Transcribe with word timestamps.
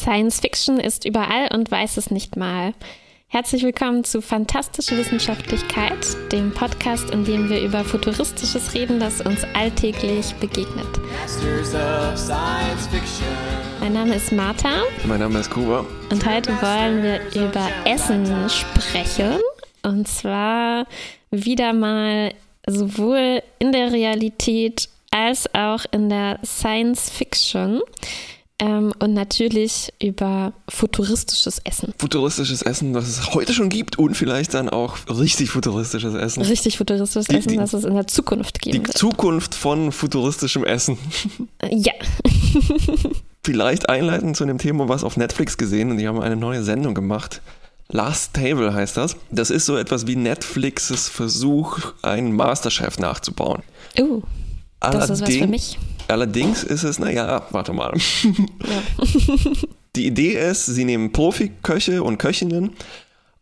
Science 0.00 0.40
Fiction 0.40 0.80
ist 0.80 1.04
überall 1.04 1.48
und 1.52 1.70
weiß 1.70 1.98
es 1.98 2.10
nicht 2.10 2.34
mal. 2.34 2.72
Herzlich 3.28 3.62
willkommen 3.62 4.02
zu 4.02 4.22
Fantastische 4.22 4.96
Wissenschaftlichkeit, 4.96 6.16
dem 6.32 6.54
Podcast, 6.54 7.10
in 7.10 7.26
dem 7.26 7.50
wir 7.50 7.60
über 7.60 7.84
Futuristisches 7.84 8.72
reden, 8.72 8.98
das 8.98 9.20
uns 9.20 9.44
alltäglich 9.52 10.34
begegnet. 10.36 10.86
Mein 13.80 13.92
Name 13.92 14.14
ist 14.14 14.32
Martha. 14.32 14.84
Mein 15.04 15.20
Name 15.20 15.38
ist 15.38 15.50
Kuba. 15.50 15.84
Und 16.10 16.24
heute 16.26 16.50
wollen 16.62 17.02
wir 17.02 17.20
über 17.34 17.68
Essen 17.84 18.48
sprechen. 18.48 19.38
Und 19.82 20.08
zwar 20.08 20.86
wieder 21.30 21.74
mal 21.74 22.32
sowohl 22.66 23.42
in 23.58 23.72
der 23.72 23.92
Realität 23.92 24.88
als 25.10 25.54
auch 25.54 25.84
in 25.90 26.08
der 26.08 26.38
Science 26.42 27.10
Fiction. 27.10 27.82
Ähm, 28.60 28.92
und 28.98 29.14
natürlich 29.14 29.90
über 30.02 30.52
futuristisches 30.68 31.60
Essen. 31.64 31.94
Futuristisches 31.98 32.60
Essen, 32.60 32.92
das 32.92 33.08
es 33.08 33.34
heute 33.34 33.54
schon 33.54 33.70
gibt 33.70 33.98
und 33.98 34.14
vielleicht 34.14 34.52
dann 34.52 34.68
auch 34.68 34.98
richtig 35.08 35.50
futuristisches 35.50 36.14
Essen. 36.14 36.42
Richtig 36.42 36.76
futuristisches 36.76 37.26
die, 37.26 37.36
Essen, 37.36 37.48
die, 37.48 37.56
das 37.56 37.72
es 37.72 37.84
in 37.84 37.94
der 37.94 38.06
Zukunft 38.06 38.60
geben 38.60 38.82
Die 38.82 38.86
wird. 38.86 38.98
Zukunft 38.98 39.54
von 39.54 39.92
futuristischem 39.92 40.64
Essen. 40.64 40.98
Ja. 41.70 41.94
vielleicht 43.42 43.88
einleitend 43.88 44.36
zu 44.36 44.44
dem 44.44 44.58
Thema, 44.58 44.88
was 44.88 45.04
auf 45.04 45.16
Netflix 45.16 45.56
gesehen 45.56 45.90
und 45.90 45.96
die 45.96 46.06
haben 46.06 46.20
eine 46.20 46.36
neue 46.36 46.62
Sendung 46.62 46.94
gemacht. 46.94 47.40
Last 47.88 48.34
Table 48.34 48.72
heißt 48.72 48.96
das. 48.96 49.16
Das 49.30 49.50
ist 49.50 49.66
so 49.66 49.76
etwas 49.76 50.06
wie 50.06 50.16
Netflixes 50.16 51.08
Versuch, 51.08 51.78
einen 52.02 52.36
Masterchef 52.36 52.98
nachzubauen. 52.98 53.62
Uh, 53.98 54.22
das 54.80 54.94
Allerdings, 54.94 55.10
ist 55.10 55.22
was 55.22 55.34
für 55.36 55.46
mich. 55.46 55.78
Allerdings 56.10 56.64
ist 56.64 56.82
es, 56.82 56.98
naja, 56.98 57.46
warte 57.50 57.72
mal. 57.72 57.94
Ja. 58.68 59.04
Die 59.96 60.06
Idee 60.06 60.38
ist, 60.38 60.66
sie 60.66 60.84
nehmen 60.84 61.10
Profiköche 61.10 62.04
und 62.04 62.18
Köchinnen 62.18 62.76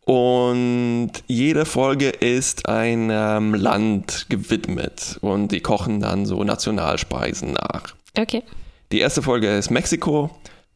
und 0.08 1.10
jede 1.26 1.66
Folge 1.66 2.08
ist 2.08 2.70
einem 2.70 3.52
Land 3.52 4.26
gewidmet 4.30 5.18
und 5.20 5.52
die 5.52 5.60
kochen 5.60 6.00
dann 6.00 6.24
so 6.24 6.42
Nationalspeisen 6.42 7.52
nach. 7.52 7.94
Okay. 8.18 8.42
Die 8.90 9.00
erste 9.00 9.20
Folge 9.20 9.54
ist 9.58 9.70
Mexiko 9.70 10.30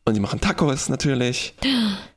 und 0.04 0.14
die 0.14 0.20
machen 0.20 0.42
Tacos 0.42 0.90
natürlich. 0.90 1.54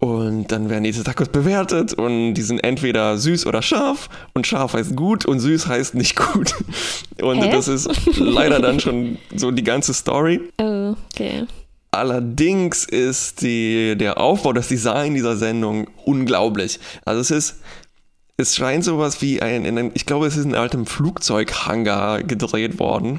Und 0.00 0.52
dann 0.52 0.70
werden 0.70 0.84
diese 0.84 1.02
Tacos 1.02 1.28
bewertet 1.28 1.92
und 1.94 2.34
die 2.34 2.42
sind 2.42 2.60
entweder 2.60 3.18
süß 3.18 3.46
oder 3.46 3.62
scharf 3.62 4.08
und 4.32 4.46
scharf 4.46 4.74
heißt 4.74 4.94
gut 4.94 5.26
und 5.26 5.40
süß 5.40 5.66
heißt 5.66 5.96
nicht 5.96 6.14
gut. 6.14 6.54
Und 7.20 7.42
Hä? 7.42 7.50
das 7.50 7.66
ist 7.66 7.90
leider 8.16 8.60
dann 8.60 8.78
schon 8.78 9.18
so 9.34 9.50
die 9.50 9.64
ganze 9.64 9.92
Story. 9.92 10.40
Oh, 10.60 10.94
okay. 11.12 11.46
Allerdings 11.90 12.84
ist 12.84 13.42
die, 13.42 13.96
der 13.96 14.18
Aufbau, 14.18 14.52
das 14.52 14.68
Design 14.68 15.14
dieser 15.14 15.36
Sendung 15.36 15.88
unglaublich. 16.04 16.78
Also 17.04 17.20
es 17.20 17.30
ist, 17.32 17.56
es 18.36 18.54
scheint 18.54 18.84
sowas 18.84 19.20
wie 19.20 19.42
ein, 19.42 19.66
ein 19.66 19.90
ich 19.94 20.06
glaube, 20.06 20.28
es 20.28 20.36
ist 20.36 20.44
in 20.44 20.54
einem 20.54 20.62
alten 20.62 20.86
Flugzeughangar 20.86 22.22
gedreht 22.22 22.78
worden. 22.78 23.18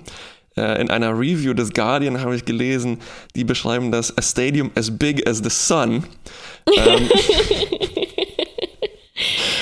Äh, 0.55 0.81
in 0.81 0.89
einer 0.89 1.17
Review 1.17 1.53
des 1.53 1.73
Guardian 1.73 2.21
habe 2.21 2.35
ich 2.35 2.45
gelesen, 2.45 2.99
die 3.35 3.43
beschreiben 3.43 3.91
das 3.91 4.17
A 4.17 4.21
Stadium 4.21 4.71
as 4.75 4.97
big 4.97 5.27
as 5.27 5.39
the 5.43 5.49
sun. 5.49 6.03
Ähm, 6.67 7.09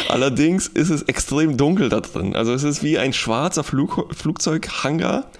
allerdings 0.09 0.67
ist 0.67 0.89
es 0.89 1.03
extrem 1.03 1.57
dunkel 1.57 1.89
da 1.89 2.01
drin. 2.01 2.35
Also 2.35 2.53
es 2.53 2.63
ist 2.63 2.83
wie 2.83 2.97
ein 2.97 3.13
schwarzer 3.13 3.63
Flug 3.63 4.13
Flugzeughangar. 4.15 5.31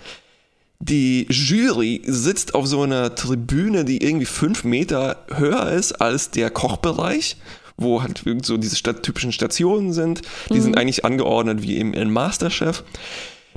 Die 0.79 1.25
Jury 1.29 2.01
sitzt 2.05 2.53
auf 2.53 2.67
so 2.67 2.83
einer 2.83 3.15
Tribüne, 3.15 3.83
die 3.83 4.03
irgendwie 4.03 4.27
fünf 4.27 4.63
Meter 4.63 5.25
höher 5.33 5.71
ist 5.71 5.93
als 5.93 6.31
der 6.31 6.49
Kochbereich 6.49 7.37
wo 7.77 8.01
halt 8.01 8.23
so 8.43 8.57
diese 8.57 8.75
typischen 8.75 9.31
Stationen 9.31 9.93
sind. 9.93 10.21
Die 10.49 10.55
mhm. 10.55 10.61
sind 10.61 10.77
eigentlich 10.77 11.05
angeordnet 11.05 11.61
wie 11.61 11.77
im, 11.77 11.93
im 11.93 12.11
Masterchef 12.11 12.83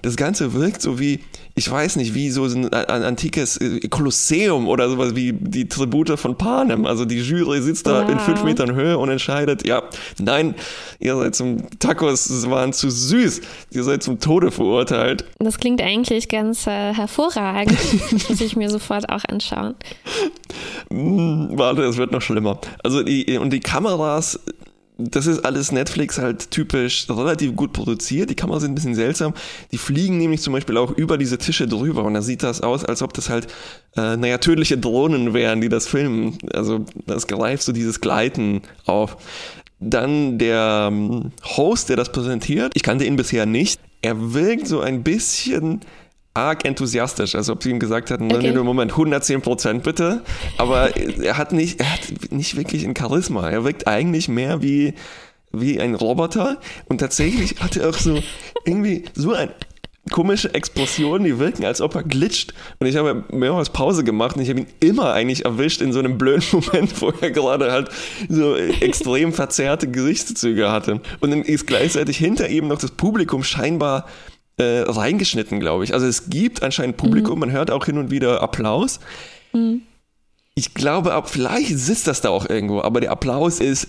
das 0.02 0.16
Ganze 0.16 0.52
wirkt 0.52 0.82
so 0.82 0.98
wie, 0.98 1.20
ich 1.54 1.70
weiß 1.70 1.96
nicht, 1.96 2.14
wie 2.14 2.30
so 2.30 2.44
ein, 2.44 2.72
antikes 2.72 3.56
äh, 3.56 3.80
Kolosseum 3.88 4.68
oder 4.68 4.88
sowas 4.88 5.14
wie 5.14 5.32
die 5.32 5.68
Tribute 5.68 6.18
von 6.18 6.36
Panem. 6.36 6.86
Also 6.86 7.04
die 7.04 7.20
Jury 7.20 7.60
sitzt 7.60 7.86
da 7.86 8.02
wow. 8.02 8.10
in 8.10 8.18
fünf 8.18 8.44
Metern 8.44 8.74
Höhe 8.74 8.98
und 8.98 9.10
entscheidet, 9.10 9.66
ja, 9.66 9.82
nein, 10.18 10.54
ihr 10.98 11.16
seid 11.16 11.34
zum 11.34 11.78
Tacos 11.78 12.48
waren 12.50 12.72
zu 12.72 12.90
süß, 12.90 13.40
ihr 13.72 13.84
seid 13.84 14.02
zum 14.02 14.20
Tode 14.20 14.50
verurteilt. 14.50 15.24
Das 15.38 15.58
klingt 15.58 15.80
eigentlich 15.82 16.28
ganz 16.28 16.66
äh, 16.66 16.94
hervorragend. 16.94 17.78
muss 18.28 18.40
ich 18.40 18.56
mir 18.56 18.70
sofort 18.70 19.08
auch 19.08 19.24
anschauen. 19.28 19.74
Hm, 20.90 21.50
warte, 21.52 21.82
es 21.82 21.96
wird 21.96 22.12
noch 22.12 22.22
schlimmer. 22.22 22.60
Also 22.82 23.02
die, 23.02 23.38
und 23.38 23.52
die 23.52 23.60
Kameras 23.60 24.40
das 25.08 25.26
ist 25.26 25.44
alles 25.44 25.72
Netflix 25.72 26.18
halt 26.18 26.50
typisch 26.50 27.06
relativ 27.08 27.56
gut 27.56 27.72
produziert. 27.72 28.30
Die 28.30 28.34
Kameras 28.34 28.62
sind 28.62 28.72
ein 28.72 28.74
bisschen 28.74 28.94
seltsam. 28.94 29.34
Die 29.72 29.78
fliegen 29.78 30.18
nämlich 30.18 30.42
zum 30.42 30.52
Beispiel 30.52 30.76
auch 30.76 30.90
über 30.92 31.18
diese 31.18 31.38
Tische 31.38 31.66
drüber 31.66 32.04
und 32.04 32.14
da 32.14 32.22
sieht 32.22 32.42
das 32.42 32.60
aus, 32.60 32.84
als 32.84 33.02
ob 33.02 33.12
das 33.14 33.28
halt, 33.28 33.46
äh, 33.96 34.16
naja, 34.16 34.38
tödliche 34.38 34.78
Drohnen 34.78 35.34
wären, 35.34 35.60
die 35.60 35.68
das 35.68 35.86
filmen. 35.86 36.38
Also 36.52 36.84
das 37.06 37.26
greift 37.26 37.62
so 37.62 37.72
dieses 37.72 38.00
Gleiten 38.00 38.62
auf. 38.86 39.16
Dann 39.80 40.38
der 40.38 40.88
ähm, 40.90 41.32
Host, 41.42 41.88
der 41.88 41.96
das 41.96 42.12
präsentiert, 42.12 42.72
ich 42.74 42.82
kannte 42.82 43.04
ihn 43.04 43.16
bisher 43.16 43.46
nicht. 43.46 43.80
Er 44.02 44.34
wirkt 44.34 44.66
so 44.66 44.80
ein 44.80 45.02
bisschen 45.02 45.80
arg 46.34 46.64
enthusiastisch, 46.64 47.34
als 47.34 47.50
ob 47.50 47.62
sie 47.62 47.70
ihm 47.70 47.80
gesagt 47.80 48.10
hätten, 48.10 48.32
okay. 48.32 48.52
nee, 48.52 48.58
Moment, 48.58 48.92
110 48.92 49.42
Prozent 49.42 49.82
bitte. 49.82 50.22
Aber 50.58 50.96
er 50.96 51.36
hat 51.36 51.52
nicht, 51.52 51.80
er 51.80 51.92
hat 51.92 52.00
nicht 52.30 52.56
wirklich 52.56 52.84
ein 52.84 52.94
Charisma. 52.96 53.48
Er 53.50 53.64
wirkt 53.64 53.86
eigentlich 53.86 54.28
mehr 54.28 54.62
wie, 54.62 54.94
wie 55.52 55.80
ein 55.80 55.94
Roboter. 55.94 56.58
Und 56.86 56.98
tatsächlich 56.98 57.60
hat 57.60 57.76
er 57.76 57.90
auch 57.90 57.98
so 57.98 58.22
irgendwie 58.64 59.04
so 59.14 59.32
ein 59.32 59.50
komische 60.10 60.52
Explosionen, 60.54 61.24
die 61.24 61.38
wirken, 61.38 61.64
als 61.64 61.80
ob 61.80 61.94
er 61.94 62.02
glitscht. 62.02 62.54
Und 62.78 62.86
ich 62.86 62.96
habe 62.96 63.24
mehrmals 63.30 63.70
Pause 63.70 64.04
gemacht 64.04 64.36
und 64.36 64.42
ich 64.42 64.50
habe 64.50 64.60
ihn 64.60 64.66
immer 64.80 65.12
eigentlich 65.12 65.44
erwischt 65.44 65.80
in 65.82 65.92
so 65.92 65.98
einem 65.98 66.16
blöden 66.16 66.44
Moment, 66.52 67.00
wo 67.00 67.10
er 67.20 67.30
gerade 67.30 67.70
halt 67.72 67.90
so 68.28 68.56
extrem 68.56 69.32
verzerrte 69.32 69.88
Gesichtszüge 69.88 70.70
hatte. 70.70 71.00
Und 71.20 71.30
dann 71.30 71.42
ist 71.42 71.66
gleichzeitig 71.66 72.16
hinter 72.18 72.48
ihm 72.48 72.68
noch 72.68 72.78
das 72.78 72.92
Publikum 72.92 73.42
scheinbar 73.42 74.06
äh, 74.60 74.82
reingeschnitten, 74.86 75.58
glaube 75.60 75.84
ich. 75.84 75.94
Also 75.94 76.06
es 76.06 76.30
gibt 76.30 76.62
anscheinend 76.62 76.96
Publikum, 76.96 77.34
mhm. 77.34 77.40
man 77.40 77.52
hört 77.52 77.70
auch 77.70 77.86
hin 77.86 77.98
und 77.98 78.10
wieder 78.10 78.42
Applaus. 78.42 79.00
Mhm. 79.52 79.82
Ich 80.54 80.74
glaube, 80.74 81.20
vielleicht 81.26 81.78
sitzt 81.78 82.06
das 82.06 82.20
da 82.20 82.28
auch 82.28 82.48
irgendwo, 82.48 82.82
aber 82.82 83.00
der 83.00 83.12
Applaus 83.12 83.60
ist 83.60 83.88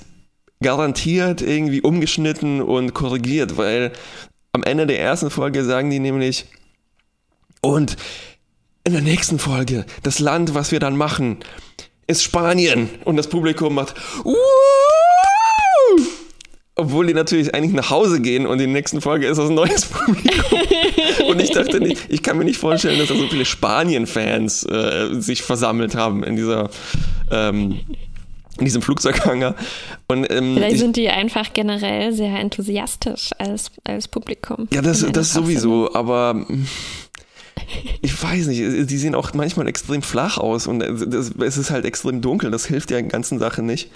garantiert 0.61 1.41
irgendwie 1.41 1.81
umgeschnitten 1.81 2.61
und 2.61 2.93
korrigiert, 2.93 3.57
weil 3.57 3.91
am 4.53 4.63
Ende 4.63 4.85
der 4.85 4.99
ersten 4.99 5.29
Folge 5.29 5.63
sagen 5.65 5.89
die 5.89 5.99
nämlich, 5.99 6.45
und 7.61 7.97
in 8.83 8.93
der 8.93 9.01
nächsten 9.01 9.39
Folge, 9.39 9.85
das 10.03 10.19
Land, 10.19 10.53
was 10.53 10.71
wir 10.71 10.79
dann 10.79 10.97
machen, 10.97 11.37
ist 12.07 12.23
Spanien. 12.23 12.89
Und 13.05 13.17
das 13.17 13.27
Publikum 13.27 13.75
macht, 13.75 13.95
Wuh! 14.23 14.35
Obwohl 16.81 17.05
die 17.05 17.13
natürlich 17.13 17.53
eigentlich 17.53 17.73
nach 17.73 17.91
Hause 17.91 18.21
gehen 18.21 18.47
und 18.47 18.53
in 18.53 18.73
der 18.73 18.81
nächsten 18.81 19.01
Folge 19.01 19.27
ist 19.27 19.37
das 19.37 19.49
ein 19.49 19.55
neues 19.55 19.85
Publikum. 19.85 20.59
und 21.27 21.39
ich 21.39 21.51
dachte 21.51 21.79
nicht, 21.79 22.07
ich 22.09 22.23
kann 22.23 22.39
mir 22.39 22.43
nicht 22.43 22.57
vorstellen, 22.57 22.97
dass 22.97 23.09
da 23.09 23.15
so 23.15 23.27
viele 23.27 23.45
Spanien-Fans 23.45 24.63
äh, 24.63 25.21
sich 25.21 25.43
versammelt 25.43 25.95
haben 25.95 26.23
in 26.23 26.35
dieser 26.35 26.71
ähm, 27.29 27.81
in 28.57 28.65
diesem 28.65 28.81
Flugzeughanger. 28.81 29.55
Und, 30.07 30.31
ähm, 30.31 30.55
Vielleicht 30.55 30.75
ich, 30.75 30.79
sind 30.79 30.95
die 30.95 31.09
einfach 31.09 31.53
generell 31.53 32.13
sehr 32.13 32.39
enthusiastisch 32.39 33.31
als, 33.37 33.71
als 33.83 34.07
Publikum. 34.07 34.67
Ja, 34.73 34.81
das, 34.81 35.05
das 35.11 35.33
sowieso, 35.33 35.93
aber 35.93 36.45
ich 38.01 38.21
weiß 38.23 38.47
nicht, 38.47 38.89
die 38.89 38.97
sehen 38.97 39.15
auch 39.15 39.33
manchmal 39.33 39.67
extrem 39.67 40.01
flach 40.01 40.37
aus 40.37 40.67
und 40.67 40.81
es 40.81 41.57
ist 41.57 41.71
halt 41.71 41.85
extrem 41.85 42.21
dunkel, 42.21 42.51
das 42.51 42.65
hilft 42.65 42.89
der 42.89 43.03
ganzen 43.03 43.39
Sache 43.39 43.61
nicht. 43.61 43.89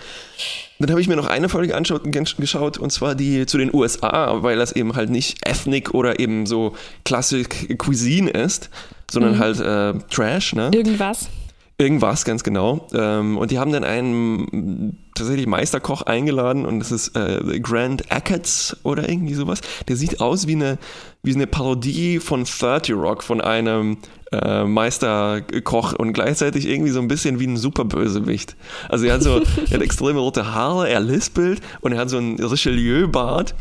Dann 0.80 0.90
habe 0.90 1.00
ich 1.00 1.08
mir 1.08 1.16
noch 1.16 1.28
eine 1.28 1.48
Folge 1.48 1.76
anschaut, 1.76 2.04
geschaut 2.38 2.78
und 2.78 2.92
zwar 2.92 3.16
die 3.16 3.46
zu 3.46 3.58
den 3.58 3.74
USA, 3.74 4.44
weil 4.44 4.58
das 4.58 4.74
eben 4.74 4.96
halt 4.96 5.10
nicht 5.10 5.48
Ethnic 5.48 5.94
oder 5.94 6.20
eben 6.20 6.46
so 6.46 6.76
Classic 7.06 7.78
Cuisine 7.78 8.30
ist, 8.30 8.70
sondern 9.10 9.36
mhm. 9.36 9.40
halt 9.40 9.60
äh, 9.60 10.00
Trash, 10.10 10.54
ne? 10.54 10.72
Irgendwas. 10.74 11.30
Irgendwas, 11.78 12.24
ganz 12.24 12.44
genau. 12.44 12.88
Ähm, 12.94 13.38
und 13.38 13.52
die 13.52 13.60
haben 13.60 13.74
dann 13.74 13.84
einen 13.84 14.98
tatsächlich 15.14 15.46
Meisterkoch 15.46 16.04
eingeladen 16.04 16.66
und 16.66 16.80
das 16.80 16.92
ist 16.92 17.18
äh, 17.18 17.60
Grant 17.60 18.10
Achatz 18.12 18.78
oder 18.84 19.10
irgendwie 19.10 19.34
sowas. 19.34 19.60
Der 19.90 19.98
sieht 19.98 20.22
aus 20.22 20.48
wie 20.48 20.54
eine, 20.54 20.78
wie 21.22 21.36
eine 21.36 21.48
Parodie 21.48 22.20
von 22.20 22.46
30 22.46 22.96
Rock, 22.96 23.24
von 23.24 23.42
einem 23.42 23.98
äh, 24.32 24.64
Meisterkoch 24.64 25.94
und 25.94 26.14
gleichzeitig 26.14 26.66
irgendwie 26.66 26.92
so 26.92 27.02
ein 27.02 27.10
bisschen 27.10 27.40
wie 27.40 27.48
ein 27.48 27.58
Superbösewicht. 27.58 28.56
Also 28.88 29.06
er 29.06 29.16
hat 29.16 29.24
so 29.24 29.42
er 29.42 29.74
hat 29.74 29.82
extreme 29.82 30.20
rote 30.20 30.54
Haare, 30.54 30.90
er 30.90 31.02
lispelt 31.02 31.60
und 31.82 31.92
er 31.92 32.00
hat 32.00 32.10
so 32.10 32.18
einen 32.18 32.40
Richelieu-Bart 32.40 33.54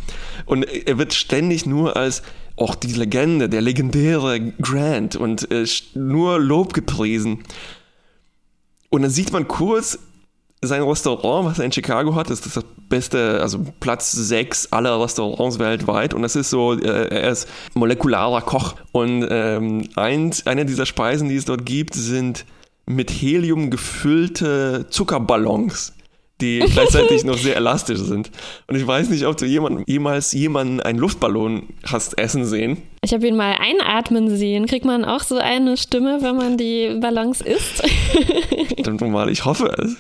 und 0.47 0.63
er 0.63 0.99
wird 0.99 1.15
ständig 1.15 1.67
nur 1.67 1.97
als 1.97 2.23
auch 2.57 2.77
die 2.77 2.93
Legende, 2.93 3.49
der 3.49 3.61
legendäre 3.61 4.41
Grant 4.41 5.17
und 5.17 5.51
äh, 5.51 5.67
nur 5.95 6.39
Lob 6.39 6.73
gepriesen. 6.73 7.41
Und 8.95 9.03
dann 9.03 9.11
sieht 9.11 9.33
man 9.33 9.49
kurz 9.49 9.99
sein 10.63 10.83
Restaurant, 10.83 11.47
was 11.49 11.59
er 11.59 11.65
in 11.65 11.73
Chicago 11.73 12.15
hat, 12.15 12.31
ist 12.31 12.47
das 12.47 12.65
beste, 12.89 13.41
also 13.43 13.59
Platz 13.81 14.13
6 14.13 14.73
aller 14.73 15.03
Restaurants 15.03 15.59
weltweit. 15.59 16.15
Und 16.15 16.23
das 16.23 16.37
ist 16.37 16.49
so, 16.49 16.75
äh, 16.75 17.09
er 17.09 17.31
ist 17.33 17.49
molekularer 17.75 18.41
Koch. 18.43 18.77
Und 18.93 19.27
ähm, 19.29 19.89
eins, 19.97 20.47
eine 20.47 20.65
dieser 20.65 20.87
Speisen, 20.87 21.29
die 21.29 21.35
es 21.35 21.45
dort 21.45 21.67
gibt, 21.67 21.95
sind 21.95 22.47
mit 22.87 23.11
Helium 23.11 23.69
gefüllte 23.69 24.87
Zuckerballons 24.91 25.93
die 26.41 26.59
gleichzeitig 26.73 27.25
noch 27.25 27.39
sehr 27.39 27.57
elastisch 27.57 28.01
sind. 28.01 28.31
Und 28.67 28.77
ich 28.77 28.87
weiß 28.87 29.09
nicht, 29.11 29.27
ob 29.27 29.37
du 29.37 29.47
jemand, 29.47 29.89
jemals 29.89 30.33
jemanden 30.33 30.81
einen 30.81 30.99
Luftballon 30.99 31.69
hast 31.85 32.19
essen 32.19 32.45
sehen. 32.45 32.83
Ich 33.05 33.13
habe 33.13 33.27
ihn 33.27 33.37
mal 33.37 33.57
einatmen 33.61 34.35
sehen. 34.35 34.65
Kriegt 34.65 34.87
man 34.87 35.05
auch 35.05 35.21
so 35.21 35.37
eine 35.37 35.77
Stimme, 35.77 36.23
wenn 36.23 36.37
man 36.37 36.57
die 36.57 36.99
Ballons 37.01 37.43
isst? 37.43 37.83
Dann 38.83 38.97
normal, 38.97 39.29
ich 39.29 39.45
hoffe 39.45 39.67
es. 39.79 39.97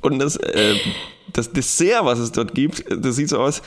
Und 0.00 0.20
das, 0.20 0.36
äh, 0.36 0.76
das 1.32 1.52
Dessert, 1.52 2.04
was 2.04 2.20
es 2.20 2.30
dort 2.30 2.54
gibt, 2.54 2.84
das 2.88 3.16
sieht 3.16 3.28
so 3.28 3.38
aus. 3.40 3.60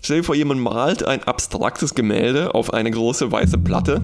Stell 0.00 0.18
dir 0.18 0.24
vor, 0.24 0.34
jemand 0.34 0.62
malt 0.62 1.04
ein 1.04 1.22
abstraktes 1.24 1.94
Gemälde 1.94 2.54
auf 2.54 2.72
eine 2.72 2.90
große 2.90 3.30
weiße 3.30 3.58
Platte. 3.58 4.02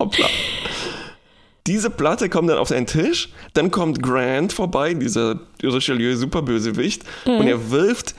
Hoppla. 0.00 0.26
Diese 1.66 1.90
Platte 1.90 2.28
kommt 2.28 2.50
dann 2.50 2.58
auf 2.58 2.68
seinen 2.68 2.86
Tisch, 2.86 3.28
dann 3.54 3.70
kommt 3.70 4.02
Grant 4.02 4.52
vorbei, 4.52 4.94
dieser 4.94 5.38
Richelieu 5.62 6.16
Superbösewicht, 6.16 7.04
mhm. 7.24 7.36
und 7.36 7.46
er 7.46 7.70
wirft 7.70 8.14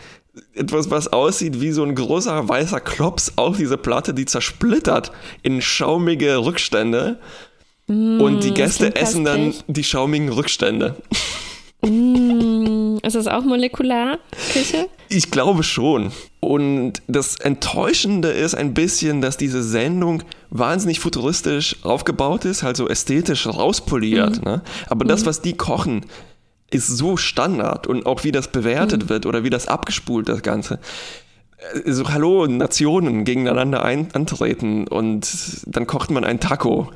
etwas, 0.55 0.89
was 0.89 1.11
aussieht 1.11 1.59
wie 1.61 1.71
so 1.71 1.83
ein 1.83 1.95
großer 1.95 2.47
weißer 2.47 2.79
Klops 2.79 3.33
auf 3.35 3.57
diese 3.57 3.77
Platte, 3.77 4.13
die 4.13 4.25
zersplittert 4.25 5.11
in 5.43 5.61
schaumige 5.61 6.37
Rückstände. 6.37 7.19
Mm, 7.87 8.19
und 8.19 8.43
die 8.43 8.53
Gäste 8.53 8.95
essen 8.95 9.25
dann 9.25 9.53
die 9.67 9.83
schaumigen 9.83 10.29
Rückstände. 10.29 10.95
Mm, 11.85 12.97
ist 13.03 13.15
das 13.15 13.27
auch 13.27 13.43
Molekularküche? 13.43 14.89
Ich 15.09 15.31
glaube 15.31 15.63
schon. 15.63 16.11
Und 16.39 16.93
das 17.07 17.39
Enttäuschende 17.39 18.29
ist 18.29 18.55
ein 18.55 18.73
bisschen, 18.73 19.21
dass 19.21 19.37
diese 19.37 19.63
Sendung 19.63 20.23
wahnsinnig 20.49 20.99
futuristisch 20.99 21.77
aufgebaut 21.83 22.45
ist, 22.45 22.63
halt 22.63 22.77
so 22.77 22.87
ästhetisch 22.87 23.47
rauspoliert. 23.47 24.37
Mhm. 24.37 24.43
Ne? 24.43 24.61
Aber 24.89 25.05
mhm. 25.05 25.09
das, 25.09 25.25
was 25.25 25.41
die 25.41 25.53
kochen, 25.53 26.05
ist 26.71 26.87
so 26.87 27.17
Standard 27.17 27.85
und 27.87 28.05
auch 28.05 28.23
wie 28.23 28.31
das 28.31 28.47
bewertet 28.47 29.03
mhm. 29.03 29.09
wird 29.09 29.25
oder 29.25 29.43
wie 29.43 29.49
das 29.49 29.67
abgespult, 29.67 30.29
das 30.29 30.41
Ganze. 30.41 30.79
Äh, 31.85 31.91
so, 31.91 32.09
hallo, 32.09 32.47
Nationen 32.47 33.25
gegeneinander 33.25 33.83
ein, 33.83 34.09
antreten 34.13 34.87
und 34.87 35.27
dann 35.65 35.87
kocht 35.87 36.11
man 36.11 36.23
ein 36.23 36.39
Taco. 36.39 36.91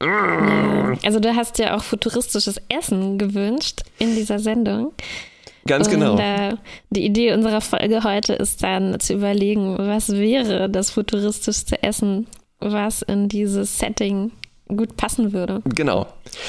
Also 0.00 1.20
du 1.20 1.34
hast 1.34 1.58
ja 1.58 1.76
auch 1.76 1.82
futuristisches 1.82 2.60
Essen 2.68 3.18
gewünscht 3.18 3.82
in 3.98 4.14
dieser 4.14 4.38
Sendung. 4.38 4.92
Ganz 5.66 5.88
genau. 5.90 6.12
Und, 6.12 6.20
äh, 6.20 6.56
die 6.90 7.04
Idee 7.04 7.32
unserer 7.34 7.60
Folge 7.60 8.02
heute 8.04 8.32
ist 8.32 8.62
dann 8.62 8.98
zu 9.00 9.14
überlegen, 9.14 9.76
was 9.78 10.10
wäre 10.12 10.70
das 10.70 10.90
futuristischste 10.90 11.82
Essen, 11.82 12.26
was 12.58 13.02
in 13.02 13.28
dieses 13.28 13.78
Setting 13.78 14.32
gut 14.68 14.96
passen 14.96 15.32
würde. 15.32 15.62
Genau. 15.74 16.06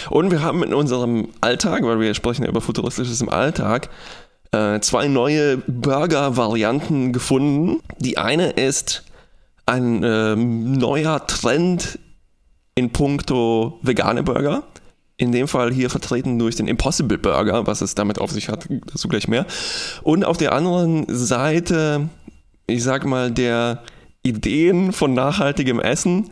Und 0.10 0.32
wir 0.32 0.42
haben 0.42 0.64
in 0.64 0.74
unserem 0.74 1.30
Alltag, 1.42 1.84
weil 1.84 2.00
wir 2.00 2.14
sprechen 2.14 2.44
ja 2.44 2.50
über 2.50 2.62
futuristisches 2.62 3.22
im 3.22 3.30
Alltag, 3.30 3.90
äh, 4.52 4.80
zwei 4.80 5.08
neue 5.08 5.58
Burger-Varianten 5.58 7.14
gefunden. 7.14 7.82
Die 8.00 8.18
eine 8.18 8.52
ist 8.52 9.04
ein 9.66 10.04
äh, 10.04 10.36
neuer 10.36 11.28
Trend 11.28 12.00
in 12.80 12.92
puncto 12.92 13.78
vegane 13.82 14.24
Burger. 14.24 14.64
In 15.18 15.34
dem 15.34 15.50
Fall 15.50 15.74
hier 15.74 15.90
vertreten 15.90 16.40
durch 16.40 16.56
den 16.56 16.68
Impossible 16.68 17.18
Burger, 17.18 17.68
was 17.68 17.82
es 17.82 17.94
damit 17.94 18.20
auf 18.22 18.32
sich 18.32 18.48
hat, 18.48 18.68
dazu 18.70 19.10
gleich 19.10 19.28
mehr. 19.28 19.46
Und 20.02 20.24
auf 20.24 20.38
der 20.38 20.54
anderen 20.54 21.06
Seite, 21.10 22.08
ich 22.68 22.84
sag 22.84 23.06
mal, 23.06 23.30
der 23.30 23.84
Ideen 24.24 24.94
von 24.94 25.14
nachhaltigem 25.14 25.82
Essen, 25.82 26.30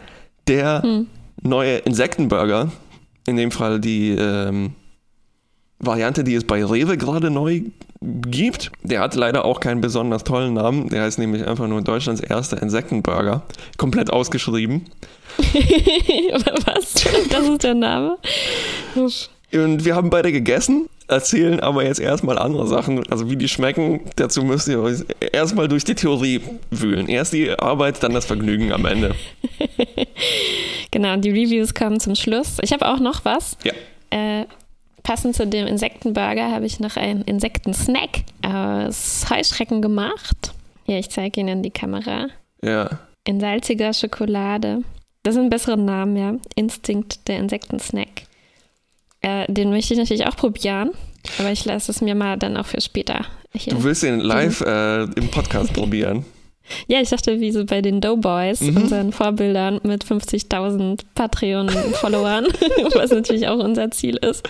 der 0.47 0.83
hm. 0.83 1.07
neue 1.43 1.79
Insektenburger, 1.79 2.71
in 3.25 3.35
dem 3.35 3.51
Fall 3.51 3.81
die 3.81 4.11
ähm, 4.11 4.71
Variante, 5.79 6.23
die 6.23 6.35
es 6.35 6.45
bei 6.45 6.63
Rewe 6.63 6.97
gerade 6.97 7.29
neu 7.29 7.63
gibt. 8.01 8.71
Der 8.83 9.01
hat 9.01 9.15
leider 9.15 9.43
auch 9.43 9.59
keinen 9.59 9.81
besonders 9.81 10.23
tollen 10.23 10.53
Namen. 10.53 10.87
Der 10.87 11.03
heißt 11.03 11.19
nämlich 11.19 11.45
einfach 11.45 11.67
nur 11.67 11.81
Deutschlands 11.81 12.21
erster 12.21 12.61
Insektenburger. 12.61 13.43
Komplett 13.77 14.11
ausgeschrieben. 14.11 14.85
Was? 16.65 16.93
Das 17.29 17.47
ist 17.47 17.63
der 17.63 17.75
Name? 17.75 18.17
Und 18.95 19.85
wir 19.85 19.95
haben 19.95 20.09
beide 20.09 20.31
gegessen, 20.31 20.89
erzählen 21.07 21.59
aber 21.59 21.85
jetzt 21.85 21.99
erstmal 21.99 22.37
andere 22.37 22.67
Sachen, 22.67 23.09
also 23.11 23.29
wie 23.29 23.37
die 23.37 23.47
schmecken. 23.47 24.01
Dazu 24.15 24.43
müsst 24.43 24.67
ihr 24.67 24.81
euch 24.81 25.05
erstmal 25.31 25.67
durch 25.67 25.83
die 25.83 25.95
Theorie 25.95 26.41
wühlen. 26.69 27.07
Erst 27.07 27.33
die 27.33 27.51
Arbeit, 27.51 28.03
dann 28.03 28.13
das 28.13 28.25
Vergnügen 28.25 28.71
am 28.71 28.85
Ende. 28.85 29.15
genau, 30.91 31.15
die 31.17 31.29
Reviews 31.29 31.73
kommen 31.73 31.99
zum 31.99 32.15
Schluss. 32.15 32.57
Ich 32.61 32.73
habe 32.73 32.87
auch 32.87 32.99
noch 32.99 33.23
was. 33.23 33.57
Ja. 33.63 33.73
Äh, 34.09 34.45
passend 35.03 35.35
zu 35.35 35.47
dem 35.47 35.67
Insektenburger 35.67 36.51
habe 36.51 36.65
ich 36.65 36.79
noch 36.79 36.97
einen 36.97 37.21
Insektensnack 37.21 38.23
aus 38.41 39.25
Heuschrecken 39.29 39.81
gemacht. 39.81 40.53
Hier, 40.85 40.99
ich 40.99 41.09
zeige 41.09 41.39
Ihnen 41.39 41.63
die 41.63 41.71
Kamera. 41.71 42.27
Ja. 42.61 42.99
In 43.23 43.39
salziger 43.39 43.93
Schokolade. 43.93 44.83
Das 45.27 45.35
sind 45.35 45.49
bessere 45.49 45.75
Namen, 45.75 46.15
ja. 46.15 46.35
Instinkt, 46.55 47.27
der 47.27 47.39
Insektensnack. 47.39 48.07
Äh, 49.19 49.51
den 49.51 49.71
möchte 49.71 49.93
ich 49.93 49.99
natürlich 49.99 50.25
auch 50.25 50.37
probieren, 50.37 50.91
aber 51.37 51.51
ich 51.51 51.65
lasse 51.65 51.91
es 51.91 51.99
mir 51.99 52.15
mal 52.15 52.37
dann 52.37 52.55
auch 52.55 52.65
für 52.65 52.79
später. 52.79 53.25
Hier. 53.53 53.73
Du 53.73 53.83
willst 53.83 54.03
den 54.03 54.21
live 54.21 54.61
äh, 54.61 55.03
im 55.03 55.29
Podcast 55.29 55.73
probieren? 55.73 56.23
Ja, 56.87 56.99
ich 56.99 57.07
dachte, 57.07 57.39
wie 57.39 57.53
so 57.53 57.63
bei 57.63 57.81
den 57.81 58.01
Doughboys, 58.01 58.59
mhm. 58.59 58.75
unseren 58.75 59.13
Vorbildern 59.13 59.79
mit 59.83 60.03
50.000 60.03 60.99
Patreon-Followern, 61.15 62.45
was 62.93 63.11
natürlich 63.11 63.47
auch 63.47 63.59
unser 63.59 63.89
Ziel 63.91 64.17
ist. 64.17 64.45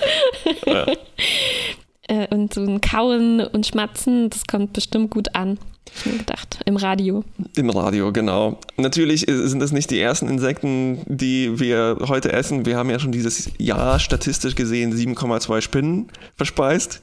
Ja. 0.66 0.88
Äh, 2.08 2.28
und 2.34 2.54
so 2.54 2.62
ein 2.62 2.82
Kauen 2.82 3.42
und 3.42 3.66
Schmatzen, 3.66 4.30
das 4.30 4.48
kommt 4.48 4.74
bestimmt 4.74 5.12
gut 5.12 5.36
an. 5.36 5.58
Ich 5.96 6.06
mir 6.06 6.18
gedacht, 6.18 6.60
im 6.66 6.76
Radio. 6.76 7.24
Im 7.56 7.70
Radio, 7.70 8.12
genau. 8.12 8.60
Natürlich 8.76 9.26
sind 9.28 9.60
das 9.60 9.72
nicht 9.72 9.90
die 9.90 10.00
ersten 10.00 10.28
Insekten, 10.28 11.02
die 11.06 11.60
wir 11.60 11.98
heute 12.08 12.32
essen. 12.34 12.66
Wir 12.66 12.78
haben 12.78 12.90
ja 12.90 13.00
schon 13.00 13.12
dieses 13.12 13.52
Jahr 13.58 14.00
statistisch 14.00 14.56
gesehen 14.56 14.94
7,2 14.94 15.62
Spinnen 15.62 16.08
verspeist. 16.36 17.02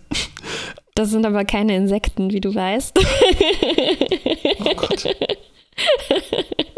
Das 0.94 1.10
sind 1.10 1.26
aber 1.26 1.44
keine 1.44 1.74
Insekten, 1.76 2.30
wie 2.30 2.40
du 2.40 2.54
weißt. 2.54 2.98
Oh 4.60 4.74
Gott. 4.76 5.04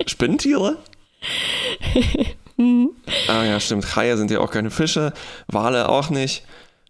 Spinnentiere? 0.07 0.79
mhm. 2.57 2.91
Ah 3.29 3.45
ja, 3.45 3.61
stimmt. 3.61 3.95
Haie 3.95 4.17
sind 4.17 4.31
ja 4.31 4.41
auch 4.41 4.51
keine 4.51 4.71
Fische, 4.71 5.13
Wale 5.49 5.89
auch 5.89 6.09
nicht. 6.09 6.45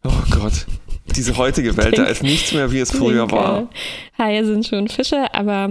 Oh 0.05 0.12
Gott. 0.31 0.66
Diese 1.15 1.37
heutige 1.37 1.77
Welt, 1.77 1.97
da 1.99 2.05
ist 2.05 2.23
nichts 2.23 2.53
mehr, 2.53 2.73
wie 2.73 2.81
es 2.81 2.91
früher 2.91 3.31
war. 3.31 3.69
Haie 4.19 4.45
sind 4.45 4.67
schon 4.67 4.89
Fische, 4.89 5.33
aber 5.35 5.71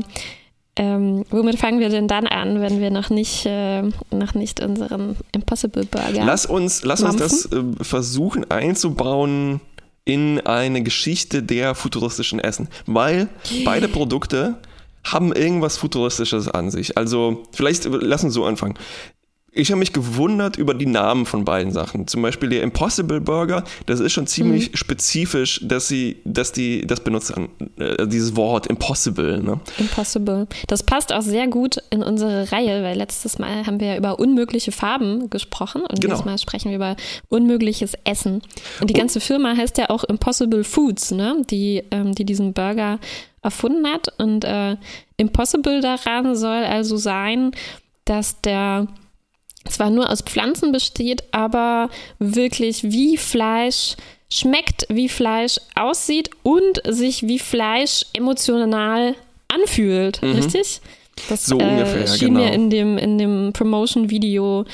ähm, 0.78 1.24
womit 1.30 1.58
fangen 1.58 1.80
wir 1.80 1.90
denn 1.90 2.08
dann 2.08 2.28
an, 2.28 2.62
wenn 2.62 2.80
wir 2.80 2.92
noch 2.92 3.10
nicht, 3.10 3.46
äh, 3.46 3.82
noch 4.12 4.34
nicht 4.34 4.60
unseren 4.60 5.16
Impossible 5.32 5.86
Burger 5.86 6.26
Lass 6.26 6.46
uns, 6.46 6.84
lass 6.84 7.02
uns 7.02 7.16
das 7.16 7.46
äh, 7.52 7.64
versuchen 7.82 8.50
einzubauen 8.52 9.62
in 10.04 10.40
eine 10.42 10.84
Geschichte 10.84 11.44
der 11.44 11.76
futuristischen 11.76 12.40
Essen, 12.40 12.68
weil 12.86 13.28
beide 13.64 13.88
Produkte 13.88 14.56
haben 15.04 15.34
irgendwas 15.34 15.78
Futuristisches 15.78 16.48
an 16.50 16.72
sich. 16.72 16.98
Also 16.98 17.44
vielleicht 17.52 17.86
lass 17.86 18.24
uns 18.24 18.34
so 18.34 18.46
anfangen. 18.46 18.76
Ich 19.58 19.72
habe 19.72 19.80
mich 19.80 19.94
gewundert 19.94 20.58
über 20.58 20.74
die 20.74 20.86
Namen 20.86 21.26
von 21.26 21.46
beiden 21.46 21.72
Sachen. 21.72 22.08
Zum 22.08 22.22
Beispiel 22.22 22.50
der 22.50 22.62
Impossible 22.62 23.22
Burger, 23.22 23.64
das 23.86 24.02
ist 24.02 24.12
schon 24.12 24.28
ziemlich 24.28 24.72
mhm. 24.72 24.76
spezifisch, 24.76 25.62
dass 25.64 25.88
sie, 25.88 26.18
dass 26.26 26.52
die 26.52 26.86
das 26.86 27.00
benutzen, 27.00 27.48
äh, 27.78 28.06
dieses 28.06 28.36
Wort 28.36 28.68
Impossible. 28.68 29.42
Ne? 29.42 29.62
Impossible. 29.78 30.48
Das 30.68 30.84
passt 30.84 31.14
auch 31.14 31.22
sehr 31.22 31.48
gut 31.48 31.78
in 31.90 32.04
unsere 32.04 32.52
Reihe, 32.52 32.84
weil 32.84 32.98
letztes 32.98 33.40
Mal 33.40 33.66
haben 33.66 33.80
wir 33.80 33.88
ja 33.88 33.98
über 33.98 34.20
unmögliche 34.20 34.74
Farben 34.74 35.30
gesprochen 35.30 35.84
und 35.84 36.02
genau. 36.02 36.16
dieses 36.16 36.26
Mal 36.26 36.38
sprechen 36.38 36.70
wir 36.70 36.76
über 36.76 36.98
unmögliches 37.30 37.94
Essen. 38.04 38.42
Und 38.82 38.90
die 38.90 38.94
ganze 38.94 39.22
Firma 39.22 39.56
heißt 39.56 39.78
ja 39.78 39.90
auch 39.90 40.04
Impossible 40.04 40.66
Foods, 40.66 41.12
ne? 41.12 41.42
die, 41.50 41.82
ähm, 41.92 42.14
die 42.14 42.26
diesen 42.26 42.52
Burger 42.52 43.00
erfunden 43.42 43.88
hat. 43.88 44.10
Und 44.18 44.44
äh, 44.44 44.76
Impossible 45.16 45.80
daran 45.80 46.36
soll 46.36 46.66
also 46.66 46.98
sein, 46.98 47.52
dass 48.04 48.42
der 48.42 48.88
zwar 49.70 49.90
nur 49.90 50.10
aus 50.10 50.22
Pflanzen 50.22 50.72
besteht, 50.72 51.24
aber 51.32 51.90
wirklich 52.20 52.84
wie 52.84 53.18
Fleisch 53.18 53.96
schmeckt, 54.32 54.86
wie 54.90 55.10
Fleisch 55.10 55.60
aussieht 55.76 56.30
und 56.44 56.82
sich 56.88 57.28
wie 57.28 57.40
Fleisch 57.40 58.06
emotional 58.14 59.16
anfühlt, 59.48 60.22
mhm. 60.22 60.32
richtig? 60.34 60.82
Das 61.30 61.46
So 61.46 61.60
äh, 61.60 61.64
ungefähr, 61.64 62.08
schien 62.08 62.34
genau. 62.34 62.42
mir 62.42 62.54
in 62.54 62.70
dem, 62.70 62.98
in 62.98 63.18
dem 63.18 63.54
Promotion-Video 63.54 64.66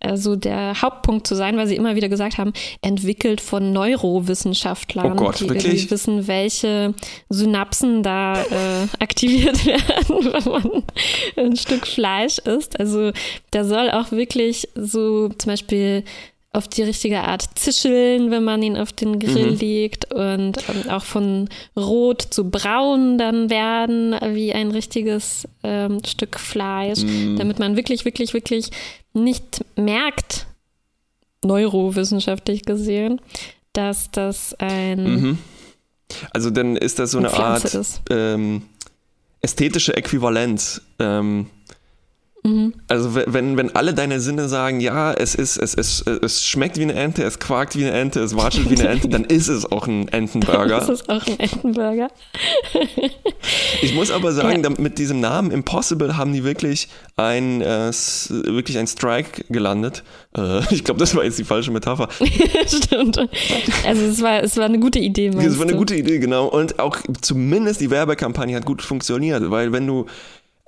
äh, 0.00 0.16
so 0.16 0.36
der 0.36 0.80
Hauptpunkt 0.82 1.26
zu 1.26 1.34
sein, 1.34 1.56
weil 1.56 1.66
sie 1.66 1.76
immer 1.76 1.94
wieder 1.94 2.08
gesagt 2.08 2.38
haben, 2.38 2.52
entwickelt 2.82 3.40
von 3.40 3.72
Neurowissenschaftlern, 3.72 5.12
Oh 5.12 5.14
Gott, 5.14 5.40
die 5.40 5.48
wirklich? 5.48 5.90
wissen, 5.90 6.26
welche 6.26 6.94
Synapsen 7.28 8.02
da 8.02 8.42
äh, 8.42 8.86
aktiviert 9.00 9.64
werden, 9.66 10.32
wenn 10.32 10.52
man 10.52 10.82
ein 11.36 11.56
Stück 11.56 11.86
Fleisch 11.86 12.38
isst. 12.38 12.78
Also 12.80 13.12
da 13.50 13.64
soll 13.64 13.90
auch 13.90 14.10
wirklich 14.10 14.68
so 14.74 15.28
zum 15.28 15.50
Beispiel 15.52 16.04
auf 16.52 16.66
die 16.66 16.82
richtige 16.82 17.20
Art 17.22 17.44
zischeln, 17.54 18.30
wenn 18.32 18.42
man 18.42 18.60
ihn 18.62 18.76
auf 18.76 18.92
den 18.92 19.20
Grill 19.20 19.52
Mhm. 19.52 19.58
legt 19.58 20.12
und 20.12 20.58
ähm, 20.68 20.90
auch 20.90 21.04
von 21.04 21.48
rot 21.76 22.22
zu 22.22 22.50
braun 22.50 23.18
dann 23.18 23.50
werden, 23.50 24.16
wie 24.34 24.52
ein 24.52 24.72
richtiges 24.72 25.46
ähm, 25.62 26.02
Stück 26.04 26.40
Fleisch, 26.40 27.02
Mhm. 27.04 27.36
damit 27.36 27.60
man 27.60 27.76
wirklich, 27.76 28.04
wirklich, 28.04 28.34
wirklich 28.34 28.70
nicht 29.12 29.64
merkt, 29.76 30.46
neurowissenschaftlich 31.44 32.64
gesehen, 32.64 33.20
dass 33.72 34.10
das 34.10 34.54
ein 34.58 35.04
Mhm. 35.04 35.38
Also 36.32 36.50
dann 36.50 36.76
ist 36.76 36.98
das 36.98 37.12
so 37.12 37.18
eine 37.18 37.30
Pflanze 37.30 37.78
Art 37.78 38.00
ähm, 38.10 38.62
ästhetische 39.40 39.96
Äquivalenz. 39.96 40.82
Ähm, 40.98 41.46
Mhm. 42.42 42.72
also 42.88 43.14
we- 43.14 43.26
wenn, 43.28 43.56
wenn 43.58 43.74
alle 43.76 43.92
deine 43.92 44.18
Sinne 44.20 44.48
sagen, 44.48 44.80
ja, 44.80 45.12
es 45.12 45.34
ist, 45.34 45.58
es, 45.58 45.74
es, 45.74 46.00
es 46.02 46.46
schmeckt 46.46 46.78
wie 46.78 46.82
eine 46.84 46.94
Ente, 46.94 47.22
es 47.22 47.38
quakt 47.38 47.76
wie 47.76 47.84
eine 47.86 47.92
Ente, 47.96 48.20
es 48.20 48.34
watschelt 48.34 48.70
wie 48.70 48.78
eine 48.80 48.88
Ente, 48.88 49.08
dann 49.08 49.24
ist 49.24 49.48
es 49.48 49.70
auch 49.70 49.86
ein 49.86 50.08
Entenburger. 50.08 50.88
ist 50.90 51.08
auch 51.10 51.26
ein 51.26 51.38
Entenburger. 51.38 52.08
Ich 53.82 53.94
muss 53.94 54.10
aber 54.10 54.32
sagen, 54.32 54.62
Ja. 54.62 54.70
mit 54.78 54.98
diesem 54.98 55.20
Namen 55.20 55.50
Impossible 55.50 56.16
haben 56.16 56.32
die 56.32 56.44
wirklich 56.44 56.88
ein, 57.16 57.60
äh, 57.62 57.90
wirklich 58.28 58.76
ein 58.78 58.86
Strike 58.86 59.44
gelandet. 59.48 60.02
Äh, 60.36 60.60
ich 60.74 60.84
glaube, 60.84 61.00
das 61.00 61.14
war 61.14 61.24
jetzt 61.24 61.38
die 61.38 61.44
falsche 61.44 61.70
Metapher. 61.70 62.08
Stimmt. 62.66 63.18
Also 63.86 64.02
es 64.02 64.20
war, 64.22 64.42
es 64.42 64.56
war 64.56 64.66
eine 64.66 64.78
gute 64.78 64.98
Idee, 64.98 65.30
Das 65.30 65.56
war 65.56 65.62
eine 65.62 65.72
du? 65.72 65.78
gute 65.78 65.96
Idee, 65.96 66.18
genau. 66.18 66.46
Und 66.46 66.78
auch 66.78 66.98
zumindest 67.22 67.80
die 67.80 67.90
Werbekampagne 67.90 68.54
hat 68.56 68.66
gut 68.66 68.82
funktioniert, 68.82 69.50
weil 69.50 69.72
wenn 69.72 69.86
du 69.86 70.06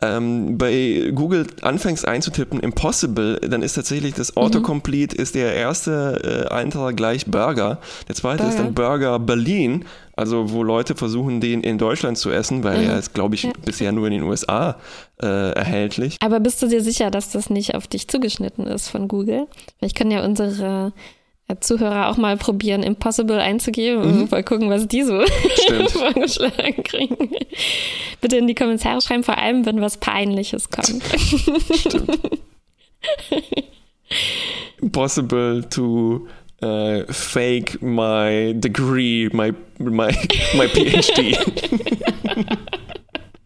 ähm, 0.02 0.58
bei 0.58 1.10
Google 1.14 1.46
anfängst 1.62 2.06
einzutippen 2.06 2.60
Impossible, 2.60 3.38
dann 3.40 3.62
ist 3.62 3.74
tatsächlich 3.74 4.14
das 4.14 4.32
Mhm. 4.36 4.42
Autocomplete 4.42 5.16
ist 5.16 5.34
der 5.34 5.54
erste 5.54 6.46
äh, 6.50 6.52
Eintrag 6.52 6.96
gleich 6.96 7.26
Burger. 7.26 7.78
Der 8.08 8.14
zweite 8.14 8.42
ist 8.44 8.56
Burger. 8.56 8.62
dann 8.64 8.74
Burger 8.74 9.18
Berlin, 9.20 9.84
also 10.14 10.50
wo 10.52 10.62
Leute 10.62 10.94
versuchen, 10.94 11.40
den 11.40 11.62
in 11.62 11.78
Deutschland 11.78 12.18
zu 12.18 12.30
essen, 12.30 12.64
weil 12.64 12.82
Mhm. 12.82 12.90
er 12.90 12.98
ist, 12.98 13.14
glaube 13.14 13.34
ich, 13.36 13.44
Ja. 13.44 13.52
bisher 13.64 13.92
nur 13.92 14.06
in 14.08 14.12
den 14.12 14.22
USA 14.24 14.76
äh, 15.22 15.52
erhältlich. 15.52 16.16
Aber 16.20 16.40
bist 16.40 16.60
du 16.62 16.66
dir 16.66 16.82
sicher, 16.82 17.10
dass 17.12 17.30
das 17.30 17.48
nicht 17.48 17.74
auf 17.76 17.86
dich 17.86 18.08
zugeschnitten 18.08 18.66
ist 18.66 18.88
von 18.88 19.06
Google? 19.08 19.46
Vielleicht 19.78 19.96
können 19.96 20.10
ja 20.10 20.24
unsere 20.24 20.92
Zuhörer 21.60 22.08
auch 22.08 22.16
mal 22.16 22.36
probieren, 22.36 22.82
Impossible 22.82 23.38
einzugeben 23.40 24.02
und 24.02 24.30
mal 24.30 24.42
gucken, 24.42 24.70
was 24.70 24.86
die 24.88 25.02
so 25.02 25.14
Mhm. 25.14 25.26
Stimmt. 25.54 25.90
vorgeschlagen 25.92 26.82
kriegen. 26.82 27.30
Bitte 28.20 28.36
in 28.36 28.46
die 28.46 28.54
Kommentare 28.54 29.00
schreiben, 29.00 29.22
vor 29.24 29.38
allem, 29.38 29.66
wenn 29.66 29.80
was 29.80 29.96
Peinliches 29.98 30.70
kommt. 30.70 31.02
Impossible 34.80 35.62
to 35.70 36.26
uh, 36.62 37.04
fake 37.12 37.80
my 37.82 38.54
degree, 38.56 39.28
my, 39.32 39.52
my, 39.78 40.12
my 40.54 40.66
PhD. 40.68 41.36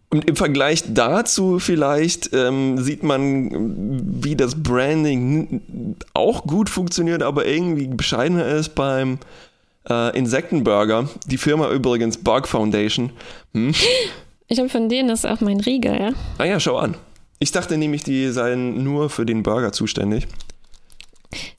Und 0.08 0.28
im 0.28 0.36
Vergleich 0.36 0.84
dazu 0.88 1.58
vielleicht 1.58 2.32
ähm, 2.32 2.78
sieht 2.78 3.02
man, 3.02 4.22
wie 4.22 4.36
das 4.36 4.62
Branding 4.62 5.96
auch 6.14 6.44
gut 6.44 6.70
funktioniert, 6.70 7.22
aber 7.22 7.46
irgendwie 7.46 7.88
bescheidener 7.88 8.46
ist 8.46 8.74
beim 8.74 9.18
äh, 9.88 10.16
Insektenburger. 10.16 11.08
Die 11.26 11.38
Firma 11.38 11.70
übrigens 11.70 12.18
Bug 12.18 12.46
Foundation. 12.46 13.10
Hm? 13.52 13.74
Ich 14.48 14.58
glaube, 14.58 14.70
von 14.70 14.88
denen 14.88 15.08
ist 15.08 15.26
auch 15.26 15.40
mein 15.40 15.58
Riegel. 15.58 16.14
Ah 16.38 16.44
ja, 16.44 16.60
schau 16.60 16.76
an. 16.76 16.94
Ich 17.40 17.50
dachte 17.50 17.76
nämlich, 17.76 18.04
die 18.04 18.28
seien 18.28 18.84
nur 18.84 19.10
für 19.10 19.26
den 19.26 19.42
Burger 19.42 19.72
zuständig. 19.72 20.28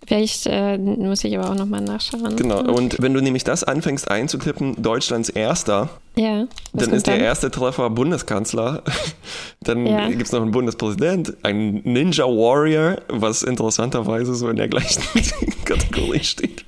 Vielleicht 0.05 0.45
äh, 0.47 0.77
muss 0.77 1.23
ich 1.23 1.37
aber 1.37 1.49
auch 1.51 1.55
nochmal 1.55 1.81
nachschauen. 1.81 2.35
Genau. 2.35 2.61
Und 2.61 3.01
wenn 3.01 3.13
du 3.13 3.21
nämlich 3.21 3.43
das 3.43 3.63
anfängst 3.63 4.09
einzutippen, 4.09 4.81
Deutschlands 4.81 5.29
erster, 5.29 5.89
Ja. 6.15 6.45
dann 6.73 6.91
ist 6.91 7.07
der 7.07 7.19
erste 7.19 7.51
Treffer 7.51 7.89
Bundeskanzler. 7.89 8.83
Dann 9.61 9.85
Ja. 9.85 10.07
gibt 10.09 10.21
es 10.23 10.31
noch 10.31 10.41
einen 10.41 10.51
Bundespräsident, 10.51 11.33
ein 11.43 11.81
Ninja 11.83 12.25
Warrior, 12.25 12.97
was 13.09 13.43
interessanterweise 13.43 14.33
so 14.35 14.47
in 14.49 14.55
der 14.55 14.67
gleichen 14.69 15.01
Kategorie 15.65 16.23
steht 16.23 16.63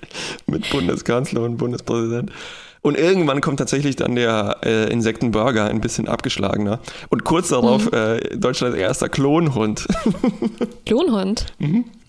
mit 0.48 0.70
Bundeskanzler 0.70 1.42
und 1.44 1.58
Bundespräsident. 1.58 2.32
Und 2.82 2.98
irgendwann 2.98 3.42
kommt 3.42 3.60
tatsächlich 3.60 3.96
dann 3.98 4.16
der 4.16 4.58
äh, 4.64 4.92
Insektenburger, 4.92 5.66
ein 5.66 5.82
bisschen 5.82 6.08
abgeschlagener. 6.08 6.80
Und 7.10 7.26
kurz 7.26 7.50
darauf 7.50 7.92
Mhm. 7.92 7.98
äh, 7.98 8.38
Deutschlands 8.38 8.78
erster 8.78 9.10
Klonhund. 9.10 9.86
Lohnhund. 10.90 11.46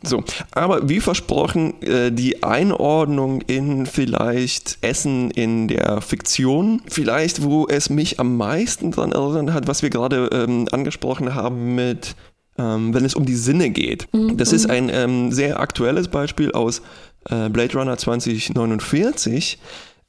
So, 0.03 0.23
aber 0.53 0.89
wie 0.89 1.00
versprochen, 1.00 1.83
äh, 1.83 2.11
die 2.12 2.43
Einordnung 2.43 3.43
in 3.43 3.85
vielleicht 3.87 4.79
Essen 4.81 5.31
in 5.33 5.69
der 5.69 6.00
Fiktion, 6.00 6.81
vielleicht 6.87 7.43
wo 7.43 7.67
es 7.69 7.91
mich 7.91 8.19
am 8.21 8.37
meisten 8.37 8.93
daran 8.93 9.12
erinnert 9.12 9.55
hat, 9.55 9.67
was 9.69 9.83
wir 9.83 9.91
gerade 9.91 10.31
ähm, 10.33 10.69
angesprochen 10.73 11.35
haben 11.35 11.75
mit, 11.75 12.15
ähm, 12.59 12.95
wenn 12.95 13.05
es 13.05 13.15
um 13.15 13.27
die 13.27 13.35
Sinne 13.35 13.71
geht. 13.71 14.09
Das 14.37 14.53
ist 14.53 14.71
ein 14.71 14.89
ähm, 14.91 15.33
sehr 15.33 15.61
aktuelles 15.61 16.09
Beispiel 16.09 16.53
aus 16.53 16.81
äh, 17.29 17.50
Blade 17.50 17.77
Runner 17.77 17.99
2049. 17.99 19.59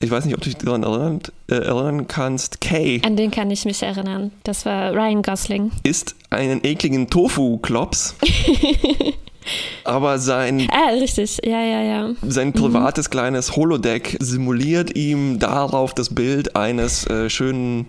Ich 0.01 0.09
weiß 0.09 0.25
nicht, 0.25 0.33
ob 0.35 0.41
du 0.41 0.49
dich 0.49 0.57
daran 0.57 0.83
erinnern, 0.83 1.21
äh, 1.49 1.55
erinnern 1.55 2.07
kannst. 2.07 2.59
Kay 2.59 3.01
An 3.05 3.15
den 3.15 3.31
kann 3.31 3.51
ich 3.51 3.65
mich 3.65 3.81
erinnern. 3.83 4.31
Das 4.43 4.65
war 4.65 4.93
Ryan 4.93 5.21
Gosling. 5.21 5.71
isst 5.83 6.15
einen 6.29 6.61
ekligen 6.63 7.09
Tofu-Klops. 7.09 8.15
aber 9.83 10.17
sein 10.19 10.67
Ah, 10.71 10.89
richtig. 10.89 11.39
Ja, 11.43 11.61
ja, 11.61 11.81
ja. 11.81 12.09
Sein 12.27 12.53
privates 12.53 13.09
kleines 13.09 13.55
Holodeck 13.55 14.17
simuliert 14.19 14.95
ihm 14.95 15.39
darauf 15.39 15.93
das 15.93 16.13
Bild 16.13 16.55
eines 16.55 17.05
äh, 17.07 17.29
schönen, 17.29 17.87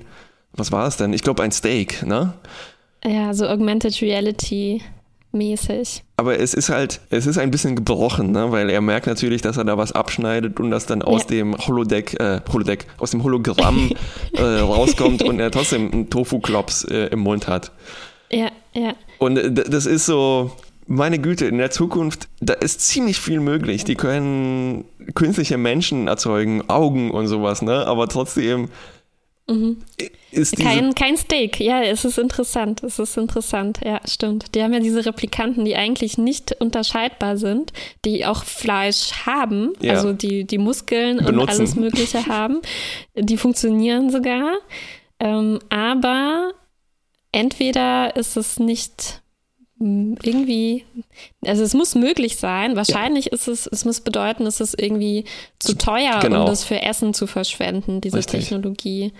was 0.52 0.71
war 0.73 0.87
es 0.87 0.97
denn? 0.97 1.12
Ich 1.12 1.23
glaube 1.23 1.42
ein 1.42 1.52
Steak, 1.52 2.04
ne? 2.07 2.35
Ja, 3.04 3.35
so 3.35 3.49
Augmented 3.49 4.00
Reality 4.00 4.83
mäßig. 5.33 6.05
Aber 6.17 6.39
es 6.39 6.55
ist 6.55 6.69
halt, 6.69 7.01
es 7.11 7.27
ist 7.27 7.39
ein 7.39 7.51
bisschen 7.51 7.75
gebrochen, 7.77 8.33
ne? 8.33 8.53
weil 8.53 8.71
er 8.71 8.81
merkt 8.81 9.07
natürlich, 9.07 9.43
dass 9.43 9.57
er 9.57 9.65
da 9.65 9.77
was 9.79 9.93
abschneidet 9.93 10.61
und 10.61 10.71
das 10.71 10.87
dann 10.87 11.03
aus 11.03 11.23
Ja. 11.23 11.29
dem 11.29 11.57
Holodeck, 11.57 12.19
äh, 12.21 12.41
Holodeck, 12.53 12.87
aus 12.99 13.11
dem 13.11 13.23
Hologramm 13.25 13.91
äh, 14.35 14.43
rauskommt 14.43 15.23
und 15.23 15.41
er 15.41 15.51
trotzdem 15.51 15.91
einen 15.93 16.11
Tofu-Klops 16.11 16.85
äh, 16.85 17.07
im 17.07 17.21
Mund 17.21 17.49
hat. 17.49 17.73
Ja, 18.31 18.49
ja. 18.75 18.95
Und 19.19 19.37
äh, 19.37 19.53
das 19.53 19.87
ist 19.87 20.07
so, 20.07 20.53
meine 20.87 21.19
Güte, 21.19 21.47
in 21.47 21.59
der 21.59 21.71
Zukunft, 21.71 22.29
da 22.41 22.55
ist 22.55 22.81
ziemlich 22.81 23.19
viel 23.19 23.41
möglich. 23.41 23.85
Die 23.85 23.95
können 23.95 24.85
künstliche 25.15 25.57
Menschen 25.59 26.09
erzeugen, 26.09 26.69
Augen 26.69 27.11
und 27.11 27.27
sowas, 27.27 27.62
ne? 27.62 27.87
Aber 27.87 28.09
trotzdem 28.09 28.69
ist 30.30 30.56
diese, 30.56 30.62
Kein, 30.62 30.94
kein 30.94 31.16
Steak. 31.16 31.61
Ja, 31.61 31.82
es 31.82 32.04
ist 32.04 32.18
interessant. 32.18 32.82
Es 32.82 32.99
ist 32.99 33.16
interessant. 33.16 33.80
Ja, 33.84 34.00
stimmt. 34.06 34.54
Die 34.54 34.62
haben 34.62 34.72
ja 34.72 34.80
diese 34.80 35.04
Replikanten, 35.04 35.64
die 35.64 35.76
eigentlich 35.76 36.16
nicht 36.16 36.52
unterscheidbar 36.61 37.37
sind, 37.37 37.72
die 38.04 38.25
auch 38.25 38.44
Fleisch 38.44 39.12
haben, 39.26 39.72
Ja. 39.80 39.92
also 39.94 40.12
die, 40.12 40.44
die 40.44 40.58
Muskeln 40.58 41.18
und 41.18 41.26
Benutzen. 41.26 41.49
alles 41.50 41.75
Mögliche 41.76 42.26
haben. 42.28 42.61
Die 43.16 43.37
funktionieren 43.37 44.11
sogar. 44.11 44.54
Ähm, 45.20 45.58
aber 45.70 46.52
entweder 47.32 48.16
ist 48.16 48.37
es 48.37 48.58
nicht 48.58 49.22
irgendwie, 49.83 50.85
also 51.45 51.62
es 51.62 51.75
muss 51.75 51.95
möglich 51.95 52.37
sein. 52.37 52.77
Wahrscheinlich 52.77 53.29
ist 53.33 53.49
es, 53.49 53.67
es 53.67 53.85
muss 53.85 54.01
bedeuten, 54.01 54.47
es 54.47 54.61
ist 54.61 54.81
irgendwie 54.81 55.25
zu 55.59 55.77
teuer, 55.77 56.21
Genau. 56.21 56.41
um 56.43 56.47
das 56.47 56.65
für 56.65 56.81
Essen 56.83 57.15
zu 57.15 57.27
verschwenden, 57.27 58.01
diese 58.01 58.19
Richtig. 58.19 58.41
Technologie. 58.41 59.12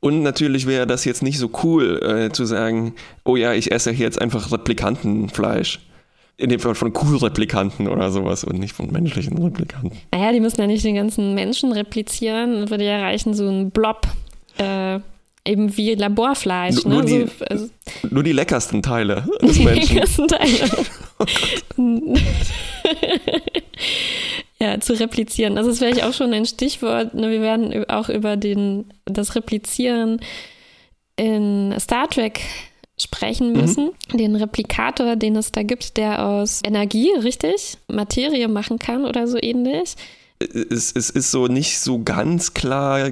Und 0.00 0.22
natürlich 0.22 0.66
wäre 0.66 0.86
das 0.86 1.04
jetzt 1.04 1.22
nicht 1.22 1.38
so 1.38 1.50
cool, 1.64 2.00
äh, 2.02 2.32
zu 2.32 2.44
sagen, 2.44 2.94
oh 3.24 3.36
ja, 3.36 3.52
ich 3.52 3.72
esse 3.72 3.90
hier 3.90 4.06
jetzt 4.06 4.20
einfach 4.20 4.52
Replikantenfleisch. 4.52 5.80
In 6.40 6.50
dem 6.50 6.60
Fall 6.60 6.76
von 6.76 6.92
Kuhreplikanten 6.92 7.88
oder 7.88 8.12
sowas 8.12 8.44
und 8.44 8.60
nicht 8.60 8.72
von 8.72 8.92
menschlichen 8.92 9.36
Replikanten. 9.42 9.98
Naja, 10.12 10.30
die 10.30 10.38
müssen 10.38 10.60
ja 10.60 10.68
nicht 10.68 10.84
den 10.84 10.94
ganzen 10.94 11.34
Menschen 11.34 11.72
replizieren. 11.72 12.70
Würde 12.70 12.84
ja 12.84 13.00
reichen, 13.00 13.34
so 13.34 13.48
ein 13.48 13.72
Blob, 13.72 14.06
äh, 14.58 15.00
eben 15.48 15.76
wie 15.76 15.94
Laborfleisch. 15.94 16.84
Nur- 16.84 16.94
nur 16.94 17.02
ne? 17.02 17.08
die- 17.24 17.30
so, 17.38 17.44
also, 17.46 17.70
Nur 18.10 18.22
die 18.22 18.32
leckersten 18.32 18.82
Teile 18.82 19.24
des 19.42 19.58
Menschen. 19.58 19.96
das 20.00 20.14
sind 20.16 20.30
Teile. 20.30 20.68
ja, 24.60 24.80
zu 24.80 24.92
replizieren. 24.98 25.58
Also 25.58 25.70
das 25.70 25.80
wäre 25.80 25.92
ich 25.92 26.02
auch 26.04 26.12
schon 26.12 26.32
ein 26.32 26.46
Stichwort. 26.46 27.14
Ne? 27.14 27.30
Wir 27.30 27.40
werden 27.40 27.88
auch 27.88 28.08
über 28.08 28.36
den, 28.36 28.86
das 29.04 29.34
Replizieren 29.34 30.20
in 31.16 31.74
Star 31.78 32.08
Trek 32.08 32.40
sprechen 33.00 33.52
müssen. 33.52 33.90
Mhm. 34.12 34.18
Den 34.18 34.36
Replikator, 34.36 35.16
den 35.16 35.36
es 35.36 35.52
da 35.52 35.62
gibt, 35.62 35.96
der 35.96 36.24
aus 36.24 36.60
Energie, 36.64 37.10
richtig, 37.22 37.78
Materie 37.88 38.48
machen 38.48 38.78
kann 38.78 39.04
oder 39.04 39.26
so 39.28 39.38
ähnlich. 39.40 39.94
Es, 40.40 40.92
es 40.92 41.10
ist 41.10 41.30
so 41.30 41.46
nicht 41.46 41.78
so 41.80 42.02
ganz 42.02 42.54
klar 42.54 43.10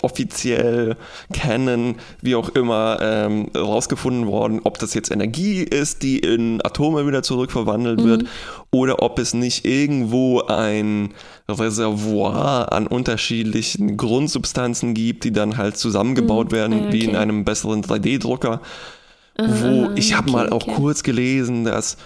offiziell 0.00 0.96
kennen, 1.32 1.96
wie 2.22 2.34
auch 2.34 2.48
immer, 2.50 2.98
ähm, 3.02 3.50
rausgefunden 3.54 4.26
worden, 4.26 4.60
ob 4.64 4.78
das 4.78 4.94
jetzt 4.94 5.10
Energie 5.10 5.62
ist, 5.62 6.02
die 6.02 6.18
in 6.18 6.64
Atome 6.64 7.06
wieder 7.06 7.22
zurückverwandelt 7.22 8.00
mhm. 8.00 8.04
wird, 8.04 8.24
oder 8.70 9.02
ob 9.02 9.18
es 9.18 9.34
nicht 9.34 9.66
irgendwo 9.66 10.40
ein 10.42 11.12
Reservoir 11.48 12.72
an 12.72 12.86
unterschiedlichen 12.86 13.96
Grundsubstanzen 13.96 14.94
gibt, 14.94 15.24
die 15.24 15.32
dann 15.32 15.58
halt 15.58 15.76
zusammengebaut 15.76 16.48
mhm. 16.48 16.56
werden, 16.56 16.80
okay. 16.86 16.92
wie 16.92 17.04
in 17.04 17.16
einem 17.16 17.44
besseren 17.44 17.82
3D-Drucker. 17.82 18.60
Wo 19.36 19.90
ich 19.96 20.14
habe 20.14 20.28
okay, 20.28 20.36
mal 20.36 20.50
auch 20.50 20.62
okay. 20.62 20.74
kurz 20.76 21.02
gelesen, 21.02 21.64
dass 21.64 21.96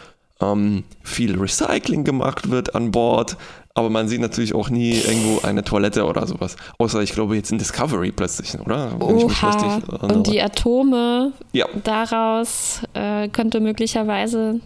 ähm, 0.41 0.85
viel 1.03 1.39
Recycling 1.39 2.05
gemacht 2.05 2.51
wird 2.51 2.75
an 2.75 2.91
Bord, 2.91 3.37
aber 3.79 3.91
man 3.91 4.09
sieht 4.09 4.21
natürlich 4.21 4.55
auch 4.55 4.71
nie 4.71 4.93
irgendwo 4.93 5.47
eine 5.47 5.63
Toilette 5.63 6.05
oder 6.05 6.27
sowas. 6.27 6.57
Außer 6.79 7.01
ich 7.03 7.13
glaube 7.13 7.37
jetzt 7.37 7.53
in 7.53 7.59
Discovery 7.59 8.13
plötzlich, 8.13 8.59
oder? 8.59 8.93
Oha. 9.01 9.81
Und 10.03 10.27
die 10.27 10.43
Atome 10.43 11.33
ja. 11.53 11.67
daraus 11.85 12.83
äh, 12.95 13.29
könnte 13.29 13.61
möglicherweise 13.61 14.61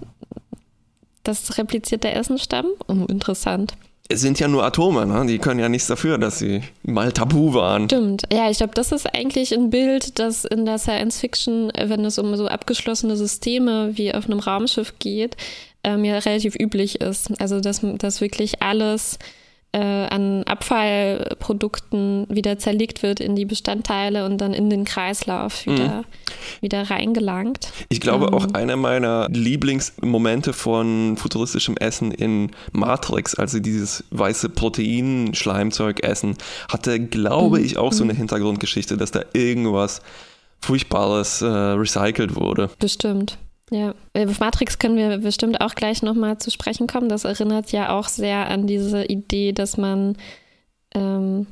das 1.25 1.59
replizierte 1.59 2.11
Essen 2.11 2.39
stammen. 2.39 2.71
Oh, 2.89 3.05
interessant. 3.09 3.75
Es 4.09 4.21
sind 4.21 4.41
ja 4.41 4.49
nur 4.49 4.65
Atome, 4.65 5.07
ne? 5.07 5.25
die 5.27 5.39
können 5.39 5.61
ja 5.61 5.69
nichts 5.69 5.87
dafür, 5.87 6.19
dass 6.19 6.39
sie 6.39 6.63
mal 6.83 7.13
tabu 7.13 7.55
waren. 7.55 7.85
Stimmt. 7.85 8.25
Ja, 8.33 8.51
ich 8.51 8.59
glaube, 8.59 8.75
das 8.75 8.93
ist 8.93 9.15
eigentlich 9.15 9.55
ein 9.55 9.71
Bild, 9.71 10.19
das 10.19 10.45
in 10.45 10.67
der 10.67 10.79
Science 10.79 11.21
Fiction, 11.21 11.73
wenn 11.77 12.05
es 12.05 12.19
um 12.19 12.35
so 12.37 12.47
abgeschlossene 12.47 13.17
Systeme 13.17 13.93
wie 13.95 14.13
auf 14.13 14.27
einem 14.27 14.41
Raumschiff 14.41 14.95
geht, 14.99 15.37
ähm, 15.85 16.05
ja 16.05 16.19
relativ 16.19 16.55
üblich 16.59 17.01
ist. 17.01 17.41
Also 17.41 17.61
dass, 17.61 17.81
dass 17.99 18.21
wirklich 18.21 18.63
alles 18.63 19.19
äh, 19.73 19.79
an 19.79 20.45
Abfallprodukten 20.45 22.27
wieder 22.29 22.59
zerlegt 22.59 23.03
wird 23.03 23.21
in 23.21 23.35
die 23.35 23.47
Bestandteile 23.47 24.27
und 24.27 24.39
dann 24.39 24.53
in 24.53 24.69
den 24.69 24.85
Kreislauf 24.85 25.67
mhm. 25.67 25.73
wieder, 25.73 25.89
mhm. 25.89 26.05
wieder 26.61 26.91
reingelangt. 26.91 27.73
Ich 27.89 28.01
glaube 28.01 28.27
ähm. 28.27 28.35
auch 28.35 28.53
einer 28.53 28.77
meiner 28.77 29.29
Lieblingsmomente 29.31 30.53
von 30.53 31.17
futuristischem 31.17 31.77
Essen 31.79 32.13
in 32.13 32.51
Matrix, 32.73 33.35
als 33.35 33.53
sie 33.53 33.63
dieses 33.63 34.05
weiße 34.11 34.51
Protein-Schleimzeug 34.51 36.03
essen, 36.03 36.37
hatte, 36.71 37.01
glaube 37.01 37.59
mhm. 37.59 37.65
ich, 37.65 37.79
auch 37.79 37.95
so 37.95 38.05
eine 38.05 38.13
mhm. 38.13 38.19
Hintergrundgeschichte, 38.19 38.99
dass 38.99 39.11
da 39.11 39.23
irgendwas 39.33 40.03
Furchtbares 40.61 41.41
äh, 41.41 41.47
recycelt 41.47 42.37
wurde. 42.37 42.71
Bestimmt. 42.79 43.39
Ja, 43.73 43.95
äh, 44.13 44.27
auf 44.27 44.39
Matrix 44.39 44.79
können 44.79 44.99
wir 44.99 45.17
bestimmt 45.17 45.63
auch 45.63 45.75
gleich 45.75 46.03
nochmal 46.03 46.37
zu 46.37 46.51
sprechen 46.51 46.87
kommen. 46.87 47.09
Das 47.09 47.25
erinnert 47.25 47.73
ja 47.73 47.89
auch 47.97 48.07
sehr 48.07 48.51
an 48.51 48.67
diese 48.67 49.05
Idee, 49.05 49.53
dass 49.53 49.79
man, 49.79 50.19
ähm, 50.95 51.47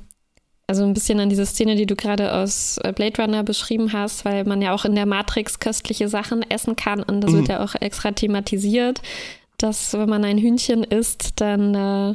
also 0.67 0.85
ein 0.85 0.93
bisschen 0.93 1.19
an 1.19 1.31
diese 1.31 1.47
Szene, 1.47 1.77
die 1.77 1.87
du 1.87 1.97
gerade 1.97 2.35
aus 2.35 2.77
äh, 2.85 2.93
Blade 2.93 3.23
Runner 3.23 3.43
beschrieben 3.43 3.95
hast, 3.95 4.27
weil 4.27 4.45
man 4.45 4.61
ja 4.61 4.75
auch 4.75 4.85
in 4.85 4.95
der 4.95 5.07
Matrix 5.07 5.61
köstliche 5.61 6.09
Sachen 6.09 6.43
essen 6.43 6.77
kann 6.77 7.03
und 7.03 7.23
das 7.23 7.33
mhm. 7.33 7.37
wird 7.39 7.49
ja 7.49 7.65
auch 7.65 7.75
extra 7.81 8.13
thematisiert, 8.13 9.01
dass 9.57 9.95
wenn 9.95 10.09
man 10.09 10.23
ein 10.25 10.37
Hühnchen 10.37 10.85
isst, 10.85 11.41
dann 11.41 11.75
äh, 11.75 12.15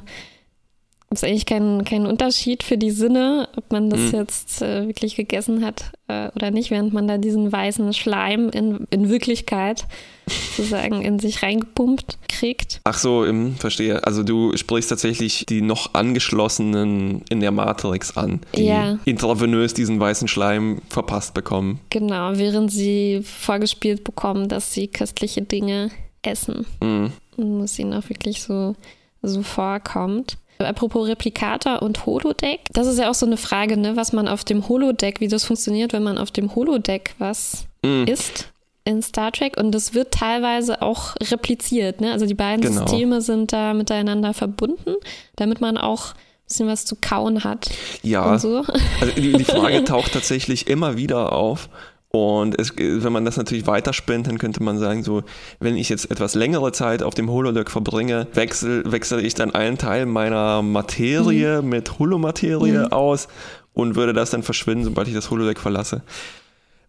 gibt 1.15 1.23
es 1.23 1.29
eigentlich 1.29 1.45
keinen, 1.45 1.85
keinen 1.85 2.07
Unterschied 2.07 2.61
für 2.61 2.77
die 2.77 2.91
Sinne, 2.91 3.47
ob 3.55 3.71
man 3.71 3.89
das 3.89 4.01
mhm. 4.01 4.15
jetzt 4.15 4.61
äh, 4.61 4.85
wirklich 4.85 5.15
gegessen 5.15 5.65
hat 5.65 5.93
äh, 6.09 6.27
oder 6.35 6.51
nicht, 6.51 6.71
während 6.71 6.91
man 6.91 7.07
da 7.07 7.17
diesen 7.17 7.53
weißen 7.53 7.93
Schleim 7.93 8.49
in, 8.49 8.85
in 8.89 9.07
Wirklichkeit 9.07 9.85
sozusagen 10.27 11.01
in 11.03 11.19
sich 11.19 11.41
reingepumpt 11.41 12.17
kriegt. 12.27 12.81
Ach 12.83 12.97
so, 12.97 13.23
im, 13.23 13.55
verstehe. 13.55 14.05
Also 14.05 14.23
du 14.23 14.57
sprichst 14.57 14.89
tatsächlich 14.89 15.45
die 15.47 15.61
noch 15.61 15.93
angeschlossenen 15.93 17.21
in 17.29 17.39
der 17.39 17.51
Matrix 17.51 18.17
an, 18.17 18.41
die 18.53 18.65
ja. 18.65 18.99
intravenös 19.05 19.73
diesen 19.73 19.97
weißen 19.97 20.27
Schleim 20.27 20.81
verpasst 20.89 21.33
bekommen. 21.33 21.79
Genau, 21.91 22.31
während 22.35 22.73
sie 22.73 23.21
vorgespielt 23.23 24.03
bekommen, 24.03 24.49
dass 24.49 24.73
sie 24.73 24.89
köstliche 24.89 25.43
Dinge 25.43 25.91
essen. 26.23 26.65
Mhm. 26.81 27.13
Und 27.37 27.61
es 27.61 27.79
ihnen 27.79 27.93
auch 27.93 28.09
wirklich 28.09 28.41
so, 28.41 28.75
so 29.21 29.43
vorkommt. 29.43 30.37
Apropos 30.57 31.07
Replikator 31.07 31.81
und 31.81 32.05
Holodeck, 32.05 32.61
das 32.71 32.87
ist 32.87 32.97
ja 32.97 33.09
auch 33.09 33.15
so 33.15 33.25
eine 33.25 33.37
Frage, 33.37 33.77
ne, 33.77 33.95
was 33.95 34.13
man 34.13 34.27
auf 34.27 34.43
dem 34.43 34.67
Holodeck, 34.67 35.19
wie 35.19 35.27
das 35.27 35.43
funktioniert, 35.43 35.93
wenn 35.93 36.03
man 36.03 36.17
auf 36.17 36.31
dem 36.31 36.55
Holodeck 36.55 37.15
was 37.17 37.65
mm. 37.83 38.05
isst 38.05 38.49
in 38.85 39.01
Star 39.01 39.31
Trek 39.31 39.57
und 39.57 39.71
das 39.71 39.93
wird 39.93 40.13
teilweise 40.13 40.81
auch 40.81 41.15
repliziert, 41.19 42.01
ne? 42.01 42.11
Also 42.11 42.27
die 42.27 42.35
beiden 42.35 42.61
genau. 42.61 42.81
Systeme 42.81 43.19
sind 43.19 43.51
da 43.51 43.73
miteinander 43.73 44.33
verbunden, 44.33 44.93
damit 45.35 45.59
man 45.59 45.77
auch 45.77 46.13
ein 46.13 46.47
bisschen 46.47 46.67
was 46.67 46.85
zu 46.85 46.95
kauen 46.95 47.43
hat. 47.43 47.69
Ja, 48.03 48.37
so. 48.37 48.63
also 49.01 49.13
die, 49.15 49.33
die 49.33 49.43
Frage 49.43 49.83
taucht 49.85 50.13
tatsächlich 50.13 50.67
immer 50.67 50.97
wieder 50.97 51.33
auf 51.33 51.67
und 52.15 52.59
es, 52.59 52.73
wenn 52.77 53.11
man 53.11 53.25
das 53.25 53.37
natürlich 53.37 53.67
weiterspinnt, 53.67 54.27
dann 54.27 54.37
könnte 54.37 54.63
man 54.63 54.77
sagen, 54.77 55.03
so, 55.03 55.23
wenn 55.59 55.75
ich 55.75 55.89
jetzt 55.89 56.11
etwas 56.11 56.35
längere 56.35 56.71
Zeit 56.71 57.03
auf 57.03 57.13
dem 57.13 57.29
Holodeck 57.29 57.69
verbringe, 57.69 58.27
wechsle, 58.33 58.83
wechsle 58.91 59.21
ich 59.21 59.33
dann 59.33 59.53
einen 59.53 59.77
Teil 59.77 60.05
meiner 60.05 60.61
Materie 60.61 61.61
mhm. 61.61 61.69
mit 61.69 61.99
Holomaterie 61.99 62.85
mhm. 62.85 62.91
aus 62.91 63.27
und 63.73 63.95
würde 63.95 64.13
das 64.13 64.29
dann 64.29 64.43
verschwinden, 64.43 64.85
sobald 64.85 65.07
ich 65.07 65.13
das 65.13 65.29
Holodeck 65.31 65.59
verlasse. 65.59 66.01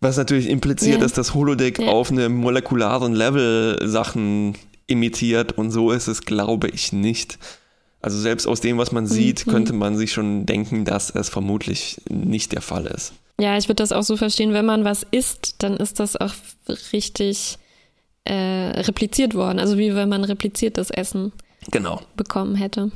Was 0.01 0.17
natürlich 0.17 0.49
impliziert, 0.49 0.97
ja. 0.97 1.01
dass 1.01 1.13
das 1.13 1.35
Holodeck 1.35 1.79
ja. 1.79 1.89
auf 1.89 2.11
einem 2.11 2.35
molekularen 2.35 3.15
Level 3.15 3.79
Sachen 3.89 4.55
imitiert 4.87 5.53
und 5.53 5.71
so 5.71 5.91
ist 5.91 6.07
es, 6.07 6.23
glaube 6.23 6.69
ich, 6.69 6.93
nicht. 6.93 7.39
Also 8.03 8.19
selbst 8.19 8.47
aus 8.47 8.61
dem, 8.61 8.79
was 8.79 8.93
man 8.93 9.07
sieht, 9.07 9.47
mhm. 9.47 9.51
könnte 9.51 9.73
man 9.73 9.97
sich 9.97 10.13
schon 10.13 10.47
denken, 10.47 10.85
dass 10.85 11.11
es 11.11 11.29
vermutlich 11.29 12.01
nicht 12.09 12.53
der 12.53 12.63
Fall 12.63 12.87
ist. 12.87 13.15
Ja, 13.39 13.59
ich 13.59 13.69
würde 13.69 13.83
das 13.83 13.93
auch 13.93 14.03
so 14.03 14.17
verstehen, 14.17 14.53
wenn 14.53 14.65
man 14.65 14.85
was 14.85 15.05
isst, 15.11 15.57
dann 15.59 15.77
ist 15.77 16.01
das 16.01 16.17
auch 16.17 16.33
richtig 16.93 17.59
äh, 18.25 18.33
repliziert 18.81 19.35
worden. 19.35 19.59
Also 19.59 19.77
wie 19.77 19.95
wenn 19.95 20.09
man 20.09 20.25
repliziertes 20.25 20.91
Essen 20.91 21.33
genau. 21.71 22.01
bekommen 22.17 22.55
hätte. 22.55 22.91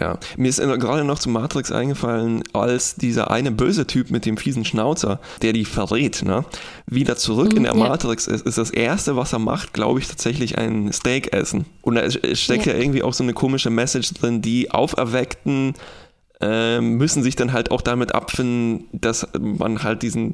Ja, 0.00 0.18
mir 0.38 0.48
ist 0.48 0.58
gerade 0.58 1.04
noch 1.04 1.18
zu 1.18 1.28
Matrix 1.28 1.70
eingefallen, 1.70 2.42
als 2.54 2.94
dieser 2.94 3.30
eine 3.30 3.50
böse 3.50 3.86
Typ 3.86 4.10
mit 4.10 4.24
dem 4.24 4.38
fiesen 4.38 4.64
Schnauzer, 4.64 5.20
der 5.42 5.52
die 5.52 5.66
verrät, 5.66 6.22
ne, 6.22 6.46
wieder 6.86 7.16
zurück 7.16 7.52
mm, 7.52 7.56
in 7.58 7.62
der 7.64 7.74
ja. 7.74 7.78
Matrix 7.78 8.26
ist, 8.26 8.46
ist 8.46 8.56
das 8.56 8.70
erste, 8.70 9.16
was 9.16 9.34
er 9.34 9.40
macht, 9.40 9.74
glaube 9.74 10.00
ich, 10.00 10.08
tatsächlich 10.08 10.56
ein 10.56 10.90
Steak 10.94 11.34
essen. 11.34 11.66
Und 11.82 11.96
da 11.96 12.10
steckt 12.10 12.64
ja. 12.64 12.72
ja 12.72 12.78
irgendwie 12.78 13.02
auch 13.02 13.12
so 13.12 13.22
eine 13.22 13.34
komische 13.34 13.68
Message 13.68 14.14
drin, 14.14 14.40
die 14.40 14.70
Auferweckten 14.70 15.74
müssen 16.40 17.22
sich 17.22 17.36
dann 17.36 17.52
halt 17.52 17.70
auch 17.70 17.82
damit 17.82 18.14
abfinden, 18.14 18.88
dass 18.92 19.28
man 19.38 19.82
halt 19.82 20.02
diesen 20.02 20.32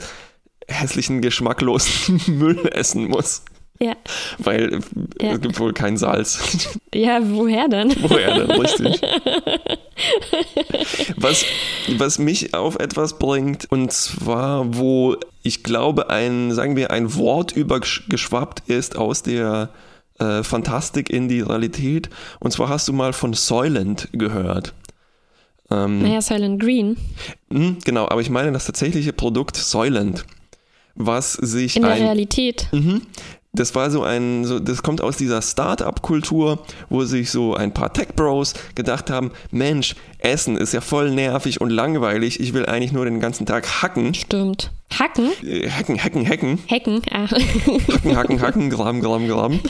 hässlichen, 0.68 1.20
geschmacklosen 1.20 2.20
Müll 2.38 2.68
essen 2.72 3.08
muss. 3.08 3.42
Ja. 3.78 3.94
Weil 4.38 4.80
ja. 5.20 5.32
es 5.32 5.40
gibt 5.40 5.60
wohl 5.60 5.72
kein 5.72 5.96
Salz. 5.96 6.78
Ja, 6.94 7.20
woher 7.22 7.68
denn? 7.68 7.94
Woher 8.00 8.38
denn, 8.38 8.50
richtig. 8.50 9.02
was, 11.18 11.44
was 11.98 12.18
mich 12.18 12.54
auf 12.54 12.76
etwas 12.76 13.18
bringt, 13.18 13.70
und 13.70 13.92
zwar, 13.92 14.78
wo 14.78 15.16
ich 15.42 15.62
glaube, 15.62 16.08
ein, 16.08 16.52
sagen 16.52 16.74
wir, 16.74 16.90
ein 16.90 17.14
Wort 17.16 17.52
übergeschwappt 17.52 18.70
ist 18.70 18.96
aus 18.96 19.22
der 19.22 19.68
äh, 20.18 20.42
Fantastik 20.42 21.10
in 21.10 21.28
die 21.28 21.42
Realität. 21.42 22.08
Und 22.40 22.52
zwar 22.52 22.70
hast 22.70 22.88
du 22.88 22.94
mal 22.94 23.12
von 23.12 23.34
Soylent 23.34 24.08
gehört. 24.12 24.72
Ähm, 25.70 26.02
naja, 26.02 26.20
Silent 26.20 26.60
Green. 26.60 26.96
Mh, 27.48 27.58
hm, 27.58 27.78
genau, 27.84 28.08
aber 28.08 28.20
ich 28.20 28.30
meine 28.30 28.52
das 28.52 28.66
tatsächliche 28.66 29.12
Produkt 29.12 29.56
Soylent, 29.56 30.24
was 30.94 31.32
sich 31.32 31.76
in 31.76 31.82
der 31.82 31.92
ein, 31.92 32.02
Realität. 32.02 32.68
Mh, 32.72 33.00
das 33.56 33.74
war 33.74 33.90
so 33.90 34.02
ein, 34.02 34.44
so, 34.44 34.58
das 34.58 34.82
kommt 34.82 35.00
aus 35.00 35.16
dieser 35.16 35.42
Start-up-Kultur, 35.42 36.58
wo 36.90 37.04
sich 37.04 37.30
so 37.30 37.54
ein 37.54 37.72
paar 37.72 37.92
Tech-Bros 37.92 38.54
gedacht 38.74 39.10
haben, 39.10 39.32
Mensch, 39.50 39.96
Essen 40.18 40.56
ist 40.56 40.72
ja 40.72 40.80
voll 40.80 41.10
nervig 41.10 41.60
und 41.60 41.70
langweilig, 41.70 42.38
ich 42.40 42.52
will 42.52 42.66
eigentlich 42.66 42.92
nur 42.92 43.04
den 43.04 43.20
ganzen 43.20 43.46
Tag 43.46 43.82
hacken. 43.82 44.14
Stimmt. 44.14 44.72
Hacken? 44.98 45.30
Äh, 45.42 45.68
hacken, 45.68 46.02
hacken, 46.02 46.28
hacken. 46.28 46.58
Hacken, 46.70 47.02
ah. 47.10 47.26
Hacken, 47.26 48.16
hacken, 48.16 48.40
hacken, 48.40 48.70
gram, 48.70 49.00
gram, 49.00 49.26
gram. 49.26 49.60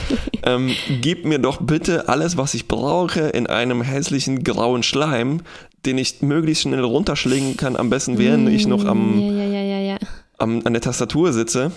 Ähm, 0.42 0.74
gib 1.00 1.24
mir 1.24 1.38
doch 1.38 1.60
bitte 1.60 2.08
alles, 2.08 2.36
was 2.36 2.54
ich 2.54 2.68
brauche, 2.68 3.20
in 3.20 3.46
einem 3.46 3.82
hässlichen 3.82 4.44
grauen 4.44 4.82
Schleim, 4.82 5.40
den 5.86 5.98
ich 5.98 6.22
möglichst 6.22 6.62
schnell 6.62 6.82
runterschlingen 6.82 7.56
kann, 7.56 7.76
am 7.76 7.90
besten 7.90 8.18
während 8.18 8.44
mm, 8.44 8.48
ich 8.48 8.66
noch 8.66 8.84
am, 8.84 9.18
ja, 9.18 9.44
ja, 9.44 9.78
ja, 9.78 9.98
am, 10.38 10.62
an 10.64 10.72
der 10.72 10.82
Tastatur 10.82 11.32
sitze. 11.32 11.72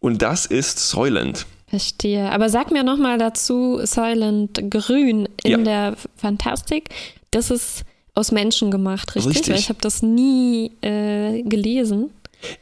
Und 0.00 0.22
das 0.22 0.46
ist 0.46 0.78
Soylent. 0.78 1.46
Verstehe. 1.66 2.30
Aber 2.30 2.50
sag 2.50 2.70
mir 2.70 2.84
nochmal 2.84 3.18
dazu, 3.18 3.80
Soylent 3.82 4.70
Grün 4.70 5.28
in 5.42 5.64
der 5.64 5.96
Fantastik. 6.16 6.90
Das 7.30 7.50
ist 7.50 7.84
aus 8.14 8.30
Menschen 8.30 8.70
gemacht, 8.70 9.14
richtig? 9.16 9.36
richtig. 9.36 9.54
Weil 9.54 9.58
ich 9.58 9.68
habe 9.70 9.80
das 9.80 10.02
nie 10.02 10.70
äh, 10.82 11.42
gelesen. 11.42 12.10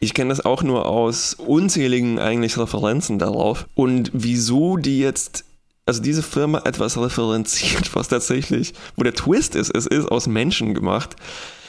Ich 0.00 0.14
kenne 0.14 0.30
das 0.30 0.44
auch 0.44 0.62
nur 0.62 0.86
aus 0.86 1.34
unzähligen 1.34 2.18
eigentlich 2.18 2.56
Referenzen 2.56 3.18
darauf. 3.18 3.66
Und 3.74 4.10
wieso 4.14 4.76
die 4.76 4.98
jetzt, 4.98 5.44
also 5.84 6.00
diese 6.00 6.22
Firma 6.22 6.62
etwas 6.64 6.96
referenziert, 7.00 7.94
was 7.94 8.08
tatsächlich, 8.08 8.72
wo 8.96 9.02
der 9.02 9.14
Twist 9.14 9.56
ist, 9.56 9.74
es 9.74 9.86
ist 9.86 10.06
aus 10.06 10.26
Menschen 10.26 10.74
gemacht. 10.74 11.16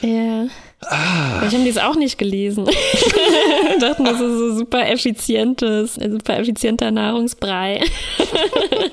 Ja. 0.00 0.46
Ah. 0.82 1.42
Ich 1.46 1.54
habe 1.54 1.64
dies 1.64 1.78
auch 1.78 1.96
nicht 1.96 2.18
gelesen. 2.18 2.66
ich 2.92 3.78
dachte, 3.80 4.04
das 4.04 4.20
ist 4.20 4.38
so 4.38 4.56
super 4.58 4.88
effizientes, 4.88 5.94
super 5.94 6.38
effizienter 6.38 6.90
Nahrungsbrei. 6.90 7.80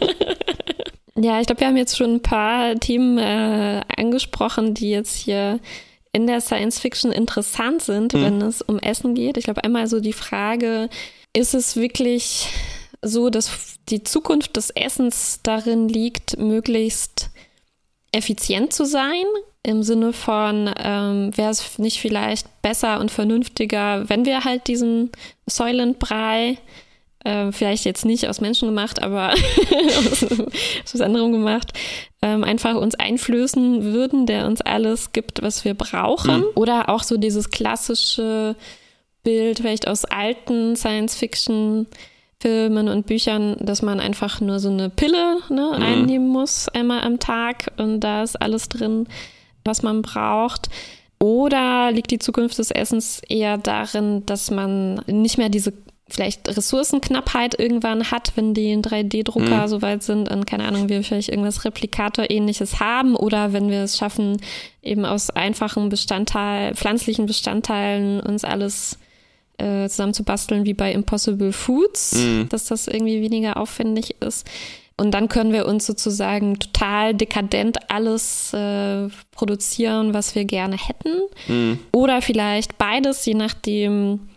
ja, 1.16 1.40
ich 1.40 1.46
glaube, 1.46 1.60
wir 1.62 1.68
haben 1.68 1.78
jetzt 1.78 1.98
schon 1.98 2.16
ein 2.16 2.24
paar 2.24 2.76
Themen 2.80 3.18
äh, 3.18 3.82
angesprochen, 3.96 4.74
die 4.74 4.90
jetzt 4.90 5.16
hier 5.16 5.60
in 6.14 6.28
der 6.28 6.42
Science 6.42 6.80
Fiction 6.80 7.12
interessant 7.12 7.84
sind, 7.84 8.14
mhm. 8.14 8.22
wenn 8.24 8.42
es 8.42 8.62
um 8.62 8.80
Essen 8.80 9.14
geht. 9.14 9.38
Ich 9.38 9.46
glaube, 9.46 9.64
einmal 9.64 9.88
so 9.88 10.00
die 10.00 10.14
Frage, 10.14 10.90
ist 11.34 11.54
es 11.54 11.76
wirklich 11.76 12.50
so, 13.02 13.30
dass 13.30 13.71
die 13.90 14.04
Zukunft 14.04 14.56
des 14.58 14.70
Essens 14.70 15.40
darin 15.44 15.88
liegt, 15.88 16.38
möglichst 16.38 17.30
effizient 18.12 18.74
zu 18.74 18.86
sein? 18.86 19.26
Im 19.64 19.84
Sinne 19.84 20.12
von, 20.12 20.74
ähm, 20.78 21.36
wäre 21.38 21.52
es 21.52 21.78
nicht 21.78 22.00
vielleicht 22.00 22.62
besser 22.62 23.00
und 23.00 23.12
vernünftiger, 23.12 24.10
wenn 24.10 24.26
wir 24.26 24.44
halt 24.44 24.68
diesen 24.68 25.12
Säulenbrei 25.46 26.58
äh, 27.24 27.52
vielleicht 27.52 27.86
jetzt 27.86 28.04
nicht 28.04 28.28
aus 28.28 28.42
Menschen 28.42 28.68
gemacht, 28.68 29.04
aber 29.04 29.34
aus, 30.00 30.24
aus 30.24 30.94
was 30.94 31.02
anderem 31.02 31.32
gemacht, 31.32 31.74
ähm, 32.24 32.44
einfach 32.44 32.76
uns 32.76 32.96
einflößen 32.96 33.84
würden, 33.84 34.26
der 34.26 34.48
uns 34.48 34.62
alles 34.62 35.12
gibt, 35.12 35.44
was 35.44 35.64
wir 35.64 35.76
brauchen. 35.76 36.40
Mhm. 36.40 36.46
Oder 36.56 36.90
auch 36.90 37.04
so 37.04 37.18
dieses 37.18 37.52
klassische 37.52 38.56
Bild, 39.24 39.60
vielleicht 39.60 39.88
aus 39.88 40.06
alten 40.06 40.76
Science-Fiction- 40.76 41.86
Filmen 42.42 42.88
und 42.88 43.06
Büchern, 43.06 43.56
dass 43.60 43.84
man 43.84 44.00
einfach 44.00 44.42
nur 44.42 44.60
so 44.60 44.70
eine 44.70 44.90
Pille 44.90 45.38
ne, 45.50 45.74
mhm. 45.76 45.84
einnehmen 45.84 46.28
muss, 46.28 46.68
einmal 46.70 47.02
am 47.02 47.20
Tag 47.20 47.72
und 47.78 48.00
da 48.00 48.24
ist 48.24 48.42
alles 48.42 48.68
drin, 48.68 49.08
was 49.64 49.84
man 49.84 50.02
braucht. 50.02 50.70
Oder 51.20 51.92
liegt 51.92 52.10
die 52.10 52.18
Zukunft 52.18 52.58
des 52.58 52.72
Essens 52.72 53.22
eher 53.30 53.60
darin, 53.60 54.26
dass 54.26 54.50
man 54.50 54.96
nicht 55.06 55.38
mehr 55.38 55.50
diese 55.50 55.72
vielleicht 56.10 56.50
Ressourcenknappheit 56.50 57.60
irgendwann 57.60 58.12
hat, 58.12 58.34
wenn 58.36 58.54
die 58.54 58.76
3D-Drucker 58.76 59.64
mhm. 59.64 59.68
soweit 59.68 60.04
sind 60.04 60.30
und 60.30 60.46
keine 60.46 60.66
Ahnung, 60.66 60.90
wir 60.90 61.04
vielleicht 61.04 61.30
irgendwas 61.30 61.64
Replikator-ähnliches 61.64 62.80
haben 62.80 63.16
oder 63.16 63.54
wenn 63.54 63.70
wir 63.70 63.84
es 63.84 63.98
schaffen, 63.98 64.42
eben 64.82 65.06
aus 65.06 65.30
einfachen 65.30 65.90
Bestandteilen, 65.90 66.76
pflanzlichen 66.76 67.28
Bestandteilen 67.28 68.20
uns 68.20 68.44
alles 68.44 68.98
äh, 69.62 69.88
zusammenzubasteln 69.88 70.66
wie 70.66 70.74
bei 70.74 70.92
Impossible 70.92 71.54
Foods, 71.54 72.14
mhm. 72.16 72.50
dass 72.50 72.66
das 72.66 72.88
irgendwie 72.88 73.22
weniger 73.22 73.58
aufwendig 73.58 74.16
ist. 74.22 74.48
Und 74.98 75.12
dann 75.12 75.30
können 75.30 75.52
wir 75.52 75.66
uns 75.66 75.86
sozusagen 75.88 76.60
total 76.60 77.16
dekadent 77.16 77.90
alles 77.90 78.54
äh, 78.54 79.08
produzieren, 79.32 80.14
was 80.14 80.36
wir 80.36 80.46
gerne 80.46 80.78
hätten. 80.78 81.22
Mhm. 81.48 81.80
Oder 81.92 82.22
vielleicht 82.22 82.78
beides, 82.78 83.26
je 83.26 83.34
nachdem, 83.34 84.30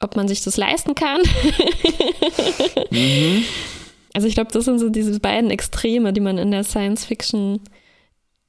ob 0.00 0.16
man 0.16 0.28
sich 0.28 0.42
das 0.42 0.56
leisten 0.56 0.94
kann. 0.94 1.20
mhm. 2.90 3.42
Also 4.12 4.26
ich 4.26 4.34
glaube, 4.34 4.52
das 4.52 4.64
sind 4.64 4.78
so 4.78 4.90
diese 4.90 5.18
beiden 5.18 5.50
Extreme, 5.50 6.12
die 6.12 6.20
man 6.20 6.38
in 6.38 6.50
der 6.50 6.64
Science 6.64 7.04
Fiction 7.04 7.60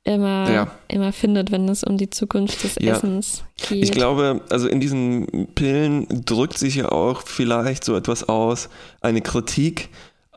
immer, 0.04 0.52
ja. 0.52 0.68
immer 0.88 1.14
findet, 1.14 1.52
wenn 1.52 1.70
es 1.70 1.84
um 1.84 1.98
die 1.98 2.10
Zukunft 2.10 2.64
des 2.64 2.76
ja. 2.80 2.94
Essens 2.94 3.44
geht. 3.68 3.84
Ich 3.84 3.92
glaube, 3.92 4.42
also 4.50 4.68
in 4.68 4.80
diesen 4.80 5.48
Pillen 5.54 6.08
drückt 6.26 6.58
sich 6.58 6.76
ja 6.76 6.92
auch 6.92 7.22
vielleicht 7.22 7.84
so 7.84 7.96
etwas 7.96 8.28
aus, 8.28 8.70
eine 9.02 9.22
Kritik 9.22 9.90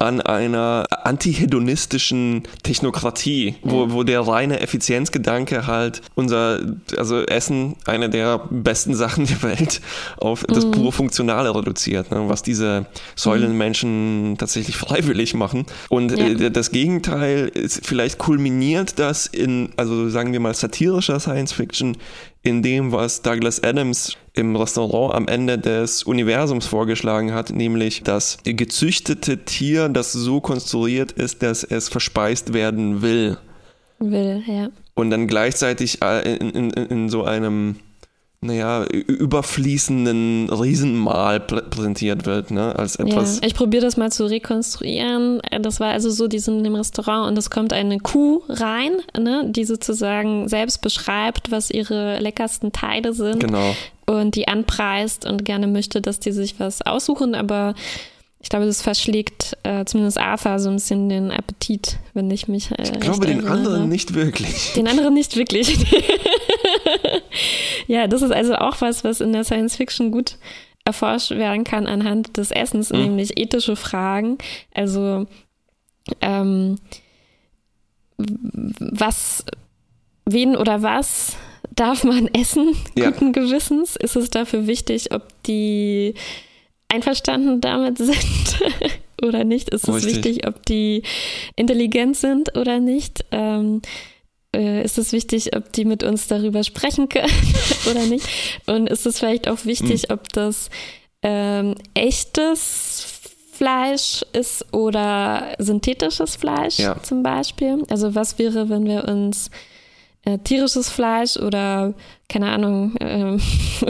an 0.05 0.21
einer 0.21 0.85
antihedonistischen 1.05 2.43
Technokratie, 2.63 3.57
wo, 3.63 3.91
wo 3.91 4.03
der 4.03 4.21
reine 4.21 4.61
Effizienzgedanke 4.61 5.67
halt 5.67 6.03
unser, 6.15 6.61
also 6.97 7.23
Essen, 7.23 7.77
eine 7.87 8.11
der 8.11 8.39
besten 8.51 8.95
Sachen 9.05 9.27
der 9.27 9.43
Welt, 9.43 9.81
auf 10.19 10.45
das 10.45 10.67
mhm. 10.67 10.71
pure 10.73 10.93
Funktionale 10.93 11.55
reduziert, 11.55 12.11
ne, 12.11 12.29
was 12.29 12.43
diese 12.43 12.87
Säulenmenschen 13.17 14.31
mhm. 14.31 14.39
tatsächlich 14.39 14.77
freiwillig 14.85 15.35
machen. 15.35 15.67
Und 15.89 16.13
ja. 16.13 16.27
äh, 16.27 16.51
das 16.51 16.71
Gegenteil 16.71 17.49
ist 17.49 17.87
vielleicht 17.87 18.19
kulminiert 18.19 18.99
das 18.99 19.27
in, 19.27 19.71
also 19.77 20.09
sagen 20.09 20.33
wir 20.33 20.41
mal, 20.41 20.55
satirischer 20.55 21.19
Science 21.19 21.53
Fiction 21.53 21.97
in 22.43 22.63
dem, 22.63 22.93
was 22.93 23.23
Douglas 23.23 23.63
Adams 23.65 24.17
im 24.35 24.57
Restaurant 24.57 25.15
am 25.15 25.29
Ende 25.29 25.59
des 25.59 26.03
Universums 26.03 26.67
vorgeschlagen 26.67 27.33
hat, 27.33 27.51
nämlich 27.51 28.03
das 28.03 28.39
gezüchtete 28.45 29.45
Tier, 29.45 29.89
das 29.89 30.13
so 30.13 30.41
konstruiert 30.41 31.13
ist, 31.13 31.43
dass 31.43 31.63
es 31.63 31.89
verspeist 31.89 32.53
werden 32.53 33.01
will. 33.01 33.39
Will, 34.01 34.43
ja. 34.47 34.69
Und 34.95 35.11
dann 35.11 35.29
gleichzeitig 35.29 36.03
äh, 36.03 36.37
in, 36.37 36.51
in, 36.51 36.71
in 36.71 37.09
so 37.09 37.25
einem 37.25 37.77
naja, 38.45 38.85
überfließenden 38.85 40.51
Riesenmal 40.51 41.41
präsentiert 41.41 42.27
wird, 42.27 42.51
ne? 42.51 42.77
Als 42.79 42.97
etwas. 42.97 43.41
Ja, 43.41 43.47
ich 43.47 43.55
probiere 43.55 43.83
das 43.83 43.97
mal 43.97 44.13
zu 44.13 44.27
rekonstruieren. 44.27 45.41
Das 45.61 45.81
war 45.81 45.93
also 45.93 46.11
so, 46.11 46.29
die 46.29 46.39
sind 46.39 46.59
in 46.59 46.65
dem 46.65 46.75
Restaurant 46.75 47.29
und 47.29 47.39
es 47.39 47.51
kommt 47.51 47.73
eine 47.73 47.99
Kuh 47.99 48.43
rein, 48.49 48.93
ne? 49.19 49.45
die 49.49 49.65
sozusagen 49.65 50.49
selbst 50.49 50.83
beschreibt, 50.83 51.51
was 51.51 51.71
ihre 51.71 52.21
leckersten 52.21 52.73
Teile 52.73 53.15
sind. 53.15 53.41
Genau. 53.41 53.75
Und 54.07 54.37
die 54.37 54.47
anpreist 54.47 55.25
und 55.25 55.47
gerne 55.47 55.67
möchte, 55.67 56.03
dass 56.03 56.21
die 56.21 56.33
sich 56.33 56.61
was 56.61 56.83
aussuchen, 56.83 57.35
aber 57.35 57.75
ich 58.45 58.51
glaube, 58.51 58.67
das 58.67 58.83
verschlägt 58.83 59.57
äh, 59.63 59.87
zumindest 59.87 60.19
Arthur 60.19 60.59
so 60.59 60.69
ein 60.69 60.75
bisschen 60.75 61.09
den 61.09 61.31
Appetit, 61.31 61.97
wenn 62.13 62.31
ich 62.31 62.47
mich. 62.47 62.71
Äh, 62.73 62.83
ich 62.83 63.01
glaube, 63.01 63.27
den 63.27 63.49
anderen 63.49 63.89
nicht 63.89 64.13
wirklich. 64.13 64.75
Den 64.75 64.87
anderen 64.87 65.15
nicht 65.15 65.37
wirklich. 65.37 65.79
ja, 67.87 68.07
das 68.07 68.21
ist 68.21 68.33
also 68.33 68.57
auch 68.57 68.83
was, 68.83 69.03
was 69.03 69.23
in 69.23 69.33
der 69.33 69.45
Science 69.45 69.77
Fiction 69.77 70.11
gut 70.11 70.37
erforscht 70.85 71.31
werden 71.31 71.65
kann 71.65 71.87
anhand 71.87 72.37
des 72.37 72.51
Essens, 72.51 72.91
mhm. 72.91 72.99
nämlich 72.99 73.39
ethische 73.39 73.77
Fragen. 73.77 74.37
Also, 74.75 75.27
ähm, 76.21 76.77
was, 78.19 79.43
wen 80.27 80.55
oder 80.55 80.83
was 80.83 81.39
darf 81.75 82.05
man 82.05 82.29
essen, 82.29 82.77
ja. 82.95 83.09
guten 83.09 83.33
Gewissens? 83.33 83.97
Ist 83.97 84.17
es 84.17 84.29
dafür 84.29 84.67
wichtig, 84.67 85.15
ob 85.15 85.23
die 85.45 86.13
einverstanden 86.89 87.61
damit 87.61 87.99
sind 87.99 88.61
oder 89.23 89.45
nicht? 89.45 89.71
Ist 89.71 89.89
es 89.89 89.95
Richtig. 89.95 90.25
wichtig, 90.25 90.47
ob 90.47 90.65
die 90.67 91.03
intelligent 91.57 92.17
sind 92.17 92.57
oder 92.57 92.81
nicht? 92.81 93.25
Ähm, 93.31 93.83
äh, 94.55 94.85
ist 94.85 94.99
es 94.99 95.13
wichtig, 95.13 95.57
ob 95.57 95.73
die 95.73 95.85
mit 95.85 96.03
uns 96.03 96.29
darüber 96.29 96.63
sprechen 96.65 97.09
können 97.09 97.33
oder 97.91 98.07
nicht? 98.07 98.27
Und 98.67 98.89
ist 98.89 99.07
es 99.07 99.19
vielleicht 99.19 99.49
auch 99.49 99.65
wichtig, 99.65 100.09
mhm. 100.09 100.15
ob 100.15 100.33
das 100.33 100.71
ähm, 101.23 101.75
echtes 101.95 103.07
Fleisch 103.53 104.25
ist 104.33 104.73
oder 104.73 105.55
synthetisches 105.59 106.37
Fleisch 106.37 106.79
ja. 106.79 107.01
zum 107.03 107.23
Beispiel? 107.23 107.85
Also 107.89 108.15
was 108.15 108.39
wäre, 108.39 108.69
wenn 108.69 108.85
wir 108.87 109.07
uns 109.09 109.51
äh, 110.25 110.39
tierisches 110.39 110.89
Fleisch 110.89 111.37
oder 111.37 111.95
keine 112.29 112.51
Ahnung, 112.51 112.95
ähm, 113.01 113.41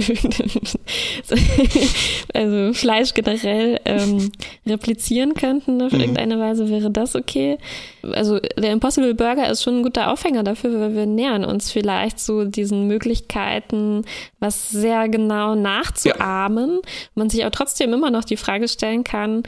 also 2.34 2.72
Fleisch 2.72 3.14
generell 3.14 3.80
ähm, 3.84 4.32
replizieren 4.66 5.34
könnten 5.34 5.80
auf 5.80 5.92
mhm. 5.92 6.00
irgendeine 6.00 6.38
Weise, 6.40 6.68
wäre 6.68 6.90
das 6.90 7.14
okay. 7.14 7.58
Also 8.02 8.40
der 8.40 8.72
Impossible 8.72 9.14
Burger 9.14 9.48
ist 9.48 9.62
schon 9.62 9.78
ein 9.78 9.82
guter 9.82 10.10
Aufhänger 10.10 10.42
dafür, 10.42 10.80
weil 10.80 10.94
wir 10.94 11.06
nähern 11.06 11.44
uns 11.44 11.70
vielleicht 11.70 12.18
so 12.18 12.44
diesen 12.44 12.86
Möglichkeiten, 12.88 14.02
was 14.40 14.68
sehr 14.70 15.08
genau 15.08 15.54
nachzuahmen. 15.54 16.80
Ja. 16.82 16.90
Man 17.14 17.30
sich 17.30 17.42
aber 17.42 17.52
trotzdem 17.52 17.92
immer 17.92 18.10
noch 18.10 18.24
die 18.24 18.36
Frage 18.36 18.68
stellen 18.68 19.04
kann, 19.04 19.44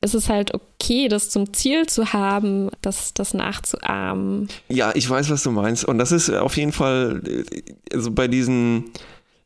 ist 0.00 0.14
es 0.14 0.30
halt 0.30 0.54
okay, 0.54 0.64
das 1.08 1.30
zum 1.30 1.52
Ziel 1.52 1.86
zu 1.86 2.12
haben, 2.12 2.70
das, 2.82 3.14
das 3.14 3.34
nachzuahmen. 3.34 4.48
Ja, 4.68 4.92
ich 4.94 5.08
weiß, 5.08 5.30
was 5.30 5.42
du 5.42 5.50
meinst. 5.50 5.84
Und 5.84 5.98
das 5.98 6.12
ist 6.12 6.30
auf 6.30 6.56
jeden 6.56 6.72
Fall, 6.72 7.22
also 7.92 8.10
bei 8.10 8.28
diesen 8.28 8.84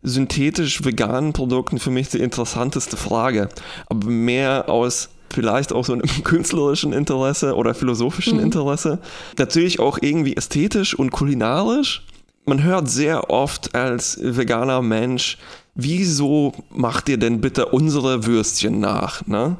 synthetisch 0.02 0.84
veganen 0.84 1.32
Produkten 1.32 1.78
für 1.78 1.90
mich 1.90 2.08
die 2.08 2.18
interessanteste 2.18 2.96
Frage. 2.96 3.48
Aber 3.88 4.06
mehr 4.08 4.68
aus 4.68 5.08
vielleicht 5.34 5.72
auch 5.72 5.84
so 5.84 5.92
einem 5.92 6.02
künstlerischen 6.24 6.92
Interesse 6.92 7.56
oder 7.56 7.74
philosophischen 7.74 8.38
mhm. 8.38 8.44
Interesse. 8.44 9.00
Natürlich 9.38 9.80
auch 9.80 9.98
irgendwie 10.00 10.36
ästhetisch 10.36 10.94
und 10.94 11.10
kulinarisch. 11.10 12.06
Man 12.46 12.62
hört 12.62 12.88
sehr 12.88 13.30
oft 13.30 13.74
als 13.74 14.18
veganer 14.20 14.82
Mensch, 14.82 15.38
wieso 15.74 16.52
macht 16.70 17.08
ihr 17.08 17.16
denn 17.16 17.40
bitte 17.40 17.66
unsere 17.66 18.26
Würstchen 18.26 18.80
nach? 18.80 19.26
Ne? 19.26 19.56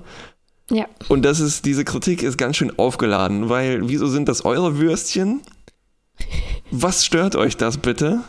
Ja. 0.71 0.87
Und 1.09 1.25
das 1.25 1.41
ist, 1.41 1.67
diese 1.67 1.85
Kritik 1.85 2.23
ist 2.23 2.39
ganz 2.39 2.57
schön 2.57 2.79
aufgeladen, 2.79 3.49
weil 3.49 3.89
wieso 3.89 4.07
sind 4.07 4.29
das 4.29 4.45
eure 4.45 4.79
Würstchen? 4.79 5.43
Was 6.71 7.05
stört 7.05 7.37
euch 7.37 7.57
das 7.57 7.79
bitte? 7.79 8.21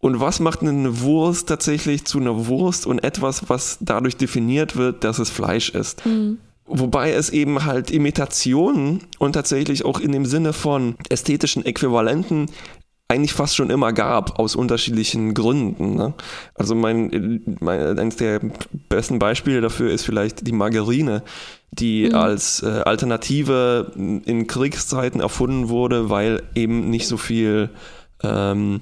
Und 0.00 0.20
was 0.20 0.40
macht 0.40 0.62
eine 0.62 1.00
Wurst 1.00 1.48
tatsächlich 1.48 2.04
zu 2.04 2.18
einer 2.18 2.46
Wurst 2.46 2.86
und 2.86 3.00
etwas, 3.00 3.48
was 3.48 3.78
dadurch 3.80 4.16
definiert 4.16 4.76
wird, 4.76 5.04
dass 5.04 5.18
es 5.18 5.28
Fleisch 5.28 5.70
ist? 5.70 6.06
Mhm. 6.06 6.38
Wobei 6.66 7.12
es 7.12 7.30
eben 7.30 7.64
halt 7.64 7.90
Imitationen 7.90 9.00
und 9.18 9.32
tatsächlich 9.32 9.84
auch 9.84 10.00
in 10.00 10.12
dem 10.12 10.26
Sinne 10.26 10.52
von 10.52 10.96
ästhetischen 11.08 11.64
Äquivalenten 11.64 12.50
eigentlich 13.08 13.32
fast 13.32 13.56
schon 13.56 13.70
immer 13.70 13.94
gab, 13.94 14.38
aus 14.38 14.54
unterschiedlichen 14.54 15.32
Gründen. 15.32 15.94
Ne? 15.94 16.12
Also 16.54 16.74
mein, 16.74 17.42
mein, 17.58 17.98
eines 17.98 18.16
der 18.16 18.40
besten 18.90 19.18
Beispiele 19.18 19.62
dafür 19.62 19.90
ist 19.90 20.04
vielleicht 20.04 20.46
die 20.46 20.52
Margarine, 20.52 21.22
die 21.70 22.08
mhm. 22.08 22.14
als 22.14 22.62
äh, 22.62 22.82
Alternative 22.84 23.92
in 23.96 24.46
Kriegszeiten 24.46 25.20
erfunden 25.20 25.68
wurde, 25.68 26.10
weil 26.10 26.42
eben 26.54 26.90
nicht 26.90 27.06
so 27.06 27.16
viel 27.16 27.70
ähm, 28.22 28.80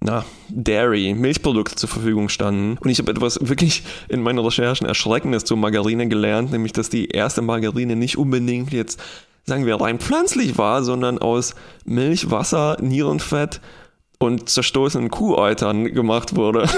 na, 0.00 0.24
Dairy, 0.48 1.14
Milchprodukte 1.14 1.76
zur 1.76 1.88
Verfügung 1.88 2.28
standen. 2.28 2.76
Und 2.78 2.90
ich 2.90 2.98
habe 2.98 3.10
etwas 3.10 3.38
wirklich 3.40 3.84
in 4.08 4.22
meinen 4.22 4.38
Recherchen 4.38 4.86
Erschreckendes 4.86 5.44
zur 5.44 5.56
Margarine 5.56 6.08
gelernt, 6.08 6.50
nämlich 6.50 6.72
dass 6.72 6.88
die 6.88 7.08
erste 7.08 7.40
Margarine 7.40 7.96
nicht 7.96 8.18
unbedingt 8.18 8.72
jetzt 8.72 9.00
sagen 9.44 9.66
wir, 9.66 9.80
rein 9.80 9.98
pflanzlich 9.98 10.58
war, 10.58 10.82
sondern 10.82 11.18
aus 11.18 11.54
Milch, 11.84 12.30
Wasser, 12.30 12.76
Nierenfett 12.80 13.60
und 14.18 14.48
zerstoßenen 14.48 15.10
Kuhäutern 15.10 15.92
gemacht 15.92 16.36
wurde. 16.36 16.68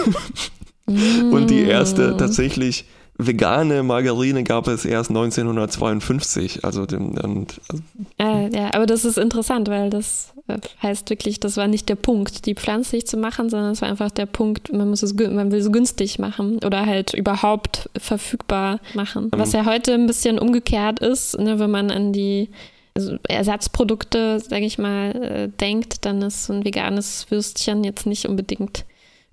Mm. 0.86 1.32
Und 1.32 1.50
die 1.50 1.62
erste 1.62 2.16
tatsächlich 2.16 2.86
vegane 3.16 3.82
Margarine 3.82 4.44
gab 4.44 4.66
es 4.68 4.84
erst 4.84 5.10
1952. 5.10 6.64
Also, 6.64 6.86
dem, 6.86 7.16
und, 7.18 7.60
also 7.68 7.82
äh, 8.18 8.48
ja, 8.54 8.74
aber 8.74 8.86
das 8.86 9.04
ist 9.04 9.18
interessant, 9.18 9.68
weil 9.68 9.90
das 9.90 10.32
äh, 10.48 10.58
heißt 10.82 11.10
wirklich, 11.10 11.40
das 11.40 11.56
war 11.56 11.68
nicht 11.68 11.88
der 11.88 11.94
Punkt, 11.94 12.46
die 12.46 12.54
pflanzlich 12.54 13.06
zu 13.06 13.16
machen, 13.16 13.48
sondern 13.50 13.72
es 13.72 13.82
war 13.82 13.88
einfach 13.88 14.10
der 14.10 14.26
Punkt, 14.26 14.72
man 14.72 14.90
muss 14.90 15.02
es, 15.02 15.14
man 15.14 15.52
will 15.52 15.60
es 15.60 15.70
günstig 15.70 16.18
machen 16.18 16.58
oder 16.64 16.86
halt 16.86 17.14
überhaupt 17.14 17.88
verfügbar 17.96 18.80
machen. 18.94 19.30
Was 19.32 19.52
ja 19.52 19.64
heute 19.64 19.94
ein 19.94 20.06
bisschen 20.06 20.38
umgekehrt 20.38 21.00
ist, 21.00 21.38
ne, 21.38 21.58
wenn 21.58 21.70
man 21.70 21.90
an 21.90 22.12
die 22.12 22.50
also 22.96 23.16
Ersatzprodukte, 23.28 24.38
sage 24.38 24.64
ich 24.64 24.78
mal, 24.78 25.10
äh, 25.16 25.48
denkt, 25.48 26.04
dann 26.04 26.22
ist 26.22 26.46
so 26.46 26.52
ein 26.52 26.64
veganes 26.64 27.26
Würstchen 27.28 27.82
jetzt 27.82 28.06
nicht 28.06 28.26
unbedingt 28.26 28.84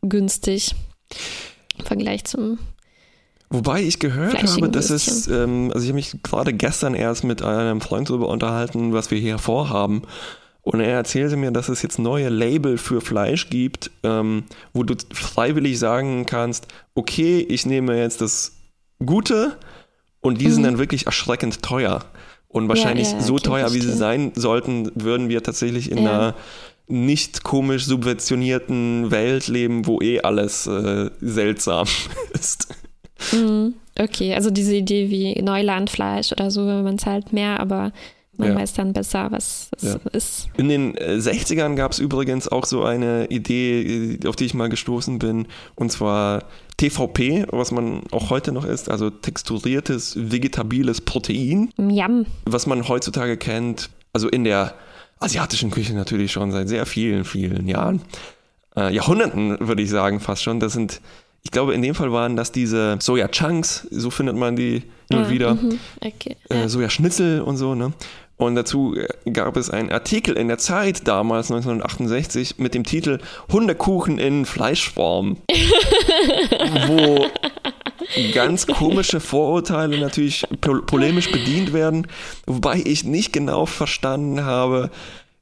günstig 0.01 0.73
im 1.77 1.85
Vergleich 1.85 2.23
zum 2.25 2.57
Wobei 3.51 3.81
ich 3.83 3.99
gehört 3.99 4.41
habe, 4.41 4.69
dass 4.69 4.89
es, 4.89 5.27
ähm, 5.27 5.71
also 5.73 5.83
ich 5.83 5.89
habe 5.89 5.95
mich 5.95 6.23
gerade 6.23 6.53
gestern 6.53 6.95
erst 6.95 7.25
mit 7.25 7.41
einem 7.41 7.81
Freund 7.81 8.09
darüber 8.09 8.29
unterhalten, 8.29 8.93
was 8.93 9.11
wir 9.11 9.19
hier 9.19 9.37
vorhaben. 9.39 10.03
Und 10.61 10.79
er 10.79 10.93
erzählte 10.93 11.35
mir, 11.35 11.51
dass 11.51 11.67
es 11.67 11.81
jetzt 11.81 11.99
neue 11.99 12.29
Label 12.29 12.77
für 12.77 13.01
Fleisch 13.01 13.49
gibt, 13.49 13.91
ähm, 14.03 14.43
wo 14.73 14.83
du 14.83 14.95
freiwillig 15.13 15.77
sagen 15.79 16.25
kannst, 16.25 16.67
okay, 16.95 17.39
ich 17.39 17.65
nehme 17.65 17.97
jetzt 17.97 18.21
das 18.21 18.53
Gute 19.05 19.57
und 20.21 20.39
die 20.39 20.47
mhm. 20.47 20.51
sind 20.51 20.63
dann 20.63 20.77
wirklich 20.77 21.07
erschreckend 21.07 21.61
teuer. 21.61 22.05
Und 22.47 22.69
wahrscheinlich 22.69 23.11
ja, 23.11 23.17
ja, 23.17 23.21
so 23.21 23.37
teuer, 23.37 23.73
wie 23.73 23.81
sie 23.81 23.93
sein 23.93 24.31
sollten, 24.35 24.91
würden 24.95 25.27
wir 25.27 25.43
tatsächlich 25.43 25.91
in 25.91 26.03
ja. 26.03 26.11
einer 26.11 26.35
nicht 26.87 27.43
komisch 27.43 27.85
subventionierten 27.85 29.11
Welt 29.11 29.47
leben, 29.47 29.87
wo 29.87 30.01
eh 30.01 30.21
alles 30.21 30.67
äh, 30.67 31.09
seltsam 31.19 31.87
ist. 32.33 32.67
Mhm. 33.31 33.73
Okay, 33.99 34.33
also 34.33 34.49
diese 34.49 34.75
Idee 34.75 35.09
wie 35.09 35.41
Neulandfleisch 35.41 36.31
oder 36.31 36.49
so, 36.49 36.61
man 36.61 36.97
zahlt 36.97 37.33
mehr, 37.33 37.59
aber 37.59 37.91
man 38.37 38.49
ja. 38.49 38.55
weiß 38.55 38.73
dann 38.73 38.93
besser, 38.93 39.27
was 39.31 39.69
es 39.77 39.83
ja. 39.83 39.99
ist. 40.13 40.49
In 40.57 40.69
den 40.69 40.95
60ern 40.95 41.75
gab 41.75 41.91
es 41.91 41.99
übrigens 41.99 42.47
auch 42.47 42.65
so 42.65 42.83
eine 42.83 43.27
Idee, 43.27 44.19
auf 44.25 44.35
die 44.35 44.45
ich 44.45 44.53
mal 44.53 44.69
gestoßen 44.69 45.19
bin, 45.19 45.47
und 45.75 45.91
zwar 45.91 46.43
TVP, 46.77 47.45
was 47.51 47.71
man 47.71 48.03
auch 48.11 48.29
heute 48.29 48.51
noch 48.51 48.65
isst, 48.65 48.89
also 48.89 49.09
texturiertes 49.09 50.15
vegetabiles 50.31 51.01
Protein. 51.01 51.69
Yum. 51.77 52.25
Was 52.45 52.65
man 52.65 52.87
heutzutage 52.87 53.37
kennt, 53.37 53.89
also 54.13 54.27
in 54.29 54.43
der 54.43 54.73
asiatischen 55.19 55.69
Küche 55.69 55.93
natürlich 55.93 56.31
schon 56.31 56.51
seit 56.51 56.67
sehr 56.67 56.85
vielen, 56.85 57.25
vielen 57.25 57.67
Jahren. 57.67 58.01
Äh, 58.75 58.93
Jahrhunderten 58.93 59.57
würde 59.59 59.83
ich 59.83 59.89
sagen, 59.89 60.19
fast 60.19 60.41
schon. 60.41 60.59
Das 60.59 60.73
sind 60.73 61.01
ich 61.43 61.51
glaube, 61.51 61.73
in 61.73 61.81
dem 61.81 61.95
Fall 61.95 62.11
waren 62.11 62.35
das 62.35 62.51
diese 62.51 62.97
Soja-Chunks, 62.99 63.87
so 63.89 64.09
findet 64.09 64.35
man 64.35 64.55
die 64.55 64.83
nur 65.09 65.25
ah, 65.25 65.29
wieder. 65.29 65.55
Mhm, 65.55 65.79
okay, 66.05 66.37
äh, 66.49 66.67
Soja-Schnitzel 66.67 67.41
und 67.41 67.57
so, 67.57 67.75
ne? 67.75 67.93
Und 68.37 68.55
dazu 68.55 68.95
äh, 68.95 69.31
gab 69.31 69.55
es 69.55 69.69
einen 69.69 69.91
Artikel 69.91 70.35
in 70.35 70.47
der 70.47 70.57
Zeit 70.57 71.07
damals, 71.07 71.51
1968, 71.51 72.57
mit 72.57 72.73
dem 72.73 72.83
Titel 72.83 73.19
Hundekuchen 73.51 74.17
in 74.17 74.45
Fleischform. 74.45 75.37
wo 76.87 77.25
ganz 78.33 78.67
komische 78.67 79.19
Vorurteile 79.19 79.99
natürlich 79.99 80.45
polemisch 80.59 81.31
bedient 81.31 81.71
werden, 81.73 82.07
wobei 82.45 82.81
ich 82.83 83.03
nicht 83.03 83.31
genau 83.31 83.65
verstanden 83.65 84.43
habe, 84.43 84.89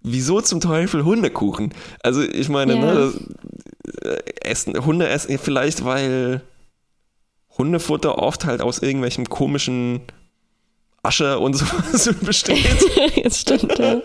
wieso 0.02 0.42
zum 0.42 0.60
Teufel 0.60 1.04
Hundekuchen? 1.04 1.74
Also 2.04 2.22
ich 2.22 2.50
meine, 2.50 2.76
ja. 2.76 2.94
ne, 2.94 3.14
äh, 4.04 4.18
essen, 4.42 4.86
Hunde 4.86 5.08
essen 5.08 5.38
vielleicht, 5.38 5.84
weil 5.84 6.42
Hundefutter 7.58 8.18
oft 8.18 8.46
halt 8.46 8.62
aus 8.62 8.80
irgendwelchen 8.80 9.28
komischen 9.28 10.02
Asche 11.04 11.40
und 11.40 11.54
sowas 11.58 12.14
besteht. 12.22 12.66
das 13.24 13.42
stimmt, 13.42 13.78
ja. 13.78 14.02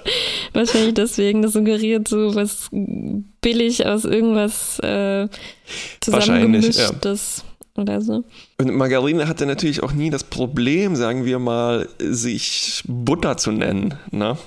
Wahrscheinlich 0.52 0.94
deswegen, 0.94 1.42
das 1.42 1.52
suggeriert 1.52 2.08
so 2.08 2.34
was 2.34 2.68
billig 3.40 3.86
aus 3.86 4.04
irgendwas 4.04 4.78
äh, 4.80 5.28
zusammengemischtes. 6.00 7.38
Ja. 7.38 7.44
Oder 7.76 8.00
so. 8.00 8.22
Und 8.58 8.72
Margarine 8.76 9.26
hatte 9.26 9.46
natürlich 9.46 9.82
auch 9.82 9.90
nie 9.90 10.08
das 10.08 10.22
Problem, 10.22 10.94
sagen 10.94 11.24
wir 11.24 11.40
mal, 11.40 11.88
sich 11.98 12.84
Butter 12.86 13.36
zu 13.36 13.50
nennen. 13.50 13.94
Ne? 14.12 14.38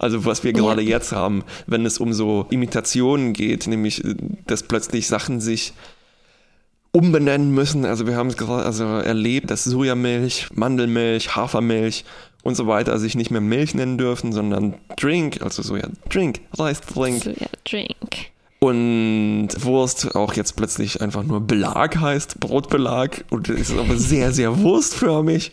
Also 0.00 0.24
was 0.24 0.44
wir 0.44 0.54
gerade 0.54 0.80
ja. 0.80 0.96
jetzt 0.96 1.12
haben, 1.12 1.44
wenn 1.66 1.84
es 1.84 1.98
um 1.98 2.14
so 2.14 2.46
Imitationen 2.48 3.34
geht, 3.34 3.66
nämlich 3.66 4.02
dass 4.46 4.62
plötzlich 4.62 5.06
Sachen 5.06 5.40
sich 5.40 5.74
umbenennen 6.90 7.52
müssen. 7.52 7.84
Also 7.84 8.06
wir 8.06 8.16
haben 8.16 8.28
es 8.28 8.38
gerade 8.38 8.64
also 8.64 8.84
erlebt, 8.84 9.50
dass 9.50 9.64
Sojamilch, 9.64 10.48
Mandelmilch, 10.54 11.36
Hafermilch 11.36 12.04
und 12.42 12.56
so 12.56 12.66
weiter 12.66 12.98
sich 12.98 13.14
nicht 13.14 13.30
mehr 13.30 13.42
Milch 13.42 13.74
nennen 13.74 13.98
dürfen, 13.98 14.32
sondern 14.32 14.74
Drink, 14.96 15.42
also 15.42 15.62
Soja 15.62 15.88
Drink, 16.08 16.40
Reisdrink. 16.56 17.22
Soja 17.22 17.48
Drink. 17.68 18.30
Und 18.58 19.48
Wurst 19.58 20.16
auch 20.16 20.32
jetzt 20.32 20.56
plötzlich 20.56 21.02
einfach 21.02 21.24
nur 21.24 21.40
Belag 21.42 21.98
heißt, 21.98 22.40
Brotbelag 22.40 23.24
und 23.30 23.48
ist 23.50 23.72
aber 23.72 23.96
sehr, 23.98 24.32
sehr 24.32 24.58
wurstförmig. 24.60 25.52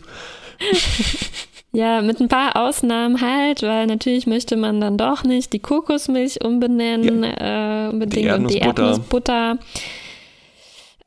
Ja, 1.74 2.02
mit 2.02 2.20
ein 2.20 2.28
paar 2.28 2.56
Ausnahmen 2.56 3.22
halt, 3.22 3.62
weil 3.62 3.88
natürlich 3.88 4.26
möchte 4.26 4.56
man 4.56 4.80
dann 4.82 4.98
doch 4.98 5.24
nicht 5.24 5.54
die 5.54 5.60
Kokosmilch 5.60 6.44
umbenennen, 6.44 7.24
ja. 7.24 7.88
äh, 7.88 7.90
unbedingt 7.90 8.26
die 8.26 8.32
und 8.32 8.50
die 8.50 8.58
Erdnussbutter. 8.60 9.58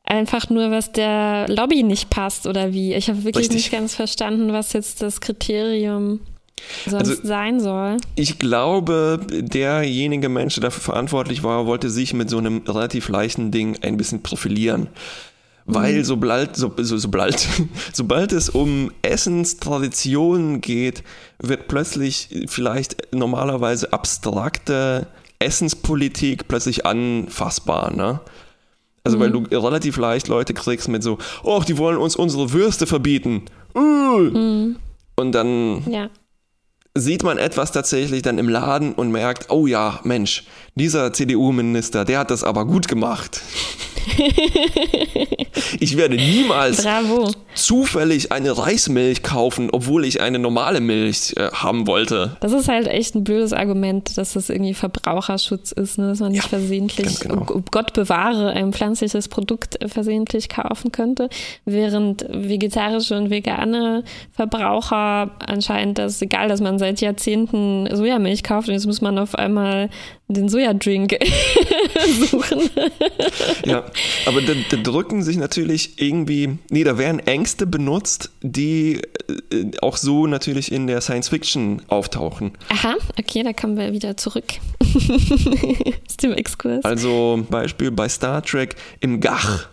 Einfach 0.03 0.49
nur, 0.49 0.71
was 0.71 0.91
der 0.91 1.47
Lobby 1.47 1.83
nicht 1.83 2.09
passt 2.09 2.45
oder 2.45 2.73
wie. 2.73 2.93
Ich 2.93 3.09
habe 3.09 3.23
wirklich 3.23 3.49
Richtig. 3.49 3.55
nicht 3.55 3.71
ganz 3.71 3.95
verstanden, 3.95 4.53
was 4.53 4.73
jetzt 4.73 5.01
das 5.01 5.21
Kriterium 5.21 6.19
sonst 6.85 7.09
also, 7.09 7.27
sein 7.27 7.59
soll. 7.59 7.97
Ich 8.15 8.39
glaube, 8.39 9.19
derjenige 9.29 10.29
Mensch, 10.29 10.55
der 10.55 10.63
dafür 10.63 10.81
verantwortlich 10.81 11.43
war, 11.43 11.65
wollte 11.65 11.89
sich 11.89 12.13
mit 12.13 12.29
so 12.29 12.37
einem 12.37 12.63
relativ 12.67 13.09
leichten 13.09 13.51
Ding 13.51 13.77
ein 13.81 13.97
bisschen 13.97 14.21
profilieren. 14.21 14.89
Weil 15.65 15.99
mhm. 15.99 16.03
sobald, 16.03 16.55
so, 16.55 16.73
so, 16.77 16.97
sobald, 16.97 17.47
sobald 17.93 18.31
es 18.31 18.49
um 18.49 18.91
Essenstraditionen 19.01 20.61
geht, 20.61 21.03
wird 21.39 21.67
plötzlich 21.67 22.29
vielleicht 22.47 23.13
normalerweise 23.13 23.93
abstrakte 23.93 25.07
Essenspolitik 25.39 26.47
plötzlich 26.47 26.85
anfassbar, 26.85 27.91
ne? 27.91 28.21
Also, 29.03 29.17
mhm. 29.17 29.21
weil 29.21 29.31
du 29.31 29.39
relativ 29.57 29.97
leicht 29.97 30.27
Leute 30.27 30.53
kriegst 30.53 30.87
mit 30.87 31.01
so, 31.01 31.17
oh, 31.43 31.63
die 31.67 31.77
wollen 31.77 31.97
uns 31.97 32.15
unsere 32.15 32.53
Würste 32.53 32.85
verbieten. 32.85 33.45
Uh. 33.75 34.19
Mhm. 34.19 34.75
Und 35.15 35.31
dann 35.33 35.83
ja. 35.89 36.09
sieht 36.95 37.23
man 37.23 37.37
etwas 37.37 37.71
tatsächlich 37.71 38.21
dann 38.21 38.37
im 38.37 38.49
Laden 38.49 38.93
und 38.93 39.11
merkt, 39.11 39.49
oh 39.49 39.65
ja, 39.67 39.99
Mensch, 40.03 40.45
dieser 40.81 41.13
CDU-Minister, 41.13 42.05
der 42.05 42.17
hat 42.17 42.31
das 42.31 42.43
aber 42.43 42.65
gut 42.65 42.87
gemacht. 42.87 43.39
ich 45.79 45.95
werde 45.95 46.15
niemals. 46.15 46.81
Bravo. 46.81 47.31
zufällig 47.53 48.31
eine 48.31 48.57
Reismilch 48.57 49.21
kaufen, 49.21 49.69
obwohl 49.71 50.05
ich 50.05 50.21
eine 50.21 50.39
normale 50.39 50.81
Milch 50.81 51.35
äh, 51.37 51.51
haben 51.51 51.85
wollte. 51.85 52.35
Das 52.39 52.51
ist 52.51 52.67
halt 52.67 52.87
echt 52.87 53.13
ein 53.13 53.23
blödes 53.23 53.53
Argument, 53.53 54.17
dass 54.17 54.33
das 54.33 54.49
irgendwie 54.49 54.73
Verbraucherschutz 54.73 55.71
ist, 55.71 55.99
ne? 55.99 56.07
dass 56.07 56.19
man 56.19 56.31
nicht 56.31 56.45
ja, 56.45 56.49
versehentlich, 56.49 57.19
genau. 57.19 57.45
Gott 57.69 57.93
bewahre, 57.93 58.51
ein 58.51 58.73
pflanzliches 58.73 59.27
Produkt 59.27 59.77
versehentlich 59.85 60.49
kaufen 60.49 60.91
könnte, 60.91 61.29
während 61.65 62.25
vegetarische 62.27 63.15
und 63.17 63.29
vegane 63.29 64.03
Verbraucher 64.31 65.29
anscheinend 65.45 65.99
das 65.99 66.19
egal, 66.23 66.47
dass 66.47 66.59
man 66.61 66.79
seit 66.79 67.01
Jahrzehnten 67.01 67.87
Sojamilch 67.95 68.43
kauft 68.43 68.67
und 68.67 68.73
jetzt 68.73 68.87
muss 68.87 69.01
man 69.01 69.19
auf 69.19 69.35
einmal 69.35 69.89
den 70.31 70.49
Sojadrink 70.49 71.17
suchen. 72.19 72.69
ja, 73.65 73.85
aber 74.25 74.41
da, 74.41 74.53
da, 74.69 74.77
drücken 74.77 75.23
sich 75.23 75.37
natürlich 75.37 76.01
irgendwie, 76.01 76.57
nee, 76.69 76.83
da 76.83 76.97
werden 76.97 77.19
Ängste 77.19 77.67
benutzt, 77.67 78.31
die 78.41 79.01
äh, 79.51 79.71
auch 79.81 79.97
so 79.97 80.27
natürlich 80.27 80.71
in 80.71 80.87
der 80.87 81.01
Science 81.01 81.29
Fiction 81.29 81.81
auftauchen. 81.87 82.51
Aha, 82.69 82.95
okay, 83.19 83.43
da 83.43 83.53
kommen 83.53 83.77
wir 83.77 83.91
wieder 83.93 84.17
zurück 84.17 84.45
aus 84.81 86.17
dem 86.17 86.33
Exkurs. 86.33 86.83
Also 86.83 87.45
Beispiel 87.49 87.91
bei 87.91 88.09
Star 88.09 88.41
Trek 88.43 88.75
im 88.99 89.19
Gach 89.19 89.67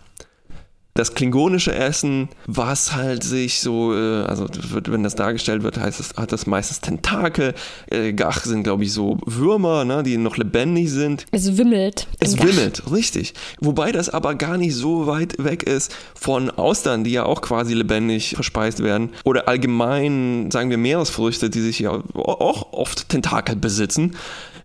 das 0.99 1.15
klingonische 1.15 1.73
Essen, 1.73 2.29
was 2.47 2.95
halt 2.97 3.23
sich 3.23 3.61
so, 3.61 3.95
äh, 3.95 4.25
also 4.25 4.47
wenn 4.89 5.05
das 5.05 5.15
dargestellt 5.15 5.63
wird, 5.63 5.79
heißt 5.79 6.01
es, 6.01 6.15
hat 6.17 6.33
das 6.33 6.47
meistens 6.47 6.81
Tentakel. 6.81 7.55
Äh, 7.89 8.13
Gach 8.13 8.45
sind, 8.45 8.65
glaube 8.65 8.83
ich, 8.83 8.93
so 8.93 9.17
Würmer, 9.25 9.85
ne, 9.85 10.03
die 10.03 10.17
noch 10.17 10.37
lebendig 10.37 10.91
sind. 10.91 11.27
Es 11.31 11.57
wimmelt. 11.57 12.09
Es 12.19 12.37
wimmelt, 12.43 12.91
richtig. 12.91 13.35
Wobei 13.61 13.93
das 13.93 14.09
aber 14.09 14.35
gar 14.35 14.57
nicht 14.57 14.75
so 14.75 15.07
weit 15.07 15.37
weg 15.39 15.63
ist 15.63 15.95
von 16.17 16.51
Austern, 16.51 17.05
die 17.05 17.13
ja 17.13 17.25
auch 17.25 17.43
quasi 17.43 17.75
lebendig 17.75 18.35
verspeist 18.35 18.83
werden. 18.83 19.11
Oder 19.23 19.47
allgemein, 19.47 20.51
sagen 20.51 20.69
wir, 20.69 20.79
Meeresfrüchte, 20.79 21.49
die 21.49 21.61
sich 21.61 21.79
ja 21.79 21.93
auch 22.15 22.73
oft 22.73 23.09
Tentakel 23.09 23.55
besitzen. 23.55 24.17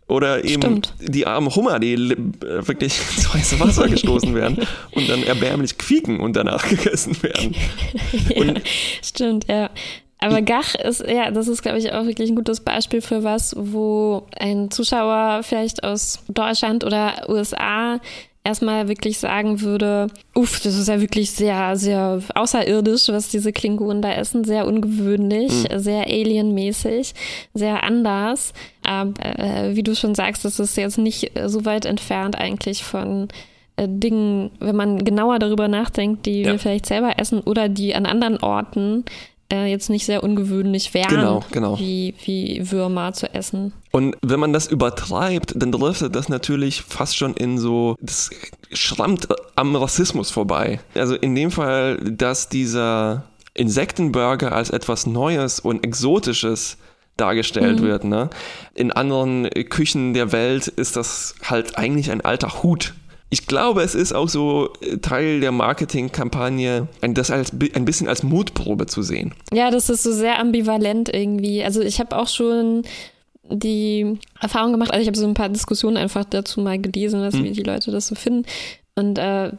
Oder 0.07 0.43
eben 0.43 0.61
Stimmt. 0.61 0.93
die 0.99 1.25
armen 1.25 1.53
Hummer, 1.55 1.79
die 1.79 1.93
äh, 1.93 2.67
wirklich 2.67 2.99
ins 3.15 3.33
weiße 3.33 3.59
Wasser 3.59 3.87
gestoßen 3.87 4.35
werden 4.35 4.65
und 4.91 5.09
dann 5.09 5.23
erbärmlich 5.23 5.77
quieken 5.77 6.19
und 6.19 6.35
danach 6.35 6.67
gegessen 6.69 7.21
werden. 7.23 7.55
ja, 8.35 8.53
stimmt, 9.01 9.47
ja. 9.47 9.69
Aber 10.19 10.41
Gach 10.41 10.75
ist, 10.75 11.05
ja, 11.05 11.31
das 11.31 11.49
ist, 11.49 11.63
glaube 11.63 11.79
ich, 11.79 11.91
auch 11.91 12.05
wirklich 12.05 12.29
ein 12.29 12.35
gutes 12.35 12.61
Beispiel 12.61 13.01
für 13.01 13.25
was, 13.25 13.53
wo 13.57 14.25
ein 14.37 14.71
Zuschauer 14.71 15.41
vielleicht 15.43 15.83
aus 15.83 16.19
Deutschland 16.29 16.85
oder 16.85 17.25
USA 17.27 17.99
erstmal 18.43 18.87
wirklich 18.87 19.19
sagen 19.19 19.61
würde, 19.61 20.07
uff, 20.35 20.59
das 20.59 20.77
ist 20.77 20.87
ja 20.87 20.99
wirklich 20.99 21.31
sehr, 21.31 21.75
sehr 21.77 22.21
außerirdisch, 22.35 23.07
was 23.09 23.29
diese 23.29 23.53
Klingonen 23.53 24.01
da 24.01 24.11
essen, 24.13 24.43
sehr 24.43 24.67
ungewöhnlich, 24.67 25.51
mhm. 25.69 25.79
sehr 25.79 26.03
alienmäßig, 26.03 27.13
sehr 27.53 27.83
anders. 27.83 28.53
Aber 28.83 29.13
äh, 29.23 29.75
wie 29.75 29.83
du 29.83 29.95
schon 29.95 30.15
sagst, 30.15 30.43
das 30.43 30.59
ist 30.59 30.75
jetzt 30.75 30.97
nicht 30.97 31.31
so 31.45 31.65
weit 31.65 31.85
entfernt 31.85 32.37
eigentlich 32.37 32.83
von 32.83 33.29
äh, 33.77 33.87
Dingen, 33.87 34.51
wenn 34.59 34.75
man 34.75 35.03
genauer 35.05 35.39
darüber 35.39 35.67
nachdenkt, 35.67 36.25
die 36.25 36.41
ja. 36.41 36.51
wir 36.51 36.59
vielleicht 36.59 36.85
selber 36.85 37.17
essen 37.17 37.39
oder 37.39 37.69
die 37.69 37.95
an 37.95 38.05
anderen 38.05 38.37
Orten 38.37 39.05
äh, 39.53 39.67
jetzt 39.67 39.89
nicht 39.89 40.05
sehr 40.05 40.23
ungewöhnlich 40.23 40.93
wären, 40.93 41.09
genau, 41.09 41.43
genau. 41.51 41.77
Wie, 41.77 42.15
wie 42.25 42.71
Würmer 42.71 43.13
zu 43.13 43.31
essen. 43.33 43.71
Und 43.91 44.15
wenn 44.23 44.39
man 44.39 44.51
das 44.51 44.67
übertreibt, 44.67 45.53
dann 45.55 45.71
driftet 45.71 46.15
das 46.15 46.27
natürlich 46.27 46.81
fast 46.81 47.15
schon 47.15 47.35
in 47.35 47.59
so, 47.59 47.95
das 48.01 48.31
schrammt 48.71 49.27
am 49.55 49.75
Rassismus 49.75 50.31
vorbei. 50.31 50.79
Also 50.95 51.15
in 51.15 51.35
dem 51.35 51.51
Fall, 51.51 51.97
dass 51.97 52.49
dieser 52.49 53.25
Insektenburger 53.53 54.51
als 54.53 54.71
etwas 54.71 55.05
Neues 55.05 55.59
und 55.59 55.83
Exotisches 55.83 56.77
dargestellt 57.17 57.79
mhm. 57.79 57.85
wird. 57.85 58.03
Ne? 58.05 58.31
In 58.73 58.91
anderen 58.91 59.47
Küchen 59.69 60.15
der 60.15 60.31
Welt 60.31 60.67
ist 60.67 60.95
das 60.95 61.35
halt 61.43 61.77
eigentlich 61.77 62.09
ein 62.09 62.21
alter 62.21 62.63
Hut, 62.63 62.95
ich 63.33 63.47
glaube, 63.47 63.81
es 63.81 63.95
ist 63.95 64.13
auch 64.13 64.29
so 64.29 64.69
äh, 64.81 64.97
Teil 64.97 65.39
der 65.39 65.51
Marketingkampagne, 65.51 66.87
das 67.01 67.31
als, 67.31 67.51
ein 67.51 67.83
bisschen 67.83 68.07
als 68.07 68.21
Mutprobe 68.21 68.85
zu 68.85 69.01
sehen. 69.01 69.33
Ja, 69.51 69.71
das 69.71 69.89
ist 69.89 70.03
so 70.03 70.11
sehr 70.11 70.37
ambivalent 70.39 71.09
irgendwie. 71.11 71.63
Also 71.63 71.81
ich 71.81 71.99
habe 71.99 72.15
auch 72.15 72.27
schon 72.27 72.83
die 73.49 74.19
Erfahrung 74.39 74.71
gemacht, 74.71 74.91
also 74.91 75.01
ich 75.01 75.07
habe 75.07 75.17
so 75.17 75.25
ein 75.25 75.33
paar 75.33 75.49
Diskussionen 75.49 75.97
einfach 75.97 76.25
dazu 76.25 76.61
mal 76.61 76.79
gelesen, 76.79 77.21
was, 77.21 77.33
hm. 77.33 77.43
wie 77.43 77.51
die 77.51 77.63
Leute 77.63 77.89
das 77.89 78.05
so 78.05 78.13
finden. 78.13 78.45
Und 78.93 79.17
äh, 79.17 79.51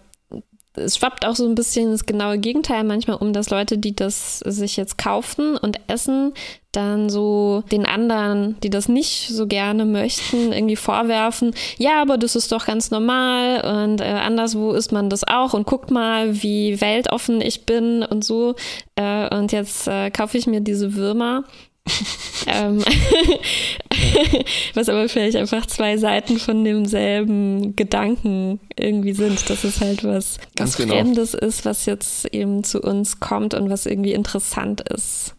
es 0.77 0.97
schwappt 0.97 1.27
auch 1.27 1.37
so 1.37 1.47
ein 1.47 1.55
bisschen 1.55 1.93
das 1.93 2.07
genaue 2.07 2.39
Gegenteil 2.39 2.85
manchmal 2.85 3.17
um, 3.17 3.33
dass 3.33 3.51
Leute, 3.51 3.79
die 3.79 3.95
das 3.95 4.41
sich 4.41 4.77
jetzt 4.77 4.99
kaufen 4.99 5.57
und 5.57 5.79
essen, 5.87 6.33
dann 6.73 7.09
so 7.09 7.63
den 7.71 7.87
anderen, 7.87 8.57
die 8.63 8.71
das 8.71 8.89
nicht 8.89 9.29
so 9.29 9.47
gerne 9.47 9.85
möchten, 9.85 10.53
irgendwie 10.53 10.77
vorwerfen, 10.77 11.55
ja, 11.79 12.03
aber 12.03 12.19
das 12.19 12.35
ist 12.35 12.51
doch 12.51 12.67
ganz 12.67 12.91
normal 12.91 13.85
und 13.85 14.01
äh, 14.01 14.05
anderswo 14.05 14.73
ist 14.73 14.91
man 14.91 15.09
das 15.09 15.25
auch 15.25 15.55
und 15.55 15.67
guckt 15.67 15.91
mal, 15.91 16.43
wie 16.43 16.81
weltoffen 16.81 17.41
ich 17.41 17.65
bin 17.65 18.03
und 18.03 18.25
so. 18.25 18.57
Äh, 18.97 19.35
und 19.37 19.53
jetzt 19.53 19.87
äh, 19.87 20.11
kaufe 20.11 20.37
ich 20.37 20.47
mir 20.47 20.61
diese 20.61 20.95
Würmer 20.95 21.45
was 24.75 24.89
aber 24.89 25.09
vielleicht 25.09 25.37
einfach 25.37 25.67
zwei 25.67 25.97
Seiten 25.97 26.39
von 26.39 26.65
demselben 26.65 27.77
Gedanken 27.77 28.61
irgendwie 28.79 29.13
sind, 29.13 29.49
dass 29.51 29.65
es 29.65 29.81
halt 29.81 30.05
was, 30.05 30.39
was 30.57 30.77
genau. 30.77 30.95
Fremdes 30.95 31.35
ist, 31.35 31.65
was 31.65 31.87
jetzt 31.87 32.27
eben 32.27 32.65
zu 32.65 32.81
uns 32.81 33.21
kommt 33.21 33.55
und 33.55 33.71
was 33.71 33.87
irgendwie 33.87 34.13
interessant 34.13 34.83
ist. 34.89 35.35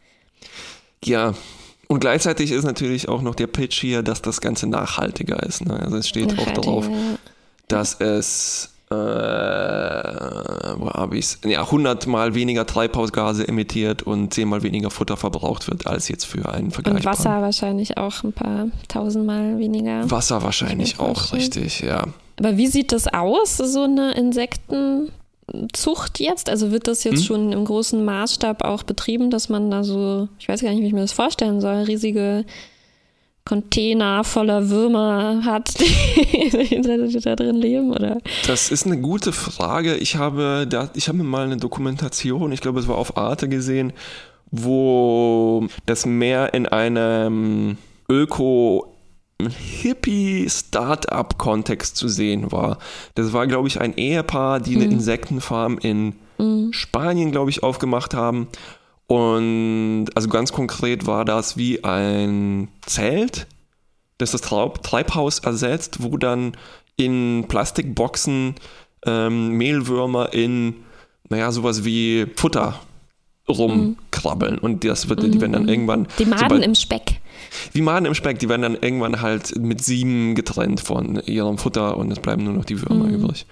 Ja, 1.03 1.34
und 1.88 1.99
gleichzeitig 1.99 2.51
ist 2.51 2.63
natürlich 2.63 3.10
auch 3.10 3.21
noch 3.21 3.36
der 3.36 3.47
Pitch 3.47 3.79
hier, 3.79 4.01
dass 4.01 4.21
das 4.21 4.41
Ganze 4.41 4.67
nachhaltiger 4.67 5.43
ist. 5.43 5.65
Ne? 5.65 5.79
Also 5.79 5.97
es 5.97 6.10
steht 6.10 6.38
auch 6.39 6.51
darauf, 6.51 6.89
dass 7.67 7.99
es 7.99 8.73
wo 10.77 10.89
habe 10.89 11.17
ich 11.17 11.25
es? 11.25 11.39
Ja, 11.45 11.62
100 11.62 12.08
mal 12.08 12.36
weniger 12.36 12.65
Treibhausgase 12.65 13.47
emittiert 13.47 14.03
und 14.03 14.34
10 14.34 14.47
mal 14.47 14.63
weniger 14.63 14.89
Futter 14.89 15.17
verbraucht 15.17 15.69
wird 15.69 15.88
als 15.88 16.08
jetzt 16.08 16.25
für 16.25 16.49
einen 16.49 16.71
Vergleich. 16.71 16.95
Und 16.95 17.05
Wasser 17.05 17.41
wahrscheinlich 17.41 17.97
auch 17.97 18.23
ein 18.23 18.34
paar 18.34 18.67
tausendmal 18.88 19.60
weniger. 19.60 20.10
Wasser 20.10 20.43
wahrscheinlich 20.43 20.99
auch, 20.99 21.34
richtig, 21.34 21.81
ja. 21.81 22.05
Aber 22.38 22.58
wie 22.58 22.67
sieht 22.67 22.91
das 22.91 23.08
aus, 23.08 23.58
so 23.58 23.84
eine 23.84 24.13
Insektenzucht 24.13 26.19
jetzt? 26.19 26.49
Also 26.49 26.71
wird 26.71 26.88
das 26.88 27.03
jetzt 27.03 27.19
hm? 27.19 27.25
schon 27.25 27.51
im 27.53 27.65
großen 27.65 28.03
Maßstab 28.03 28.63
auch 28.63 28.84
betrieben, 28.84 29.29
dass 29.29 29.49
man 29.49 29.71
da 29.71 29.84
so, 29.84 30.27
ich 30.39 30.47
weiß 30.47 30.62
gar 30.62 30.71
nicht, 30.71 30.81
wie 30.81 30.88
ich 30.88 30.93
mir 30.93 31.01
das 31.01 31.13
vorstellen 31.13 31.62
soll, 31.62 31.84
riesige 31.84 32.45
Container 33.47 34.23
voller 34.23 34.71
Würmer 34.71 35.45
hat, 35.45 35.79
die 35.79 37.21
da 37.23 37.36
drin 37.36 37.55
leben, 37.55 37.93
oder? 37.93 38.17
Das 38.47 38.71
ist 38.71 38.88
eine 38.88 38.99
gute 38.99 39.31
Frage. 39.31 39.95
Ich 39.97 40.15
habe, 40.15 40.65
da, 40.67 40.89
ich 40.95 41.08
habe 41.08 41.19
mal 41.19 41.45
eine 41.45 41.58
Dokumentation, 41.58 42.51
ich 42.51 42.62
glaube, 42.62 42.79
es 42.79 42.88
war 42.88 42.97
auf 42.97 43.17
Arte 43.17 43.47
gesehen, 43.47 43.93
wo 44.49 45.67
das 45.86 46.08
Meer 46.08 46.55
in 46.55 46.65
einem 46.65 47.77
Öko 48.10 48.95
Hippie-Startup-Kontext 49.41 51.97
zu 51.97 52.08
sehen 52.08 52.51
war. 52.51 52.79
Das 53.15 53.34
war, 53.34 53.47
glaube 53.47 53.67
ich, 53.67 53.81
ein 53.81 53.97
Ehepaar, 53.97 54.60
die 54.60 54.75
eine 54.75 54.86
mhm. 54.86 54.91
Insektenfarm 54.93 55.77
in 55.77 56.15
mhm. 56.38 56.73
Spanien, 56.73 57.31
glaube 57.31 57.51
ich, 57.51 57.62
aufgemacht 57.62 58.13
haben. 58.13 58.47
Und 59.07 60.07
also 60.15 60.29
ganz 60.29 60.51
konkret 60.51 61.05
war 61.05 61.25
das 61.25 61.57
wie 61.57 61.83
ein 61.83 62.69
Zelt, 62.85 63.47
das 64.17 64.31
das 64.31 64.41
Treibhaus 64.41 65.39
ersetzt, 65.39 66.01
wo 66.01 66.17
dann 66.17 66.57
in 66.97 67.45
Plastikboxen 67.47 68.55
ähm, 69.05 69.49
Mehlwürmer 69.51 70.33
in, 70.33 70.75
naja, 71.29 71.51
sowas 71.51 71.85
wie 71.85 72.25
Futter 72.35 72.79
rumkrabbeln. 73.47 74.55
Mhm. 74.55 74.59
Und 74.59 74.83
das 74.83 75.09
wird, 75.09 75.21
die 75.21 75.39
werden 75.39 75.53
dann 75.53 75.63
mhm. 75.63 75.69
irgendwann. 75.69 76.07
Die 76.17 76.25
Maden 76.25 76.41
sobald, 76.41 76.63
im 76.63 76.75
Speck. 76.75 77.19
Wie 77.73 77.81
Maden 77.81 78.05
im 78.05 78.15
Speck, 78.15 78.39
die 78.39 78.49
werden 78.49 78.63
dann 78.63 78.75
irgendwann 78.75 79.21
halt 79.21 79.55
mit 79.57 79.83
sieben 79.83 80.35
getrennt 80.35 80.79
von 80.79 81.21
ihrem 81.25 81.57
Futter 81.57 81.97
und 81.97 82.11
es 82.11 82.19
bleiben 82.19 82.43
nur 82.43 82.53
noch 82.53 82.65
die 82.65 82.81
Würmer 82.81 83.05
mhm. 83.05 83.15
übrig. 83.15 83.45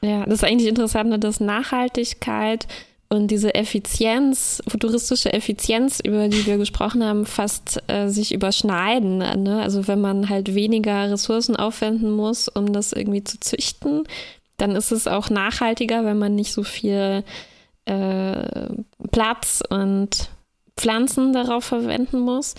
Ja, 0.00 0.24
das 0.24 0.34
ist 0.34 0.44
eigentlich 0.44 0.68
interessant, 0.68 1.10
ne, 1.10 1.18
dass 1.18 1.40
Nachhaltigkeit 1.40 2.66
und 3.14 3.28
diese 3.28 3.54
Effizienz, 3.54 4.62
futuristische 4.68 5.32
Effizienz, 5.32 6.00
über 6.00 6.28
die 6.28 6.46
wir 6.46 6.58
gesprochen 6.58 7.02
haben, 7.02 7.26
fast 7.26 7.82
äh, 7.88 8.08
sich 8.08 8.34
überschneiden. 8.34 9.18
Ne? 9.18 9.60
Also 9.62 9.88
wenn 9.88 10.00
man 10.00 10.28
halt 10.28 10.54
weniger 10.54 11.10
Ressourcen 11.10 11.56
aufwenden 11.56 12.10
muss, 12.10 12.48
um 12.48 12.72
das 12.72 12.92
irgendwie 12.92 13.24
zu 13.24 13.40
züchten, 13.40 14.04
dann 14.56 14.76
ist 14.76 14.92
es 14.92 15.06
auch 15.06 15.30
nachhaltiger, 15.30 16.04
wenn 16.04 16.18
man 16.18 16.34
nicht 16.34 16.52
so 16.52 16.62
viel 16.62 17.24
äh, 17.86 18.68
Platz 19.10 19.62
und 19.68 20.30
Pflanzen 20.76 21.32
darauf 21.32 21.64
verwenden 21.64 22.20
muss. 22.20 22.54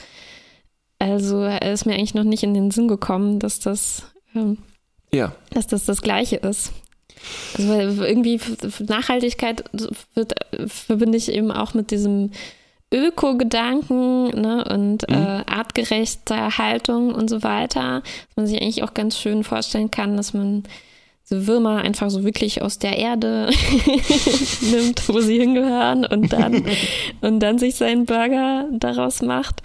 Also 0.99 1.45
ist 1.45 1.85
mir 1.85 1.93
eigentlich 1.93 2.15
noch 2.15 2.23
nicht 2.23 2.43
in 2.43 2.53
den 2.53 2.71
Sinn 2.71 2.87
gekommen, 2.87 3.39
dass 3.39 3.59
das, 3.59 4.03
ähm, 4.33 4.59
ja. 5.11 5.35
dass 5.51 5.67
das 5.67 5.85
das 5.85 6.01
Gleiche 6.01 6.37
ist. 6.37 6.71
Also 7.57 8.03
irgendwie 8.03 8.39
Nachhaltigkeit 8.87 9.63
wird, 10.13 10.33
verbinde 10.67 11.17
ich 11.17 11.31
eben 11.31 11.51
auch 11.51 11.73
mit 11.73 11.91
diesem 11.91 12.31
Öko-Gedanken 12.93 14.29
ne, 14.39 14.63
und 14.69 15.09
mhm. 15.09 15.15
äh, 15.15 15.43
artgerechter 15.45 16.57
Haltung 16.57 17.13
und 17.13 17.29
so 17.29 17.43
weiter, 17.43 18.01
dass 18.01 18.35
man 18.35 18.47
sich 18.47 18.61
eigentlich 18.61 18.83
auch 18.83 18.93
ganz 18.93 19.17
schön 19.19 19.43
vorstellen 19.43 19.91
kann, 19.91 20.17
dass 20.17 20.33
man 20.33 20.63
so 21.23 21.47
Würmer 21.47 21.77
einfach 21.77 22.11
so 22.11 22.23
wirklich 22.23 22.61
aus 22.61 22.77
der 22.77 22.97
Erde 22.97 23.49
nimmt, 24.61 25.09
wo 25.09 25.19
sie 25.19 25.39
hingehören 25.39 26.05
und 26.05 26.31
dann, 26.31 26.63
und 27.21 27.39
dann 27.39 27.57
sich 27.57 27.75
seinen 27.75 28.05
Burger 28.05 28.67
daraus 28.71 29.21
macht. 29.21 29.63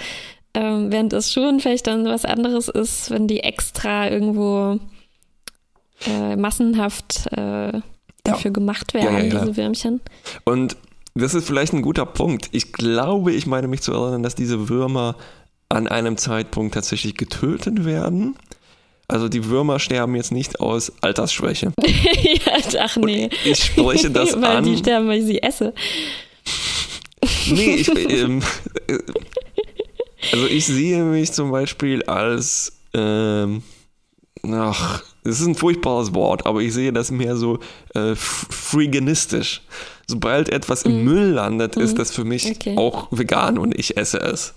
Ähm, 0.54 0.90
während 0.90 1.12
es 1.12 1.30
schon 1.32 1.60
vielleicht 1.60 1.86
dann 1.86 2.06
was 2.06 2.24
anderes 2.24 2.68
ist, 2.68 3.10
wenn 3.10 3.28
die 3.28 3.40
extra 3.40 4.08
irgendwo 4.08 4.80
äh, 6.06 6.36
massenhaft 6.36 7.26
äh, 7.32 7.80
dafür 8.24 8.50
ja. 8.50 8.50
gemacht 8.50 8.94
werden, 8.94 9.14
ja, 9.14 9.22
ja, 9.22 9.40
diese 9.40 9.56
Würmchen. 9.56 10.00
Und 10.44 10.76
das 11.14 11.34
ist 11.34 11.46
vielleicht 11.46 11.72
ein 11.72 11.82
guter 11.82 12.06
Punkt. 12.06 12.48
Ich 12.52 12.72
glaube, 12.72 13.32
ich 13.32 13.46
meine 13.46 13.68
mich 13.68 13.82
zu 13.82 13.92
erinnern, 13.92 14.22
dass 14.22 14.34
diese 14.34 14.68
Würmer 14.68 15.16
an 15.68 15.88
einem 15.88 16.16
Zeitpunkt 16.16 16.74
tatsächlich 16.74 17.16
getötet 17.16 17.84
werden. 17.84 18.36
Also 19.08 19.28
die 19.28 19.46
Würmer 19.46 19.80
sterben 19.80 20.14
jetzt 20.14 20.30
nicht 20.30 20.60
aus 20.60 20.92
Altersschwäche. 21.00 21.72
ja, 21.82 22.52
ach 22.80 22.96
nee. 22.96 23.24
Und 23.24 23.32
ich 23.44 23.64
spreche 23.64 24.10
das 24.10 24.34
weil 24.40 24.56
an. 24.56 24.64
Die 24.64 24.76
sterben, 24.76 25.08
weil 25.08 25.18
ich 25.18 25.26
sie 25.26 25.42
esse. 25.42 25.74
nee, 27.50 27.74
ich, 27.74 27.88
ähm, 28.10 28.42
äh, 28.86 28.98
also 30.32 30.46
ich 30.46 30.66
sehe 30.66 31.02
mich 31.02 31.32
zum 31.32 31.50
Beispiel 31.50 32.04
als, 32.04 32.80
ähm, 32.94 33.62
ach, 34.44 35.02
das 35.24 35.40
ist 35.40 35.46
ein 35.46 35.54
furchtbares 35.54 36.14
Wort, 36.14 36.46
aber 36.46 36.60
ich 36.60 36.72
sehe 36.72 36.92
das 36.92 37.10
mehr 37.10 37.36
so 37.36 37.58
äh, 37.94 38.14
freeganistisch. 38.14 39.62
Sobald 40.06 40.48
etwas 40.48 40.82
im 40.82 41.02
mm. 41.02 41.04
Müll 41.04 41.30
landet, 41.30 41.76
mm. 41.76 41.80
ist 41.80 41.92
mhm. 41.92 41.98
das 41.98 42.10
für 42.10 42.24
mich 42.24 42.50
okay. 42.50 42.76
auch 42.76 43.08
vegan 43.10 43.58
und 43.58 43.78
ich 43.78 43.96
esse 43.96 44.18
es. 44.18 44.54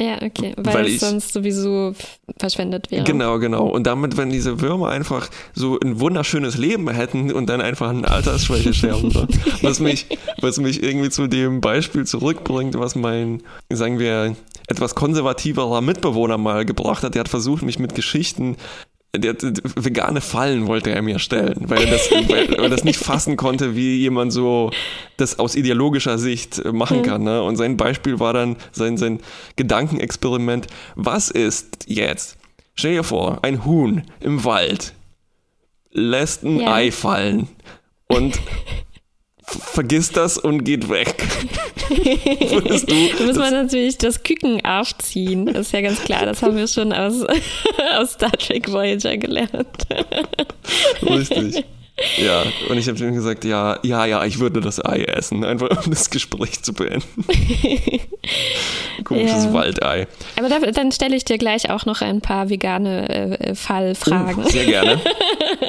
Ja, 0.00 0.22
okay, 0.22 0.54
weil, 0.56 0.74
weil 0.74 0.86
es 0.86 0.92
ich, 0.92 1.00
sonst 1.00 1.32
sowieso 1.32 1.92
verschwendet 2.38 2.90
wäre. 2.90 3.02
Genau, 3.02 3.38
genau. 3.40 3.66
Und 3.66 3.84
damit, 3.86 4.16
wenn 4.16 4.30
diese 4.30 4.60
Würmer 4.60 4.90
einfach 4.90 5.28
so 5.54 5.78
ein 5.80 5.98
wunderschönes 5.98 6.56
Leben 6.56 6.88
hätten 6.88 7.32
und 7.32 7.48
dann 7.48 7.60
einfach 7.60 7.88
eine 7.88 8.08
Altersschwäche 8.08 8.72
sterben, 8.72 9.12
was 9.62 9.80
mich, 9.80 10.06
was 10.40 10.58
mich 10.58 10.82
irgendwie 10.84 11.10
zu 11.10 11.26
dem 11.26 11.60
Beispiel 11.60 12.06
zurückbringt, 12.06 12.78
was 12.78 12.94
mein, 12.94 13.42
sagen 13.70 13.98
wir, 13.98 14.36
etwas 14.68 14.94
konservativerer 14.94 15.80
Mitbewohner 15.80 16.38
mal 16.38 16.64
gebracht 16.64 17.02
hat. 17.02 17.14
Der 17.14 17.20
hat 17.20 17.28
versucht, 17.28 17.62
mich 17.62 17.80
mit 17.80 17.94
Geschichten 17.94 18.56
der, 19.16 19.34
vegane 19.40 20.20
Fallen 20.20 20.66
wollte 20.66 20.90
er 20.90 21.02
mir 21.02 21.18
stellen, 21.18 21.56
weil 21.68 21.82
er, 21.84 21.90
das, 21.90 22.10
weil 22.28 22.54
er 22.54 22.68
das 22.68 22.84
nicht 22.84 22.98
fassen 22.98 23.36
konnte, 23.36 23.74
wie 23.74 23.96
jemand 23.96 24.32
so 24.32 24.70
das 25.16 25.38
aus 25.38 25.54
ideologischer 25.54 26.18
Sicht 26.18 26.64
machen 26.72 27.02
kann. 27.02 27.22
Ne? 27.22 27.42
Und 27.42 27.56
sein 27.56 27.76
Beispiel 27.76 28.20
war 28.20 28.32
dann 28.32 28.56
sein, 28.72 28.96
sein 28.96 29.20
Gedankenexperiment. 29.56 30.66
Was 30.94 31.30
ist 31.30 31.86
jetzt? 31.86 32.36
Stell 32.74 32.94
dir 32.94 33.04
vor, 33.04 33.38
ein 33.42 33.64
Huhn 33.64 34.02
im 34.20 34.44
Wald 34.44 34.92
lässt 35.90 36.44
ein 36.44 36.60
ja. 36.60 36.74
Ei 36.74 36.92
fallen 36.92 37.48
und 38.08 38.38
vergisst 39.48 40.16
das 40.16 40.38
und 40.38 40.64
geht 40.64 40.88
weg. 40.88 41.26
Würdest 41.88 42.90
du? 42.90 42.94
Da 43.18 43.24
muss 43.24 43.36
man 43.36 43.52
natürlich 43.52 43.98
das 43.98 44.22
Küken 44.22 44.64
aufziehen. 44.64 45.46
Das 45.46 45.68
ist 45.68 45.72
ja 45.72 45.80
ganz 45.80 46.02
klar. 46.02 46.26
Das 46.26 46.42
haben 46.42 46.56
wir 46.56 46.68
schon 46.68 46.92
aus, 46.92 47.24
aus 47.96 48.12
Star 48.12 48.32
Trek 48.32 48.70
Voyager 48.70 49.16
gelernt. 49.16 49.86
Richtig. 51.02 51.64
Ja, 52.16 52.44
und 52.68 52.78
ich 52.78 52.88
habe 52.88 52.98
ihm 52.98 53.14
gesagt, 53.14 53.44
ja, 53.44 53.78
ja, 53.82 54.04
ja, 54.06 54.24
ich 54.24 54.38
würde 54.38 54.60
das 54.60 54.84
Ei 54.84 55.02
essen, 55.02 55.44
einfach 55.44 55.84
um 55.84 55.90
das 55.90 56.10
Gespräch 56.10 56.62
zu 56.62 56.72
beenden. 56.72 57.24
Komisches 59.04 59.46
ja. 59.46 59.52
Waldei. 59.52 60.06
Aber 60.36 60.48
da, 60.48 60.60
dann 60.60 60.92
stelle 60.92 61.16
ich 61.16 61.24
dir 61.24 61.38
gleich 61.38 61.70
auch 61.70 61.86
noch 61.86 62.00
ein 62.00 62.20
paar 62.20 62.50
vegane 62.50 63.40
äh, 63.40 63.54
Fallfragen. 63.54 64.44
Uh, 64.44 64.48
sehr 64.48 64.66
gerne. 64.66 65.00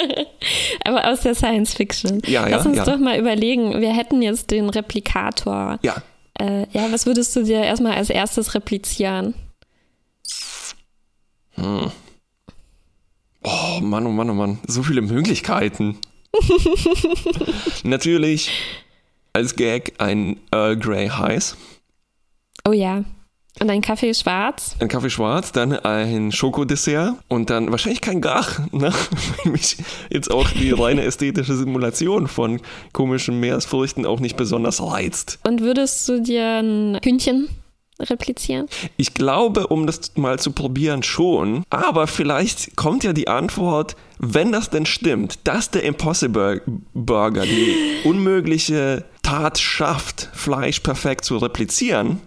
Aber 0.86 1.08
aus 1.10 1.22
der 1.22 1.34
Science 1.34 1.74
Fiction. 1.74 2.22
Ja, 2.26 2.48
ja, 2.48 2.58
Lass 2.58 2.66
uns 2.66 2.78
ja. 2.78 2.86
doch 2.86 3.00
mal 3.00 3.18
überlegen, 3.18 3.80
wir 3.80 3.94
hätten 3.94 4.22
jetzt 4.22 4.52
den 4.52 4.70
Replikator. 4.70 5.80
Ja. 5.82 5.96
Äh, 6.40 6.68
ja, 6.72 6.92
was 6.92 7.06
würdest 7.06 7.36
du 7.36 7.44
dir 7.44 7.62
erstmal 7.64 7.94
als 7.94 8.10
erstes 8.10 8.54
replizieren? 8.54 9.34
Hm. 11.56 11.92
Oh 13.44 13.80
Mann, 13.82 14.06
oh 14.06 14.12
Mann, 14.12 14.30
oh 14.30 14.34
Mann. 14.34 14.60
So 14.68 14.84
viele 14.84 15.02
Möglichkeiten. 15.02 15.98
Natürlich 17.84 18.52
als 19.34 19.56
Gag 19.56 19.94
ein 19.98 20.38
Earl 20.52 20.78
Grey 20.78 21.08
Heiß. 21.08 21.56
Oh 22.68 22.72
ja. 22.72 23.04
Und 23.60 23.70
ein 23.70 23.82
Kaffee 23.82 24.14
schwarz? 24.14 24.76
Ein 24.80 24.88
Kaffee 24.88 25.10
schwarz, 25.10 25.52
dann 25.52 25.74
ein 25.74 26.32
Schokodessert 26.32 27.16
und 27.28 27.50
dann 27.50 27.72
wahrscheinlich 27.72 28.00
kein 28.00 28.22
Gach, 28.22 28.60
ne? 28.72 28.94
weil 29.44 29.52
mich 29.52 29.78
jetzt 30.10 30.32
auch 30.32 30.50
die 30.50 30.72
reine 30.72 31.04
ästhetische 31.04 31.56
Simulation 31.56 32.28
von 32.28 32.62
komischen 32.94 33.40
Meeresfrüchten 33.40 34.06
auch 34.06 34.22
nicht 34.22 34.38
besonders 34.38 34.82
reizt. 34.82 35.40
Und 35.46 35.62
würdest 35.62 36.08
du 36.08 36.22
dir 36.22 36.60
ein 36.60 37.00
Hühnchen 37.04 37.50
replizieren? 38.00 38.68
Ich 38.98 39.14
glaube, 39.14 39.68
um 39.68 39.88
das 39.88 40.16
mal 40.16 40.40
zu 40.40 40.52
probieren, 40.52 41.04
schon. 41.04 41.64
Aber 41.70 42.08
vielleicht 42.08 42.76
kommt 42.76 43.04
ja 43.04 43.14
die 43.14 43.28
Antwort, 43.28 43.96
wenn 44.20 44.52
das 44.52 44.70
denn 44.70 44.86
stimmt, 44.86 45.48
dass 45.48 45.72
der 45.72 45.84
Impossible 45.84 46.62
Burger 46.94 47.44
die 47.44 47.76
unmögliche 48.04 49.06
Tat 49.24 49.60
schafft, 49.60 50.30
Fleisch 50.34 50.80
perfekt 50.80 51.26
zu 51.26 51.38
replizieren, 51.38 52.20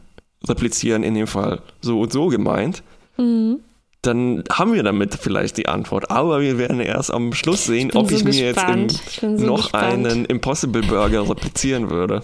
replizieren 0.46 1.02
in 1.02 1.14
dem 1.14 1.26
Fall 1.26 1.60
so 1.80 2.00
und 2.00 2.12
so 2.12 2.28
gemeint, 2.28 2.82
mhm. 3.16 3.58
dann 4.02 4.44
haben 4.50 4.74
wir 4.74 4.82
damit 4.82 5.14
vielleicht 5.14 5.56
die 5.56 5.68
Antwort. 5.68 6.10
Aber 6.10 6.40
wir 6.40 6.58
werden 6.58 6.80
erst 6.80 7.12
am 7.12 7.32
Schluss 7.32 7.64
sehen, 7.64 7.90
ich 7.90 7.96
ob 7.96 8.08
so 8.08 8.16
ich 8.16 8.24
gespannt. 8.24 8.76
mir 8.76 8.92
jetzt 8.92 9.22
im, 9.22 9.38
so 9.38 9.46
noch 9.46 9.62
gespannt. 9.62 10.06
einen 10.06 10.24
Impossible 10.26 10.82
Burger 10.82 11.28
replizieren 11.28 11.90
würde. 11.90 12.22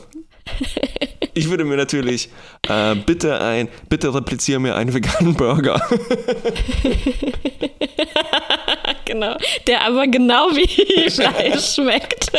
Ich 1.34 1.50
würde 1.50 1.64
mir 1.64 1.76
natürlich 1.76 2.28
äh, 2.68 2.94
bitte 2.94 3.40
ein, 3.40 3.68
bitte 3.88 4.14
repliziere 4.14 4.60
mir 4.60 4.76
einen 4.76 4.94
veganen 4.94 5.34
Burger. 5.34 5.80
genau, 9.04 9.36
der 9.66 9.84
aber 9.86 10.06
genau 10.06 10.50
wie 10.50 11.10
Fleisch 11.10 11.74
schmeckt. 11.74 12.30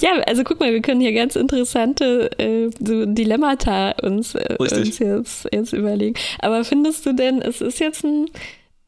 ja, 0.00 0.12
also 0.26 0.44
guck 0.44 0.60
mal, 0.60 0.72
wir 0.72 0.82
können 0.82 1.00
hier 1.00 1.12
ganz 1.12 1.36
interessante 1.36 2.30
äh, 2.38 2.70
so 2.78 3.06
Dilemmata 3.06 3.92
uns, 4.02 4.34
äh, 4.34 4.56
uns 4.58 4.98
jetzt, 4.98 5.48
jetzt 5.52 5.72
überlegen. 5.72 6.18
Aber 6.40 6.64
findest 6.64 7.06
du 7.06 7.14
denn, 7.14 7.40
es 7.40 7.60
ist 7.60 7.80
jetzt 7.80 8.04
ein 8.04 8.26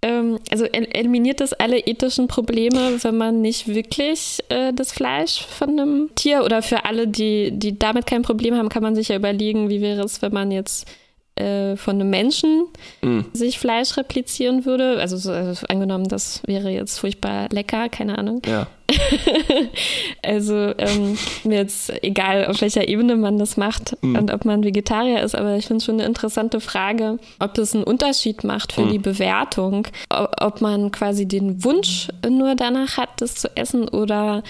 ähm, 0.07 0.39
also 0.51 0.65
eliminiert 0.65 1.41
das 1.41 1.53
alle 1.53 1.79
ethischen 1.81 2.29
Probleme, 2.29 3.03
wenn 3.03 3.17
man 3.17 3.43
nicht 3.43 3.67
wirklich 3.67 4.39
äh, 4.51 4.73
das 4.73 4.93
Fleisch 4.93 5.45
von 5.45 5.71
einem 5.71 6.11
Tier 6.15 6.45
oder 6.45 6.63
für 6.63 6.85
alle, 6.85 7.09
die, 7.09 7.51
die 7.53 7.77
damit 7.77 8.07
kein 8.07 8.23
Problem 8.23 8.55
haben, 8.55 8.69
kann 8.69 8.85
man 8.85 8.95
sich 8.95 9.09
ja 9.09 9.17
überlegen, 9.17 9.69
wie 9.69 9.81
wäre 9.81 10.03
es, 10.03 10.23
wenn 10.23 10.33
man 10.33 10.53
jetzt 10.53 10.87
äh, 11.35 11.77
von 11.77 11.97
einem 11.97 12.11
Menschen 12.11 12.67
mm. 13.03 13.21
sich 13.33 13.59
Fleisch 13.59 13.97
replizieren 13.97 14.65
würde. 14.65 14.99
Also, 15.01 15.17
so, 15.17 15.33
also, 15.33 15.67
angenommen, 15.67 16.09
das 16.09 16.41
wäre 16.47 16.71
jetzt 16.71 16.99
furchtbar 16.99 17.49
lecker, 17.51 17.89
keine 17.89 18.17
Ahnung. 18.17 18.43
Ja. 18.47 18.69
also 20.23 20.55
ähm, 20.79 21.19
mir 21.45 21.59
jetzt 21.59 21.93
egal, 22.03 22.47
auf 22.47 22.61
welcher 22.61 22.89
Ebene 22.89 23.17
man 23.17 23.39
das 23.39 23.57
macht 23.57 23.97
mm. 24.03 24.17
und 24.17 24.33
ob 24.33 24.45
man 24.45 24.65
Vegetarier 24.65 25.23
ist, 25.23 25.35
aber 25.35 25.57
ich 25.57 25.67
finde 25.67 25.79
es 25.79 25.85
schon 25.85 25.97
eine 25.97 26.05
interessante 26.05 26.61
Frage, 26.61 27.19
ob 27.39 27.59
es 27.59 27.75
einen 27.75 27.85
Unterschied 27.85 28.45
macht 28.45 28.73
für 28.73 28.85
mm. 28.85 28.91
die 28.93 28.99
Bewertung, 28.99 29.89
ob 30.09 30.61
man 30.61 30.93
quasi 30.93 31.27
den 31.27 31.65
Wunsch 31.65 32.09
nur 32.29 32.55
danach 32.55 32.97
hat, 32.97 33.21
das 33.21 33.35
zu 33.35 33.57
essen 33.57 33.89
oder 33.89 34.43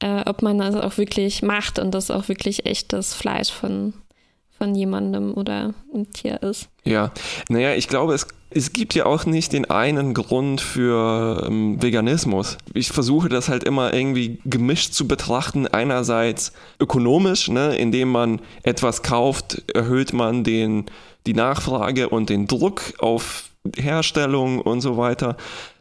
äh, 0.00 0.22
ob 0.26 0.42
man 0.42 0.58
das 0.58 0.74
auch 0.74 0.98
wirklich 0.98 1.42
macht 1.42 1.78
und 1.78 1.92
das 1.92 2.10
auch 2.10 2.28
wirklich 2.28 2.66
echtes 2.66 3.14
Fleisch 3.14 3.50
von 3.50 3.94
von 4.58 4.74
jemandem 4.74 5.34
oder 5.34 5.72
ein 5.94 6.10
Tier 6.12 6.42
ist. 6.42 6.68
Ja, 6.84 7.12
naja, 7.48 7.74
ich 7.74 7.88
glaube, 7.88 8.14
es, 8.14 8.26
es 8.50 8.72
gibt 8.72 8.94
ja 8.94 9.06
auch 9.06 9.24
nicht 9.24 9.52
den 9.52 9.70
einen 9.70 10.14
Grund 10.14 10.60
für 10.60 11.46
ähm, 11.46 11.80
Veganismus. 11.80 12.58
Ich 12.74 12.90
versuche 12.90 13.28
das 13.28 13.48
halt 13.48 13.64
immer 13.64 13.94
irgendwie 13.94 14.40
gemischt 14.44 14.92
zu 14.92 15.06
betrachten. 15.06 15.68
Einerseits 15.68 16.52
ökonomisch, 16.80 17.48
ne, 17.48 17.76
indem 17.76 18.10
man 18.10 18.40
etwas 18.64 19.02
kauft, 19.02 19.62
erhöht 19.72 20.12
man 20.12 20.44
den, 20.44 20.86
die 21.26 21.34
Nachfrage 21.34 22.08
und 22.08 22.30
den 22.30 22.46
Druck 22.46 22.94
auf 22.98 23.50
Herstellung 23.76 24.60
und 24.60 24.80
so 24.80 24.96
weiter. 24.96 25.36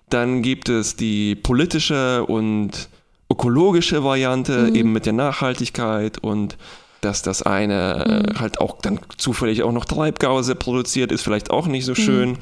Dann 0.09 0.41
gibt 0.41 0.69
es 0.69 0.95
die 0.95 1.35
politische 1.35 2.25
und 2.25 2.89
ökologische 3.29 4.03
Variante, 4.03 4.69
mhm. 4.69 4.75
eben 4.75 4.93
mit 4.93 5.05
der 5.05 5.13
Nachhaltigkeit 5.13 6.17
und 6.19 6.57
dass 7.01 7.21
das 7.21 7.43
eine 7.43 8.23
mhm. 8.27 8.39
halt 8.39 8.59
auch 8.59 8.79
dann 8.81 8.99
zufällig 9.17 9.63
auch 9.63 9.71
noch 9.71 9.85
Treibgase 9.85 10.55
produziert, 10.55 11.11
ist 11.11 11.21
vielleicht 11.21 11.51
auch 11.51 11.67
nicht 11.67 11.85
so 11.85 11.95
schön. 11.95 12.29
Mhm. 12.31 12.37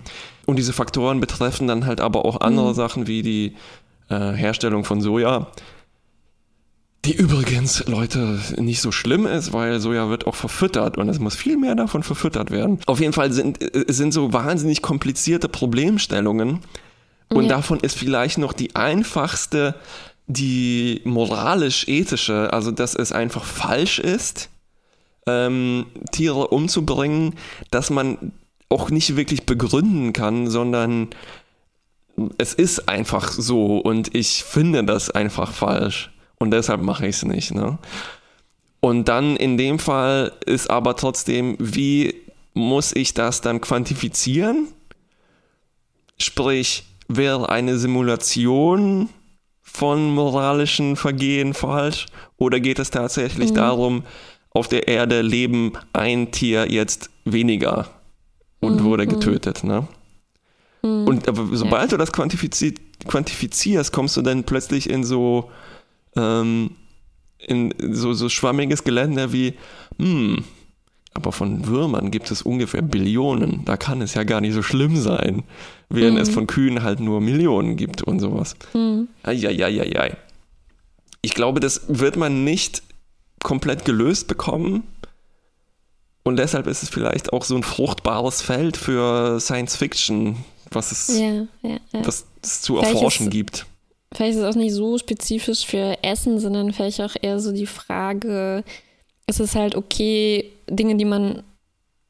Und 0.45 0.55
diese 0.57 0.73
Faktoren 0.73 1.19
betreffen 1.19 1.67
dann 1.67 1.85
halt 1.85 2.01
aber 2.01 2.25
auch 2.25 2.41
andere 2.41 2.69
Mhm. 2.69 2.75
Sachen 2.75 3.07
wie 3.07 3.21
die 3.23 3.55
äh, 4.09 4.31
Herstellung 4.33 4.85
von 4.85 5.01
Soja. 5.01 5.47
Die 7.05 7.13
übrigens, 7.15 7.85
Leute, 7.85 8.39
nicht 8.57 8.81
so 8.81 8.91
schlimm 8.91 9.27
ist, 9.27 9.53
weil 9.53 9.79
Soja 9.79 10.09
wird 10.09 10.25
auch 10.25 10.33
verfüttert 10.35 10.97
und 10.97 11.07
es 11.07 11.19
muss 11.19 11.35
viel 11.35 11.55
mehr 11.55 11.75
davon 11.75 12.01
verfüttert 12.01 12.49
werden. 12.49 12.79
Auf 12.87 12.99
jeden 12.99 13.13
Fall 13.13 13.31
sind, 13.31 13.61
äh, 13.61 13.85
sind 13.87 14.11
so 14.11 14.33
wahnsinnig 14.33 14.81
komplizierte 14.81 15.47
Problemstellungen 15.47 16.61
und 17.29 17.43
Ja. 17.43 17.49
davon 17.49 17.79
ist 17.79 17.95
vielleicht 17.95 18.39
noch 18.39 18.53
die 18.53 18.75
einfachste 18.75 19.75
die 20.27 21.01
moralisch-ethische, 21.03 22.51
also 22.51 22.71
dass 22.71 22.95
es 22.95 23.11
einfach 23.11 23.43
falsch 23.43 23.99
ist, 23.99 24.49
ähm, 25.27 25.85
Tiere 26.11 26.47
umzubringen, 26.47 27.35
dass 27.71 27.89
man 27.89 28.31
auch 28.69 28.89
nicht 28.89 29.15
wirklich 29.15 29.45
begründen 29.45 30.13
kann, 30.13 30.47
sondern 30.47 31.09
es 32.37 32.53
ist 32.53 32.89
einfach 32.89 33.31
so 33.31 33.77
und 33.77 34.15
ich 34.15 34.43
finde 34.43 34.83
das 34.83 35.09
einfach 35.09 35.51
falsch 35.51 36.11
und 36.37 36.51
deshalb 36.51 36.81
mache 36.81 37.07
ich 37.07 37.17
es 37.17 37.25
nicht. 37.25 37.53
Ne? 37.53 37.77
Und 38.79 39.05
dann 39.07 39.35
in 39.35 39.57
dem 39.57 39.79
Fall 39.79 40.31
ist 40.45 40.69
aber 40.69 40.95
trotzdem, 40.95 41.55
wie 41.59 42.15
muss 42.53 42.95
ich 42.95 43.13
das 43.13 43.41
dann 43.41 43.61
quantifizieren? 43.61 44.67
Sprich, 46.17 46.85
wäre 47.07 47.49
eine 47.49 47.77
Simulation 47.77 49.09
von 49.75 50.13
moralischen 50.13 50.95
Vergehen 50.95 51.53
falsch? 51.53 52.05
Oder 52.37 52.59
geht 52.59 52.79
es 52.79 52.89
tatsächlich 52.91 53.53
darum, 53.53 54.03
auf 54.49 54.67
der 54.67 54.87
Erde 54.87 55.21
leben 55.21 55.73
ein 55.93 56.31
Tier 56.31 56.71
jetzt 56.71 57.09
weniger 57.25 57.89
und 58.61 58.83
wurde 58.83 59.05
getötet, 59.05 59.63
ne? 59.63 59.87
Und 60.81 61.27
aber 61.27 61.47
sobald 61.51 61.91
du 61.91 61.97
das 61.97 62.11
quantifizi 62.11 62.75
quantifizierst, 63.07 63.91
kommst 63.91 64.15
du 64.17 64.21
dann 64.21 64.43
plötzlich 64.43 64.89
in 64.89 65.03
so, 65.03 65.49
ähm, 66.15 66.71
in 67.39 67.73
so, 67.91 68.13
so 68.13 68.29
schwammiges 68.29 68.83
Gelände 68.83 69.33
wie, 69.33 69.55
hm, 69.99 70.43
aber 71.15 71.31
von 71.31 71.65
Würmern 71.65 72.11
gibt 72.11 72.29
es 72.29 72.41
ungefähr 72.43 72.81
Billionen. 72.83 73.63
Da 73.65 73.77
kann 73.77 74.01
es 74.01 74.13
ja 74.13 74.23
gar 74.23 74.41
nicht 74.41 74.53
so 74.53 74.61
schlimm 74.61 74.97
sein, 74.97 75.43
während 75.89 76.19
es 76.19 76.29
von 76.29 76.45
Kühen 76.45 76.83
halt 76.83 76.99
nur 76.99 77.21
Millionen 77.21 77.77
gibt 77.77 78.03
und 78.03 78.19
sowas. 78.19 78.55
Eieieiei. 79.23 80.17
Ich 81.21 81.33
glaube, 81.33 81.59
das 81.59 81.81
wird 81.87 82.17
man 82.17 82.43
nicht 82.43 82.83
komplett 83.43 83.85
gelöst 83.85 84.27
bekommen. 84.27 84.83
Und 86.23 86.37
deshalb 86.37 86.67
ist 86.67 86.83
es 86.83 86.89
vielleicht 86.89 87.33
auch 87.33 87.43
so 87.43 87.55
ein 87.55 87.63
fruchtbares 87.63 88.41
Feld 88.41 88.77
für 88.77 89.39
Science 89.39 89.75
Fiction, 89.75 90.37
was 90.71 90.91
es, 90.91 91.07
Ja, 91.19 91.47
ja, 91.61 91.79
ja. 91.93 92.05
was 92.05 92.25
es 92.41 92.61
zu 92.61 92.75
Vielleicht 92.77 92.93
erforschen 92.95 93.27
ist- 93.27 93.31
gibt. 93.31 93.65
Vielleicht 94.13 94.37
ist 94.37 94.43
es 94.43 94.55
auch 94.55 94.57
nicht 94.57 94.73
so 94.73 94.97
spezifisch 94.97 95.65
für 95.65 95.97
Essen, 96.03 96.39
sondern 96.39 96.73
vielleicht 96.73 97.01
auch 97.01 97.15
eher 97.21 97.39
so 97.39 97.51
die 97.51 97.65
Frage, 97.67 98.63
ist 99.27 99.39
es 99.39 99.55
halt 99.55 99.75
okay, 99.75 100.51
Dinge, 100.69 100.95
die 100.95 101.05
man 101.05 101.43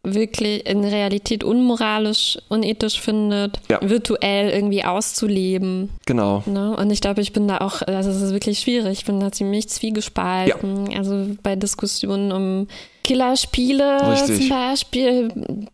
wirklich 0.07 0.67
in 0.67 0.83
Realität 0.85 1.43
unmoralisch, 1.43 2.37
unethisch 2.47 2.99
findet, 3.01 3.59
Ja. 3.69 3.79
virtuell 3.81 4.51
irgendwie 4.51 4.83
auszuleben. 4.83 5.89
Genau. 6.05 6.43
Ne? 6.45 6.75
Und 6.77 6.91
ich 6.91 7.01
glaube, 7.01 7.21
ich 7.21 7.33
bin 7.33 7.47
da 7.47 7.57
auch, 7.57 7.81
also 7.81 8.11
es 8.11 8.21
ist 8.21 8.31
wirklich 8.31 8.59
schwierig, 8.59 8.99
ich 8.99 9.05
bin 9.05 9.19
da 9.19 9.31
ziemlich 9.31 9.67
zwiegespalten. 9.67 10.95
Also 10.95 11.35
bei 11.41 11.55
Diskussionen 11.55 12.31
um 12.31 12.67
Killerspiele 13.03 14.11
Richtig. 14.11 14.41
zum 14.41 14.49
Beispiel 14.49 15.29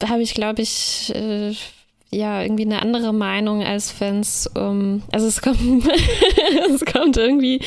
habe 0.07 0.21
ich, 0.21 0.33
glaube 0.33 0.61
ich, 0.61 1.11
äh, 1.13 1.53
ja, 2.13 2.41
irgendwie 2.41 2.65
eine 2.65 2.81
andere 2.81 3.13
Meinung, 3.13 3.63
als 3.63 3.93
wenn 3.99 4.19
es 4.21 4.47
um, 4.47 5.01
also 5.11 5.27
es 5.27 5.41
kommt, 5.41 5.59
es 6.73 6.85
kommt 6.85 7.17
irgendwie, 7.17 7.61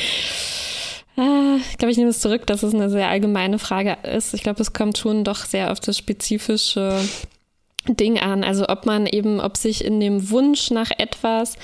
ich 1.17 1.77
glaube, 1.77 1.91
ich 1.91 1.97
nehme 1.97 2.09
es 2.09 2.19
zurück, 2.19 2.45
dass 2.45 2.63
es 2.63 2.73
eine 2.73 2.89
sehr 2.89 3.07
allgemeine 3.07 3.59
Frage 3.59 3.97
ist. 4.03 4.33
Ich 4.33 4.43
glaube, 4.43 4.61
es 4.61 4.73
kommt 4.73 4.97
schon 4.97 5.23
doch 5.23 5.45
sehr 5.45 5.71
auf 5.71 5.79
das 5.79 5.97
spezifische 5.97 6.99
Ding 7.87 8.19
an. 8.19 8.43
Also 8.43 8.67
ob 8.67 8.85
man 8.85 9.05
eben, 9.05 9.39
ob 9.39 9.55
sich 9.55 9.85
in 9.85 9.99
dem 9.99 10.29
Wunsch 10.29 10.71
nach 10.71 10.91
etwas 10.97 11.55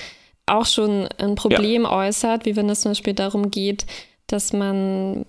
auch 0.46 0.66
schon 0.66 1.06
ein 1.18 1.34
Problem 1.34 1.84
äußert, 1.84 2.46
wie 2.46 2.56
wenn 2.56 2.70
es 2.70 2.80
zum 2.80 2.92
Beispiel 2.92 3.14
darum 3.14 3.50
geht, 3.50 3.86
dass 4.26 4.52
man 4.52 5.26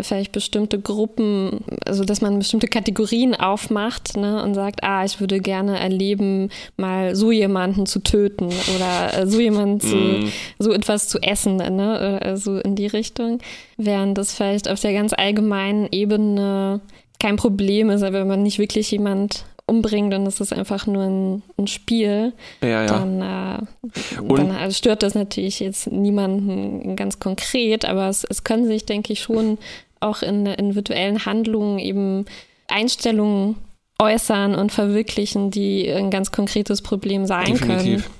vielleicht 0.00 0.32
bestimmte 0.32 0.80
Gruppen, 0.80 1.64
also 1.84 2.04
dass 2.04 2.20
man 2.20 2.38
bestimmte 2.38 2.68
Kategorien 2.68 3.34
aufmacht 3.34 4.16
ne, 4.16 4.42
und 4.42 4.54
sagt, 4.54 4.84
ah, 4.84 5.04
ich 5.04 5.18
würde 5.20 5.40
gerne 5.40 5.78
erleben, 5.78 6.50
mal 6.76 7.16
so 7.16 7.32
jemanden 7.32 7.84
zu 7.86 7.98
töten 8.00 8.50
oder 8.76 9.18
äh, 9.22 9.26
so 9.26 9.40
jemanden 9.40 9.80
zu, 9.80 9.96
Mm. 9.96 10.32
so 10.58 10.72
etwas 10.72 11.08
zu 11.08 11.18
essen, 11.20 11.56
ne, 11.56 12.20
oder 12.20 12.36
so 12.36 12.58
in 12.58 12.76
die 12.76 12.86
Richtung. 12.86 13.40
Während 13.76 14.16
das 14.16 14.32
vielleicht 14.32 14.68
auf 14.68 14.80
der 14.80 14.92
ganz 14.92 15.12
allgemeinen 15.12 15.88
Ebene 15.90 16.80
kein 17.18 17.36
Problem 17.36 17.90
ist, 17.90 18.02
aber 18.02 18.20
wenn 18.20 18.28
man 18.28 18.42
nicht 18.44 18.58
wirklich 18.60 18.90
jemand 18.92 19.44
umbringt 19.66 20.14
und 20.14 20.26
es 20.26 20.40
ist 20.40 20.52
einfach 20.52 20.86
nur 20.86 21.02
ein, 21.02 21.42
ein 21.58 21.66
Spiel, 21.66 22.32
Ja, 22.62 22.68
ja. 22.68 22.86
dann, 22.86 23.20
äh, 23.20 24.26
dann 24.34 24.50
äh, 24.56 24.70
stört 24.72 25.02
das 25.02 25.14
natürlich 25.14 25.60
jetzt 25.60 25.92
niemanden 25.92 26.96
ganz 26.96 27.18
konkret, 27.18 27.84
aber 27.84 28.08
es, 28.08 28.24
es 28.24 28.44
können 28.44 28.66
sich, 28.66 28.86
denke 28.86 29.12
ich, 29.12 29.20
schon 29.20 29.58
auch 30.00 30.22
in, 30.22 30.46
in 30.46 30.74
virtuellen 30.74 31.24
Handlungen 31.24 31.78
eben 31.78 32.24
Einstellungen 32.68 33.56
äußern 34.00 34.54
und 34.54 34.72
verwirklichen, 34.72 35.50
die 35.50 35.90
ein 35.90 36.10
ganz 36.10 36.30
konkretes 36.30 36.82
Problem 36.82 37.26
sein 37.26 37.46
Definitiv. 37.46 38.04
können. 38.04 38.18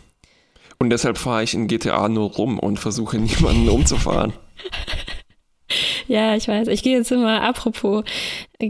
Und 0.80 0.90
deshalb 0.90 1.18
fahre 1.18 1.42
ich 1.42 1.54
in 1.54 1.66
GTA 1.66 2.08
nur 2.08 2.30
rum 2.30 2.58
und 2.58 2.78
versuche 2.78 3.18
niemanden 3.18 3.68
umzufahren. 3.68 4.32
Ja, 6.06 6.34
ich 6.34 6.48
weiß. 6.48 6.68
Ich 6.68 6.82
gehe 6.82 6.96
jetzt 6.96 7.12
immer, 7.12 7.42
apropos, 7.42 8.02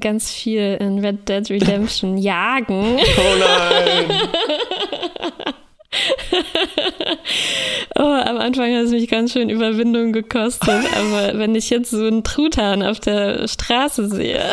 ganz 0.01 0.33
viel 0.33 0.77
in 0.81 0.99
Red 0.99 1.29
Dead 1.29 1.49
Redemption 1.49 2.19
jagen. 2.19 2.99
Oh 2.99 3.39
nein! 3.39 4.11
Oh, 7.97 8.03
am 8.03 8.37
Anfang 8.39 8.73
hat 8.77 8.85
es 8.85 8.91
mich 8.91 9.09
ganz 9.09 9.33
schön 9.33 9.49
Überwindung 9.51 10.13
gekostet, 10.13 10.69
aber 10.97 11.39
wenn 11.39 11.55
ich 11.55 11.71
jetzt 11.71 11.91
so 11.91 12.05
einen 12.07 12.23
Truthahn 12.23 12.83
auf 12.83 13.01
der 13.01 13.49
Straße 13.49 14.09
sehe, 14.09 14.53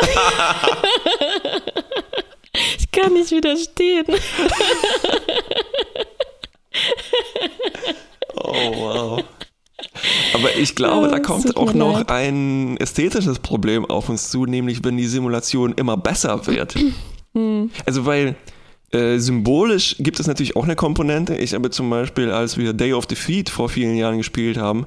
ich 2.78 2.90
kann 2.90 3.12
nicht 3.12 3.30
widerstehen. 3.30 4.06
Oh 8.34 8.52
wow. 8.74 9.24
Aber 10.34 10.54
ich 10.56 10.74
glaube, 10.74 11.06
Ja, 11.06 11.12
da 11.12 11.18
es 11.18 11.22
kommt 11.22 11.56
auch 11.56 11.72
noch 11.72 11.98
leid. 11.98 12.10
ein 12.10 12.76
ästhetisches 12.78 13.38
Problem 13.38 13.84
auf 13.84 14.08
uns 14.08 14.30
zu, 14.30 14.46
nämlich 14.46 14.84
wenn 14.84 14.96
die 14.96 15.06
Simulation 15.06 15.72
immer 15.74 15.96
besser 15.96 16.46
wird. 16.46 16.74
Hm. 17.34 17.70
Also 17.84 18.06
weil 18.06 18.34
äh, 18.96 19.18
symbolisch 19.18 19.96
gibt 19.98 20.18
es 20.20 20.26
natürlich 20.26 20.56
auch 20.56 20.64
eine 20.64 20.76
Komponente. 20.76 21.36
Ich 21.36 21.54
habe 21.54 21.70
zum 21.70 21.90
Beispiel, 21.90 22.30
als 22.30 22.56
wir 22.56 22.72
Day 22.72 22.92
of 22.94 23.06
Defeat 23.06 23.50
vor 23.50 23.68
vielen 23.68 23.96
Jahren 23.96 24.16
gespielt 24.18 24.56
haben, 24.56 24.86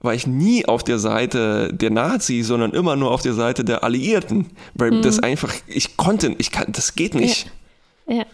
war 0.00 0.14
ich 0.14 0.26
nie 0.26 0.64
auf 0.66 0.84
der 0.84 0.98
Seite 0.98 1.72
der 1.74 1.90
Nazis, 1.90 2.46
sondern 2.46 2.72
immer 2.72 2.94
nur 2.96 3.10
auf 3.10 3.22
der 3.22 3.34
Seite 3.34 3.64
der 3.64 3.82
Alliierten. 3.84 4.46
Weil 4.74 4.92
Hm. 4.92 5.02
das 5.02 5.18
einfach, 5.18 5.52
ich 5.66 5.96
konnte, 5.96 6.34
ich 6.38 6.52
kann, 6.52 6.66
das 6.68 6.94
geht 6.94 7.14
nicht. 7.14 7.50
Ja, 8.06 8.24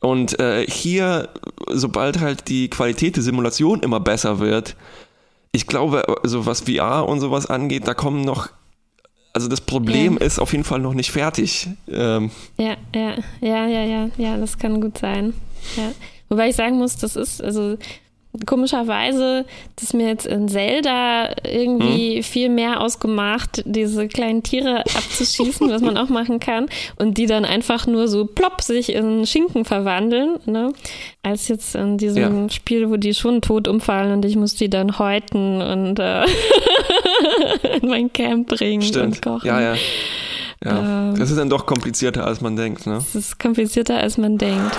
Und 0.00 0.38
äh, 0.40 0.66
hier, 0.68 1.28
sobald 1.70 2.20
halt 2.20 2.48
die 2.48 2.68
Qualität 2.68 3.16
der 3.16 3.22
Simulation 3.22 3.80
immer 3.80 4.00
besser 4.00 4.38
wird, 4.40 4.76
ich 5.52 5.66
glaube, 5.68 6.04
also 6.22 6.46
was 6.46 6.62
VR 6.62 7.08
und 7.08 7.20
sowas 7.20 7.46
angeht, 7.46 7.86
da 7.86 7.94
kommen 7.94 8.22
noch, 8.22 8.48
also 9.34 9.48
das 9.48 9.60
Problem 9.60 10.14
Ja. 10.18 10.26
ist 10.26 10.38
auf 10.38 10.52
jeden 10.52 10.64
Fall 10.64 10.78
noch 10.80 10.94
nicht 10.94 11.10
fertig. 11.10 11.68
Ähm, 11.88 12.30
ja, 12.56 12.76
ja, 12.94 13.14
ja, 13.42 13.66
ja, 13.66 13.84
ja, 13.84 14.08
ja, 14.16 14.36
das 14.38 14.56
kann 14.58 14.80
gut 14.80 14.96
sein. 14.98 15.34
Ja. 15.76 15.92
Wobei 16.30 16.48
ich 16.48 16.56
sagen 16.56 16.78
muss, 16.78 16.96
das 16.96 17.16
ist, 17.16 17.42
also 17.42 17.76
komischerweise, 18.46 19.44
das 19.76 19.84
ist 19.84 19.94
mir 19.94 20.08
jetzt 20.08 20.26
in 20.26 20.48
Zelda 20.48 21.30
irgendwie 21.44 22.22
viel 22.22 22.48
mehr 22.48 22.80
ausgemacht, 22.80 23.62
diese 23.64 24.08
kleinen 24.08 24.42
Tiere 24.42 24.80
abzuschießen, 24.80 25.70
was 25.70 25.82
man 25.82 25.96
auch 25.96 26.08
machen 26.08 26.40
kann, 26.40 26.66
und 26.96 27.16
die 27.18 27.26
dann 27.26 27.44
einfach 27.44 27.86
nur 27.86 28.08
so 28.08 28.24
plopp 28.26 28.60
sich 28.62 28.92
in 28.92 29.26
Schinken 29.26 29.64
verwandeln, 29.64 30.38
ne? 30.46 30.72
als 31.22 31.48
jetzt 31.48 31.74
in 31.74 31.96
diesem 31.98 32.42
Ja. 32.44 32.50
Spiel, 32.50 32.90
wo 32.90 32.96
die 32.96 33.14
schon 33.14 33.40
tot 33.40 33.68
umfallen 33.68 34.12
und 34.12 34.24
ich 34.24 34.36
muss 34.36 34.54
die 34.54 34.68
dann 34.68 34.98
häuten 34.98 35.62
und 35.62 35.98
äh, 35.98 36.24
in 37.80 37.88
mein 37.88 38.12
Camp 38.12 38.48
bringen 38.48 38.82
und 38.82 38.88
stimmt. 38.88 39.22
kochen. 39.22 39.46
Ja, 39.46 39.60
ja. 39.60 39.74
Ja, 40.64 41.10
Ähm. 41.10 41.14
das 41.18 41.30
ist 41.30 41.36
dann 41.36 41.50
doch 41.50 41.66
komplizierter, 41.66 42.26
als 42.26 42.40
man 42.40 42.56
denkt, 42.56 42.86
ne? 42.86 42.96
Es 42.96 43.14
ist 43.14 43.38
komplizierter, 43.38 43.98
als 43.98 44.16
man 44.18 44.38
denkt. 44.38 44.74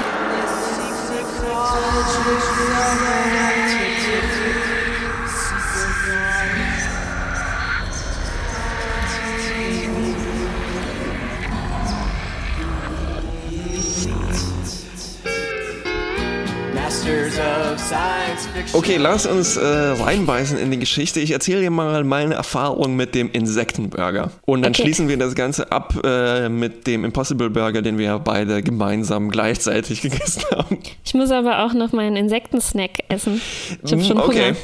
Okay, 18.74 18.98
lass 18.98 19.26
uns 19.26 19.58
äh, 19.58 19.66
reinbeißen 19.66 20.58
in 20.58 20.72
die 20.72 20.80
Geschichte. 20.80 21.20
Ich 21.20 21.32
erzähle 21.32 21.62
dir 21.62 21.72
mal 21.72 22.04
meine 22.04 22.34
Erfahrung 22.34 22.96
mit 22.96 23.16
dem 23.16 23.32
Insektenburger. 23.32 24.32
Und 24.46 24.64
dann 24.64 24.72
okay. 24.72 24.84
schließen 24.84 25.08
wir 25.08 25.18
das 25.18 25.36
Ganze 25.36 25.72
ab 25.72 25.94
äh, 26.04 26.50
mit 26.50 26.88
dem 26.88 27.06
Impossible 27.06 27.50
Burger, 27.50 27.82
den 27.82 27.98
wir 27.98 28.20
beide 28.20 28.62
gemeinsam 28.64 29.30
gleichzeitig 29.30 30.02
gegessen 30.04 30.44
haben. 30.52 30.80
Ich 31.04 31.14
muss 31.14 31.32
aber 31.32 31.66
auch 31.66 31.74
noch 31.74 31.94
meinen 31.94 32.16
Insektensnack 32.16 33.04
essen. 33.08 33.42
Ich 33.84 33.92
habe 33.92 34.04
schon 34.04 34.20
okay. 34.20 34.48
Hunger. 34.50 34.56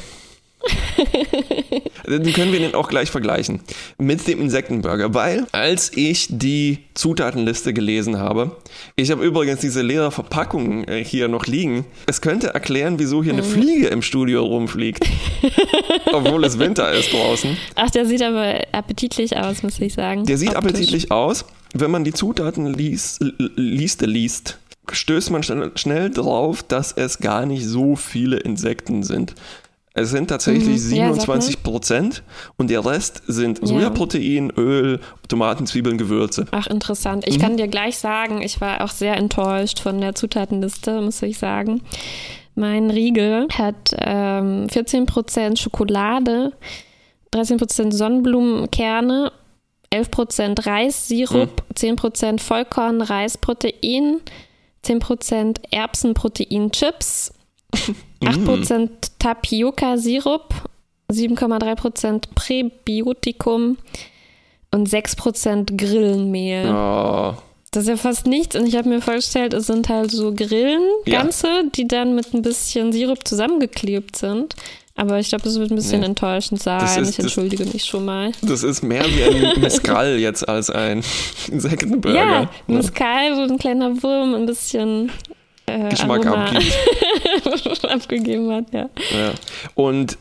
Dann 2.06 2.32
können 2.32 2.52
wir 2.52 2.58
den 2.58 2.74
auch 2.74 2.88
gleich 2.88 3.10
vergleichen 3.10 3.60
mit 3.98 4.26
dem 4.26 4.40
Insektenburger, 4.40 5.14
weil 5.14 5.46
als 5.52 5.92
ich 5.94 6.26
die 6.30 6.78
Zutatenliste 6.94 7.72
gelesen 7.72 8.18
habe, 8.18 8.56
ich 8.96 9.10
habe 9.10 9.24
übrigens 9.24 9.60
diese 9.60 9.82
leere 9.82 10.10
Verpackung 10.10 10.84
äh, 10.84 11.04
hier 11.04 11.28
noch 11.28 11.46
liegen, 11.46 11.84
es 12.06 12.20
könnte 12.20 12.48
erklären, 12.48 12.98
wieso 12.98 13.22
hier 13.22 13.32
eine 13.32 13.42
mhm. 13.42 13.46
Fliege 13.46 13.86
im 13.88 14.02
Studio 14.02 14.44
rumfliegt, 14.44 15.04
obwohl 16.12 16.44
es 16.44 16.58
Winter 16.58 16.92
ist 16.92 17.12
draußen. 17.12 17.56
Ach, 17.74 17.90
der 17.90 18.06
sieht 18.06 18.22
aber 18.22 18.60
appetitlich 18.72 19.36
aus, 19.36 19.62
muss 19.62 19.80
ich 19.80 19.94
sagen. 19.94 20.24
Der 20.26 20.38
sieht 20.38 20.56
Optisch. 20.56 20.70
appetitlich 20.70 21.10
aus. 21.10 21.44
Wenn 21.74 21.90
man 21.90 22.04
die 22.04 22.12
Zutatenliste 22.12 23.32
liest, 23.56 24.02
liest, 24.02 24.58
stößt 24.90 25.30
man 25.30 25.42
schnell, 25.42 25.72
schnell 25.76 26.10
drauf, 26.10 26.62
dass 26.62 26.92
es 26.92 27.18
gar 27.18 27.46
nicht 27.46 27.64
so 27.64 27.96
viele 27.96 28.38
Insekten 28.38 29.02
sind. 29.02 29.34
Es 29.94 30.10
sind 30.10 30.28
tatsächlich 30.28 30.68
mhm. 30.68 30.78
27 30.78 31.62
Prozent 31.62 32.22
und 32.56 32.70
der 32.70 32.84
Rest 32.84 33.22
sind 33.26 33.66
Sojaprotein, 33.66 34.52
ja. 34.56 34.62
Öl, 34.62 35.00
Tomaten, 35.28 35.66
Zwiebeln, 35.66 35.98
Gewürze. 35.98 36.46
Ach, 36.50 36.66
interessant. 36.66 37.24
Ich 37.26 37.38
mhm. 37.38 37.42
kann 37.42 37.56
dir 37.58 37.68
gleich 37.68 37.98
sagen, 37.98 38.40
ich 38.40 38.60
war 38.60 38.82
auch 38.82 38.90
sehr 38.90 39.16
enttäuscht 39.16 39.80
von 39.80 40.00
der 40.00 40.14
Zutatenliste, 40.14 41.00
muss 41.02 41.20
ich 41.22 41.38
sagen. 41.38 41.82
Mein 42.54 42.90
Riegel 42.90 43.48
hat 43.52 43.94
ähm, 43.98 44.68
14 44.68 45.06
Prozent 45.06 45.58
Schokolade, 45.58 46.52
13 47.30 47.58
Prozent 47.58 47.94
Sonnenblumenkerne, 47.94 49.32
11 49.90 50.10
Prozent 50.10 50.66
Reissirup, 50.66 51.62
mhm. 51.68 51.74
10 51.74 51.96
Prozent 51.96 52.40
Vollkornreisprotein, 52.40 54.20
10 54.82 54.98
Prozent 55.00 55.60
Erbsenprotein-Chips. 55.70 57.34
8% 58.22 58.88
Tapioca-Sirup, 59.18 60.54
7,3% 61.10 62.22
Präbiotikum 62.34 63.78
und 64.70 64.88
6% 64.88 65.76
Grillenmehl. 65.76 66.68
Oh. 66.68 67.34
Das 67.70 67.84
ist 67.84 67.88
ja 67.88 67.96
fast 67.96 68.26
nichts. 68.26 68.54
Und 68.54 68.66
ich 68.66 68.76
habe 68.76 68.88
mir 68.88 69.00
vorgestellt, 69.00 69.54
es 69.54 69.66
sind 69.66 69.88
halt 69.88 70.10
so 70.10 70.34
Grillen, 70.34 70.82
ganze, 71.06 71.46
ja. 71.46 71.62
die 71.74 71.88
dann 71.88 72.14
mit 72.14 72.34
ein 72.34 72.42
bisschen 72.42 72.92
Sirup 72.92 73.26
zusammengeklebt 73.26 74.16
sind. 74.16 74.54
Aber 74.94 75.18
ich 75.18 75.30
glaube, 75.30 75.44
das 75.44 75.58
wird 75.58 75.70
ein 75.70 75.76
bisschen 75.76 76.00
nee. 76.00 76.06
enttäuschend 76.06 76.62
sein. 76.62 77.02
Ist, 77.02 77.10
ich 77.10 77.18
entschuldige 77.18 77.64
das, 77.64 77.72
mich 77.72 77.84
schon 77.86 78.04
mal. 78.04 78.32
Das 78.42 78.62
ist 78.62 78.82
mehr 78.82 79.04
wie 79.06 79.22
ein 79.24 79.60
Mescal 79.60 80.18
jetzt 80.18 80.46
als 80.46 80.68
ein 80.68 81.02
Insektenburger. 81.50 82.18
Ja, 82.18 82.50
Mescal, 82.66 83.36
wo 83.36 83.50
ein 83.50 83.58
kleiner 83.58 84.02
Wurm 84.02 84.34
ein 84.34 84.44
bisschen 84.44 85.10
äh, 85.66 85.88
Geschmack 85.88 86.26
abgibt. 86.26 86.72
abgegeben 87.88 88.52
hat, 88.52 88.72
ja. 88.72 88.88
ja. 89.10 89.32
Und 89.74 90.18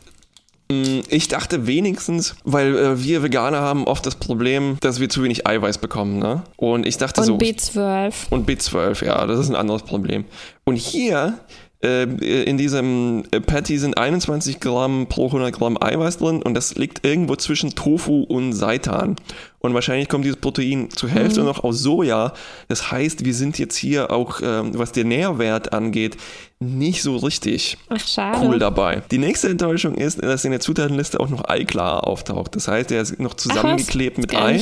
mm, 0.70 1.02
ich 1.10 1.28
dachte 1.28 1.68
wenigstens, 1.68 2.36
weil 2.44 2.76
äh, 2.76 3.04
wir 3.04 3.24
Veganer 3.24 3.62
haben 3.62 3.86
oft 3.86 4.06
das 4.06 4.16
Problem, 4.16 4.78
dass 4.82 5.00
wir 5.00 5.10
zu 5.10 5.24
wenig 5.24 5.48
Eiweiß 5.48 5.78
bekommen, 5.80 6.20
ne? 6.20 6.44
Und 6.58 6.86
ich 6.86 6.98
dachte 6.98 7.22
und 7.22 7.28
so. 7.28 7.34
Und 7.34 7.44
B12. 7.44 8.14
Und 8.30 8.50
B12, 8.50 9.06
ja, 9.06 9.26
das 9.26 9.40
ist 9.40 9.50
ein 9.50 9.56
anderes 9.56 9.84
Problem. 9.84 10.26
Und 10.64 10.76
hier 10.76 11.40
in 11.82 12.58
diesem 12.58 13.24
äh, 13.32 13.40
Patty 13.40 13.80
sind 13.80 13.98
21 13.98 14.60
Gramm 14.60 15.08
pro 15.08 15.26
100 15.28 15.52
Gramm 15.52 15.82
Eiweiß 15.82 16.20
drin 16.20 16.42
und 16.44 16.54
das 16.54 16.76
liegt 16.76 17.04
irgendwo 17.06 17.36
zwischen 17.36 17.74
Tofu 17.74 18.22
und 18.22 18.54
Seitan. 18.54 19.16
Und 19.60 19.74
wahrscheinlich 19.74 20.08
kommt 20.08 20.26
dieses 20.26 20.40
Protein 20.40 20.90
zur 20.92 21.10
Hälfte 21.10 21.42
mhm. 21.42 21.48
noch 21.48 21.64
aus 21.64 21.80
Soja. 21.80 22.34
Das 22.68 22.92
heißt, 22.92 23.26
wir 23.26 23.34
sind 23.34 23.58
jetzt 23.58 23.76
hier 23.76 24.12
auch, 24.12 24.42
ähm, 24.44 24.72
was 24.74 24.92
den 24.92 25.08
Nährwert 25.08 25.74
angeht, 25.74 26.18
nicht 26.60 27.02
so 27.02 27.18
richtig 27.18 27.78
Ach, 27.90 28.42
cool 28.42 28.60
dabei. 28.60 29.02
Die 29.10 29.18
nächste 29.18 29.50
Enttäuschung 29.50 29.96
ist, 29.96 30.22
dass 30.22 30.46
in 30.46 30.52
der 30.52 30.60
Zutatenliste 30.60 31.20
auch 31.20 31.30
noch 31.30 31.50
Eiklar 31.50 32.06
auftaucht. 32.06 32.56
Das 32.56 32.68
heißt, 32.68 32.92
der 32.92 33.02
ist 33.02 33.20
noch 33.20 33.34
zusammengeklebt 33.34 34.18
Ach, 34.18 34.22
mit 34.22 34.36
Ei. 34.36 34.62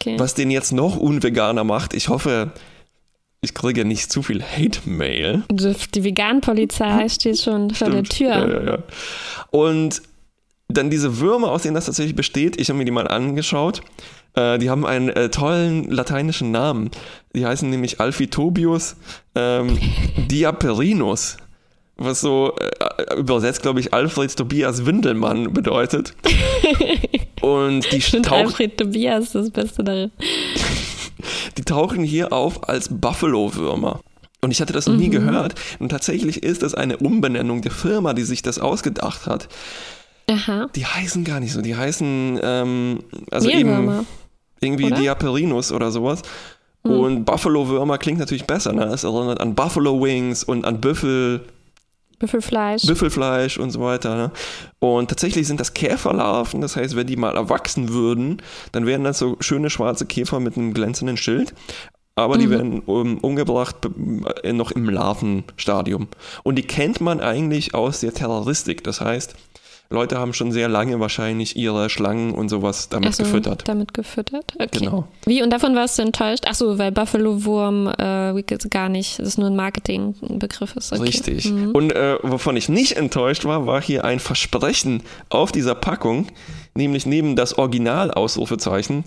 Okay. 0.00 0.18
Was 0.18 0.34
den 0.34 0.50
jetzt 0.50 0.72
noch 0.72 0.96
unveganer 0.96 1.64
macht. 1.64 1.92
Ich 1.92 2.08
hoffe, 2.08 2.52
ich 3.40 3.54
kriege 3.54 3.84
nicht 3.84 4.10
zu 4.10 4.22
viel 4.22 4.42
Hate-Mail. 4.42 5.44
Die 5.50 6.04
Vegan-Polizei 6.04 7.08
steht 7.08 7.38
schon 7.38 7.70
vor 7.70 7.90
der 7.90 8.02
Tür. 8.02 8.28
Ja, 8.28 8.48
ja, 8.48 8.64
ja. 8.64 8.78
Und 9.50 10.02
dann 10.68 10.90
diese 10.90 11.20
Würmer, 11.20 11.52
aus 11.52 11.62
denen 11.62 11.74
das 11.74 11.86
tatsächlich 11.86 12.16
besteht, 12.16 12.60
ich 12.60 12.68
habe 12.68 12.78
mir 12.78 12.84
die 12.84 12.90
mal 12.90 13.08
angeschaut. 13.08 13.80
Äh, 14.34 14.58
die 14.58 14.70
haben 14.70 14.84
einen 14.84 15.08
äh, 15.08 15.30
tollen 15.30 15.90
lateinischen 15.90 16.50
Namen. 16.50 16.90
Die 17.34 17.46
heißen 17.46 17.70
nämlich 17.70 18.00
Alphitobius 18.00 18.96
ähm, 19.34 19.78
diaperinus 20.30 21.38
was 21.98 22.20
so 22.20 22.54
äh, 22.56 23.16
übersetzt, 23.16 23.62
glaube 23.62 23.80
ich, 23.80 23.92
Alfred 23.92 24.34
Tobias 24.34 24.86
Windelmann 24.86 25.52
bedeutet. 25.52 26.14
Und 27.40 27.90
die 27.92 27.98
tauchen. 27.98 28.46
Alfred 28.46 28.78
Tobias 28.78 29.32
das 29.32 29.50
Beste 29.50 29.84
darin. 29.84 30.12
Tauchen 31.68 32.02
hier 32.02 32.32
auf 32.32 32.68
als 32.68 32.88
Buffalo-Würmer. 32.90 34.00
Und 34.40 34.50
ich 34.50 34.60
hatte 34.60 34.72
das 34.72 34.86
noch 34.86 34.94
mhm. 34.94 35.00
nie 35.00 35.10
gehört. 35.10 35.54
Und 35.78 35.90
tatsächlich 35.90 36.42
ist 36.42 36.62
das 36.62 36.74
eine 36.74 36.96
Umbenennung 36.96 37.62
der 37.62 37.72
Firma, 37.72 38.14
die 38.14 38.22
sich 38.22 38.42
das 38.42 38.58
ausgedacht 38.58 39.26
hat. 39.26 39.48
Aha. 40.30 40.68
Die 40.74 40.86
heißen 40.86 41.24
gar 41.24 41.40
nicht 41.40 41.52
so. 41.52 41.60
Die 41.60 41.76
heißen 41.76 42.38
ähm, 42.42 43.00
also 43.30 43.48
eben 43.48 44.06
irgendwie 44.60 44.86
oder? 44.86 44.96
Diaperinus 44.96 45.72
oder 45.72 45.90
sowas. 45.90 46.22
Mhm. 46.84 46.90
Und 46.90 47.24
Buffalo-Würmer 47.24 47.98
klingt 47.98 48.18
natürlich 48.18 48.46
besser. 48.46 48.72
Ne? 48.72 48.84
Es 48.84 49.04
erinnert 49.04 49.40
an 49.40 49.54
Buffalo 49.54 50.02
Wings 50.02 50.44
und 50.44 50.64
an 50.64 50.80
Büffel. 50.80 51.44
Büffelfleisch. 52.18 52.86
Büffelfleisch 52.86 53.58
und 53.58 53.70
so 53.70 53.80
weiter. 53.80 54.16
Ne? 54.16 54.30
Und 54.80 55.08
tatsächlich 55.08 55.46
sind 55.46 55.60
das 55.60 55.74
Käferlarven, 55.74 56.60
das 56.60 56.76
heißt, 56.76 56.96
wenn 56.96 57.06
die 57.06 57.16
mal 57.16 57.36
erwachsen 57.36 57.90
würden, 57.90 58.42
dann 58.72 58.86
wären 58.86 59.04
das 59.04 59.18
so 59.18 59.36
schöne 59.40 59.70
schwarze 59.70 60.06
Käfer 60.06 60.40
mit 60.40 60.56
einem 60.56 60.74
glänzenden 60.74 61.16
Schild. 61.16 61.54
Aber 62.16 62.34
mhm. 62.34 62.40
die 62.40 62.50
werden 62.50 62.80
um, 62.80 63.18
umgebracht 63.18 63.76
äh, 64.42 64.52
noch 64.52 64.72
im 64.72 64.88
Larvenstadium. 64.88 66.08
Und 66.42 66.56
die 66.56 66.66
kennt 66.66 67.00
man 67.00 67.20
eigentlich 67.20 67.74
aus 67.74 68.00
der 68.00 68.12
Terroristik. 68.12 68.82
Das 68.82 69.00
heißt, 69.00 69.36
Leute 69.90 70.18
haben 70.18 70.34
schon 70.34 70.52
sehr 70.52 70.68
lange 70.68 71.00
wahrscheinlich 71.00 71.56
ihre 71.56 71.88
Schlangen 71.88 72.32
und 72.32 72.50
sowas 72.50 72.90
damit 72.90 73.14
so, 73.14 73.22
gefüttert. 73.22 73.66
Damit 73.66 73.94
gefüttert, 73.94 74.52
okay. 74.56 74.80
Genau. 74.80 75.08
Wie, 75.24 75.42
und 75.42 75.50
davon 75.50 75.74
warst 75.74 75.98
du 75.98 76.02
enttäuscht? 76.02 76.46
Achso, 76.46 76.76
weil 76.76 76.92
Buffalo-Wurm 76.92 77.86
äh, 77.96 78.42
gar 78.68 78.90
nicht, 78.90 79.18
das 79.18 79.28
ist 79.28 79.38
nur 79.38 79.48
ein 79.48 79.56
Marketingbegriff 79.56 80.76
ist. 80.76 80.92
Okay. 80.92 81.02
Richtig. 81.02 81.50
Mhm. 81.50 81.70
Und 81.70 81.92
äh, 81.92 82.18
wovon 82.22 82.56
ich 82.56 82.68
nicht 82.68 82.98
enttäuscht 82.98 83.46
war, 83.46 83.66
war 83.66 83.80
hier 83.80 84.04
ein 84.04 84.20
Versprechen 84.20 85.02
auf 85.30 85.52
dieser 85.52 85.74
Packung, 85.74 86.26
nämlich 86.74 87.06
neben 87.06 87.34
das 87.34 87.56
Original-Ausrufezeichen 87.56 89.04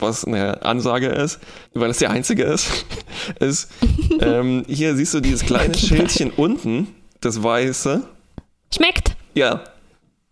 was 0.00 0.24
eine 0.24 0.62
Ansage 0.62 1.08
ist, 1.08 1.40
weil 1.74 1.90
es 1.90 1.98
der 1.98 2.10
einzige 2.10 2.44
ist, 2.44 2.86
ist, 3.40 3.68
ähm, 4.20 4.64
hier 4.68 4.94
siehst 4.94 5.12
du 5.12 5.20
dieses 5.20 5.44
kleine 5.44 5.76
Schildchen 5.76 6.30
unten, 6.30 6.86
das 7.20 7.42
weiße. 7.42 8.06
Schmeckt. 8.72 9.16
Ja, 9.34 9.64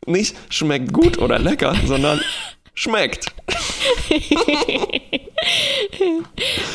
nicht 0.06 0.36
schmeckt 0.50 0.92
gut 0.92 1.18
oder 1.18 1.38
lecker, 1.38 1.74
sondern 1.84 2.20
schmeckt. 2.74 3.26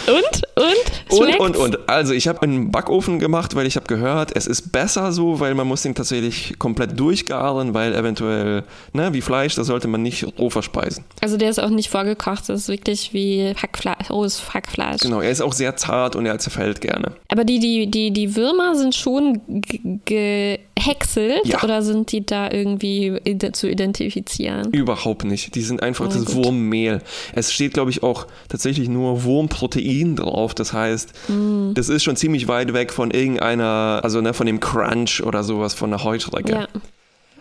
und? 0.07 0.41
Und? 0.55 1.19
Und, 1.19 1.39
und, 1.39 1.57
und. 1.57 1.89
Also 1.89 2.13
ich 2.13 2.27
habe 2.27 2.41
einen 2.41 2.71
Backofen 2.71 3.19
gemacht, 3.19 3.55
weil 3.55 3.65
ich 3.65 3.75
habe 3.75 3.87
gehört, 3.87 4.35
es 4.35 4.47
ist 4.47 4.71
besser 4.71 5.11
so, 5.11 5.39
weil 5.39 5.55
man 5.55 5.67
muss 5.67 5.81
den 5.81 5.95
tatsächlich 5.95 6.57
komplett 6.59 6.99
durchgaren, 6.99 7.73
weil 7.73 7.93
eventuell, 7.93 8.63
ne, 8.93 9.13
wie 9.13 9.21
Fleisch, 9.21 9.55
das 9.55 9.67
sollte 9.67 9.87
man 9.87 10.01
nicht 10.01 10.25
roh 10.39 10.49
verspeisen. 10.49 11.03
Also 11.21 11.37
der 11.37 11.49
ist 11.49 11.59
auch 11.59 11.69
nicht 11.69 11.89
vorgekocht, 11.89 12.49
das 12.49 12.61
ist 12.61 12.69
wirklich 12.69 13.13
wie 13.13 13.53
Hackfleisch, 13.55 14.09
rohes 14.09 14.53
Hackfleisch. 14.53 15.01
Genau, 15.01 15.21
er 15.21 15.31
ist 15.31 15.41
auch 15.41 15.53
sehr 15.53 15.75
zart 15.75 16.15
und 16.15 16.25
er 16.25 16.39
zerfällt 16.39 16.81
gerne. 16.81 17.13
Aber 17.29 17.43
die, 17.43 17.59
die, 17.59 17.89
die, 17.89 18.11
die 18.11 18.35
Würmer 18.35 18.75
sind 18.75 18.95
schon 18.95 19.41
gehäckselt 20.05 21.45
ja. 21.45 21.61
oder 21.63 21.81
sind 21.81 22.11
die 22.11 22.25
da 22.25 22.49
irgendwie 22.51 23.19
zu 23.53 23.69
identifizieren? 23.69 24.71
Überhaupt 24.71 25.25
nicht. 25.25 25.55
Die 25.55 25.61
sind 25.61 25.83
einfach 25.83 26.05
oh, 26.05 26.09
das 26.09 26.25
gut. 26.25 26.35
Wurmmehl. 26.35 27.01
Es 27.33 27.51
steht, 27.51 27.73
glaube 27.73 27.91
ich, 27.91 28.03
auch 28.03 28.27
tatsächlich 28.49 28.60
nur 28.89 29.23
Wurmprotein 29.23 30.15
drauf. 30.15 30.53
Das 30.55 30.73
heißt, 30.73 31.13
mm. 31.29 31.73
das 31.73 31.89
ist 31.89 32.03
schon 32.03 32.15
ziemlich 32.15 32.47
weit 32.47 32.73
weg 32.73 32.93
von 32.93 33.11
irgendeiner, 33.11 33.99
also 34.03 34.21
ne, 34.21 34.33
von 34.33 34.45
dem 34.45 34.59
Crunch 34.59 35.21
oder 35.23 35.43
sowas 35.43 35.73
von 35.73 35.89
der 35.91 36.03
Heuschrecke. 36.03 36.51
Ja. 36.53 36.67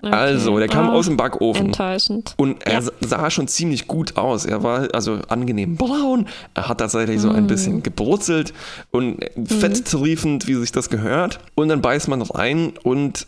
Okay. 0.03 0.14
Also, 0.14 0.59
der 0.59 0.68
kam 0.68 0.89
Oh, 0.89 0.93
aus 0.93 1.07
dem 1.07 1.18
Backofen. 1.18 1.66
Enttäuschend. 1.66 2.33
Und 2.39 2.64
er 2.66 2.73
Ja. 2.73 2.81
sa- 2.81 2.93
sah 3.01 3.31
schon 3.31 3.49
ziemlich 3.49 3.87
gut 3.87 4.16
aus. 4.16 4.47
Er 4.47 4.62
war 4.62 4.89
also 4.95 5.18
angenehm 5.29 5.77
braun. 5.77 6.27
Er 6.55 6.68
hat 6.71 6.79
tatsächlich 6.79 7.21
so 7.21 7.29
ein 7.31 7.45
Mm. 7.45 7.47
bisschen 7.49 7.83
gebrutzelt 7.83 8.55
und 8.93 9.18
fetttriefend, 9.45 10.47
wie 10.49 10.55
sich 10.55 10.73
das 10.73 10.89
gehört. 10.89 11.39
Und 11.55 11.68
dann 11.68 11.83
beißt 11.83 12.09
man 12.09 12.23
rein 12.23 12.73
und 12.83 13.27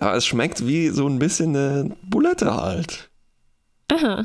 ja, 0.00 0.16
es 0.16 0.24
schmeckt 0.24 0.66
wie 0.66 0.88
so 0.88 1.06
ein 1.06 1.18
bisschen 1.18 1.54
eine 1.54 1.90
Bulette 2.08 2.56
halt. 2.56 3.10
Aha. 3.92 4.24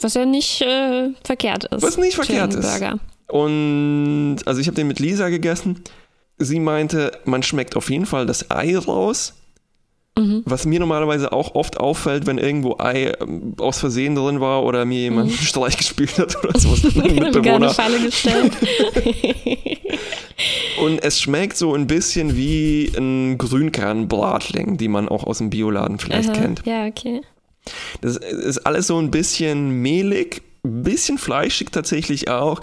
Was 0.00 0.14
ja 0.14 0.24
nicht 0.24 0.62
äh, 0.62 1.10
verkehrt 1.24 1.64
ist. 1.64 1.82
Was 1.82 1.96
nicht 1.96 2.14
verkehrt 2.14 2.54
ist. 2.54 2.70
Burger. 2.70 2.98
Und 3.28 4.38
also 4.46 4.60
ich 4.60 4.66
habe 4.66 4.76
den 4.76 4.88
mit 4.88 5.00
Lisa 5.00 5.28
gegessen. 5.28 5.82
Sie 6.38 6.60
meinte, 6.60 7.12
man 7.24 7.42
schmeckt 7.42 7.76
auf 7.76 7.90
jeden 7.90 8.06
Fall 8.06 8.26
das 8.26 8.50
Ei 8.50 8.76
raus. 8.76 9.34
Mhm. 10.16 10.42
Was 10.44 10.66
mir 10.66 10.80
normalerweise 10.80 11.32
auch 11.32 11.54
oft 11.54 11.78
auffällt, 11.78 12.26
wenn 12.26 12.38
irgendwo 12.38 12.76
Ei 12.78 13.12
ähm, 13.20 13.54
aus 13.58 13.78
Versehen 13.78 14.14
drin 14.14 14.40
war 14.40 14.64
oder 14.64 14.84
mir 14.84 15.00
jemand 15.00 15.30
einen 15.30 15.38
Streich 15.42 15.76
gespielt 15.76 16.18
hat 16.18 16.36
oder 16.42 16.58
sowas 16.58 16.82
Mitbewohner. 16.82 17.70
Falle 17.70 18.00
gestellt. 18.00 18.52
Und 20.80 21.02
es 21.02 21.20
schmeckt 21.20 21.56
so 21.56 21.74
ein 21.74 21.88
bisschen 21.88 22.36
wie 22.36 22.92
ein 22.96 23.36
Grünkernbratling, 23.38 24.76
die 24.76 24.86
man 24.88 25.08
auch 25.08 25.24
aus 25.24 25.38
dem 25.38 25.50
Bioladen 25.50 25.98
vielleicht 25.98 26.30
Aha. 26.30 26.40
kennt. 26.40 26.62
Ja, 26.64 26.86
okay. 26.86 27.22
Das 28.00 28.16
ist 28.16 28.58
alles 28.66 28.86
so 28.86 28.98
ein 28.98 29.10
bisschen 29.10 29.70
mehlig, 29.82 30.42
ein 30.64 30.82
bisschen 30.82 31.18
fleischig 31.18 31.70
tatsächlich 31.72 32.28
auch. 32.30 32.60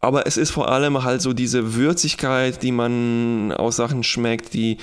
Aber 0.00 0.26
es 0.26 0.36
ist 0.36 0.50
vor 0.50 0.68
allem 0.70 1.02
halt 1.02 1.22
so 1.22 1.32
diese 1.32 1.74
Würzigkeit, 1.74 2.62
die 2.62 2.72
man 2.72 3.52
aus 3.52 3.76
Sachen 3.76 4.02
schmeckt, 4.02 4.52
die, 4.52 4.76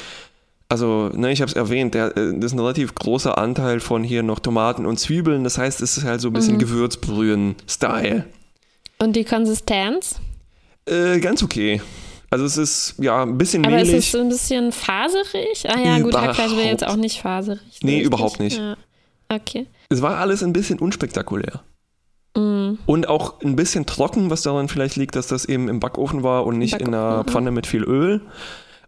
also, 0.67 1.09
ne, 1.13 1.31
ich 1.31 1.41
habe 1.41 1.49
es 1.51 1.55
erwähnt, 1.55 1.93
der, 1.93 2.15
äh, 2.17 2.33
das 2.37 2.45
ist 2.45 2.53
ein 2.53 2.59
relativ 2.59 2.95
großer 2.95 3.37
Anteil 3.37 3.79
von 3.81 4.03
hier 4.03 4.23
noch 4.23 4.39
Tomaten 4.39 4.85
und 4.85 4.99
Zwiebeln. 4.99 5.43
Das 5.43 5.57
heißt, 5.59 5.81
es 5.81 5.97
ist 5.97 6.05
halt 6.05 6.21
so 6.21 6.29
ein 6.29 6.31
Mhm. 6.31 6.35
bisschen 6.35 6.57
Gewürzbrühen-Style. 7.25 8.25
Und 8.99 9.15
die 9.15 9.23
Konsistenz? 9.23 10.15
Äh, 10.85 11.19
ganz 11.19 11.43
okay. 11.43 11.81
Also 12.29 12.45
es 12.45 12.55
ist 12.57 12.95
ja 12.97 13.23
ein 13.23 13.37
bisschen 13.37 13.65
Aber 13.65 13.75
mehlig. 13.75 13.93
ist 13.93 14.05
es 14.05 14.11
so 14.13 14.19
ein 14.19 14.29
bisschen 14.29 14.71
faserig? 14.71 15.65
Ah 15.67 15.79
ja, 15.83 15.99
gut, 15.99 16.15
Hackfleisch 16.15 16.51
wäre 16.55 16.67
jetzt 16.67 16.85
auch 16.87 16.95
nicht 16.95 17.21
faserig. 17.21 17.59
Nee, 17.81 17.91
richtig. 17.95 18.05
überhaupt 18.07 18.39
nicht. 18.39 18.57
Ja. 18.57 18.77
Okay. 19.31 19.67
Es 19.89 20.01
war 20.01 20.17
alles 20.17 20.43
ein 20.43 20.53
bisschen 20.53 20.79
unspektakulär. 20.79 21.61
Mm. 22.35 22.73
Und 22.85 23.07
auch 23.07 23.41
ein 23.41 23.55
bisschen 23.55 23.85
trocken, 23.85 24.29
was 24.29 24.41
daran 24.41 24.67
vielleicht 24.67 24.97
liegt, 24.97 25.15
dass 25.15 25.27
das 25.27 25.45
eben 25.45 25.69
im 25.69 25.79
Backofen 25.79 26.23
war 26.23 26.45
und 26.45 26.57
nicht 26.57 26.73
in 26.73 26.79
Backofen, 26.91 26.93
einer 26.93 27.23
mhm. 27.23 27.27
Pfanne 27.27 27.51
mit 27.51 27.67
viel 27.67 27.83
Öl. 27.83 28.21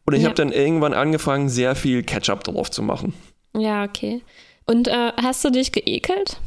Und 0.06 0.14
ich 0.14 0.22
Ja. 0.22 0.28
habe 0.28 0.36
dann 0.36 0.52
irgendwann 0.52 0.94
angefangen, 0.94 1.48
sehr 1.50 1.76
viel 1.76 2.04
Ketchup 2.04 2.44
drauf 2.44 2.70
zu 2.70 2.84
machen. 2.84 3.14
Ja, 3.56 3.84
okay. 3.84 4.22
Und 4.66 4.88
äh, 4.88 5.12
hast 5.22 5.46
du 5.46 5.50
dich 5.50 5.72
geekelt? 5.72 6.38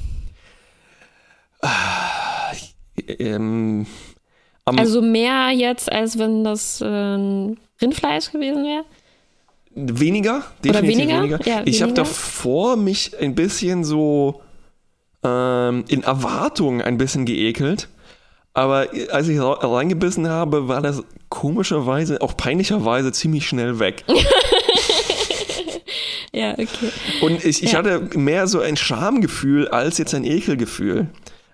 Ähm, 3.18 3.86
am 4.64 4.78
Also 4.78 5.00
mehr 5.00 5.50
jetzt, 5.50 5.90
als 5.90 6.18
wenn 6.18 6.44
das 6.44 6.80
äh, 6.80 6.86
Rindfleisch 6.86 8.30
gewesen 8.30 8.64
wäre? 8.64 8.84
Weniger, 9.76 10.42
definitiv 10.64 10.98
weniger? 10.98 11.18
weniger. 11.22 11.38
Ja, 11.48 11.62
ich 11.64 11.82
habe 11.82 11.92
davor 11.92 12.76
mich 12.76 13.12
ein 13.20 13.34
bisschen 13.34 13.84
so 13.84 14.40
ähm, 15.22 15.84
in 15.88 16.02
Erwartung 16.02 16.80
ein 16.82 16.98
bisschen 16.98 17.26
geekelt. 17.26 17.88
Aber 18.54 18.86
als 19.10 19.28
ich 19.28 19.38
reingebissen 19.38 20.28
habe, 20.30 20.66
war 20.66 20.80
das 20.80 21.02
komischerweise, 21.28 22.22
auch 22.22 22.36
peinlicherweise 22.38 23.12
ziemlich 23.12 23.46
schnell 23.46 23.78
weg. 23.78 24.04
Ja, 26.32 26.52
okay. 26.52 26.66
Und 27.22 27.42
ich, 27.46 27.62
ich 27.62 27.72
Ja. 27.72 27.78
hatte 27.78 28.10
mehr 28.18 28.46
so 28.46 28.60
ein 28.60 28.76
Schamgefühl 28.76 29.68
als 29.68 29.96
jetzt 29.96 30.14
ein 30.14 30.24
Ekelgefühl. 30.24 31.06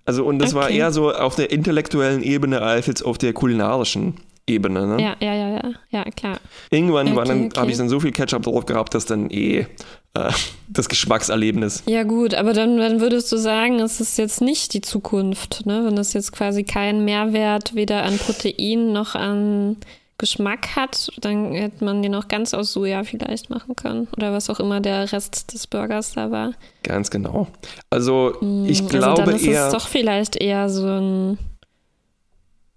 Also, 0.05 0.25
und 0.25 0.41
das 0.41 0.55
war 0.55 0.65
Okay. 0.65 0.79
eher 0.79 0.91
so 0.91 1.13
auf 1.13 1.37
der 1.37 1.53
intellektuellen 1.53 2.21
Ebene 2.23 2.63
als 2.63 2.87
jetzt 2.89 3.03
auf 3.03 3.17
der 3.17 3.33
kulinarischen 3.33 4.15
Ebene. 4.47 4.87
Ne? 4.87 5.03
Ja, 5.03 5.17
ja, 5.21 5.35
ja, 5.35 5.49
ja, 5.51 5.73
ja, 5.91 6.05
klar. 6.05 6.39
Irgendwann 6.71 7.17
Okay, 7.17 7.47
okay. 7.47 7.61
habe 7.61 7.71
ich 7.71 7.77
dann 7.77 7.89
so 7.89 8.01
viel 8.01 8.13
Ketchup 8.13 8.43
drauf 8.43 8.67
gehabt, 8.67 8.95
dass 8.95 9.07
dann 9.07 9.31
eh 9.31 9.67
äh, 10.15 10.31
das 10.69 10.89
Geschmackserlebnis. 10.89 11.85
Ja, 11.87 12.03
gut, 12.03 12.35
aber 12.35 12.53
dann, 12.53 12.77
dann 12.77 13.01
würdest 13.01 13.31
du 13.31 13.37
sagen, 13.37 13.79
es 13.81 14.01
ist 14.01 14.19
jetzt 14.19 14.41
nicht 14.41 14.75
die 14.75 14.81
Zukunft, 14.81 15.65
ne? 15.67 15.85
Wenn 15.85 15.97
das 15.97 16.13
jetzt 16.13 16.33
quasi 16.33 16.65
keinen 16.65 17.05
Mehrwert 17.05 17.75
weder 17.75 18.03
an 18.03 18.19
Protein 18.19 18.93
noch 18.93 19.15
an 19.15 19.77
Geschmack 20.19 20.77
hat, 20.77 21.09
dann 21.21 21.53
hätte 21.53 21.85
man 21.85 22.03
den 22.03 22.15
auch 22.15 22.29
ganz 22.29 22.55
aus 22.55 22.73
Soja 22.73 23.03
vielleicht 23.03 23.51
machen 23.51 23.75
können. 23.75 24.07
Oder 24.17 24.33
was 24.33 24.51
auch 24.51 24.61
immer 24.61 24.81
der 24.81 25.11
Rest 25.13 25.53
des 25.53 25.67
Burgers 25.67 26.13
da 26.15 26.31
war. 26.31 26.53
Ganz 26.85 27.11
genau. 27.11 27.49
Also, 27.91 28.37
ich 28.67 28.83
also 28.83 28.99
glaube 28.99 29.25
dann 29.25 29.35
ist 29.35 29.47
eher. 29.47 29.67
es 29.67 29.73
doch 29.73 29.89
vielleicht 29.89 30.37
eher 30.37 30.69
so 30.69 30.87
ein 30.87 31.39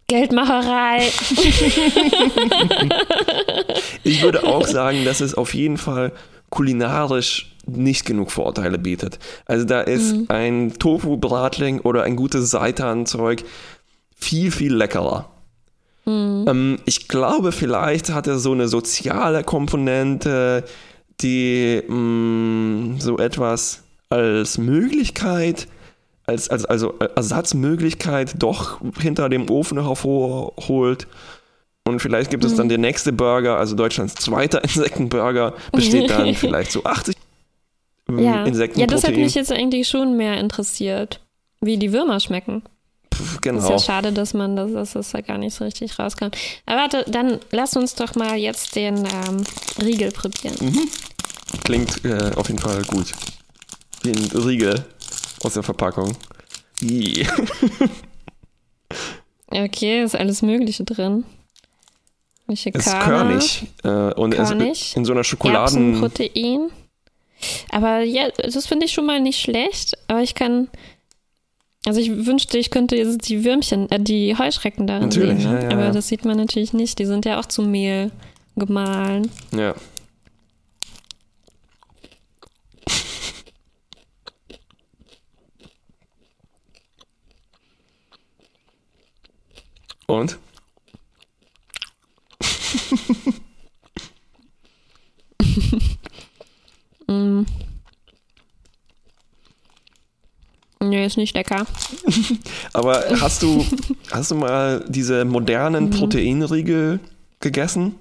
Geldmacherei. 0.08 1.02
Ich 4.04 4.22
würde 4.22 4.44
auch 4.46 4.68
sagen, 4.68 5.04
dass 5.06 5.20
es 5.22 5.34
auf 5.36 5.54
jeden 5.54 5.78
Fall 5.78 6.12
kulinarisch 6.50 7.52
nicht 7.66 8.06
genug 8.06 8.32
Vorteile 8.32 8.78
bietet. 8.78 9.18
Also 9.46 9.66
da 9.66 9.82
ist 9.82 10.14
Mhm. 10.16 10.26
ein 10.30 10.74
Tofu-Bratling 10.78 11.82
oder 11.82 12.04
ein 12.04 12.16
gutes 12.16 12.52
Seitan-Zeug 12.52 13.44
viel, 14.16 14.52
viel 14.52 14.74
leckerer. 14.76 15.30
Mhm. 16.06 16.46
Ähm, 16.48 16.80
ich 16.86 17.08
glaube, 17.08 17.52
vielleicht 17.52 18.12
hat 18.12 18.28
er 18.28 18.38
so 18.38 18.52
eine 18.52 18.68
soziale 18.68 19.44
Komponente, 19.44 20.64
die 21.22 21.82
mh, 21.88 23.02
so 23.02 23.18
etwas 23.18 23.82
als 24.10 24.60
Möglichkeit, 24.60 25.68
als, 26.28 26.50
als 26.50 26.66
also 26.66 26.96
Ersatzmöglichkeit 27.16 28.36
doch 28.42 28.80
hinter 29.00 29.30
dem 29.30 29.50
Ofen 29.50 29.84
hervorholt. 29.84 31.08
Und 31.88 32.00
vielleicht 32.00 32.32
gibt 32.32 32.44
es 32.44 32.56
dann 32.56 32.68
der 32.68 32.80
nächste 32.80 33.14
Burger, 33.14 33.58
also 33.58 33.76
Deutschlands 33.76 34.16
zweiter 34.16 34.64
Insektenburger, 34.64 35.54
besteht 35.72 36.10
dann 36.10 36.34
vielleicht 36.34 36.72
so 36.72 36.84
80 36.84 37.16
ähm, 38.08 38.20
ja. 38.20 38.46
ja, 38.48 38.88
das 38.88 39.04
hat 39.04 39.16
mich 39.16 39.36
jetzt 39.36 39.52
eigentlich 39.52 39.88
schon 39.88 40.16
mehr 40.16 40.40
interessiert, 40.40 41.22
wie 41.62 41.78
die 41.78 41.92
Würmer 41.92 42.20
schmecken. 42.20 42.62
Pff, 43.14 43.34
Ist 43.36 43.42
genau. 43.42 43.70
ja 43.70 43.80
schade, 43.80 44.12
dass 44.12 44.34
man 44.34 44.56
das, 44.56 44.72
dass 44.74 44.94
das 44.94 45.12
da 45.12 45.22
gar 45.22 45.38
nicht 45.38 45.56
so 45.56 45.64
richtig 45.64 45.98
rauskam. 45.98 46.28
Aber 46.66 46.82
warte, 46.82 47.06
dann 47.08 47.40
lass 47.52 47.76
uns 47.76 47.96
doch 47.96 48.16
mal 48.16 48.36
jetzt 48.36 48.76
den 48.76 48.98
ähm, 48.98 49.44
Riegel 49.82 50.12
probieren. 50.12 50.56
Klingt 51.64 52.04
äh, 52.06 52.32
auf 52.36 52.48
jeden 52.48 52.60
Fall 52.60 52.84
gut. 52.84 53.08
Den 54.04 54.18
Riegel 54.40 54.86
aus 55.46 55.54
der 55.54 55.64
Verpackung. 55.64 56.16
Ih. 56.82 57.26
Okay, 59.48 60.04
ist 60.04 60.16
alles 60.16 60.42
Mögliche 60.42 60.84
drin. 60.84 61.24
Welche 62.48 62.72
Es 62.74 62.88
ist 62.88 63.00
körnig. 63.00 63.68
Äh, 63.84 64.14
und 64.14 64.32
Körnig. 64.32 64.96
in 64.96 65.06
so 65.06 65.14
einer 65.14 65.24
Schokoladen. 65.24 66.04
Erbsenprotein. 66.04 66.70
Aber 67.72 68.02
ja, 68.02 68.28
das 68.32 68.66
finde 68.66 68.86
ich 68.86 68.92
schon 68.92 69.06
mal 69.06 69.20
nicht 69.20 69.40
schlecht. 69.40 69.98
Aber 70.08 70.22
ich 70.22 70.36
kann. 70.36 70.68
Also 71.86 72.00
ich 72.02 72.26
wünschte, 72.26 72.58
ich 72.58 72.72
könnte 72.72 72.96
jetzt 72.96 73.30
die 73.30 73.46
Würmchen, 73.46 73.90
äh, 73.92 74.00
die 74.00 74.36
Heuschrecken 74.38 74.88
darin 74.88 75.04
Natürlich, 75.04 75.44
sehen. 75.44 75.54
Ja, 75.54 75.62
ja, 75.62 75.70
Aber 75.70 75.86
ja. 75.86 75.92
das 75.92 76.08
sieht 76.08 76.26
man 76.26 76.38
natürlich 76.38 76.74
nicht. 76.74 76.98
Die 77.00 77.06
sind 77.06 77.26
ja 77.26 77.40
auch 77.40 77.46
zu 77.46 77.62
Mehl 77.62 78.12
gemahlen. 78.56 79.30
Ja. 79.56 79.76
Und? 90.08 90.38
Nee, 100.82 101.06
ist 101.06 101.18
nicht 101.18 101.34
lecker. 101.36 101.66
Aber 102.74 103.04
hast 103.22 103.42
du, 103.42 103.66
hast 104.12 104.32
du 104.32 104.36
mal 104.36 104.84
diese 104.88 105.26
Mhm. 105.26 105.32
modernen 105.32 105.90
Proteinriegel 105.90 107.00
gegessen? 107.40 107.96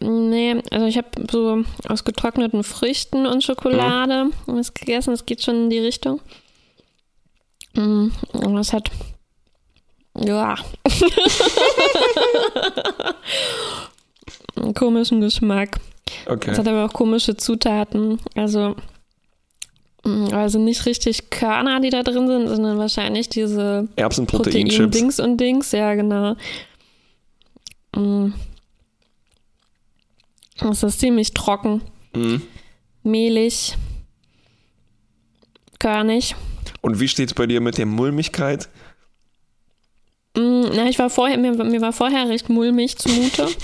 Nee, 0.00 0.62
also 0.70 0.86
ich 0.86 0.96
habe 0.96 1.08
so 1.30 1.64
aus 1.88 2.04
getrockneten 2.04 2.64
Früchten 2.64 3.26
und 3.26 3.42
Schokolade 3.44 4.30
was 4.46 4.74
gegessen. 4.74 5.10
Das 5.10 5.26
geht 5.26 5.42
schon 5.42 5.64
in 5.64 5.70
die 5.70 5.78
Richtung. 5.78 6.20
Mm, 7.74 8.08
Und 8.32 8.54
das 8.56 8.72
hat. 8.72 8.90
Ja. 10.14 10.56
einen 14.56 14.74
komischen 14.74 15.20
Geschmack. 15.20 15.78
Okay. 16.26 16.50
Es 16.50 16.58
hat 16.58 16.68
aber 16.68 16.84
auch 16.84 16.92
komische 16.92 17.36
Zutaten. 17.36 18.20
Also. 18.34 18.76
mm, 20.04 20.28
Also 20.32 20.58
nicht 20.58 20.84
richtig 20.86 21.30
Körner, 21.30 21.80
die 21.80 21.90
da 21.90 22.02
drin 22.02 22.26
sind, 22.28 22.48
sondern 22.48 22.78
wahrscheinlich 22.78 23.28
diese 23.28 23.88
Erbsenproteinchips. 23.96 24.76
Protein-Dings 24.76 25.20
und 25.20 25.38
Dings, 25.38 25.72
ja, 25.72 25.94
genau. 25.94 26.36
Mm. 27.96 28.32
Es 30.70 30.82
ist 30.82 31.00
ziemlich 31.00 31.32
trocken, 31.34 31.80
Mhm. 32.14 32.42
mehlig, 33.02 33.76
körnig. 35.80 36.36
Und 36.82 37.00
wie 37.00 37.08
steht 37.08 37.28
es 37.28 37.34
bei 37.34 37.46
dir 37.46 37.60
mit 37.60 37.78
der 37.78 37.86
Mulmigkeit? 37.86 38.68
Mm, 40.36 40.64
Na, 40.74 40.88
ich 40.88 40.98
war 40.98 41.08
vorher, 41.08 41.38
mir, 41.38 41.52
mir 41.52 41.80
war 41.80 41.92
vorher 41.92 42.28
recht 42.28 42.50
mulmig 42.50 42.98
zumute. 42.98 43.48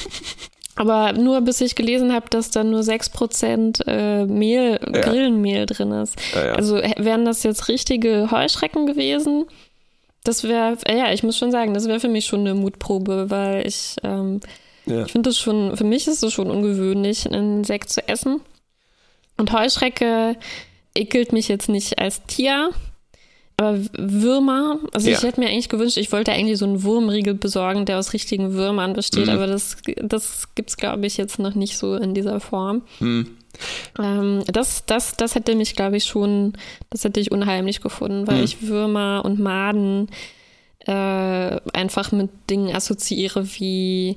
Aber 0.77 1.13
nur 1.13 1.41
bis 1.41 1.61
ich 1.61 1.75
gelesen 1.75 2.13
habe, 2.13 2.31
dass 2.31 2.53
da 2.53 2.63
nur 2.63 2.83
6% 2.83 3.85
äh, 3.89 4.27
Mehl, 4.27 4.79
Ja. 4.81 5.01
Grillenmehl 5.01 5.67
drin 5.67 5.91
ist. 5.91 6.15
Ja, 6.35 6.47
ja. 6.47 6.53
Also 6.53 6.77
wären 6.77 7.25
das 7.25 7.43
jetzt 7.43 7.67
richtige 7.69 8.31
Heuschrecken 8.31 8.87
gewesen? 8.87 9.47
Das 10.23 10.45
wäre, 10.45 10.77
ja, 10.89 11.13
ich 11.13 11.25
muss 11.25 11.37
schon 11.37 11.51
sagen, 11.51 11.75
das 11.75 11.89
wäre 11.89 11.99
für 11.99 12.09
mich 12.09 12.27
schon 12.27 12.41
eine 12.41 12.55
Mutprobe, 12.55 13.29
weil 13.29 13.67
ich, 13.67 13.97
ähm, 14.05 14.41
ich 14.87 15.11
finde 15.11 15.31
das 15.31 15.39
schon, 15.39 15.77
für 15.77 15.85
mich 15.85 16.07
ist 16.07 16.23
es 16.23 16.33
schon 16.33 16.51
ungewöhnlich, 16.51 17.27
einen 17.27 17.59
Insekt 17.59 17.91
zu 17.91 18.07
essen. 18.07 18.41
Und 19.37 19.53
Heuschrecke 19.53 20.37
ekelt 20.95 21.33
mich 21.33 21.49
jetzt 21.49 21.69
nicht 21.69 21.99
als 21.99 22.25
Tier, 22.27 22.71
aber 23.59 23.79
Würmer, 23.99 24.79
also 24.93 25.11
ich 25.11 25.21
Ja. 25.21 25.29
hätte 25.29 25.41
mir 25.41 25.49
eigentlich 25.49 25.69
gewünscht, 25.69 25.97
ich 25.99 26.11
wollte 26.13 26.33
eigentlich 26.33 26.59
so 26.59 26.65
einen 26.65 26.83
Wurmriegel 26.85 27.35
besorgen, 27.35 27.85
der 27.85 27.99
aus 27.99 28.13
richtigen 28.13 28.55
Würmern 28.55 28.93
besteht, 28.95 29.27
Mhm. 29.27 29.33
aber 29.33 29.47
das, 29.47 29.77
das 30.03 30.55
gibt 30.55 30.71
es, 30.71 30.77
glaube 30.77 31.05
ich, 31.07 31.17
jetzt 31.19 31.39
noch 31.39 31.55
nicht 31.55 31.77
so 31.77 31.95
in 31.97 32.15
dieser 32.15 32.39
Form. 32.41 32.83
Hm. 32.99 33.27
Ähm, 33.99 34.45
das, 34.47 34.85
das, 34.87 35.17
das 35.17 35.35
hätte 35.35 35.55
mich, 35.57 35.75
glaube 35.75 35.97
ich, 35.97 36.05
schon, 36.05 36.53
das 36.91 37.03
hätte 37.05 37.19
ich 37.21 37.33
unheimlich 37.33 37.81
gefunden, 37.81 38.27
weil 38.29 38.37
Hm. 38.39 38.45
ich 38.45 38.63
Würmer 38.69 39.23
und 39.25 39.39
Maden 39.41 40.09
äh, 40.87 41.61
einfach 41.73 42.13
mit 42.13 42.31
Dingen 42.49 42.75
assoziiere 42.75 43.45
wie 43.59 44.17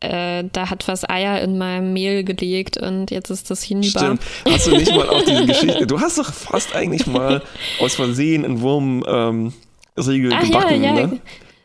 äh, 0.00 0.44
da 0.52 0.70
hat 0.70 0.86
was 0.88 1.08
Eier 1.08 1.40
in 1.40 1.58
meinem 1.58 1.92
Mehl 1.92 2.24
gelegt 2.24 2.76
und 2.76 3.10
jetzt 3.10 3.30
ist 3.30 3.50
das 3.50 3.62
hinüber. 3.62 3.98
Stimmt. 4.00 4.20
Hast 4.48 4.66
du 4.66 4.76
nicht 4.76 4.94
mal 4.94 5.08
auf 5.08 5.24
diese 5.24 5.46
Geschichte. 5.46 5.86
Du 5.86 6.00
hast 6.00 6.18
doch 6.18 6.32
fast 6.32 6.74
eigentlich 6.74 7.06
mal 7.06 7.42
aus 7.80 7.94
Versehen 7.94 8.44
einen 8.44 8.60
Wurmriegel 8.60 9.52
ähm, 9.96 10.32
Ach 10.32 10.42
gebacken, 10.42 10.82
ja, 10.82 10.94
ja. 10.94 11.06
ne? 11.06 11.20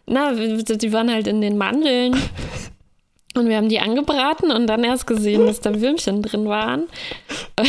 Na, 0.07 0.33
die 0.33 0.93
waren 0.93 1.11
halt 1.11 1.27
in 1.27 1.41
den 1.41 1.57
Mandeln. 1.57 2.15
Und 3.33 3.47
wir 3.47 3.55
haben 3.55 3.69
die 3.69 3.79
angebraten 3.79 4.51
und 4.51 4.67
dann 4.67 4.83
erst 4.83 5.07
gesehen, 5.07 5.45
dass 5.45 5.61
da 5.61 5.79
Würmchen 5.79 6.21
drin 6.21 6.49
waren. 6.49 6.87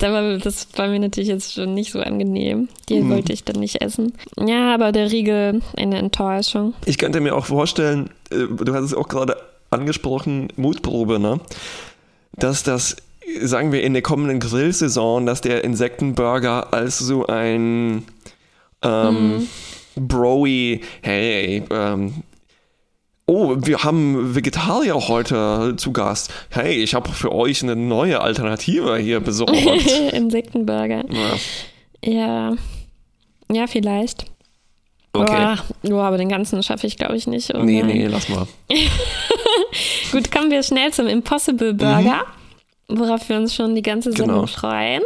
War- 0.00 0.38
das 0.38 0.68
war 0.76 0.88
mir 0.88 1.00
natürlich 1.00 1.28
jetzt 1.28 1.54
schon 1.54 1.74
nicht 1.74 1.90
so 1.92 2.00
angenehm. 2.00 2.68
Die 2.88 3.00
Mhm. 3.00 3.10
wollte 3.10 3.32
ich 3.32 3.44
dann 3.44 3.58
nicht 3.60 3.82
essen. 3.82 4.12
Ja, 4.38 4.72
aber 4.74 4.92
der 4.92 5.10
Riegel, 5.10 5.60
eine 5.76 5.98
Enttäuschung. 5.98 6.74
Ich 6.86 6.98
könnte 6.98 7.20
mir 7.20 7.34
auch 7.34 7.46
vorstellen, 7.46 8.10
äh, 8.30 8.36
du 8.48 8.74
hast 8.74 8.84
es 8.84 8.94
auch 8.94 9.08
gerade 9.08 9.36
angesprochen, 9.70 10.48
Mutprobe, 10.56 11.18
ne? 11.18 11.40
Dass 12.32 12.62
das, 12.62 12.96
sagen 13.42 13.72
wir, 13.72 13.82
in 13.82 13.92
der 13.92 14.02
kommenden 14.02 14.38
Grillsaison, 14.40 15.26
dass 15.26 15.40
der 15.40 15.64
Insektenburger 15.64 16.72
als 16.72 16.98
so 16.98 17.26
ein 17.26 18.04
ähm, 18.82 19.48
Broy, 19.96 20.80
hey, 21.02 21.64
ähm, 21.70 22.22
oh, 23.28 23.54
wir 23.58 23.84
haben 23.84 24.34
Vegetarier 24.34 24.96
heute 25.06 25.74
zu 25.76 25.92
Gast. 25.92 26.32
Hey, 26.50 26.82
ich 26.82 26.94
habe 26.94 27.10
für 27.10 27.30
euch 27.32 27.62
eine 27.62 27.76
neue 27.76 28.20
Alternative 28.20 28.96
hier 28.98 29.20
besorgt. 29.20 29.52
Insektenburger. 30.12 31.04
ja, 31.08 31.36
Ja. 32.04 32.56
Ja, 33.50 33.66
vielleicht. 33.66 34.24
okay. 35.14 35.32
Boah, 35.32 35.58
boah, 35.82 36.04
aber 36.04 36.18
den 36.18 36.28
ganzen 36.28 36.62
schaffe 36.62 36.86
ich, 36.86 36.96
glaube 36.98 37.16
ich, 37.16 37.26
nicht. 37.26 37.54
Oh 37.54 37.62
nee, 37.62 37.82
nein. 37.82 37.96
nee, 37.96 38.06
lass 38.06 38.28
mal. 38.28 38.46
Gut, 40.12 40.30
kommen 40.30 40.50
wir 40.50 40.62
schnell 40.62 40.92
zum 40.92 41.06
Impossible 41.06 41.74
Burger, 41.74 42.24
worauf 42.88 43.28
wir 43.28 43.36
uns 43.36 43.54
schon 43.54 43.74
die 43.74 43.82
ganze 43.82 44.12
Sendung 44.12 44.42
Mhm. 44.42 44.46
Genau. 44.46 44.46
freuen. 44.46 45.02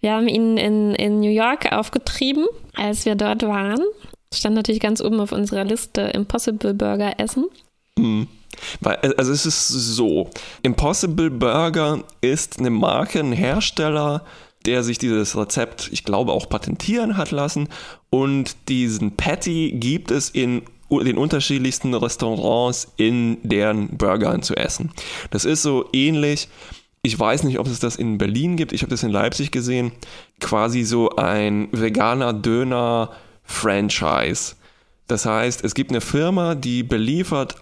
Wir 0.00 0.12
haben 0.12 0.28
ihn 0.28 0.56
in, 0.56 0.94
in 0.94 1.20
New 1.20 1.30
York 1.30 1.72
aufgetrieben, 1.72 2.46
als 2.76 3.06
wir 3.06 3.14
dort 3.14 3.42
waren. 3.42 3.80
Stand 4.36 4.56
natürlich 4.56 4.80
ganz 4.80 5.00
oben 5.00 5.20
auf 5.20 5.32
unserer 5.32 5.64
Liste 5.64 6.02
Impossible 6.02 6.74
Burger 6.74 7.18
essen. 7.18 7.46
Weil, 8.80 8.96
also 9.16 9.32
es 9.32 9.46
ist 9.46 9.68
so, 9.68 10.30
Impossible 10.62 11.30
Burger 11.30 12.04
ist 12.20 12.58
eine 12.58 12.70
Marke, 12.70 13.20
ein 13.20 13.32
Hersteller, 13.32 14.24
der 14.66 14.82
sich 14.82 14.98
dieses 14.98 15.36
Rezept, 15.36 15.90
ich 15.92 16.04
glaube, 16.04 16.32
auch 16.32 16.48
patentieren 16.48 17.16
hat 17.16 17.30
lassen. 17.30 17.68
Und 18.10 18.56
diesen 18.68 19.16
Patty 19.16 19.72
gibt 19.78 20.10
es 20.10 20.30
in 20.30 20.62
den 20.90 21.18
unterschiedlichsten 21.18 21.92
Restaurants 21.94 22.92
in 22.96 23.38
deren 23.42 23.96
Burgern 23.96 24.42
zu 24.42 24.54
essen. 24.54 24.92
Das 25.30 25.44
ist 25.44 25.62
so 25.62 25.88
ähnlich, 25.92 26.48
ich 27.02 27.18
weiß 27.18 27.42
nicht, 27.42 27.58
ob 27.58 27.66
es 27.66 27.80
das 27.80 27.96
in 27.96 28.16
Berlin 28.16 28.56
gibt, 28.56 28.72
ich 28.72 28.82
habe 28.82 28.90
das 28.90 29.02
in 29.02 29.10
Leipzig 29.10 29.50
gesehen, 29.50 29.92
quasi 30.40 30.84
so 30.84 31.10
ein 31.16 31.68
veganer 31.72 32.32
Döner-Franchise. 33.46 34.54
Das 35.06 35.26
heißt, 35.26 35.64
es 35.64 35.74
gibt 35.74 35.90
eine 35.90 36.00
Firma, 36.00 36.54
die 36.54 36.82
beliefert 36.82 37.56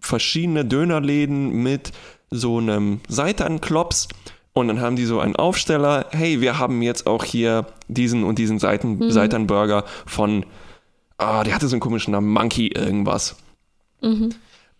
verschiedene 0.00 0.64
Dönerläden 0.64 1.62
mit 1.62 1.92
so 2.30 2.58
einem 2.58 3.00
Seitenklops 3.08 4.08
und 4.52 4.68
dann 4.68 4.80
haben 4.80 4.96
die 4.96 5.04
so 5.04 5.20
einen 5.20 5.36
Aufsteller, 5.36 6.06
hey, 6.10 6.40
wir 6.40 6.58
haben 6.58 6.82
jetzt 6.82 7.06
auch 7.06 7.24
hier 7.24 7.66
diesen 7.88 8.24
und 8.24 8.38
diesen 8.38 8.58
Seiten, 8.58 9.10
Seitanburger 9.10 9.84
von, 10.06 10.44
ah, 11.18 11.44
der 11.44 11.54
hatte 11.54 11.68
so 11.68 11.74
einen 11.74 11.80
komischen 11.80 12.12
Namen, 12.12 12.28
Monkey 12.28 12.68
irgendwas. 12.68 13.36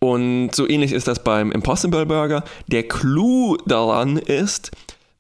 Und 0.01 0.55
so 0.55 0.69
ähnlich 0.69 0.93
ist 0.93 1.09
das 1.09 1.23
beim 1.25 1.51
Impossible 1.53 2.07
Burger. 2.07 2.45
Der 2.69 2.87
Clou 2.87 3.57
daran 3.67 4.17
ist, 4.17 4.71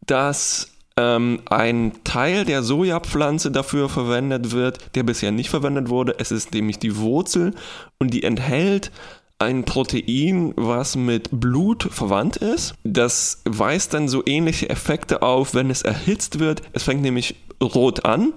dass 0.06 0.70
ähm, 0.98 1.40
ein 1.48 1.92
Teil 2.04 2.44
der 2.44 2.62
Sojapflanze 2.62 3.50
dafür 3.50 3.88
verwendet 3.88 4.50
wird, 4.50 4.94
der 4.96 5.04
bisher 5.04 5.30
nicht 5.30 5.48
verwendet 5.48 5.88
wurde. 5.88 6.16
Es 6.18 6.32
ist 6.32 6.52
nämlich 6.52 6.78
die 6.78 6.96
Wurzel 6.96 7.54
und 7.98 8.12
die 8.12 8.24
enthält 8.24 8.90
ein 9.38 9.64
Protein, 9.64 10.52
was 10.56 10.96
mit 10.96 11.28
Blut 11.30 11.84
verwandt 11.84 12.38
ist. 12.38 12.74
Das 12.82 13.42
weist 13.44 13.94
dann 13.94 14.08
so 14.08 14.24
ähnliche 14.26 14.68
Effekte 14.68 15.22
auf, 15.22 15.54
wenn 15.54 15.70
es 15.70 15.82
erhitzt 15.82 16.40
wird. 16.40 16.62
Es 16.72 16.82
fängt 16.82 17.02
nämlich 17.02 17.36
rot 17.62 18.04
an 18.04 18.32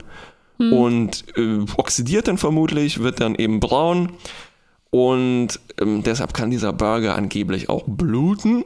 und 0.57 1.25
äh, 1.37 1.65
oxidiert 1.77 2.27
dann 2.27 2.37
vermutlich, 2.37 3.01
wird 3.01 3.19
dann 3.19 3.33
eben 3.33 3.59
braun. 3.59 4.13
Und 4.91 5.59
ähm, 5.79 6.03
deshalb 6.03 6.35
kann 6.35 6.51
dieser 6.51 6.73
Burger 6.73 7.15
angeblich 7.15 7.69
auch 7.69 7.83
bluten. 7.87 8.63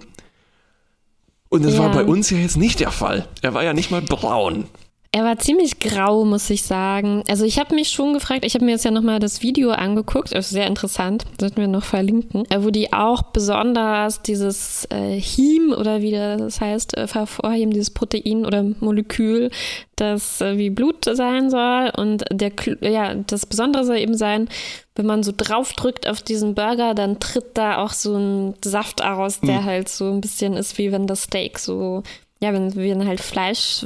Und 1.56 1.66
das 1.66 1.78
war 1.78 1.88
Ja. 1.88 1.94
bei 1.94 2.04
uns 2.04 2.30
ja 2.30 2.38
jetzt 2.38 2.58
nicht 2.58 2.80
der 2.80 2.92
Fall. 2.92 3.28
Er 3.42 3.54
war 3.54 3.64
ja 3.64 3.74
nicht 3.74 3.92
mal 3.92 4.02
braun. 4.02 4.66
Er 5.12 5.24
war 5.24 5.38
ziemlich 5.38 5.80
grau, 5.80 6.26
muss 6.26 6.50
ich 6.50 6.64
sagen. 6.64 7.24
Also 7.30 7.46
ich 7.46 7.58
habe 7.58 7.74
mich 7.74 7.90
schon 7.90 8.14
gefragt, 8.14 8.44
ich 8.44 8.54
habe 8.54 8.66
mir 8.66 8.72
jetzt 8.72 8.84
ja 8.84 8.92
nochmal 8.92 9.20
das 9.20 9.42
Video 9.42 9.72
angeguckt, 9.72 10.34
ist 10.34 10.50
sehr 10.50 10.68
interessant, 10.68 11.24
sollten 11.40 11.62
wir 11.62 11.70
noch 11.70 11.86
verlinken, 11.86 12.44
äh, 12.50 12.62
wo 12.62 12.70
die 12.70 12.92
auch 12.92 13.22
besonders 13.22 14.22
dieses 14.24 14.86
äh, 14.92 15.18
Heme 15.20 15.78
oder 15.78 16.02
wie 16.02 16.12
das 16.12 16.60
heißt, 16.60 16.98
äh, 16.98 17.08
hervorheben, 17.08 17.72
dieses 17.72 17.92
Protein 17.92 18.46
oder 18.46 18.64
Molekül, 18.82 19.52
das 19.96 20.42
äh, 20.42 20.58
wie 20.58 20.70
Blut 20.70 21.06
sein 21.06 21.50
soll. 21.50 21.92
Und 21.96 22.26
der, 22.30 22.52
ja, 22.82 23.16
das 23.16 23.46
Besondere 23.46 23.86
soll 23.86 23.98
eben 23.98 24.18
sein, 24.18 24.50
wenn 24.96 25.06
man 25.06 25.24
so 25.24 25.32
draufdrückt 25.36 26.10
auf 26.10 26.22
diesen 26.22 26.56
Burger, 26.56 26.94
dann 26.94 27.20
tritt 27.20 27.58
da 27.58 27.78
auch 27.78 27.94
so 27.94 28.16
ein 28.18 28.56
Saft 28.64 29.02
aus, 29.02 29.40
der 29.40 29.64
halt 29.64 29.88
so 29.88 30.12
ein 30.12 30.20
bisschen 30.20 30.54
ist, 30.54 30.78
wie 30.78 30.92
wenn 30.92 31.08
das 31.08 31.24
Steak 31.24 31.60
so, 31.60 32.04
ja, 32.42 32.54
wenn, 32.54 32.76
wenn 32.76 33.08
halt 33.08 33.22
Fleisch 33.22 33.86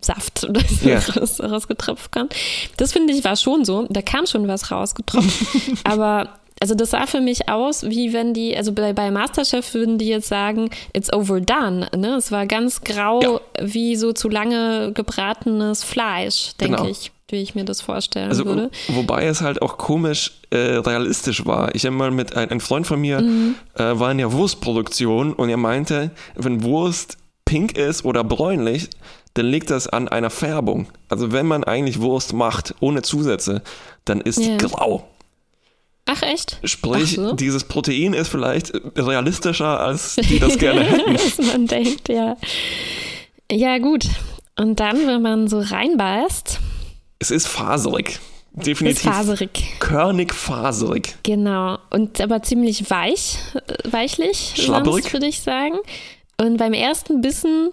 Saft 0.00 0.44
oder 0.48 0.60
so 0.60 0.88
Ja. 0.88 0.98
raus, 0.98 1.40
rausgetropft 1.40 2.12
kommt. 2.12 2.34
Das 2.76 2.92
finde 2.92 3.12
ich 3.12 3.24
war 3.24 3.36
schon 3.36 3.64
so. 3.64 3.86
Da 3.90 4.02
kam 4.02 4.26
schon 4.26 4.46
was 4.48 4.70
rausgetropft. 4.70 5.44
Aber 5.84 6.28
also 6.60 6.74
das 6.74 6.90
sah 6.90 7.06
für 7.06 7.20
mich 7.20 7.48
aus, 7.48 7.84
wie 7.84 8.12
wenn 8.12 8.34
die, 8.34 8.56
also 8.56 8.72
bei, 8.72 8.92
bei 8.92 9.10
Masterchef 9.12 9.74
würden 9.74 9.96
die 9.98 10.08
jetzt 10.08 10.26
sagen, 10.28 10.70
it's 10.92 11.12
overdone. 11.12 11.88
Ne? 11.96 12.16
Es 12.16 12.32
war 12.32 12.46
ganz 12.46 12.80
grau, 12.82 13.20
Ja. 13.22 13.40
wie 13.60 13.94
so 13.94 14.12
zu 14.12 14.28
lange 14.28 14.92
gebratenes 14.92 15.84
Fleisch, 15.84 16.54
denke 16.60 16.78
Genau. 16.78 16.88
ich, 16.90 17.12
wie 17.28 17.36
ich 17.42 17.54
mir 17.54 17.64
das 17.64 17.80
vorstellen 17.80 18.28
Also, 18.30 18.44
würde. 18.44 18.70
wobei 18.88 19.26
es 19.26 19.40
halt 19.40 19.62
auch 19.62 19.78
komisch 19.78 20.32
äh, 20.50 20.56
realistisch 20.56 21.46
war. 21.46 21.74
Ich 21.76 21.84
habe 21.86 21.94
mal 21.94 22.10
mit 22.10 22.34
ein, 22.36 22.50
ein 22.50 22.60
Freund 22.60 22.86
von 22.88 23.00
mir 23.00 23.20
Mhm. 23.20 23.54
äh, 23.74 23.96
war 23.98 24.10
in 24.10 24.18
der 24.18 24.32
Wurstproduktion 24.32 25.34
und 25.34 25.48
er 25.50 25.58
meinte, 25.58 26.10
wenn 26.34 26.64
Wurst 26.64 27.18
pink 27.44 27.78
ist 27.78 28.04
oder 28.04 28.24
bräunlich, 28.24 28.88
dann 29.38 29.46
liegt 29.46 29.70
das 29.70 29.86
an 29.86 30.08
einer 30.08 30.30
Färbung. 30.30 30.88
Also 31.08 31.32
wenn 31.32 31.46
man 31.46 31.64
eigentlich 31.64 32.00
Wurst 32.00 32.32
macht 32.32 32.74
ohne 32.80 33.02
Zusätze, 33.02 33.62
dann 34.04 34.20
ist 34.20 34.38
die 34.38 34.50
Ja. 34.50 34.56
grau. 34.56 35.08
Ach 36.06 36.22
echt? 36.22 36.58
Sprich, 36.64 37.16
Ach 37.18 37.28
so. 37.28 37.32
dieses 37.34 37.64
Protein 37.64 38.14
ist 38.14 38.28
vielleicht 38.28 38.72
realistischer, 38.96 39.78
als 39.80 40.16
die 40.16 40.38
das 40.38 40.56
gerne 40.58 40.82
hätten. 40.82 41.10
Als 41.10 41.38
man 41.38 41.66
denkt, 41.66 42.08
ja. 42.08 42.36
Ja, 43.52 43.78
gut. 43.78 44.06
Und 44.58 44.80
dann, 44.80 45.06
wenn 45.06 45.22
man 45.22 45.48
so 45.48 45.60
reinbeißt, 45.60 46.60
Es 47.18 47.30
ist 47.30 47.46
faserig. 47.46 48.18
Definitiv. 48.52 49.04
Ist 49.04 49.04
faserig. 49.06 49.50
Körnig 49.78 50.34
faserig. 50.34 51.16
Genau. 51.22 51.78
Und 51.90 52.20
aber 52.20 52.42
ziemlich 52.42 52.90
weich, 52.90 53.36
äh, 53.54 53.92
weichlich, 53.92 54.54
würde 54.66 55.26
ich 55.26 55.42
sagen. 55.42 55.76
Und 56.40 56.56
beim 56.56 56.72
ersten 56.72 57.20
Bissen 57.20 57.70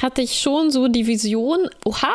hatte 0.00 0.22
ich 0.22 0.38
schon 0.40 0.70
so 0.70 0.88
die 0.88 1.06
Vision, 1.06 1.68
oha, 1.84 2.14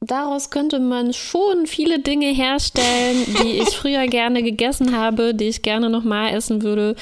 daraus 0.00 0.50
könnte 0.50 0.78
man 0.80 1.12
schon 1.12 1.66
viele 1.66 1.98
Dinge 1.98 2.26
herstellen, 2.32 3.24
die 3.38 3.58
ich 3.60 3.68
früher 3.76 4.06
gerne 4.06 4.42
gegessen 4.42 4.96
habe, 4.96 5.34
die 5.34 5.48
ich 5.48 5.62
gerne 5.62 5.90
nochmal 5.90 6.34
essen 6.34 6.62
würde, 6.62 6.94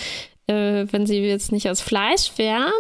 äh, 0.47 0.87
wenn 0.91 1.07
sie 1.07 1.19
jetzt 1.19 1.53
nicht 1.53 1.69
aus 1.69 1.81
Fleisch 1.81 2.33
wären. 2.37 2.73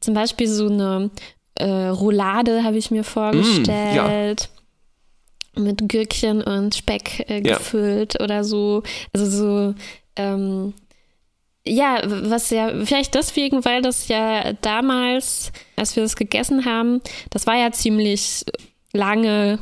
Zum 0.00 0.14
Beispiel 0.14 0.48
so 0.48 0.66
eine 0.68 1.10
äh, 1.56 1.64
Roulade 1.88 2.62
habe 2.64 2.76
ich 2.78 2.90
mir 2.90 3.04
vorgestellt. 3.04 4.48
Mit 5.56 5.88
Gürkchen 5.88 6.42
und 6.42 6.74
Speck 6.76 7.28
äh, 7.28 7.42
Ja. 7.46 7.56
gefüllt 7.58 8.20
oder 8.22 8.44
so. 8.44 8.82
Also 9.12 9.26
so, 9.30 9.74
ähm, 10.16 10.74
ja, 11.66 12.00
was 12.04 12.50
ja, 12.50 12.72
vielleicht 12.84 13.14
deswegen, 13.14 13.64
weil 13.64 13.82
das 13.82 14.08
ja 14.08 14.52
damals, 14.54 15.52
als 15.76 15.94
wir 15.96 16.02
das 16.02 16.16
gegessen 16.16 16.64
haben, 16.64 17.00
das 17.30 17.46
war 17.46 17.56
ja 17.56 17.70
ziemlich 17.72 18.44
lange 18.92 19.58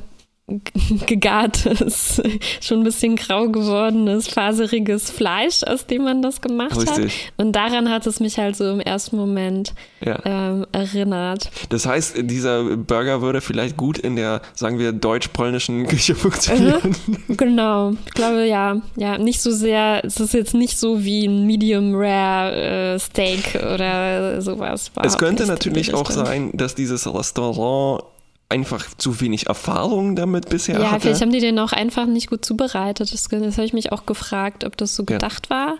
gegartes, 1.07 2.22
schon 2.61 2.78
ein 2.78 2.84
bisschen 2.84 3.16
grau 3.16 3.49
gewordenes, 3.49 4.28
faseriges 4.28 5.11
Fleisch, 5.11 5.62
aus 5.62 5.86
dem 5.86 6.05
man 6.05 6.22
das 6.22 6.40
gemacht 6.40 6.72
hat. 6.72 6.99
Richtig. 6.99 7.30
Und 7.36 7.53
daran 7.53 7.90
hat 7.90 8.07
es 8.07 8.18
mich 8.20 8.38
halt 8.38 8.57
so 8.57 8.70
im 8.70 8.80
ersten 8.80 9.16
Moment 9.16 9.74
Ja. 10.01 10.18
ähm, 10.24 10.66
erinnert. 10.72 11.51
Das 11.68 11.84
heißt, 11.86 12.16
dieser 12.22 12.76
Burger 12.76 13.20
würde 13.20 13.40
vielleicht 13.40 13.76
gut 13.76 13.99
in 13.99 14.16
der, 14.16 14.40
sagen 14.55 14.78
wir, 14.78 14.92
deutsch-polnischen 14.92 15.86
Küche 15.88 16.14
funktionieren. 16.14 16.96
Genau, 17.28 17.92
ich 18.07 18.12
glaube 18.14 18.46
ja, 18.46 18.80
ja, 18.96 19.18
nicht 19.18 19.42
so 19.42 19.51
sehr, 19.51 20.03
es 20.05 20.18
ist 20.18 20.32
jetzt 20.32 20.55
nicht 20.55 20.78
so 20.78 21.05
wie 21.05 21.26
ein 21.26 21.46
Medium 21.46 21.94
Rare 21.94 22.94
äh, 22.94 22.99
Steak 22.99 23.55
oder 23.74 24.40
sowas. 24.40 24.90
Es 25.03 25.18
könnte 25.18 25.46
natürlich 25.46 25.92
auch 25.92 26.11
sein, 26.11 26.51
dass 26.55 26.74
dieses 26.74 27.12
Restaurant 27.12 28.03
einfach 28.51 28.86
zu 28.96 29.20
wenig 29.20 29.46
Erfahrung 29.46 30.16
damit 30.16 30.49
bisher 30.49 30.80
Ja, 30.80 30.90
hatte. 30.92 31.03
vielleicht 31.03 31.20
haben 31.20 31.32
die 31.32 31.40
den 31.40 31.59
auch 31.59 31.72
einfach 31.72 32.07
nicht 32.07 32.30
gut 32.30 32.44
zubereitet. 32.44 33.12
Das, 33.12 33.24
das 33.28 33.57
habe 33.57 33.64
ich 33.66 33.72
mich 33.74 33.92
auch 33.92 34.07
gefragt, 34.07 34.64
ob 34.64 34.76
das 34.76 34.94
so 34.96 35.03
Ja. 35.03 35.16
gedacht 35.18 35.51
war 35.51 35.76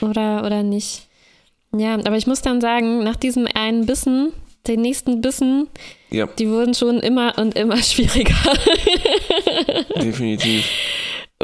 oder, 0.00 0.44
oder 0.44 0.62
nicht. 0.62 1.06
Ja, 1.76 1.94
aber 1.94 2.16
ich 2.16 2.26
muss 2.26 2.42
dann 2.42 2.60
sagen, 2.60 3.02
nach 3.04 3.16
diesem 3.16 3.48
einen 3.54 3.86
Bissen, 3.86 4.32
den 4.66 4.80
nächsten 4.82 5.20
Bissen, 5.22 5.66
ja, 6.10 6.26
die 6.26 6.48
wurden 6.48 6.74
schon 6.74 7.00
immer 7.00 7.36
und 7.38 7.56
immer 7.56 7.76
schwieriger. 7.82 8.34
definitiv. 10.00 10.64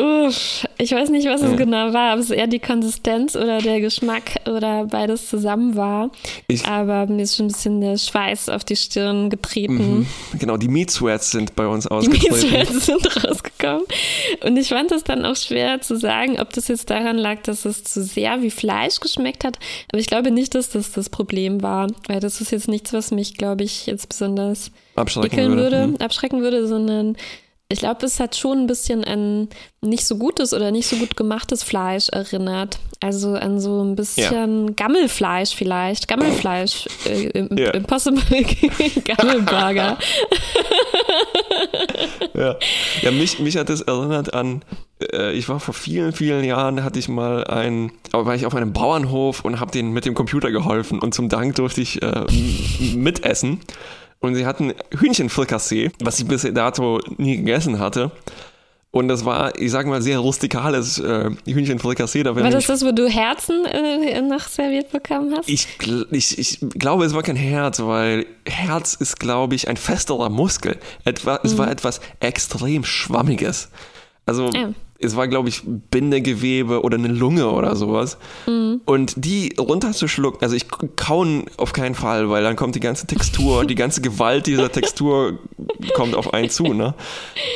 Uff, 0.01 0.67
ich 0.79 0.93
weiß 0.93 1.11
nicht, 1.11 1.27
was 1.29 1.43
es 1.43 1.51
Ja. 1.51 1.57
genau 1.57 1.93
war, 1.93 2.15
ob 2.15 2.21
es 2.21 2.31
eher 2.31 2.47
die 2.47 2.59
Konsistenz 2.59 3.37
oder 3.37 3.59
der 3.59 3.81
Geschmack 3.81 4.37
oder 4.47 4.87
beides 4.87 5.29
zusammen 5.29 5.77
war. 5.77 6.11
Ich- 6.49 6.65
Aber 6.67 7.07
mir 7.07 7.23
ist 7.23 7.37
schon 7.37 7.47
ein 7.47 7.53
bisschen 7.53 7.81
der 7.81 7.99
Schweiß 7.99 8.49
auf 8.49 8.65
die 8.65 8.77
Stirn 8.77 9.29
getreten. 9.31 9.99
Mhm. 10.33 10.39
Genau, 10.39 10.57
die 10.57 10.69
Meat 10.69 10.91
Sweats 10.91 11.31
sind 11.33 11.55
bei 11.57 11.67
uns 11.67 11.85
Die 11.85 11.91
ausgetreten. 11.91 12.35
Mietswerte 12.35 12.81
sind 12.81 13.25
rausgekommen. 13.25 13.83
Und 14.45 14.57
ich 14.57 14.69
fand 14.69 14.91
es 14.93 15.05
dann 15.05 15.25
auch 15.25 15.37
schwer 15.37 15.81
zu 15.81 15.97
sagen, 15.97 16.41
ob 16.41 16.53
das 16.53 16.69
jetzt 16.69 16.89
daran 16.91 17.19
lag, 17.19 17.43
dass 17.43 17.65
es 17.65 17.85
zu 17.85 18.03
sehr 18.03 18.43
wie 18.43 18.51
Fleisch 18.51 19.01
geschmeckt 19.01 19.45
hat. 19.45 19.59
Aber 19.93 19.99
ich 20.01 20.07
glaube 20.07 20.31
nicht, 20.31 20.55
dass 20.55 20.71
das 20.71 20.93
das 20.93 21.11
Problem 21.11 21.63
war, 21.63 21.89
weil 22.09 22.21
das 22.21 22.41
ist 22.41 22.53
jetzt 22.53 22.69
nichts, 22.69 22.93
was 22.93 23.11
mich, 23.11 23.37
glaube 23.37 23.65
ich, 23.65 23.87
jetzt 23.87 24.09
besonders 24.09 24.71
Abschrecken 24.97 25.51
würde. 25.51 25.57
würde, 25.57 25.87
Mhm. 25.89 25.97
abschrecken 25.97 26.43
würde, 26.43 26.67
sondern 26.67 27.17
ich 27.73 27.79
glaube, 27.79 28.05
es 28.05 28.18
hat 28.18 28.35
schon 28.35 28.59
ein 28.59 28.66
bisschen 28.66 29.05
an 29.05 29.49
nicht 29.81 30.05
so 30.05 30.16
gutes 30.16 30.53
oder 30.53 30.73
nicht 30.73 30.89
so 30.89 30.97
gut 30.97 31.16
gemachtes 31.16 31.62
Fleisch 31.62 32.09
erinnert. 32.09 32.81
Also 32.99 33.35
an 33.35 33.61
so 33.61 33.83
ein 33.83 33.95
bisschen 33.95 34.75
Gammelfleisch 34.75 35.55
vielleicht. 35.55 36.09
Gammelfleisch 36.09 36.89
äh, 37.07 37.29
im, 37.29 37.57
Ja. 37.57 37.71
Impossible 37.71 38.23
Gammelburger. 39.05 39.99
Ja, 42.35 42.57
ja 43.03 43.11
mich, 43.12 43.39
mich 43.39 43.57
hat 43.57 43.68
das 43.68 43.83
erinnert 43.83 44.35
an, 44.35 44.62
äh, 45.12 45.33
ich 45.33 45.49
war 45.49 45.61
vor 45.61 45.73
vielen, 45.75 46.12
vielen 46.12 46.45
Jahren, 46.45 46.83
hatte 46.83 46.99
ich 46.99 47.09
mal 47.09 47.45
ein, 47.45 47.93
aber 48.12 48.27
war 48.27 48.35
ich 48.35 48.47
auf 48.47 48.55
einem 48.55 48.73
Bauernhof 48.73 49.45
und 49.45 49.61
habe 49.61 49.71
denen 49.71 49.93
mit 49.93 50.05
dem 50.05 50.14
Computer 50.14 50.51
geholfen 50.51 50.99
und 50.99 51.14
zum 51.14 51.29
Dank 51.29 51.55
durfte 51.55 51.81
ich 51.81 52.03
äh, 52.03 52.27
mitessen. 52.95 53.61
Und 54.21 54.35
sie 54.35 54.47
hatten 54.47 54.75
Hühnchenfrikassee, 54.99 55.91
was 56.03 56.18
ich 56.21 56.27
bis 56.27 56.47
dato 56.53 57.01
nie 57.16 57.39
gegessen 57.39 57.79
hatte. 57.79 58.11
Und 58.93 59.07
das 59.07 59.25
war, 59.25 59.57
ich 59.57 59.71
sag 59.71 59.87
mal, 59.87 60.03
sehr 60.03 60.18
rustikales 60.18 60.99
äh, 60.99 61.31
Hühnchenfrikassee. 61.47 62.25
Da 62.25 62.35
War 62.35 62.51
das 62.51 62.66
das, 62.66 62.85
wo 62.85 62.91
du 62.91 63.09
Herzen 63.09 63.64
äh, 63.64 64.21
noch 64.21 64.41
serviert 64.49 64.91
bekommen 64.91 65.33
hast? 65.37 65.49
ich, 65.49 65.68
ich, 66.11 66.39
ich 66.39 66.59
glaube, 66.75 67.05
es 67.05 67.14
war 67.14 67.23
kein 67.23 67.37
Herz, 67.37 67.81
weil 67.81 68.27
Herz 68.47 68.95
ist, 68.95 69.21
glaube 69.21 69.55
ich, 69.55 69.68
ein 69.68 69.77
festerer 69.77 70.29
Muskel. 70.29 70.77
Etwa, 71.05 71.39
Es 71.45 71.57
war 71.57 71.71
etwas 71.71 72.01
extrem 72.18 72.85
Schwammiges. 72.85 73.71
Also 74.27 74.51
Ja. 74.51 74.71
Es 75.01 75.17
war, 75.17 75.29
glaube 75.29 75.49
ich, 75.49 75.63
Bindegewebe 75.65 76.83
oder 76.83 76.99
eine 76.99 77.09
Lunge 77.09 77.51
oder 77.51 77.75
sowas. 77.75 78.19
Und 78.85 79.15
die 79.17 79.55
runterzuschlucken, 79.59 80.43
also 80.43 80.55
ich 80.55 80.67
kauen 80.97 81.47
auf 81.57 81.73
keinen 81.73 81.95
Fall, 81.95 82.29
weil 82.29 82.43
dann 82.43 82.57
kommt 82.57 82.75
die 82.75 82.81
ganze 82.81 83.07
Textur, 83.07 83.65
die 83.65 83.75
ganze 83.75 84.01
Gewalt 84.11 84.47
dieser 84.47 84.71
Textur 84.71 85.39
kommt 85.95 86.15
auf 86.15 86.35
einen 86.35 86.51
zu. 86.51 86.75
Ne? 86.75 86.95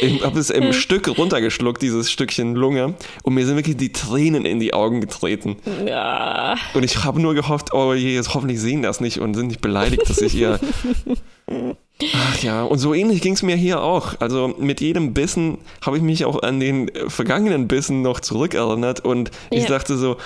Ich 0.00 0.24
habe 0.24 0.38
es 0.38 0.50
im 0.50 0.72
Stück 0.72 1.06
runtergeschluckt, 1.18 1.82
dieses 1.82 2.10
Stückchen 2.10 2.54
Lunge, 2.54 2.94
und 3.22 3.34
mir 3.34 3.44
sind 3.46 3.56
wirklich 3.56 3.76
die 3.76 3.92
Tränen 3.92 4.46
in 4.46 4.58
die 4.58 4.72
Augen 4.72 5.00
getreten. 5.00 5.56
Ja. 5.86 6.56
Und 6.72 6.82
ich 6.82 7.04
habe 7.04 7.20
nur 7.20 7.34
gehofft, 7.34 7.74
oh 7.74 7.92
je, 7.92 8.14
jetzt 8.14 8.34
hoffentlich 8.34 8.60
sehen 8.60 8.82
das 8.82 9.00
nicht 9.00 9.20
und 9.20 9.34
sind 9.34 9.48
nicht 9.48 9.60
beleidigt, 9.60 10.08
dass 10.08 10.20
ich 10.20 10.34
ihr. 10.34 10.58
Ach 12.14 12.42
ja, 12.42 12.62
und 12.64 12.78
so 12.78 12.92
ähnlich 12.92 13.20
ging 13.22 13.34
es 13.34 13.42
mir 13.42 13.56
hier 13.56 13.80
auch. 13.82 14.20
Also 14.20 14.48
mit 14.58 14.80
jedem 14.80 15.14
Bissen 15.14 15.58
habe 15.80 15.96
ich 15.96 16.02
mich 16.02 16.24
auch 16.24 16.42
an 16.42 16.58
den 16.60 16.90
vergangenen 17.08 17.68
Bissen 17.68 18.02
noch 18.02 18.20
zurückerinnert 18.20 19.00
und 19.00 19.30
ich 19.50 19.62
Ja. 19.62 19.68
dachte 19.68 19.96
so, 19.96 20.16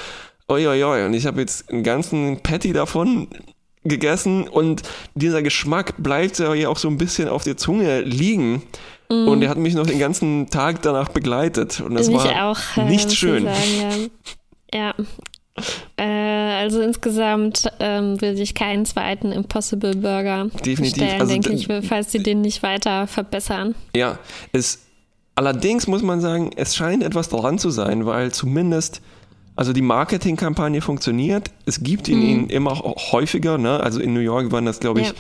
oi, 0.49 0.67
oi, 0.67 0.83
oi, 0.83 1.05
und 1.05 1.13
ich 1.15 1.27
habe 1.27 1.41
jetzt 1.41 1.71
einen 1.71 1.83
ganzen 1.83 2.41
Patty 2.43 2.73
davon 2.73 3.29
gegessen 3.85 4.49
und 4.49 4.83
dieser 5.15 5.43
Geschmack 5.43 5.95
bleibt 5.99 6.39
ja 6.39 6.69
auch 6.69 6.79
so 6.79 6.89
ein 6.89 6.97
bisschen 6.99 7.29
auf 7.29 7.45
der 7.45 7.57
Zunge 7.57 8.01
liegen. 8.01 8.63
Und 9.11 9.41
er 9.43 9.49
hat 9.49 9.57
mich 9.57 9.73
noch 9.73 9.87
den 9.87 9.99
ganzen 9.99 10.51
Tag 10.51 10.83
danach 10.83 11.09
begleitet. 11.09 11.81
Und 11.81 11.95
das 11.95 12.09
Mich 12.09 12.19
war 12.19 12.51
auch. 12.51 12.59
äh, 12.77 12.85
nicht 12.91 13.11
ich 13.11 13.19
schön. 13.19 13.45
Sagen, 13.45 14.11
ja. 14.75 14.79
ja. 14.79 14.95
Äh, 15.97 16.05
also 16.05 16.81
insgesamt 16.81 17.71
ähm, 17.81 18.21
will 18.21 18.39
ich 18.39 18.55
keinen 18.55 18.85
zweiten 18.85 19.33
Impossible 19.33 19.95
Burger 19.95 20.47
Definitiv. 20.65 20.79
bestellen, 20.79 21.21
Also 21.21 21.33
denke 21.33 21.53
ich, 21.53 21.69
falls 21.87 22.13
sie 22.13 22.23
den 22.23 22.41
nicht 22.41 22.63
weiter 22.63 23.07
verbessern. 23.07 23.75
Ja, 23.95 24.19
es 24.53 24.81
allerdings 25.35 25.87
muss 25.87 26.03
man 26.03 26.21
sagen, 26.21 26.51
es 26.57 26.75
scheint 26.75 27.03
etwas 27.03 27.29
dran 27.29 27.59
zu 27.59 27.71
sein, 27.71 28.07
weil 28.07 28.33
zumindest 28.33 29.01
also 29.57 29.73
die 29.73 29.83
Marketingkampagne 29.83 30.81
funktioniert. 30.81 31.51
Es 31.67 31.83
gibt 31.83 32.09
in 32.09 32.23
ihnen 32.23 32.49
immer 32.49 32.79
häufiger, 33.11 33.59
ne? 33.59 33.81
Also 33.81 34.01
in 34.01 34.15
New 34.15 34.21
York 34.21 34.53
waren 34.53 34.67
das 34.67 34.79
glaube 34.79 35.01
ich 35.01 35.09
Ja. 35.09 35.15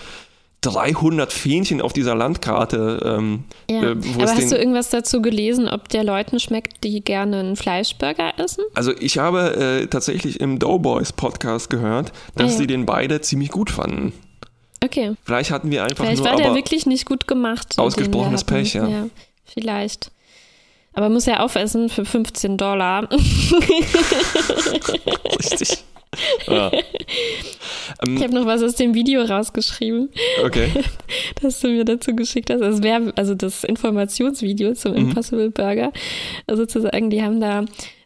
300 0.62 1.32
Fähnchen 1.32 1.80
auf 1.80 1.92
dieser 1.92 2.14
Landkarte. 2.16 3.00
Ähm, 3.18 3.44
Ja. 3.70 3.82
äh, 3.82 3.96
Aber 4.14 4.22
hast 4.34 4.50
du 4.50 4.56
irgendwas 4.56 4.90
dazu 4.90 5.22
gelesen, 5.22 5.68
ob 5.68 5.88
der 5.88 6.02
Leuten 6.04 6.40
schmeckt, 6.40 6.82
die 6.84 7.00
gerne 7.00 7.38
einen 7.40 7.56
Fleischburger 7.56 8.32
essen? 8.38 8.64
also 8.74 8.92
ich 8.98 9.18
habe 9.18 9.54
äh, 9.82 9.86
tatsächlich 9.86 10.40
im 10.40 10.58
Doughboys 10.58 11.12
Podcast 11.12 11.70
gehört, 11.70 12.12
dass 12.34 12.48
Ah, 12.48 12.52
ja. 12.52 12.58
sie 12.58 12.66
den 12.66 12.86
beide 12.86 13.20
ziemlich 13.20 13.50
gut 13.50 13.70
fanden. 13.70 14.12
Okay. 14.84 15.14
Vielleicht 15.24 15.50
hatten 15.50 15.70
wir 15.70 15.84
einfach 15.84 16.04
Vielleicht 16.04 16.22
nur 16.22 16.28
war 16.30 16.36
der 16.36 16.54
wirklich 16.54 16.86
nicht 16.86 17.06
gut 17.06 17.26
gemacht. 17.28 17.78
Ausgesprochenes. 17.78 18.44
Pech, 18.44 18.74
ja. 18.74 18.86
ja. 18.86 19.06
Vielleicht. 19.44 20.10
Aber 20.92 21.08
muss 21.08 21.26
ja 21.26 21.40
aufessen 21.40 21.88
für 21.88 22.04
15 22.04 22.56
Dollar. 22.56 23.08
richtig. 25.38 25.84
Ja. 26.46 26.70
Ähm, 28.06 28.16
Ich 28.16 28.22
habe 28.22 28.34
noch 28.34 28.46
was 28.46 28.62
aus 28.62 28.74
dem 28.74 28.94
Video 28.94 29.22
rausgeschrieben, 29.22 30.10
okay. 30.44 30.68
das 31.42 31.60
du 31.60 31.68
mir 31.68 31.84
dazu 31.84 32.14
geschickt 32.14 32.50
hast. 32.50 32.60
Das 32.60 32.82
wär, 32.82 33.12
also 33.16 33.34
das 33.34 33.64
Informationsvideo 33.64 34.74
zum 34.74 34.92
Mhm. 34.92 34.98
Impossible 34.98 35.50
Burger. 35.50 35.92
Also 36.46 36.62
sozusagen, 36.62 37.10
die 37.10 37.22
haben 37.22 37.40
da 37.40 37.64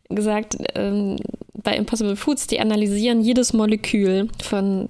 gesagt, 0.09 0.57
ähm, 0.75 1.17
bei 1.63 1.77
Impossible 1.77 2.17
Foods, 2.17 2.47
die 2.47 2.61
analysieren 2.61 3.23
jedes 3.23 3.53
Molekül 3.53 4.29
von 4.43 4.89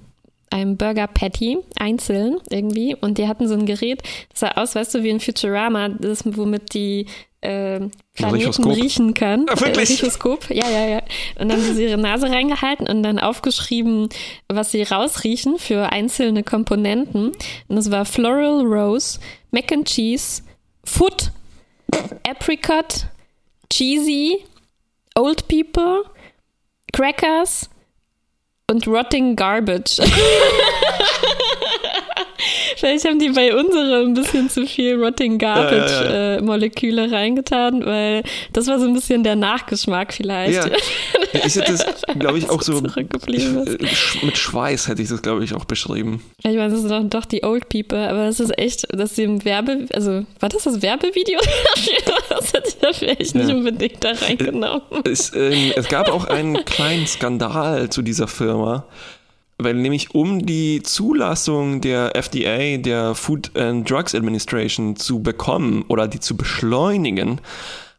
einem 0.50 0.76
Burger 0.76 1.06
Patty 1.06 1.58
einzeln 1.78 2.36
irgendwie 2.50 2.94
und 2.94 3.16
die 3.18 3.26
hatten 3.26 3.48
so 3.48 3.54
ein 3.54 3.66
Gerät, 3.66 4.02
das 4.30 4.40
sah 4.40 4.50
aus, 4.52 4.74
weißt 4.74 4.94
du, 4.94 5.02
wie 5.02 5.10
ein 5.10 5.20
Futurama, 5.20 5.88
das, 5.88 6.22
womit 6.26 6.74
die 6.74 7.06
äh, 7.42 7.80
Planeten 8.14 8.70
riechen 8.70 9.14
kann. 9.14 9.46
Ah, 9.48 9.60
wirklich? 9.60 9.90
Äh, 9.90 9.92
Richoskop, 9.92 10.48
ja, 10.50 10.68
ja, 10.68 10.86
ja. 10.86 11.02
Und 11.38 11.50
dann 11.50 11.62
haben 11.62 11.74
sie 11.74 11.84
ihre 11.84 11.98
Nase 11.98 12.30
reingehalten 12.30 12.86
und 12.88 13.02
dann 13.02 13.18
aufgeschrieben, 13.18 14.08
was 14.48 14.72
sie 14.72 14.82
rausriechen 14.82 15.58
für 15.58 15.92
einzelne 15.92 16.42
Komponenten. 16.44 17.32
Und 17.68 17.76
das 17.76 17.90
war 17.90 18.04
Floral 18.04 18.64
Rose, 18.64 19.18
Mac 19.50 19.70
and 19.72 19.86
Cheese, 19.86 20.42
Foot, 20.84 21.32
Apricot, 22.26 23.06
Cheesy, 23.70 24.44
Old 25.14 25.46
People, 25.48 26.04
Crackers 26.92 27.68
und 28.70 28.86
Rotting 28.86 29.36
Garbage. 29.36 29.98
Vielleicht 32.76 33.04
haben 33.04 33.18
die 33.18 33.30
bei 33.30 33.54
unserem 33.54 34.08
ein 34.08 34.14
bisschen 34.14 34.50
zu 34.50 34.66
viel 34.66 35.02
Rotting 35.02 35.38
Garbage 35.38 35.92
ja, 35.92 36.04
ja, 36.04 36.10
ja. 36.10 36.36
Äh, 36.36 36.42
Moleküle 36.42 37.10
reingetan, 37.10 37.84
weil 37.84 38.22
das 38.52 38.66
war 38.66 38.78
so 38.78 38.86
ein 38.86 38.94
bisschen 38.94 39.22
der 39.22 39.36
Nachgeschmack 39.36 40.12
vielleicht. 40.12 40.66
Ja. 40.66 40.66
Ich 41.44 41.56
hätte 41.56 41.72
das, 41.72 41.86
glaube 42.18 42.36
ich, 42.36 42.50
auch 42.50 42.60
so 42.60 42.82
ich, 43.26 44.22
mit 44.22 44.36
Schweiß 44.36 44.88
hätte 44.88 45.00
ich 45.00 45.08
das, 45.08 45.22
glaube 45.22 45.42
ich, 45.42 45.54
auch 45.54 45.64
beschrieben. 45.64 46.22
Ich 46.40 46.56
meine, 46.56 46.68
das 46.68 46.80
sind 46.80 46.90
doch, 46.90 47.02
doch 47.20 47.24
die 47.24 47.42
Old 47.42 47.70
People, 47.70 48.06
aber 48.06 48.26
das 48.26 48.38
ist 48.38 48.58
echt, 48.58 48.86
dass 48.92 49.16
sie 49.16 49.22
im 49.22 49.42
Werbe, 49.42 49.86
also 49.94 50.26
war 50.40 50.50
das 50.50 50.64
das 50.64 50.82
Werbevideo 50.82 51.40
das 52.28 52.52
hätte 52.52 52.68
ich 52.68 52.76
da 52.76 52.92
vielleicht 52.92 53.34
nicht 53.34 53.50
unbedingt 53.50 54.04
da 54.04 54.12
reingenommen. 54.12 54.82
Es, 55.04 55.30
äh, 55.30 55.72
es 55.74 55.88
gab 55.88 56.10
auch 56.10 56.26
einen 56.26 56.62
kleinen 56.66 57.06
Skandal 57.06 57.88
zu 57.88 58.02
dieser 58.02 58.28
Firma 58.28 58.84
weil 59.64 59.74
nämlich 59.74 60.14
um 60.14 60.44
die 60.44 60.82
Zulassung 60.82 61.80
der 61.80 62.16
FDA, 62.16 62.76
der 62.78 63.14
Food 63.14 63.56
and 63.56 63.88
Drugs 63.88 64.14
Administration, 64.14 64.96
zu 64.96 65.22
bekommen 65.22 65.84
oder 65.88 66.08
die 66.08 66.20
zu 66.20 66.36
beschleunigen, 66.36 67.40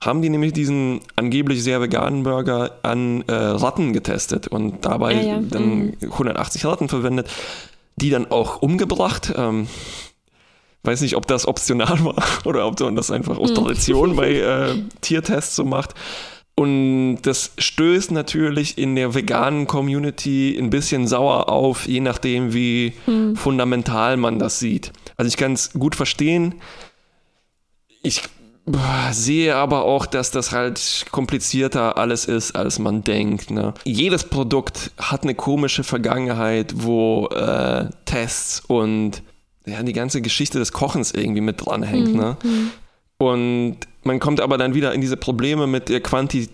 haben 0.01 0.22
die 0.22 0.30
nämlich 0.30 0.53
diesen 0.53 1.01
angeblich 1.16 1.64
sehr 1.64 1.82
veganen 1.82 2.24
Burger 2.24 2.80
an 2.84 3.24
äh, 3.28 3.34
Ratten 3.34 3.93
getestet 3.93 4.47
und 4.47 4.86
dabei 4.86 5.14
ja, 5.14 5.22
ja. 5.22 5.41
dann 5.41 5.78
mhm. 5.86 5.97
180 6.01 6.66
Ratten 6.66 6.89
verwendet, 6.89 7.30
die 7.95 8.09
dann 8.09 8.30
auch 8.30 8.61
umgebracht. 8.61 9.34
Ähm, 9.36 9.68
weiß 10.84 11.01
nicht, 11.01 11.16
ob 11.16 11.28
das 11.28 11.47
optional 11.47 12.03
war 12.03 12.24
oder 12.45 12.68
ob 12.68 12.80
man 12.80 12.95
das 12.95 13.11
einfach 13.11 13.38
aus 13.38 13.51
mhm. 13.51 13.55
Tradition 13.55 14.16
bei 14.16 14.32
äh, 14.34 14.76
Tiertests 15.01 15.55
so 15.55 15.64
macht. 15.64 15.95
Und 16.56 17.24
das 17.24 17.51
stößt 17.58 18.12
natürlich 18.12 18.78
in 18.78 18.95
der 18.95 19.16
veganen 19.16 19.66
Community 19.66 20.56
ein 20.58 20.70
bisschen 20.70 21.08
sauer 21.08 21.49
auf, 21.49 21.88
je 21.88 21.99
nachdem, 21.99 22.54
wie 22.54 22.93
hm. 23.06 23.36
fundamental 23.36 24.18
man 24.18 24.38
das 24.38 24.60
sieht. 24.60 24.93
Also 25.18 25.30
ich 25.30 25.38
kann 25.38 25.54
es 25.54 25.74
gut 25.74 25.95
verstehen. 25.95 26.56
Ich 28.04 28.22
sehe 29.12 29.56
aber 29.56 29.84
auch, 29.84 30.06
dass 30.06 30.32
das 30.32 30.51
halt 30.51 31.08
komplizierter 31.12 31.97
alles 31.97 32.26
ist, 32.26 32.56
als 32.56 32.80
man 32.80 33.04
denkt. 33.04 33.49
Ne? 33.49 33.74
Jedes 33.84 34.24
Produkt 34.24 34.91
hat 34.97 35.24
eine 35.24 35.36
komische 35.36 35.84
Vergangenheit, 35.84 36.74
wo 36.78 37.28
äh, 37.28 37.89
Tests 38.06 38.62
und 38.68 39.24
ja, 39.66 39.82
die 39.82 39.93
ganze 39.93 40.22
Geschichte 40.22 40.60
des 40.60 40.72
Kochens 40.72 41.12
irgendwie 41.12 41.41
mit 41.41 41.66
dranhängt. 41.66 42.10
Hm. 42.10 42.16
Ne? 42.16 42.38
Hm. 42.41 42.72
Und 43.18 43.78
man 44.04 44.20
kommt 44.20 44.41
aber 44.41 44.58
dann 44.58 44.74
wieder 44.74 44.93
in 44.93 45.01
diese 45.01 45.18
Probleme 45.18 45.68
mit 45.68 45.89
der 45.89 46.01
Quanti 46.01 46.49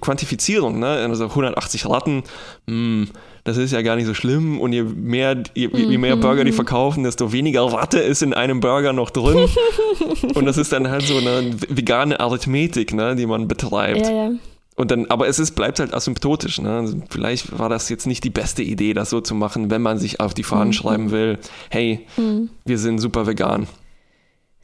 Quantifizierung, 0.00 0.80
ne? 0.80 0.88
Also 0.88 1.26
180 1.26 1.86
Ratten, 1.86 2.24
mh, 2.66 2.72
hm, 2.72 3.08
das 3.44 3.56
ist 3.56 3.72
ja 3.72 3.82
gar 3.82 3.96
nicht 3.96 4.06
so 4.06 4.14
schlimm. 4.14 4.60
Und 4.60 4.72
je 4.72 4.82
mehr, 4.82 5.42
je, 5.54 5.68
je 5.72 5.98
mehr 5.98 6.16
Burger 6.16 6.44
die 6.44 6.52
mhm. 6.52 6.56
verkaufen, 6.56 7.04
desto 7.04 7.32
weniger 7.32 7.62
Ratte 7.64 7.98
ist 7.98 8.22
in 8.22 8.34
einem 8.34 8.60
Burger 8.60 8.92
noch 8.92 9.10
drin. 9.10 9.48
und 10.34 10.46
das 10.46 10.58
ist 10.58 10.72
dann 10.72 10.88
halt 10.88 11.02
so 11.02 11.16
eine 11.16 11.54
vegane 11.68 12.20
Arithmetik, 12.20 12.92
ne, 12.92 13.16
die 13.16 13.26
man 13.26 13.48
betreibt. 13.48 14.06
Ja, 14.06 14.12
ja. 14.12 14.30
Und 14.74 14.90
dann, 14.90 15.06
aber 15.06 15.28
es 15.28 15.38
ist, 15.38 15.52
bleibt 15.52 15.80
halt 15.80 15.92
asymptotisch. 15.92 16.60
Ne? 16.60 16.78
Also 16.78 16.96
vielleicht 17.10 17.58
war 17.58 17.68
das 17.68 17.88
jetzt 17.88 18.06
nicht 18.06 18.24
die 18.24 18.30
beste 18.30 18.62
Idee, 18.62 18.94
das 18.94 19.10
so 19.10 19.20
zu 19.20 19.34
machen, 19.34 19.70
wenn 19.70 19.82
man 19.82 19.98
sich 19.98 20.20
auf 20.20 20.34
die 20.34 20.42
Fahnen 20.44 20.68
mhm. 20.68 20.72
schreiben 20.72 21.10
will, 21.10 21.38
hey, 21.68 22.06
mhm. 22.16 22.48
wir 22.64 22.78
sind 22.78 22.98
super 22.98 23.26
vegan. 23.26 23.66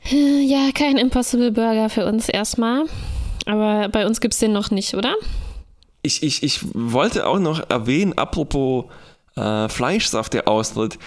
Ja, 0.04 0.70
kein 0.74 0.96
Impossible 0.96 1.52
Burger 1.52 1.90
für 1.90 2.06
uns 2.06 2.28
erstmal. 2.28 2.84
Aber 3.46 3.88
bei 3.88 4.06
uns 4.06 4.20
gibt 4.20 4.34
es 4.34 4.40
den 4.40 4.52
noch 4.52 4.70
nicht, 4.70 4.94
oder? 4.94 5.14
Ich, 6.02 6.22
ich, 6.22 6.42
ich 6.42 6.60
wollte 6.74 7.26
auch 7.26 7.38
noch 7.38 7.68
erwähnen, 7.70 8.16
apropos 8.16 8.84
äh, 9.36 9.68
Fleischsaft, 9.68 10.34
der 10.34 10.48
austritt. 10.48 10.98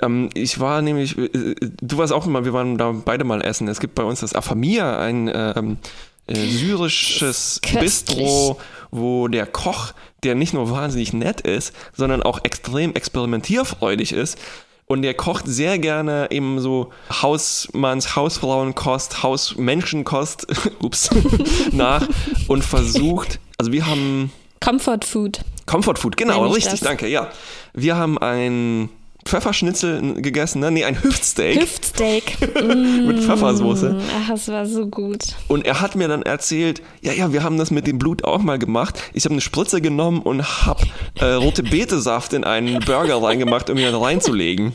Ähm, 0.00 0.30
ich 0.34 0.60
war 0.60 0.82
nämlich, 0.82 1.16
äh, 1.16 1.54
du 1.60 1.98
warst 1.98 2.12
auch 2.12 2.26
immer, 2.26 2.44
wir 2.44 2.52
waren 2.52 2.78
da 2.78 2.92
beide 2.92 3.24
mal 3.24 3.42
essen. 3.42 3.68
Es 3.68 3.80
gibt 3.80 3.94
bei 3.94 4.02
uns 4.02 4.20
das 4.20 4.34
Afamia, 4.34 4.98
ein 4.98 5.30
ähm, 5.32 5.78
äh, 6.26 6.34
syrisches 6.34 7.60
Bistro, 7.78 8.58
wo 8.90 9.28
der 9.28 9.46
Koch, 9.46 9.92
der 10.22 10.34
nicht 10.34 10.54
nur 10.54 10.70
wahnsinnig 10.70 11.12
nett 11.12 11.42
ist, 11.42 11.74
sondern 11.94 12.22
auch 12.22 12.40
extrem 12.44 12.94
experimentierfreudig 12.94 14.12
ist, 14.12 14.38
und 14.86 15.02
der 15.02 15.14
kocht 15.14 15.46
sehr 15.46 15.78
gerne 15.78 16.28
eben 16.30 16.60
so 16.60 16.90
Hausmanns, 17.10 18.16
Hausfrauenkost, 18.16 19.22
Hausmenschenkost, 19.22 20.46
ups, 20.82 21.10
nach 21.72 22.06
und 22.48 22.64
versucht, 22.64 23.40
also 23.58 23.72
wir 23.72 23.86
haben. 23.86 24.32
Comfort 24.60 25.00
Food. 25.04 25.40
Comfort 25.66 25.96
Food, 25.96 26.16
genau, 26.16 26.46
richtig, 26.48 26.72
das. 26.72 26.80
danke, 26.80 27.06
ja. 27.08 27.30
Wir 27.72 27.96
haben 27.96 28.18
ein 28.18 28.88
Pfefferschnitzel 29.24 30.20
gegessen, 30.20 30.60
ne? 30.60 30.70
Nee, 30.70 30.84
ein 30.84 31.02
Hüftsteak. 31.02 31.60
Hüftsteak. 31.60 32.38
mit 33.06 33.20
Pfeffersoße. 33.20 33.96
Ach, 34.16 34.28
das 34.28 34.48
war 34.48 34.66
so 34.66 34.86
gut. 34.86 35.36
Und 35.48 35.64
er 35.64 35.80
hat 35.80 35.94
mir 35.94 36.08
dann 36.08 36.22
erzählt, 36.22 36.82
ja, 37.00 37.12
ja, 37.12 37.32
wir 37.32 37.42
haben 37.42 37.58
das 37.58 37.70
mit 37.70 37.86
dem 37.86 37.98
Blut 37.98 38.24
auch 38.24 38.40
mal 38.40 38.58
gemacht. 38.58 39.02
Ich 39.14 39.24
habe 39.24 39.34
eine 39.34 39.40
Spritze 39.40 39.80
genommen 39.80 40.20
und 40.20 40.66
habe 40.66 40.84
äh, 41.20 41.24
rote 41.24 41.62
Betesaft 41.62 42.32
in 42.32 42.44
einen 42.44 42.80
Burger 42.80 43.22
reingemacht, 43.22 43.70
um 43.70 43.78
ihn 43.78 43.84
dann 43.84 43.94
reinzulegen. 43.94 44.72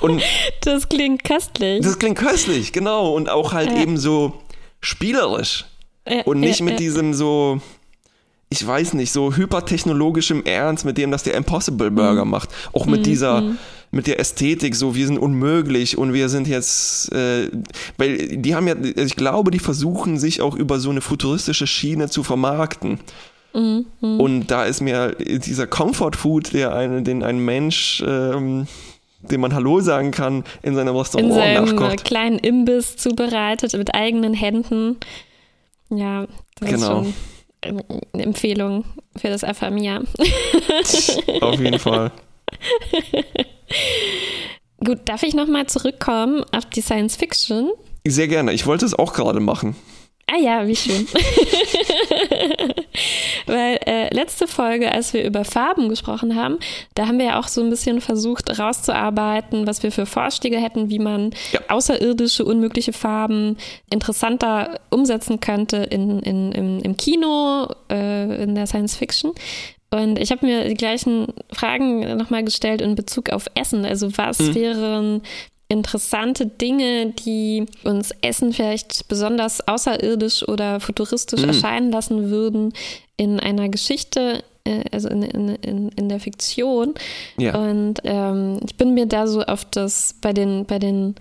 Und 0.00 0.22
das 0.62 0.88
klingt 0.88 1.24
köstlich. 1.24 1.82
Das 1.82 1.98
klingt 1.98 2.18
köstlich, 2.18 2.72
genau. 2.72 3.12
Und 3.14 3.28
auch 3.28 3.52
halt 3.52 3.70
ja. 3.70 3.82
eben 3.82 3.96
so 3.96 4.42
spielerisch. 4.80 5.66
Ja, 6.08 6.22
und 6.22 6.40
nicht 6.40 6.60
ja, 6.60 6.64
mit 6.64 6.78
diesem 6.78 7.12
so 7.14 7.60
ich 8.50 8.66
weiß 8.66 8.94
nicht, 8.94 9.12
so 9.12 9.34
hypertechnologischem 9.34 10.44
Ernst, 10.44 10.84
mit 10.84 10.96
dem 10.96 11.10
das 11.10 11.22
der 11.22 11.34
Impossible 11.34 11.90
Burger 11.90 12.24
mhm. 12.24 12.30
macht. 12.30 12.50
Auch 12.72 12.86
mit 12.86 13.00
mhm. 13.00 13.04
dieser, 13.04 13.40
mhm. 13.42 13.58
mit 13.90 14.06
der 14.06 14.18
Ästhetik, 14.18 14.74
so 14.74 14.94
wir 14.94 15.06
sind 15.06 15.18
unmöglich 15.18 15.98
und 15.98 16.14
wir 16.14 16.28
sind 16.28 16.48
jetzt, 16.48 17.12
äh, 17.12 17.50
weil 17.98 18.38
die 18.38 18.54
haben 18.54 18.66
ja, 18.66 18.74
ich 18.96 19.16
glaube, 19.16 19.50
die 19.50 19.58
versuchen 19.58 20.18
sich 20.18 20.40
auch 20.40 20.54
über 20.54 20.78
so 20.80 20.90
eine 20.90 21.02
futuristische 21.02 21.66
Schiene 21.66 22.08
zu 22.08 22.22
vermarkten. 22.22 23.00
Mhm. 23.52 23.86
Und 24.00 24.46
da 24.46 24.64
ist 24.64 24.80
mir 24.80 25.14
dieser 25.18 25.66
Comfort 25.66 26.12
Food, 26.16 26.52
der 26.52 26.74
eine, 26.74 27.02
den 27.02 27.22
ein 27.22 27.38
Mensch 27.38 28.02
ähm, 28.06 28.66
dem 29.20 29.40
man 29.40 29.52
Hallo 29.52 29.80
sagen 29.80 30.12
kann, 30.12 30.44
in 30.62 30.76
seinem 30.76 30.94
Restaurant 30.94 31.28
in 31.28 31.34
seinem 31.34 31.76
nachkocht. 31.76 32.04
kleinen 32.04 32.38
Imbiss 32.38 32.96
zubereitet 32.96 33.72
mit 33.72 33.92
eigenen 33.92 34.32
Händen. 34.32 34.96
Ja, 35.90 36.26
das 36.60 36.70
genau. 36.70 37.00
ist 37.00 37.06
schon 37.06 37.14
eine 37.62 37.84
Empfehlung 38.12 38.84
für 39.16 39.28
das 39.28 39.44
Afamia. 39.44 40.02
Auf 41.40 41.60
jeden 41.60 41.78
Fall. 41.78 42.12
Gut, 44.84 45.00
darf 45.06 45.22
ich 45.22 45.34
nochmal 45.34 45.66
zurückkommen 45.66 46.44
auf 46.52 46.64
die 46.66 46.80
Science 46.80 47.16
Fiction? 47.16 47.72
Sehr 48.06 48.28
gerne. 48.28 48.52
Ich 48.52 48.66
wollte 48.66 48.86
es 48.86 48.94
auch 48.94 49.12
gerade 49.12 49.40
machen. 49.40 49.74
Ah 50.30 50.36
ja, 50.36 50.66
wie 50.66 50.76
schön. 50.76 51.06
Weil 53.46 53.78
äh, 53.86 54.14
letzte 54.14 54.46
Folge, 54.46 54.92
als 54.92 55.14
wir 55.14 55.24
über 55.24 55.42
Farben 55.44 55.88
gesprochen 55.88 56.34
haben, 56.36 56.58
da 56.94 57.06
haben 57.06 57.18
wir 57.18 57.24
ja 57.26 57.40
auch 57.40 57.48
so 57.48 57.62
ein 57.62 57.70
bisschen 57.70 58.02
versucht 58.02 58.58
rauszuarbeiten, 58.58 59.66
was 59.66 59.82
wir 59.82 59.90
für 59.90 60.04
Vorschläge 60.04 60.58
hätten, 60.58 60.90
wie 60.90 60.98
man 60.98 61.30
ja. 61.52 61.60
außerirdische, 61.68 62.44
unmögliche 62.44 62.92
Farben 62.92 63.56
interessanter 63.90 64.80
umsetzen 64.90 65.40
könnte 65.40 65.78
in, 65.78 66.20
in, 66.20 66.52
im, 66.52 66.80
im 66.80 66.96
Kino, 66.98 67.68
äh, 67.90 68.42
in 68.42 68.54
der 68.54 68.66
Science 68.66 68.96
Fiction. 68.96 69.32
Und 69.90 70.18
ich 70.18 70.30
habe 70.30 70.44
mir 70.44 70.68
die 70.68 70.74
gleichen 70.74 71.28
Fragen 71.50 72.00
nochmal 72.18 72.44
gestellt 72.44 72.82
in 72.82 72.94
Bezug 72.94 73.30
auf 73.30 73.46
Essen. 73.54 73.86
Also 73.86 74.18
was 74.18 74.38
mhm. 74.40 74.54
wären 74.54 75.22
interessante 75.68 76.46
Dinge, 76.46 77.12
die 77.12 77.66
uns 77.84 78.12
Essen 78.22 78.52
vielleicht 78.52 79.06
besonders 79.08 79.66
außerirdisch 79.66 80.48
oder 80.48 80.80
futuristisch 80.80 81.42
mhm. 81.42 81.48
erscheinen 81.48 81.92
lassen 81.92 82.30
würden 82.30 82.72
in 83.16 83.38
einer 83.38 83.68
Geschichte, 83.68 84.42
äh, 84.64 84.84
also 84.92 85.08
in, 85.08 85.22
in, 85.22 85.48
in, 85.56 85.88
in 85.90 86.08
der 86.08 86.20
Fiktion. 86.20 86.94
Ja. 87.36 87.54
Und 87.54 88.00
ähm, 88.04 88.60
ich 88.64 88.76
bin 88.76 88.94
mir 88.94 89.06
da 89.06 89.26
so 89.26 89.42
auf 89.42 89.66
das 89.66 90.14
bei 90.20 90.32
den, 90.32 90.64
bei 90.64 90.78
den 90.78 91.16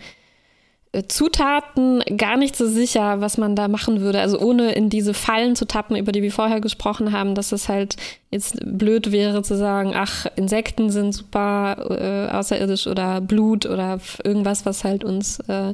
Zutaten 1.08 2.02
gar 2.18 2.38
nicht 2.38 2.56
so 2.56 2.68
sicher, 2.68 3.22
was 3.22 3.38
man 3.38 3.56
da 3.56 3.68
machen 3.68 4.02
würde. 4.02 4.20
Also 4.20 4.40
ohne 4.40 4.72
in 4.74 4.90
diese 4.90 5.14
Fallen 5.14 5.56
zu 5.56 5.66
tappen, 5.66 5.96
über 5.96 6.12
die 6.12 6.22
wir 6.22 6.32
vorher 6.32 6.62
gesprochen 6.62 7.12
haben, 7.12 7.36
dass 7.36 7.52
es 7.52 7.70
halt 7.70 7.98
jetzt 8.32 8.58
blöd 8.66 9.12
wäre 9.12 9.44
zu 9.44 9.56
sagen, 9.58 9.94
ach, 9.96 10.26
Insekten 10.36 10.90
sind 10.90 11.14
super 11.14 12.30
äh, 12.32 12.36
außerirdisch 12.36 12.88
oder 12.88 13.22
Blut 13.22 13.66
oder 13.66 14.00
irgendwas, 14.24 14.66
was 14.66 14.84
halt 14.84 15.04
uns, 15.04 15.40
äh, 15.42 15.74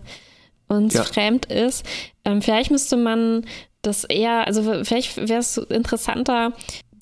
uns 0.68 0.94
ja. 0.94 1.04
fremd 1.04 1.45
ist. 1.45 1.86
Ähm, 2.26 2.41
vielleicht 2.41 2.72
müsste 2.72 2.98
man 2.98 3.45
das 3.84 4.06
eher, 4.06 4.48
also 4.48 4.84
vielleicht 4.84 5.18
wäre 5.30 5.40
es 5.40 5.58
interessanter, 5.58 6.54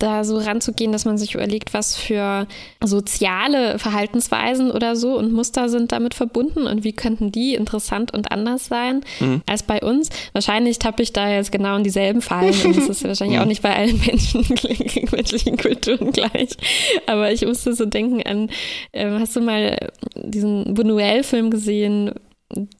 da 0.02 0.24
so 0.24 0.38
ranzugehen, 0.38 0.92
dass 0.92 1.06
man 1.06 1.18
sich 1.18 1.36
überlegt, 1.36 1.74
was 1.74 1.96
für 1.96 2.48
soziale 2.84 3.80
Verhaltensweisen 3.80 4.72
oder 4.72 4.96
so 4.96 5.18
und 5.18 5.32
Muster 5.32 5.70
sind 5.70 5.92
damit 5.92 6.14
verbunden 6.14 6.68
und 6.68 6.84
wie 6.84 6.94
könnten 6.94 7.32
die 7.32 7.56
interessant 7.56 8.14
und 8.14 8.32
anders 8.32 8.66
sein 8.66 9.02
mhm. 9.20 9.42
als 9.46 9.64
bei 9.64 9.82
uns. 9.82 10.10
Wahrscheinlich 10.34 10.80
tappe 10.80 11.04
ich 11.04 11.14
da 11.14 11.30
jetzt 11.30 11.52
genau 11.52 11.76
in 11.78 11.84
dieselben 11.84 12.22
Fallen 12.22 12.56
und 12.66 12.78
das 12.78 12.90
ist 12.90 13.04
wahrscheinlich 13.04 13.40
auch 13.40 13.46
nicht 13.46 13.62
bei 13.62 13.76
allen 13.76 14.00
Menschen, 14.06 14.46
menschlichen 15.12 15.58
Kulturen 15.58 16.12
gleich. 16.12 16.50
Aber 17.06 17.32
ich 17.32 17.46
musste 17.46 17.74
so 17.74 17.86
denken 17.86 18.24
an, 18.24 18.50
äh, 18.92 19.10
hast 19.20 19.36
du 19.36 19.42
mal 19.42 19.92
diesen 20.16 20.76
Buñuel-Film 20.76 21.52
gesehen, 21.52 22.12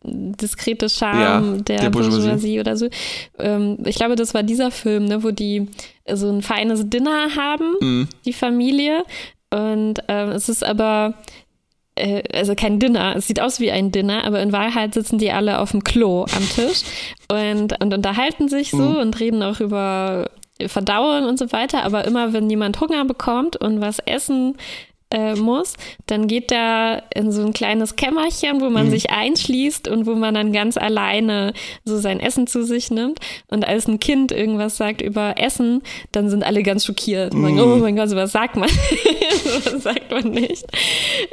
diskrete 0.04 0.90
Charme 0.90 1.56
ja, 1.56 1.62
der, 1.62 1.80
der 1.80 1.90
Bourgeoisie. 1.90 2.20
Bourgeoisie 2.20 2.60
oder 2.60 2.78
so. 2.78 2.88
Ähm, 3.40 3.78
ich 3.86 3.96
glaube, 3.96 4.16
das 4.16 4.34
war 4.34 4.44
dieser 4.44 4.72
Film, 4.72 5.06
ne, 5.06 5.24
wo 5.24 5.32
die 5.32 5.68
so 6.12 6.30
ein 6.30 6.42
feines 6.42 6.90
Dinner 6.90 7.36
haben, 7.36 7.74
mhm. 7.80 8.08
die 8.26 8.34
Familie. 8.34 9.04
Und 9.50 10.02
ähm, 10.08 10.30
es 10.30 10.50
ist 10.50 10.64
aber 10.64 11.16
äh, 11.96 12.24
also 12.34 12.56
kein 12.56 12.80
Dinner, 12.80 13.16
es 13.18 13.28
sieht 13.28 13.42
aus 13.42 13.60
wie 13.60 13.72
ein 13.72 13.92
Dinner, 13.92 14.24
aber 14.24 14.42
in 14.42 14.52
Wahrheit 14.52 14.94
sitzen 14.94 15.18
die 15.18 15.32
alle 15.32 15.60
auf 15.60 15.72
dem 15.72 15.84
Klo 15.84 16.26
am 16.36 16.50
Tisch 16.50 16.82
und, 17.30 17.82
und 17.82 17.94
unterhalten 17.94 18.50
sich 18.50 18.72
so 18.72 18.78
mhm. 18.78 18.98
und 18.98 19.20
reden 19.20 19.44
auch 19.44 19.60
über 19.60 20.30
Verdauung 20.68 21.26
und 21.26 21.38
so 21.40 21.52
weiter. 21.52 21.84
Aber 21.84 22.06
immer, 22.06 22.34
wenn 22.34 22.50
jemand 22.50 22.80
Hunger 22.80 23.06
bekommt 23.06 23.58
und 23.58 23.82
was 23.82 24.00
essen 24.00 24.58
äh, 25.12 25.36
muss, 25.36 25.76
dann 26.08 26.28
geht 26.28 26.52
er 26.52 27.04
in 27.14 27.32
so 27.32 27.42
ein 27.46 27.54
kleines 27.54 27.96
Kämmerchen, 27.96 28.62
wo 28.62 28.70
man 28.70 28.88
mhm. 28.88 28.92
sich 28.92 29.12
einschließt 29.12 29.88
und 29.88 30.06
wo 30.06 30.16
man 30.16 30.34
dann 30.34 30.52
ganz 30.52 30.78
alleine 30.78 31.54
so 31.86 31.98
sein 31.98 32.20
Essen 32.20 32.48
zu 32.48 32.64
sich 32.64 32.92
nimmt. 32.92 33.20
Und 33.50 33.68
als 33.68 33.88
ein 33.88 34.00
Kind 34.00 34.32
irgendwas 34.32 34.78
sagt 34.78 35.02
über 35.02 35.36
Essen, 35.38 35.82
dann 36.12 36.30
sind 36.30 36.44
alle 36.44 36.64
ganz 36.64 36.86
schockiert 36.86 37.34
und 37.34 37.42
sagen, 37.42 37.56
mhm. 37.56 37.62
oh 37.62 37.76
mein 37.78 37.96
Gott, 37.96 38.10
sowas 38.10 38.32
sagt 38.32 38.56
man. 38.56 38.70
sowas 39.44 39.84
sagt 39.84 40.12
man 40.12 40.32
nicht. 40.32 40.66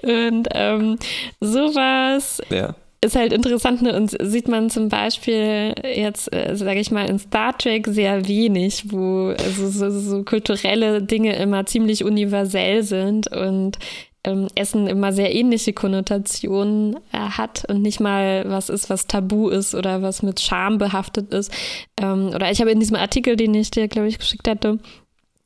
Und 0.02 0.48
ähm, 0.52 0.98
sowas. 1.40 2.42
Ja 2.50 2.74
ist 3.00 3.16
halt 3.16 3.32
interessant 3.32 3.82
ne? 3.82 3.96
und 3.96 4.16
sieht 4.20 4.48
man 4.48 4.70
zum 4.70 4.88
Beispiel 4.88 5.74
jetzt, 5.84 6.32
äh, 6.32 6.56
sage 6.56 6.80
ich 6.80 6.90
mal, 6.90 7.08
in 7.08 7.18
Star 7.18 7.56
Trek 7.56 7.86
sehr 7.86 8.26
wenig, 8.26 8.90
wo 8.90 9.28
also 9.28 9.68
so, 9.68 9.90
so 9.90 10.24
kulturelle 10.24 11.02
Dinge 11.02 11.36
immer 11.36 11.64
ziemlich 11.66 12.04
universell 12.04 12.82
sind 12.82 13.30
und 13.30 13.78
ähm, 14.24 14.48
Essen 14.56 14.88
immer 14.88 15.12
sehr 15.12 15.34
ähnliche 15.34 15.72
Konnotationen 15.72 16.96
äh, 17.12 17.18
hat 17.18 17.64
und 17.68 17.82
nicht 17.82 18.00
mal 18.00 18.44
was 18.48 18.68
ist, 18.68 18.90
was 18.90 19.06
tabu 19.06 19.48
ist 19.48 19.74
oder 19.74 20.02
was 20.02 20.22
mit 20.22 20.40
Scham 20.40 20.78
behaftet 20.78 21.32
ist. 21.32 21.52
Ähm, 22.00 22.32
oder 22.34 22.50
ich 22.50 22.60
habe 22.60 22.72
in 22.72 22.80
diesem 22.80 22.96
Artikel, 22.96 23.36
den 23.36 23.54
ich 23.54 23.70
dir, 23.70 23.86
glaube 23.86 24.08
ich, 24.08 24.18
geschickt 24.18 24.48
hatte, 24.48 24.78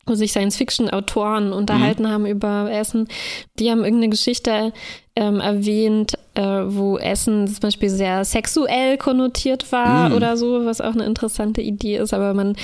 wo 0.05 0.15
sich 0.15 0.31
Science-Fiction-Autoren 0.31 1.53
unterhalten 1.53 2.03
mhm. 2.03 2.07
haben 2.07 2.25
über 2.25 2.69
Essen. 2.71 3.07
Die 3.59 3.71
haben 3.71 3.83
irgendeine 3.83 4.09
Geschichte 4.09 4.73
ähm, 5.15 5.39
erwähnt, 5.39 6.13
äh, 6.33 6.41
wo 6.41 6.97
Essen 6.97 7.47
zum 7.47 7.59
Beispiel 7.61 7.89
sehr 7.89 8.25
sexuell 8.25 8.97
konnotiert 8.97 9.71
war 9.71 10.09
mhm. 10.09 10.15
oder 10.15 10.35
so, 10.35 10.65
was 10.65 10.81
auch 10.81 10.93
eine 10.93 11.05
interessante 11.05 11.61
Idee 11.61 11.97
ist. 11.97 12.13
Aber 12.13 12.33
man, 12.33 12.55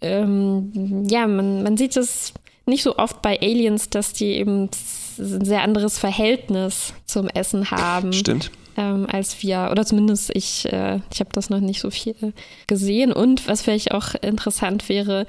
ähm, 0.00 1.04
ja, 1.08 1.26
man, 1.26 1.62
man 1.62 1.76
sieht 1.76 1.96
es 1.96 2.32
nicht 2.66 2.82
so 2.82 2.96
oft 2.96 3.22
bei 3.22 3.40
Aliens, 3.40 3.90
dass 3.90 4.12
die 4.12 4.32
eben 4.34 4.64
ein 4.64 4.70
sehr 5.18 5.62
anderes 5.62 5.98
Verhältnis 5.98 6.94
zum 7.06 7.28
Essen 7.28 7.70
haben. 7.70 8.12
Stimmt. 8.12 8.50
Ähm, 8.76 9.06
als 9.10 9.42
wir, 9.42 9.68
oder 9.70 9.86
zumindest 9.86 10.30
ich, 10.34 10.70
äh, 10.72 11.00
ich 11.12 11.20
habe 11.20 11.30
das 11.32 11.48
noch 11.48 11.60
nicht 11.60 11.80
so 11.80 11.90
viel 11.90 12.32
gesehen. 12.66 13.12
Und 13.12 13.46
was 13.46 13.62
vielleicht 13.62 13.92
auch 13.92 14.14
interessant 14.20 14.88
wäre, 14.88 15.26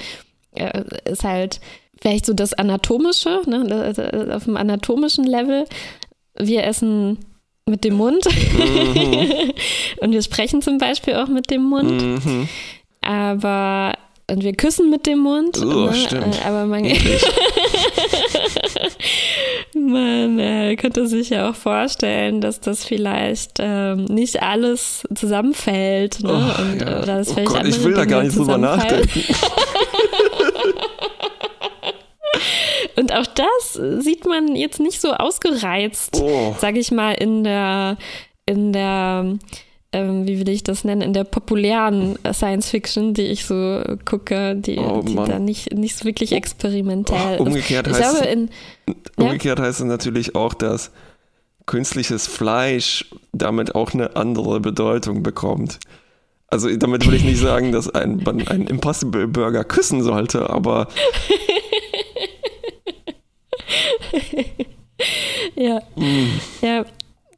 ist 1.06 1.24
halt 1.24 1.60
vielleicht 2.02 2.26
so 2.26 2.34
das 2.34 2.54
Anatomische, 2.54 3.42
ne, 3.48 4.30
auf 4.34 4.46
dem 4.46 4.58
anatomischen 4.58 5.26
Level. 5.26 5.66
Wir 6.38 6.64
essen 6.66 7.20
mit 7.68 7.84
dem 7.84 7.96
Mund 7.96 8.26
mhm. 8.26 9.52
und 10.00 10.12
wir 10.12 10.22
sprechen 10.22 10.62
zum 10.62 10.78
Beispiel 10.78 11.16
auch 11.16 11.28
mit 11.28 11.50
dem 11.50 11.64
Mund. 11.64 12.26
Mhm. 12.26 12.48
Aber 13.02 13.94
und 14.28 14.44
wir 14.44 14.54
küssen 14.54 14.90
mit 14.90 15.06
dem 15.06 15.20
Mund. 15.20 15.60
Oh, 15.62 15.86
ne? 15.86 15.94
stimmt. 15.94 16.42
Äh, 16.42 16.48
aber 16.48 16.66
man, 16.66 16.82
man 19.76 20.40
äh, 20.40 20.76
könnte 20.78 21.08
sich 21.08 21.30
ja 21.30 21.48
auch 21.50 21.56
vorstellen, 21.56 22.42
dass 22.42 22.60
das 22.60 22.84
vielleicht 22.84 23.58
ähm, 23.60 24.06
nicht 24.06 24.42
alles 24.42 25.04
zusammenfällt. 25.14 26.24
Ne? 26.24 26.32
Oh, 26.32 26.62
und, 26.62 26.82
ja. 26.82 27.04
Oder 27.04 27.18
das 27.18 27.38
oh 27.38 27.44
Gott, 27.44 27.68
ich 27.68 27.84
will 27.84 27.94
da 27.94 28.06
gar 28.06 28.24
nicht 28.24 28.36
drüber 28.36 28.58
nachdenken. 28.58 29.24
Und 32.96 33.14
auch 33.14 33.26
das 33.28 34.04
sieht 34.04 34.26
man 34.26 34.56
jetzt 34.56 34.80
nicht 34.80 35.02
so 35.02 35.14
ausgereizt, 35.14 36.22
oh. 36.22 36.56
sage 36.60 36.80
ich 36.80 36.92
mal, 36.92 37.12
in 37.14 37.44
der, 37.44 37.98
in 38.46 38.72
der, 38.74 39.38
ähm, 39.92 40.28
wie 40.28 40.40
will 40.40 40.50
ich 40.50 40.64
das 40.64 40.84
nennen, 40.84 41.02
in 41.02 41.14
der 41.14 41.26
populären 41.26 42.18
Science 42.32 42.70
Fiction, 42.70 43.14
die 43.14 43.24
ich 43.24 43.46
so 43.46 43.82
gucke, 44.06 44.56
die, 44.56 44.78
oh, 44.78 45.02
die 45.02 45.16
da 45.16 45.40
nicht, 45.40 45.74
nicht 45.74 45.98
so 45.98 46.06
wirklich 46.06 46.32
experimentell 46.32 47.38
oh, 47.40 47.44
umgekehrt 47.44 47.88
ist. 47.88 48.00
Heißt, 48.00 48.22
glaube, 48.22 48.28
in, 48.28 48.50
umgekehrt 49.18 49.60
ja? 49.60 49.66
heißt 49.66 49.82
es 49.82 49.86
natürlich 49.86 50.36
auch, 50.36 50.54
dass 50.54 50.92
künstliches 51.66 52.28
Fleisch 52.28 53.06
damit 53.34 53.76
auch 53.76 53.94
eine 53.94 54.16
andere 54.16 54.60
Bedeutung 54.60 55.24
bekommt. 55.24 55.80
Also 56.48 56.74
damit 56.78 57.08
will 57.08 57.16
ich 57.16 57.24
nicht 57.24 57.40
sagen, 57.40 57.72
dass 57.72 57.90
ein, 57.90 58.22
man 58.24 58.48
einen 58.48 58.68
Impossible 58.68 59.28
Burger 59.28 59.64
küssen 59.64 60.04
sollte, 60.04 60.50
aber 60.50 60.88
ja. 65.56 65.82
Mm. 65.96 66.40
Ja. 66.62 66.86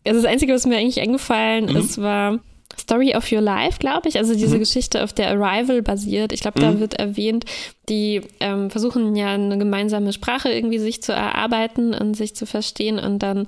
Also 0.05 0.21
das 0.21 0.31
Einzige, 0.31 0.53
was 0.53 0.65
mir 0.65 0.77
eigentlich 0.77 1.01
eingefallen 1.01 1.65
mhm. 1.65 1.75
ist, 1.75 2.01
war 2.01 2.39
Story 2.79 3.15
of 3.15 3.29
Your 3.31 3.41
Life, 3.41 3.79
glaube 3.79 4.07
ich. 4.07 4.17
Also 4.17 4.33
diese 4.33 4.55
mhm. 4.55 4.59
Geschichte, 4.59 5.03
auf 5.03 5.11
der 5.11 5.29
Arrival 5.29 5.81
basiert. 5.81 6.31
Ich 6.31 6.41
glaube, 6.41 6.59
da 6.59 6.71
mhm. 6.71 6.79
wird 6.79 6.93
erwähnt, 6.93 7.45
die 7.89 8.21
ähm, 8.39 8.69
versuchen 8.69 9.15
ja 9.15 9.33
eine 9.33 9.57
gemeinsame 9.57 10.13
Sprache 10.13 10.49
irgendwie 10.49 10.79
sich 10.79 11.01
zu 11.01 11.11
erarbeiten 11.11 11.93
und 11.93 12.15
sich 12.15 12.35
zu 12.35 12.45
verstehen 12.45 12.99
und 12.99 13.19
dann 13.19 13.47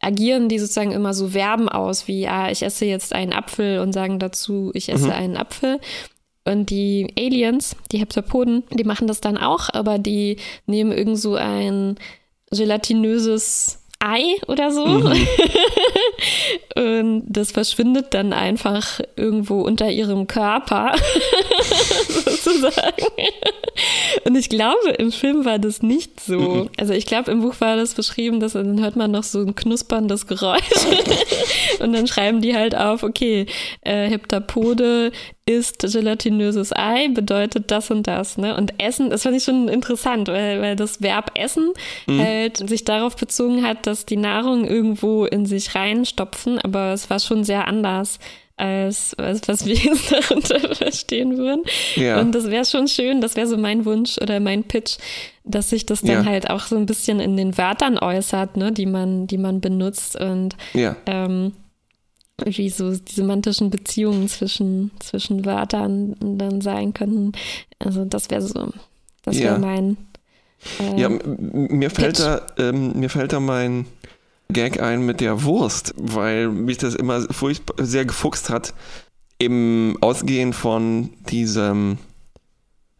agieren 0.00 0.48
die 0.48 0.58
sozusagen 0.58 0.92
immer 0.92 1.14
so 1.14 1.28
Verben 1.28 1.68
aus, 1.68 2.08
wie, 2.08 2.26
ah, 2.26 2.50
ich 2.50 2.62
esse 2.62 2.86
jetzt 2.86 3.12
einen 3.12 3.32
Apfel 3.32 3.80
und 3.80 3.92
sagen 3.92 4.18
dazu, 4.18 4.70
ich 4.74 4.88
esse 4.88 5.06
mhm. 5.06 5.12
einen 5.12 5.36
Apfel. 5.36 5.78
Und 6.44 6.70
die 6.70 7.12
Aliens, 7.18 7.76
die 7.92 7.98
Heptapoden, 7.98 8.64
die 8.72 8.84
machen 8.84 9.06
das 9.06 9.20
dann 9.20 9.36
auch, 9.36 9.68
aber 9.72 9.98
die 9.98 10.38
nehmen 10.66 10.90
irgend 10.90 11.18
so 11.18 11.34
ein 11.34 11.96
gelatinöses 12.50 13.80
Ei 14.02 14.36
oder 14.48 14.70
so. 14.72 14.86
Mhm. 14.86 15.26
und 16.74 17.24
das 17.28 17.52
verschwindet 17.52 18.14
dann 18.14 18.32
einfach 18.32 19.00
irgendwo 19.14 19.60
unter 19.60 19.90
ihrem 19.90 20.26
Körper, 20.26 20.94
sozusagen. 22.08 23.04
Und 24.24 24.36
ich 24.36 24.48
glaube, 24.48 24.90
im 24.98 25.12
Film 25.12 25.44
war 25.44 25.58
das 25.58 25.82
nicht 25.82 26.18
so. 26.18 26.38
Mhm. 26.38 26.70
Also 26.78 26.94
ich 26.94 27.04
glaube, 27.04 27.30
im 27.30 27.42
Buch 27.42 27.56
war 27.58 27.76
das 27.76 27.92
beschrieben, 27.94 28.40
dass 28.40 28.54
dann 28.54 28.80
hört 28.80 28.96
man 28.96 29.10
noch 29.10 29.22
so 29.24 29.40
ein 29.40 29.54
knusperndes 29.54 30.26
Geräusch. 30.26 30.62
und 31.80 31.92
dann 31.92 32.06
schreiben 32.06 32.40
die 32.40 32.56
halt 32.56 32.74
auf, 32.74 33.02
okay, 33.02 33.46
äh, 33.82 34.08
Heptapode 34.08 35.12
ist 35.56 35.80
gelatinöses 35.80 36.72
Ei, 36.74 37.08
bedeutet 37.08 37.70
das 37.70 37.90
und 37.90 38.06
das. 38.06 38.38
Ne? 38.38 38.56
Und 38.56 38.74
Essen, 38.78 39.10
das 39.10 39.22
fand 39.22 39.36
ich 39.36 39.44
schon 39.44 39.68
interessant, 39.68 40.28
weil, 40.28 40.60
weil 40.60 40.76
das 40.76 41.02
Verb 41.02 41.32
Essen 41.34 41.72
mhm. 42.06 42.20
halt 42.20 42.68
sich 42.68 42.84
darauf 42.84 43.16
bezogen 43.16 43.64
hat, 43.64 43.86
dass 43.86 44.06
die 44.06 44.16
Nahrung 44.16 44.66
irgendwo 44.66 45.24
in 45.24 45.46
sich 45.46 45.74
reinstopfen, 45.74 46.58
aber 46.58 46.92
es 46.92 47.10
war 47.10 47.18
schon 47.18 47.44
sehr 47.44 47.66
anders 47.66 48.18
als, 48.60 49.14
als 49.14 49.48
was 49.48 49.66
wir 49.66 49.74
jetzt 49.74 50.12
darunter 50.12 50.74
verstehen 50.74 51.38
würden. 51.38 51.62
Ja. 51.96 52.20
Und 52.20 52.34
das 52.34 52.50
wäre 52.50 52.64
schon 52.64 52.88
schön, 52.88 53.20
das 53.20 53.36
wäre 53.36 53.46
so 53.46 53.56
mein 53.56 53.84
Wunsch 53.84 54.18
oder 54.18 54.38
mein 54.38 54.64
Pitch, 54.64 54.98
dass 55.44 55.70
sich 55.70 55.86
das 55.86 56.02
dann 56.02 56.24
ja. 56.24 56.30
halt 56.30 56.50
auch 56.50 56.60
so 56.60 56.76
ein 56.76 56.86
bisschen 56.86 57.20
in 57.20 57.36
den 57.36 57.56
Wörtern 57.56 57.98
äußert, 57.98 58.56
ne, 58.56 58.70
die 58.70 58.86
man, 58.86 59.26
die 59.26 59.38
man 59.38 59.60
benutzt 59.60 60.20
und 60.20 60.56
ja. 60.74 60.94
ähm, 61.06 61.52
wie 62.44 62.70
so 62.70 62.96
die 62.96 63.12
semantischen 63.12 63.70
Beziehungen 63.70 64.28
zwischen, 64.28 64.90
zwischen 65.00 65.44
Wörtern 65.44 66.16
dann 66.20 66.60
sein 66.60 66.94
können. 66.94 67.32
Also 67.78 68.04
das 68.04 68.30
wäre 68.30 68.42
so, 68.42 68.72
das 69.22 69.38
wäre 69.38 69.54
ja. 69.54 69.58
mein. 69.58 69.96
Äh, 70.78 71.00
ja, 71.00 71.08
mir 71.08 71.90
fällt 71.90 72.18
da, 72.18 72.46
ähm, 72.58 72.98
mir 72.98 73.08
fällt 73.08 73.32
da 73.32 73.40
mein 73.40 73.86
Gag 74.48 74.80
ein 74.80 75.06
mit 75.06 75.20
der 75.20 75.44
Wurst, 75.44 75.94
weil 75.96 76.48
mich 76.48 76.78
das 76.78 76.94
immer 76.94 77.22
furchtbar 77.30 77.84
sehr 77.84 78.04
gefuchst 78.04 78.50
hat 78.50 78.74
im 79.38 79.96
Ausgehen 80.02 80.52
von 80.52 81.10
diesem 81.30 81.98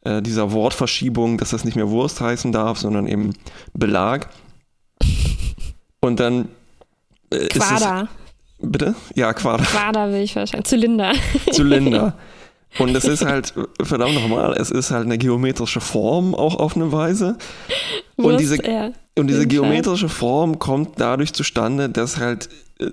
äh, 0.03 0.23
dieser 0.23 0.53
Wortverschiebung, 0.53 1.37
dass 1.37 1.51
das 1.51 1.65
nicht 1.65 1.77
mehr 1.77 1.91
Wurst 1.91 2.21
heißen 2.21 2.53
darf, 2.53 2.79
sondern 2.79 3.07
eben 3.07 3.35
Belag. 3.75 4.31
Und 6.01 6.21
dann 6.21 6.49
äh, 7.31 7.47
Quader. 7.49 8.09
Bitte? 8.63 8.95
Ja, 9.15 9.33
Quader. 9.33 9.65
Quader 9.65 10.13
will 10.13 10.21
ich 10.23 10.37
wahrscheinlich. 10.37 10.67
Zylinder. 10.69 11.13
Zylinder. 11.51 12.15
Und 12.79 12.95
es 12.95 13.05
ist 13.05 13.25
halt, 13.25 13.53
verdammt 13.83 14.15
nochmal, 14.15 14.53
es 14.57 14.71
ist 14.71 14.93
halt 14.93 15.05
eine 15.05 15.19
geometrische 15.19 15.81
Form 15.81 16.37
auch 16.37 16.55
auf 16.55 16.77
eine 16.77 16.93
Weise. 16.93 17.37
Und 18.17 18.25
Muss 18.33 18.37
diese, 18.37 18.63
er. 18.63 18.93
und 19.19 19.27
diese 19.27 19.41
Fall. 19.41 19.47
geometrische 19.49 20.09
Form 20.09 20.61
kommt 20.61 21.01
dadurch 21.01 21.33
zustande, 21.33 21.89
dass 21.89 22.19
halt 22.19 22.49
äh, 22.79 22.91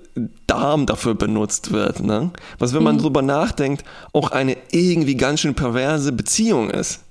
Darm 0.48 0.86
dafür 0.86 1.14
benutzt 1.14 1.70
wird. 1.70 2.00
Ne? 2.00 2.30
Was, 2.58 2.74
wenn 2.74 2.82
man 2.82 2.96
Mhm. 2.96 3.02
drüber 3.02 3.22
nachdenkt, 3.22 3.84
auch 4.12 4.32
eine 4.32 4.56
irgendwie 4.72 5.14
ganz 5.16 5.40
schön 5.42 5.54
perverse 5.54 6.10
Beziehung 6.10 6.70
ist. 6.70 7.04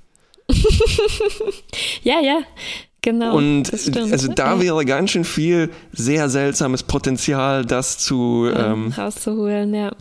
Ja, 2.03 2.19
ja, 2.21 2.39
genau. 3.01 3.35
Und 3.35 3.63
das 3.71 3.83
stimmt. 3.83 4.11
also 4.11 4.27
da 4.31 4.59
wäre 4.61 4.85
ganz 4.85 5.11
schön 5.11 5.23
viel 5.23 5.69
sehr 5.91 6.29
seltsames 6.29 6.83
Potenzial, 6.83 7.65
das 7.65 7.97
zu. 7.97 8.49
Ähm, 8.53 8.93
rauszuholen, 8.97 9.73
ja. 9.73 9.91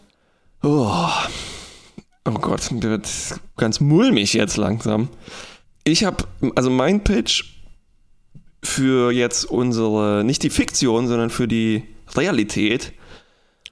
oh, 0.62 1.08
oh 2.26 2.30
Gott, 2.40 2.70
mir 2.72 2.82
wird 2.82 3.08
ganz 3.56 3.80
mulmig 3.80 4.32
jetzt 4.34 4.56
langsam. 4.56 5.08
Ich 5.84 6.04
habe, 6.04 6.24
also 6.56 6.70
mein 6.70 7.04
Pitch 7.04 7.44
für 8.62 9.12
jetzt 9.12 9.44
unsere, 9.44 10.24
nicht 10.24 10.42
die 10.42 10.50
Fiktion, 10.50 11.06
sondern 11.06 11.30
für 11.30 11.46
die 11.46 11.84
Realität, 12.16 12.92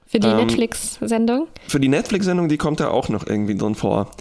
Für 0.07 0.19
die 0.19 0.27
Ähm, 0.27 0.37
Netflix-Sendung. 0.37 1.47
für 1.67 1.79
die 1.81 1.89
Netflix-Sendung, 1.89 2.47
die 2.47 2.57
kommt 2.57 2.79
da 2.79 2.87
auch 2.89 3.09
noch 3.09 3.27
irgendwie 3.27 3.55
drin 3.55 3.75
vor. 3.75 4.11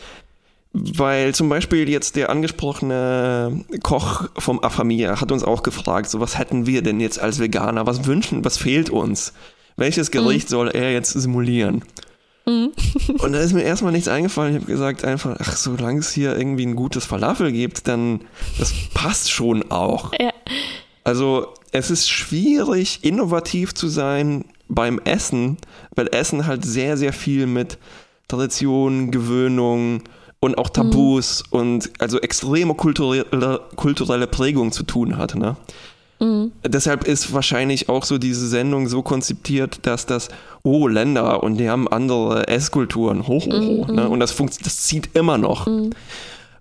Weil 0.76 1.34
zum 1.36 1.48
Beispiel 1.48 1.88
jetzt 1.88 2.16
der 2.16 2.30
angesprochene 2.30 3.64
Koch 3.84 4.28
vom 4.36 4.62
Affamia 4.62 5.20
hat 5.20 5.30
uns 5.30 5.44
auch 5.44 5.62
gefragt, 5.62 6.10
so 6.10 6.18
was 6.18 6.36
hätten 6.36 6.66
wir 6.66 6.82
denn 6.82 6.98
jetzt 6.98 7.20
als 7.20 7.38
Veganer, 7.38 7.86
was 7.86 8.06
wünschen, 8.06 8.44
was 8.44 8.58
fehlt 8.58 8.90
uns? 8.90 9.32
Welches 9.76 10.10
Gericht 10.10 10.48
soll 10.48 10.68
er 10.68 10.92
jetzt 10.92 11.12
simulieren? 11.12 11.84
Und 12.46 13.32
da 13.32 13.38
ist 13.38 13.52
mir 13.52 13.62
erstmal 13.62 13.92
nichts 13.92 14.08
eingefallen. 14.08 14.54
Ich 14.54 14.60
habe 14.62 14.70
gesagt 14.70 15.04
einfach, 15.04 15.36
ach, 15.38 15.56
solange 15.56 16.00
es 16.00 16.12
hier 16.12 16.36
irgendwie 16.36 16.66
ein 16.66 16.76
gutes 16.76 17.04
Falafel 17.04 17.52
gibt, 17.52 17.88
dann 17.88 18.20
das 18.58 18.74
passt 18.92 19.30
schon 19.30 19.70
auch. 19.70 20.12
Ja. 20.20 20.32
Also 21.04 21.54
es 21.72 21.90
ist 21.90 22.10
schwierig, 22.10 23.00
innovativ 23.02 23.74
zu 23.74 23.88
sein 23.88 24.44
beim 24.68 25.00
Essen, 25.04 25.56
weil 25.94 26.08
Essen 26.08 26.46
halt 26.46 26.64
sehr, 26.64 26.96
sehr 26.96 27.12
viel 27.12 27.46
mit 27.46 27.78
Tradition, 28.28 29.10
Gewöhnung 29.10 30.02
und 30.44 30.58
auch 30.58 30.68
Tabus 30.68 31.42
und 31.50 31.90
also 31.98 32.20
extreme 32.20 32.74
kulturelle, 32.74 33.60
kulturelle 33.76 34.26
Prägung 34.26 34.72
zu 34.72 34.82
tun 34.82 35.16
hat. 35.16 35.34
Ne? 35.34 35.56
Deshalb 36.64 37.04
ist 37.04 37.32
wahrscheinlich 37.32 37.88
auch 37.88 38.04
so 38.04 38.18
diese 38.18 38.46
Sendung 38.48 38.88
so 38.88 39.02
konzipiert, 39.02 39.80
dass 39.86 40.06
das, 40.06 40.28
oh, 40.62 40.86
Länder 40.86 41.42
und 41.42 41.56
die 41.56 41.68
haben 41.68 41.88
andere 41.88 42.46
Esskulturen, 42.48 43.26
hoch, 43.26 43.46
hoch, 43.46 43.60
hoch. 43.60 43.88
Ne? 43.88 44.08
Und 44.08 44.20
das, 44.20 44.32
funkt, 44.32 44.64
das 44.64 44.82
zieht 44.82 45.10
immer 45.14 45.38
noch. 45.38 45.66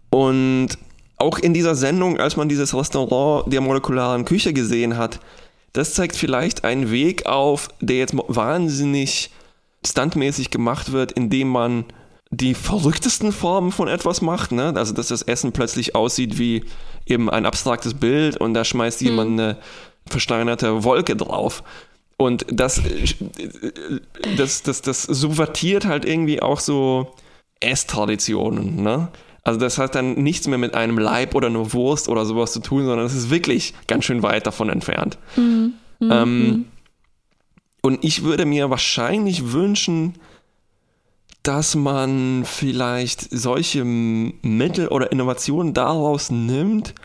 Und 0.09 0.69
auch 1.17 1.39
in 1.39 1.53
dieser 1.53 1.75
Sendung, 1.75 2.19
als 2.19 2.35
man 2.35 2.49
dieses 2.49 2.75
Restaurant 2.75 3.51
der 3.51 3.61
molekularen 3.61 4.25
Küche 4.25 4.53
gesehen 4.53 4.97
hat, 4.97 5.19
das 5.73 5.93
zeigt 5.93 6.15
vielleicht 6.15 6.63
einen 6.63 6.91
Weg 6.91 7.25
auf, 7.25 7.69
der 7.79 7.97
jetzt 7.97 8.15
wahnsinnig 8.27 9.29
standmäßig 9.85 10.51
gemacht 10.51 10.91
wird, 10.91 11.11
indem 11.11 11.49
man 11.49 11.85
die 12.37 12.53
verrücktesten 12.53 13.31
Formen 13.31 13.71
von 13.71 13.87
etwas 13.87 14.21
macht, 14.21 14.51
ne? 14.51 14.73
Also 14.75 14.93
dass 14.93 15.07
das 15.07 15.21
Essen 15.21 15.51
plötzlich 15.51 15.95
aussieht 15.95 16.39
wie 16.39 16.63
eben 17.05 17.29
ein 17.29 17.45
abstraktes 17.45 17.93
Bild 17.93 18.37
und 18.37 18.53
da 18.53 18.63
schmeißt 18.63 19.01
jemand 19.01 19.31
eine 19.31 19.57
versteinerte 20.07 20.83
Wolke 20.83 21.15
drauf. 21.15 21.63
Und 22.17 22.45
das, 22.49 22.79
äh, 22.79 23.05
das, 24.37 24.63
das, 24.63 24.81
das 24.81 25.03
subvertiert 25.03 25.85
halt 25.85 26.05
irgendwie 26.05 26.41
auch 26.41 26.59
so 26.59 27.13
Esstraditionen, 27.59 28.81
ne? 28.81 29.09
Also 29.45 29.59
das 29.59 29.77
hat 29.77 29.95
dann 29.95 30.13
nichts 30.13 30.47
mehr 30.47 30.57
mit 30.57 30.73
einem 30.73 30.97
Leib 30.97 31.35
oder 31.35 31.47
einer 31.47 31.73
Wurst 31.73 32.07
oder 32.07 32.25
sowas 32.25 32.53
zu 32.53 32.61
tun, 32.61 32.85
sondern 32.85 33.05
es 33.05 33.13
ist 33.13 33.29
wirklich 33.29 33.73
ganz 33.87 34.05
schön 34.05 34.23
weit 34.23 34.47
davon 34.47 34.69
entfernt. 34.69 35.17
Ähm, 36.09 36.65
und 37.81 38.03
ich 38.05 38.23
würde 38.23 38.45
mir 38.45 38.69
wahrscheinlich 38.69 39.51
wünschen, 39.51 40.13
dass 41.43 41.75
man 41.75 42.45
vielleicht 42.45 43.27
solche 43.29 43.83
Mittel 43.83 44.87
oder 44.87 45.11
Innovationen 45.11 45.73
daraus 45.73 46.31
nimmt 46.31 46.95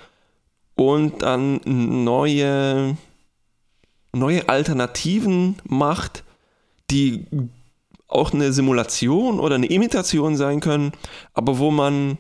und 0.77 1.23
dann 1.23 1.61
neue, 1.65 2.97
neue 4.13 4.49
Alternativen 4.49 5.57
macht, 5.65 6.23
die 6.89 7.27
auch 8.07 8.33
eine 8.33 8.53
Simulation 8.53 9.41
oder 9.41 9.57
eine 9.57 9.67
Imitation 9.67 10.37
sein 10.37 10.61
können, 10.61 10.93
aber 11.35 11.59
wo 11.59 11.73
man 11.73 12.17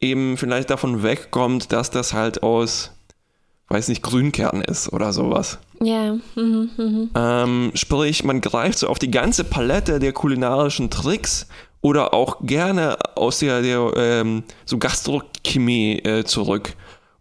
eben 0.00 0.36
vielleicht 0.36 0.68
davon 0.68 1.04
wegkommt, 1.04 1.72
dass 1.72 1.90
das 1.90 2.12
halt 2.12 2.42
aus, 2.42 2.90
weiß 3.68 3.86
nicht, 3.88 4.02
Grünkern 4.02 4.62
ist 4.62 4.92
oder 4.92 5.12
sowas. 5.12 5.58
Ja. 5.82 6.14
Mhm, 6.36 6.70
mhm. 6.76 7.10
Ähm, 7.14 7.70
sprich, 7.74 8.24
man 8.24 8.40
greift 8.40 8.78
so 8.78 8.88
auf 8.88 8.98
die 8.98 9.10
ganze 9.10 9.44
Palette 9.44 9.98
der 9.98 10.12
kulinarischen 10.12 10.90
Tricks 10.90 11.46
oder 11.80 12.14
auch 12.14 12.38
gerne 12.42 12.96
aus 13.16 13.40
der, 13.40 13.62
der 13.62 13.92
ähm, 13.96 14.44
so 14.64 14.78
Gastrochemie 14.78 15.98
äh, 15.98 16.24
zurück 16.24 16.74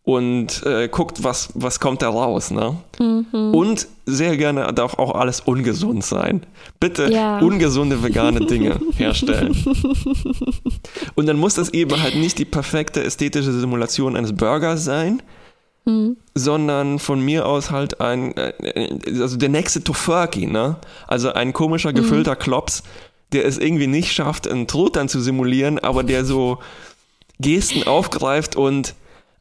und 0.04 0.64
äh, 0.66 0.88
guckt, 0.88 1.24
was, 1.24 1.50
was 1.54 1.80
kommt 1.80 2.02
da 2.02 2.10
raus. 2.10 2.50
Ne? 2.52 2.76
Und 3.32 3.88
sehr 4.06 4.36
gerne 4.36 4.72
darf 4.74 4.98
auch 4.98 5.14
alles 5.16 5.42
ungesund 5.42 6.04
sein. 6.04 6.46
Bitte 6.80 7.12
Ja. 7.12 7.40
ungesunde 7.40 8.02
vegane 8.04 8.40
Dinge 8.46 8.80
herstellen. 8.98 9.56
Und 11.16 11.28
dann 11.28 11.38
muss 11.38 11.54
das 11.54 11.70
eben 11.70 12.02
halt 12.02 12.16
nicht 12.16 12.40
die 12.40 12.46
perfekte 12.46 13.04
ästhetische 13.04 13.52
Simulation 13.54 14.16
eines 14.16 14.34
Burgers 14.34 14.84
sein, 14.84 15.22
sondern 16.36 17.00
von 17.00 17.22
mir 17.22 17.46
aus 17.46 17.72
halt 17.72 18.02
ein, 18.02 18.38
äh, 18.38 18.54
also 19.20 19.38
der 19.38 19.50
nächste 19.50 19.84
Tofurkey, 19.84 20.46
ne? 20.46 20.78
Also 21.08 21.34
ein 21.34 21.54
komischer 21.54 21.92
gefüllter 21.92 22.36
Klops, 22.36 22.84
der 23.32 23.46
es 23.46 23.58
irgendwie 23.58 23.88
nicht 23.88 24.14
schafft, 24.14 24.48
einen 24.48 24.68
Truthahn 24.68 25.10
zu 25.10 25.20
simulieren, 25.20 25.80
aber 25.80 26.04
der 26.04 26.24
so 26.24 26.60
Gesten 27.40 27.84
aufgreift 27.88 28.56
und 28.56 28.94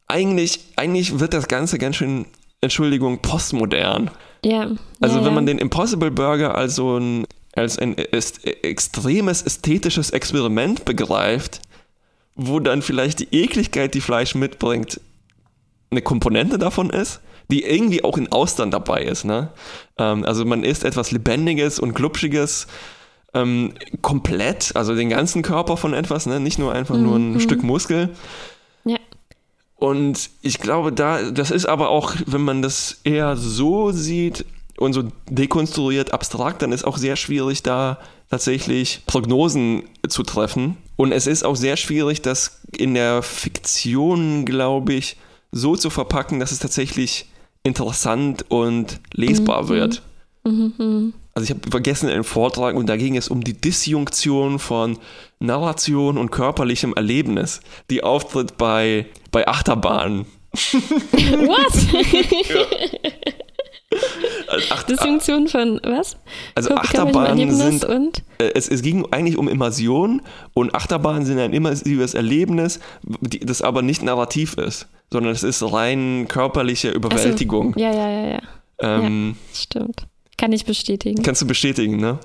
eigentlich, 0.07 0.59
eigentlich 0.75 1.19
wird 1.19 1.33
das 1.33 1.47
Ganze 1.47 1.77
ganz 1.77 1.97
schön, 1.97 2.25
Entschuldigung, 2.59 3.19
postmodern. 3.19 4.11
Ja. 4.43 4.71
Also 4.99 5.17
ja, 5.17 5.21
wenn 5.21 5.31
ja. 5.31 5.31
man 5.31 5.45
den 5.45 5.59
Impossible 5.59 6.11
Burger 6.11 6.55
als 6.55 6.75
so 6.75 6.97
ein, 6.97 7.25
als 7.55 7.77
ein 7.77 7.97
äst 7.97 8.45
extremes 8.45 9.43
ästhetisches 9.43 10.09
Experiment 10.09 10.85
begreift, 10.85 11.61
wo 12.35 12.59
dann 12.59 12.81
vielleicht 12.81 13.19
die 13.19 13.27
Ekligkeit, 13.31 13.93
die 13.93 14.01
Fleisch 14.01 14.35
mitbringt, 14.35 14.99
eine 15.91 16.01
Komponente 16.01 16.57
davon 16.57 16.89
ist, 16.89 17.19
die 17.49 17.63
irgendwie 17.63 18.03
auch 18.03 18.17
in 18.17 18.31
Austern 18.31 18.71
dabei 18.71 19.03
ist. 19.03 19.25
Ne? 19.25 19.49
Ähm, 19.97 20.25
also 20.25 20.45
man 20.45 20.63
isst 20.63 20.85
etwas 20.85 21.11
Lebendiges 21.11 21.79
und 21.79 21.93
Glubschiges 21.93 22.67
ähm, 23.33 23.73
komplett, 24.01 24.75
also 24.75 24.95
den 24.95 25.09
ganzen 25.09 25.41
Körper 25.41 25.77
von 25.77 25.93
etwas, 25.93 26.25
ne? 26.25 26.39
nicht 26.39 26.59
nur 26.59 26.73
einfach 26.73 26.97
nur 26.97 27.17
ein 27.17 27.39
Stück 27.41 27.63
Muskel. 27.63 28.09
Ja. 28.85 28.97
Und 29.75 30.29
ich 30.41 30.59
glaube, 30.59 30.93
da, 30.93 31.29
das 31.31 31.51
ist 31.51 31.65
aber 31.65 31.89
auch, 31.89 32.15
wenn 32.25 32.41
man 32.41 32.61
das 32.61 33.01
eher 33.03 33.35
so 33.35 33.91
sieht 33.91 34.45
und 34.77 34.93
so 34.93 35.03
dekonstruiert, 35.29 36.13
abstrakt, 36.13 36.61
dann 36.61 36.71
ist 36.71 36.85
auch 36.85 36.97
sehr 36.97 37.17
schwierig, 37.17 37.63
da 37.63 37.99
tatsächlich 38.29 39.03
Prognosen 39.07 39.83
zu 40.07 40.23
treffen. 40.23 40.77
Und 40.95 41.11
es 41.11 41.27
ist 41.27 41.43
auch 41.43 41.57
sehr 41.57 41.75
schwierig, 41.75 42.21
das 42.21 42.61
in 42.77 42.93
der 42.93 43.23
Fiktion, 43.23 44.45
glaube 44.45 44.93
ich, 44.93 45.17
so 45.51 45.75
zu 45.75 45.89
verpacken, 45.89 46.39
dass 46.39 46.51
es 46.51 46.59
tatsächlich 46.59 47.25
interessant 47.63 48.45
und 48.49 48.99
lesbar 49.13 49.69
wird. 49.69 50.01
Also 50.43 51.43
ich 51.43 51.49
habe 51.51 51.69
vergessen 51.69 52.09
einen 52.09 52.23
Vortrag 52.23 52.75
und 52.75 52.87
da 52.87 52.97
ging 52.97 53.15
es 53.15 53.27
um 53.27 53.43
die 53.43 53.53
Disjunktion 53.53 54.59
von 54.59 54.97
Narration 55.39 56.17
und 56.17 56.31
körperlichem 56.31 56.93
Erlebnis, 56.93 57.61
die 57.89 58.03
auftritt 58.03 58.57
bei, 58.57 59.07
bei 59.31 59.47
Achterbahnen. 59.47 60.25
What? 60.53 61.71
Also, 64.47 64.67
Ach, 64.71 64.83
Disjunktion 64.83 65.47
von 65.47 65.79
was? 65.83 66.17
Also 66.55 66.75
Achterbahnen 66.75 67.53
sind- 67.53 67.85
und 67.85 68.23
äh, 68.37 68.51
es, 68.55 68.67
es 68.67 68.81
ging 68.81 69.05
eigentlich 69.11 69.37
um 69.37 69.47
Immersion 69.47 70.21
und 70.53 70.75
Achterbahnen 70.75 71.25
sind 71.25 71.39
ein 71.39 71.53
immersives 71.53 72.13
Erlebnis, 72.13 72.79
das 73.01 73.61
aber 73.61 73.81
nicht 73.81 74.01
narrativ 74.01 74.55
ist, 74.55 74.87
sondern 75.11 75.33
es 75.33 75.43
ist 75.43 75.61
rein 75.71 76.27
körperliche 76.27 76.89
Überwältigung. 76.89 77.73
So. 77.73 77.79
Ja, 77.79 77.93
ja, 77.93 78.09
ja, 78.09 78.27
ja. 78.29 78.41
Ähm, 78.79 79.35
Stimmt. 79.53 80.07
Kann 80.37 80.51
ich 80.53 80.65
bestätigen. 80.65 81.21
Kannst 81.21 81.41
du 81.41 81.47
bestätigen, 81.47 81.97
ne? 81.97 82.17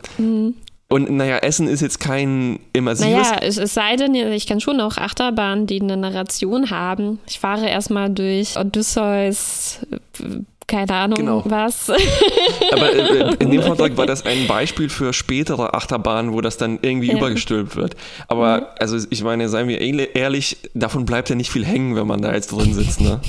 Und 0.88 1.10
naja, 1.10 1.38
Essen 1.38 1.66
ist 1.66 1.82
jetzt 1.82 1.98
kein 1.98 2.60
immersives 2.72 3.12
Naja, 3.12 3.38
es, 3.42 3.58
es 3.58 3.74
sei 3.74 3.96
denn, 3.96 4.14
ich 4.14 4.46
kann 4.46 4.60
schon 4.60 4.80
auch 4.80 4.96
Achterbahnen, 4.96 5.66
die 5.66 5.80
eine 5.80 5.96
Narration 5.96 6.70
haben. 6.70 7.18
Ich 7.26 7.40
fahre 7.40 7.68
erstmal 7.68 8.08
durch 8.08 8.56
Odysseus 8.56 9.80
keine 10.66 10.93
Ahnung 10.94 11.16
Genau. 11.18 11.43
was. 11.47 11.90
Aber 12.72 12.93
äh, 12.93 13.34
in 13.38 13.51
dem 13.51 13.62
Vortrag 13.62 13.97
war 13.97 14.06
das 14.06 14.24
ein 14.26 14.47
Beispiel 14.47 14.88
für 14.88 15.12
spätere 15.12 15.74
Achterbahnen, 15.74 16.32
wo 16.32 16.40
das 16.40 16.56
dann 16.56 16.78
irgendwie 16.82 17.09
Ja. 17.09 17.12
Mhm. 17.14 17.18
übergestülpt 17.18 17.76
wird. 17.76 17.97
Aber 18.28 18.74
also 18.80 18.98
ich 19.10 19.22
meine, 19.22 19.48
seien 19.48 19.68
wir 19.68 19.80
ehrlich, 20.16 20.56
davon 20.74 21.05
bleibt 21.06 21.28
ja 21.30 21.36
nicht 21.36 21.51
viel 21.51 21.64
hängen, 21.64 21.94
wenn 21.97 22.06
man 22.06 22.20
da 22.22 22.32
jetzt 22.34 22.52
drin 22.52 22.74
sitzt. 22.74 23.01
Ne? 23.01 23.20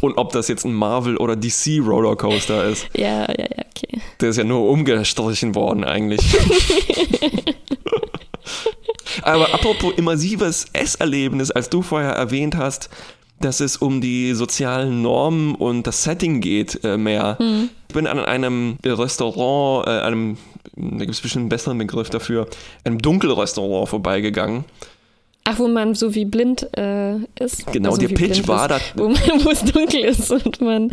Und 0.00 0.18
ob 0.18 0.32
das 0.32 0.48
jetzt 0.48 0.64
ein 0.64 0.74
Marvel 0.74 1.16
oder 1.16 1.34
DC 1.36 1.80
Rollercoaster 1.80 2.64
ist, 2.64 2.86
ja, 2.96 3.22
ja, 3.22 3.26
ja, 3.38 3.64
okay. 3.74 4.00
der 4.20 4.28
ist 4.30 4.36
ja 4.36 4.44
nur 4.44 4.68
umgestrichen 4.68 5.54
worden 5.54 5.84
eigentlich. 5.84 6.20
Aber 9.22 9.52
apropos 9.54 9.94
immersives 9.96 10.66
Esserlebnis, 10.72 11.50
als 11.50 11.70
du 11.70 11.82
vorher 11.82 12.10
erwähnt 12.12 12.56
hast, 12.56 12.90
dass 13.44 13.60
es 13.60 13.76
um 13.76 14.00
die 14.00 14.32
sozialen 14.34 15.02
Normen 15.02 15.54
und 15.54 15.86
das 15.86 16.02
Setting 16.04 16.40
geht 16.40 16.82
äh, 16.84 16.96
mehr. 16.96 17.38
Ich 17.88 17.94
bin 17.94 18.06
an 18.06 18.18
einem 18.18 18.76
Restaurant, 18.84 19.86
äh, 19.86 19.90
einem, 20.00 20.36
da 20.74 20.98
gibt 21.04 21.10
es 21.14 21.20
bestimmt 21.20 21.42
einen 21.42 21.48
besseren 21.50 21.78
Begriff 21.78 22.10
dafür, 22.10 22.48
einem 22.84 22.98
Dunkelrestaurant 23.00 23.88
vorbeigegangen. 23.88 24.64
Ach, 25.46 25.58
wo 25.58 25.68
man 25.68 25.94
so 25.94 26.14
wie 26.14 26.24
blind 26.24 26.66
äh, 26.74 27.16
ist. 27.38 27.70
Genau, 27.70 27.90
also 27.90 28.00
der 28.00 28.14
Pitch 28.14 28.48
war 28.48 28.70
ist, 28.74 28.82
Wo, 28.96 29.50
es 29.50 29.62
dunkel 29.62 30.00
ist 30.02 30.30
und 30.30 30.62
man 30.62 30.90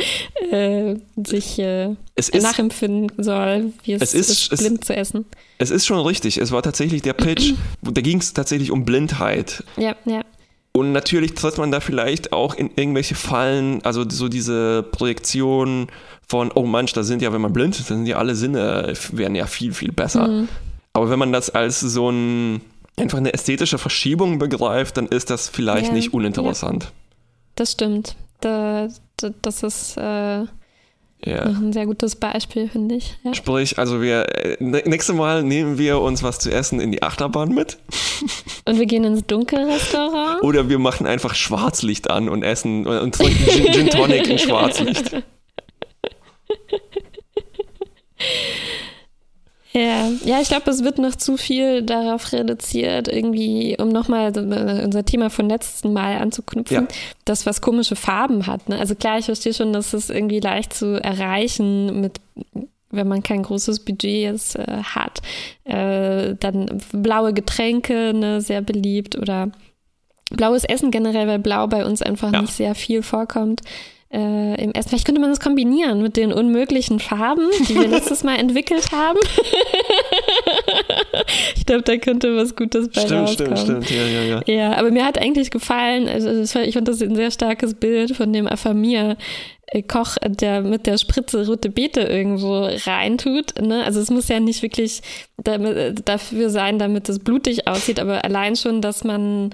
äh, 0.51 0.95
sich 1.25 1.57
äh, 1.57 1.95
Es 2.15 2.33
nachempfinden 2.33 3.23
soll, 3.23 3.71
wie 3.85 3.93
es, 3.93 4.01
Es 4.01 4.13
ist- 4.13 4.29
ist, 4.29 4.51
es- 4.51 4.59
blind 4.59 4.83
zu 4.83 4.93
essen. 4.93 5.23
Es 5.57 5.71
ist 5.71 5.85
schon 5.85 6.05
richtig, 6.05 6.37
es 6.37 6.51
war 6.51 6.61
tatsächlich 6.63 7.01
der 7.01 7.13
Pitch, 7.13 7.53
da 7.81 8.01
ging 8.01 8.17
es 8.19 8.33
tatsächlich 8.33 8.71
um 8.71 8.83
Blindheit. 8.83 9.63
Ja, 9.77 9.95
ja. 10.05 10.21
Und 10.73 10.93
natürlich 10.93 11.33
tritt 11.33 11.57
man 11.57 11.71
da 11.71 11.81
vielleicht 11.81 12.31
auch 12.31 12.55
in 12.55 12.71
irgendwelche 12.75 13.15
Fallen, 13.15 13.83
also 13.83 14.05
so 14.09 14.29
diese 14.29 14.83
Projektion 14.83 15.87
von, 16.27 16.49
oh 16.55 16.65
Mensch, 16.65 16.93
da 16.93 17.03
sind 17.03 17.21
ja, 17.21 17.33
wenn 17.33 17.41
man 17.41 17.51
blind 17.51 17.77
ist, 17.77 17.89
dann 17.89 17.97
sind 17.97 18.05
ja 18.05 18.17
alle 18.17 18.35
Sinne, 18.35 18.93
werden 19.11 19.35
ja 19.35 19.47
viel, 19.47 19.73
viel 19.73 19.91
besser. 19.91 20.45
Aber 20.93 21.09
wenn 21.09 21.19
man 21.19 21.33
das 21.33 21.49
als 21.49 21.81
so 21.81 22.09
ein, 22.09 22.61
einfach 22.97 23.17
eine 23.17 23.33
ästhetische 23.33 23.77
Verschiebung 23.77 24.39
begreift, 24.39 24.95
dann 24.95 25.07
ist 25.07 25.29
das 25.29 25.49
vielleicht 25.49 25.87
Ja, 25.87 25.93
nicht 25.93 26.13
uninteressant. 26.13 26.91
Das 27.55 27.73
stimmt. 27.73 28.15
Da, 28.39 28.87
da, 29.17 29.29
das 29.41 29.63
ist 29.63 29.97
äh, 29.97 30.45
Ja. 31.23 31.47
noch 31.47 31.59
ein 31.59 31.71
sehr 31.71 31.85
gutes 31.85 32.15
Beispiel, 32.15 32.67
finde 32.67 32.95
ich. 32.95 33.15
Ja. 33.23 33.33
Sprich, 33.35 33.77
also 33.77 34.01
wir, 34.01 34.25
äh, 34.43 34.57
nächste 34.59 35.13
Mal 35.13 35.43
nehmen 35.43 35.77
wir 35.77 35.99
uns 36.01 36.23
was 36.23 36.39
zu 36.39 36.51
essen 36.51 36.79
in 36.79 36.91
die 36.91 37.03
Achterbahn 37.03 37.49
mit 37.53 37.77
Und 38.65 38.79
wir 38.79 38.85
gehen 38.87 39.03
ins 39.03 39.25
Dunkelrestaurant. 39.27 40.41
oder 40.43 40.69
wir 40.69 40.79
machen 40.79 41.05
einfach 41.05 41.35
Schwarzlicht 41.35 42.09
an 42.09 42.27
und 42.29 42.43
essen 42.43 42.85
äh, 42.85 42.99
und 42.99 43.13
trinken 43.15 43.45
Gin, 43.45 43.71
Gin 43.73 43.89
Tonic 43.89 44.27
in 44.27 44.39
Schwarzlicht. 44.39 45.11
Ja, 49.73 50.09
ja, 50.25 50.41
ich 50.41 50.49
glaube, 50.49 50.69
es 50.69 50.83
wird 50.83 50.97
noch 50.97 51.15
zu 51.15 51.37
viel 51.37 51.81
darauf 51.81 52.33
reduziert, 52.33 53.07
irgendwie, 53.07 53.77
um 53.79 53.87
nochmal 53.89 54.31
unser 54.83 55.05
Thema 55.05 55.29
von 55.29 55.47
letzten 55.47 55.93
Mal 55.93 56.17
anzuknüpfen, 56.17 56.75
Ja. 56.75 56.87
das, 57.23 57.45
was 57.45 57.61
komische 57.61 57.95
Farben 57.95 58.47
hat. 58.47 58.67
Ne? 58.67 58.77
Also 58.77 58.95
klar, 58.95 59.17
ich 59.19 59.25
verstehe 59.25 59.53
schon, 59.53 59.71
dass 59.71 59.93
es 59.93 60.09
irgendwie 60.09 60.41
leicht 60.41 60.73
zu 60.73 61.01
erreichen 61.01 62.01
mit 62.01 62.19
wenn 62.93 63.07
man 63.07 63.23
kein 63.23 63.41
großes 63.43 63.85
Budget 63.85 64.21
jetzt 64.23 64.57
äh, 64.57 64.65
hat, 64.83 65.21
äh, 65.63 66.35
dann 66.37 66.81
blaue 66.91 67.33
Getränke, 67.33 68.13
ne, 68.13 68.41
sehr 68.41 68.59
beliebt 68.61 69.17
oder 69.17 69.49
blaues 70.29 70.65
Essen 70.65 70.91
generell, 70.91 71.25
weil 71.25 71.39
blau 71.39 71.67
bei 71.67 71.85
uns 71.85 72.01
einfach 72.01 72.33
Ja. 72.33 72.41
nicht 72.41 72.51
sehr 72.53 72.75
viel 72.75 73.01
vorkommt 73.01 73.61
äh, 74.13 74.63
im 74.63 74.71
Essen. 74.73 74.89
Vielleicht 74.89 75.05
könnte 75.05 75.21
man 75.21 75.29
das 75.29 75.39
kombinieren 75.39 76.01
mit 76.01 76.17
den 76.17 76.33
unmöglichen 76.33 76.99
Farben, 76.99 77.49
die 77.67 77.75
wir 77.75 77.87
letztes 77.87 78.23
Mal 78.23 78.35
entwickelt 78.37 78.91
haben. 78.91 79.19
ich 81.55 81.65
glaube, 81.65 81.83
da 81.83 81.97
könnte 81.97 82.35
was 82.35 82.55
Gutes 82.55 82.89
bei 82.89 83.01
Stimmt, 83.01 83.29
rauskommen. 83.29 83.57
stimmt, 83.57 83.85
stimmt. 83.87 83.91
Ja, 83.91 84.07
ja, 84.07 84.23
ja. 84.23 84.41
Ja, 84.53 84.77
aber 84.77 84.91
mir 84.91 85.05
hat 85.05 85.17
eigentlich 85.17 85.51
gefallen, 85.51 86.07
also 86.07 86.59
ich 86.61 86.73
fand 86.73 86.87
das 86.87 87.01
ein 87.01 87.15
sehr 87.15 87.31
starkes 87.31 87.73
Bild 87.75 88.15
von 88.15 88.31
dem 88.33 88.47
Afamir. 88.47 89.17
äh, 89.67 89.81
Koch, 89.83 90.17
der 90.25 90.61
mit 90.61 90.85
der 90.85 90.97
Spritze 90.97 91.45
rote 91.47 91.69
Beete 91.69 92.01
irgendwo 92.01 92.67
reintut. 92.85 93.59
Ne? 93.61 93.83
Also 93.85 93.99
es 94.01 94.09
muss 94.09 94.27
ja 94.27 94.39
nicht 94.39 94.61
wirklich 94.61 95.01
damit, 95.37 95.77
äh, 95.77 95.93
dafür 95.93 96.49
sein, 96.49 96.79
damit 96.79 97.07
es 97.09 97.19
blutig 97.19 97.67
aussieht, 97.67 97.99
aber 97.99 98.23
allein 98.25 98.55
schon, 98.55 98.81
dass 98.81 99.03
man 99.03 99.51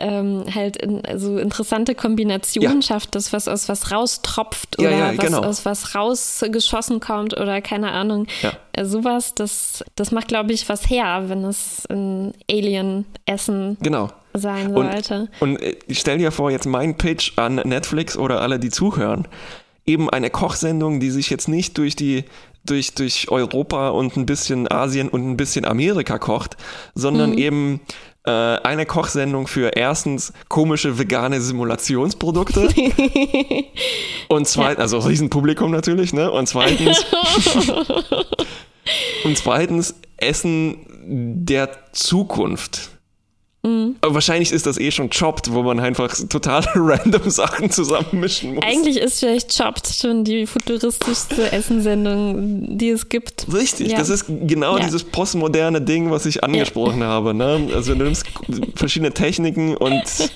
ähm, 0.00 0.44
halt 0.54 0.76
in, 0.76 1.04
also 1.06 1.38
interessante 1.38 1.94
Kombinationen 1.94 2.80
Ja. 2.80 2.86
schafft, 2.86 3.14
das 3.14 3.32
was 3.32 3.48
aus 3.48 3.68
was 3.68 3.90
raustropft 3.92 4.76
Ja, 4.80 4.88
oder 4.88 4.98
ja, 4.98 5.08
was 5.16 5.24
genau. 5.24 5.40
aus 5.42 5.64
was 5.64 5.94
rausgeschossen 5.94 7.00
kommt 7.00 7.34
oder 7.36 7.60
keine 7.62 7.92
Ahnung. 7.92 8.26
Äh, 8.72 8.84
Sowas, 8.84 9.34
das, 9.34 9.84
das 9.94 10.12
macht, 10.12 10.28
glaube 10.28 10.52
ich, 10.52 10.68
was 10.68 10.90
her, 10.90 11.24
wenn 11.28 11.44
es 11.44 11.84
ein 11.90 12.32
Alien-Essen 12.50 13.76
Genau. 13.80 14.08
sein 14.34 14.74
Und, 14.74 14.90
sollte. 14.92 15.28
und 15.40 15.56
äh, 15.62 15.76
stell 15.90 16.18
dir 16.18 16.30
vor, 16.30 16.50
jetzt 16.50 16.66
mein 16.66 16.96
Pitch 16.98 17.32
an 17.38 17.56
Netflix 17.56 18.16
oder 18.16 18.40
alle, 18.42 18.58
die 18.58 18.70
zuhören. 18.70 19.26
Eben 19.86 20.10
eine 20.10 20.30
Kochsendung, 20.30 21.00
die 21.00 21.10
sich 21.10 21.30
jetzt 21.30 21.48
nicht 21.48 21.78
durch 21.78 21.96
die 21.96 22.24
durch, 22.64 22.94
durch 22.96 23.30
Europa 23.30 23.90
und 23.90 24.16
ein 24.16 24.26
bisschen 24.26 24.68
Asien 24.68 25.08
und 25.08 25.24
ein 25.30 25.36
bisschen 25.36 25.64
Amerika 25.64 26.18
kocht, 26.18 26.56
sondern 26.96 27.30
Mhm. 27.30 27.38
eben 27.38 27.80
äh, 28.26 28.30
eine 28.30 28.86
Kochsendung 28.86 29.46
für 29.46 29.76
erstens 29.76 30.32
komische 30.48 30.98
vegane 30.98 31.40
Simulationsprodukte 31.40 32.62
und 34.28 34.48
zweitens, 34.48 34.80
also 34.80 34.98
Riesenpublikum 34.98 35.70
natürlich, 35.70 36.12
ne? 36.12 36.30
Und 36.30 36.48
zweitens, 36.48 37.04
und 39.24 39.38
zweitens 39.38 39.94
Essen 40.16 41.44
der 41.46 41.92
Zukunft. 41.92 42.95
Aber 44.00 44.14
wahrscheinlich 44.14 44.52
ist 44.52 44.66
das 44.66 44.78
eh 44.78 44.90
schon 44.90 45.10
Chopped, 45.10 45.52
wo 45.52 45.62
man 45.62 45.80
einfach 45.80 46.14
total 46.28 46.64
random 46.74 47.28
Sachen 47.30 47.70
zusammenmischen 47.70 48.54
muss. 48.54 48.64
Eigentlich 48.64 48.96
ist 48.98 49.20
vielleicht 49.20 49.56
Chopped 49.56 49.86
schon 49.88 50.24
die 50.24 50.46
futuristischste 50.46 51.52
Essensendung, 51.52 52.78
die 52.78 52.90
es 52.90 53.08
gibt. 53.08 53.46
Richtig, 53.52 53.90
Ja. 53.92 53.98
das 53.98 54.08
ist 54.08 54.26
genau 54.28 54.76
Ja. 54.78 54.84
dieses 54.84 55.04
postmoderne 55.04 55.80
Ding, 55.80 56.10
was 56.10 56.26
ich 56.26 56.42
angesprochen 56.44 57.02
habe. 57.04 57.34
Ne? 57.34 57.68
Also 57.74 57.94
du 57.94 58.04
nimmst 58.04 58.26
verschiedene 58.74 59.12
Techniken 59.12 59.76
und 59.76 60.02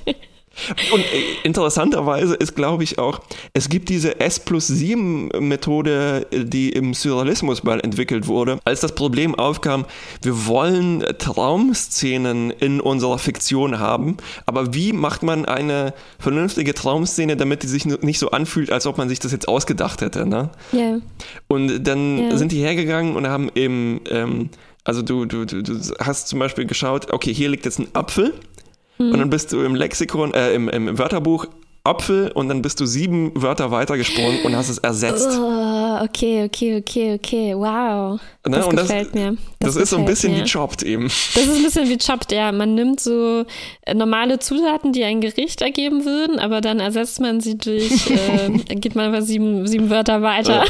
und 0.92 1.00
äh, 1.00 1.22
interessanterweise 1.44 2.34
ist, 2.34 2.54
glaube 2.56 2.84
ich, 2.84 2.98
auch, 2.98 3.20
es 3.54 3.68
gibt 3.68 3.88
diese 3.88 4.20
S 4.20 4.40
plus 4.40 4.66
7 4.66 5.28
Methode, 5.38 6.26
die 6.32 6.70
im 6.70 6.92
Surrealismus 6.94 7.62
mal 7.62 7.80
entwickelt 7.80 8.26
wurde. 8.26 8.58
Als 8.64 8.80
das 8.80 8.94
Problem 8.94 9.34
aufkam, 9.34 9.86
wir 10.22 10.46
wollen 10.46 11.04
Traumszenen 11.18 12.50
in 12.50 12.80
unserer 12.80 13.18
Fiktion 13.18 13.78
haben, 13.78 14.16
aber 14.46 14.74
wie 14.74 14.92
macht 14.92 15.22
man 15.22 15.44
eine 15.44 15.94
vernünftige 16.18 16.74
Traumszene, 16.74 17.36
damit 17.36 17.62
die 17.62 17.68
sich 17.68 17.84
nicht 17.86 18.18
so 18.18 18.30
anfühlt, 18.30 18.70
als 18.72 18.86
ob 18.86 18.98
man 18.98 19.08
sich 19.08 19.18
das 19.20 19.32
jetzt 19.32 19.48
ausgedacht 19.48 20.00
hätte, 20.00 20.26
ne? 20.26 20.50
Ja. 20.72 20.98
Und 21.48 21.84
dann 21.84 22.18
Ja. 22.30 22.36
sind 22.36 22.52
die 22.52 22.60
hergegangen 22.60 23.16
und 23.16 23.26
haben 23.28 23.50
eben, 23.54 24.00
ähm, 24.10 24.50
also 24.84 25.02
du, 25.02 25.26
du, 25.26 25.44
du, 25.44 25.62
du 25.62 25.74
hast 26.00 26.28
zum 26.28 26.38
Beispiel 26.38 26.64
geschaut, 26.66 27.12
okay, 27.12 27.32
hier 27.34 27.48
liegt 27.50 27.64
jetzt 27.66 27.78
ein 27.78 27.88
Apfel 27.92 28.32
und 29.00 29.18
dann 29.18 29.30
bist 29.30 29.52
du 29.52 29.62
im 29.62 29.74
Lexikon, 29.74 30.34
äh, 30.34 30.52
im, 30.52 30.68
im 30.68 30.98
Wörterbuch 30.98 31.46
Apfel 31.82 32.30
und 32.32 32.48
dann 32.48 32.60
bist 32.60 32.78
du 32.80 32.86
sieben 32.86 33.32
Wörter 33.40 33.70
weitergesprungen 33.70 34.42
und 34.44 34.54
hast 34.54 34.68
es 34.68 34.78
ersetzt. 34.78 35.28
Oh, 35.40 35.98
okay, 36.02 36.44
okay, 36.44 36.76
okay, 36.78 37.14
okay. 37.14 37.54
Wow. 37.56 38.20
Ne, 38.48 38.56
Das 38.56 38.66
und 38.68 38.76
das- 38.76 38.88
gefällt 38.88 39.14
mir. 39.14 39.36
Das, 39.58 39.76
ist 39.76 39.90
so 39.90 39.98
ein 39.98 40.06
bisschen 40.06 40.32
mir. 40.32 40.44
wie 40.44 40.50
Chopped 40.50 40.82
eben. 40.82 41.04
Das 41.04 41.36
ist 41.44 41.56
ein 41.56 41.62
bisschen 41.62 41.88
wie 41.90 41.98
Chopped, 42.04 42.32
ja. 42.32 42.50
Man 42.52 42.74
nimmt 42.74 42.98
so 42.98 43.44
äh, 43.84 43.92
normale 43.92 44.38
Zutaten, 44.38 44.94
die 44.94 45.04
ein 45.04 45.20
Gericht 45.20 45.60
ergeben 45.60 46.06
würden, 46.06 46.38
aber 46.38 46.62
dann 46.62 46.80
ersetzt 46.80 47.20
man 47.20 47.40
sie 47.42 47.58
durch, 47.58 48.10
äh, 48.10 48.74
geht 48.76 48.94
man 48.94 49.12
einfach 49.12 49.26
sieben, 49.26 49.66
sieben 49.66 49.90
Wörter 49.90 50.22
weiter. 50.22 50.64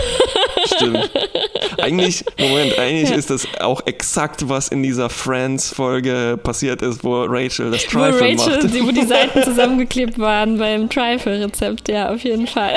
Stimmt. 0.66 1.10
Eigentlich, 1.78 2.24
Moment, 2.38 2.76
eigentlich 2.78 3.10
ist 3.10 3.30
das 3.30 3.46
auch 3.60 3.86
exakt, 3.86 4.48
was 4.48 4.68
in 4.68 4.82
dieser 4.82 5.08
Friends-Folge 5.08 6.38
passiert 6.42 6.82
ist, 6.82 7.02
wo 7.04 7.22
Rachel 7.22 7.70
das 7.70 7.84
Wo 7.86 8.00
Trifle 8.00 8.20
Rachel, 8.20 8.36
macht. 8.58 8.74
die, 8.74 8.86
wo 8.86 8.90
die 8.90 9.06
Seiten 9.06 9.42
zusammengeklebt 9.44 10.18
waren 10.18 10.58
beim 10.58 10.90
Trifle-Rezept, 10.90 11.88
ja, 11.88 12.12
auf 12.12 12.22
jeden 12.22 12.46
Fall. 12.46 12.74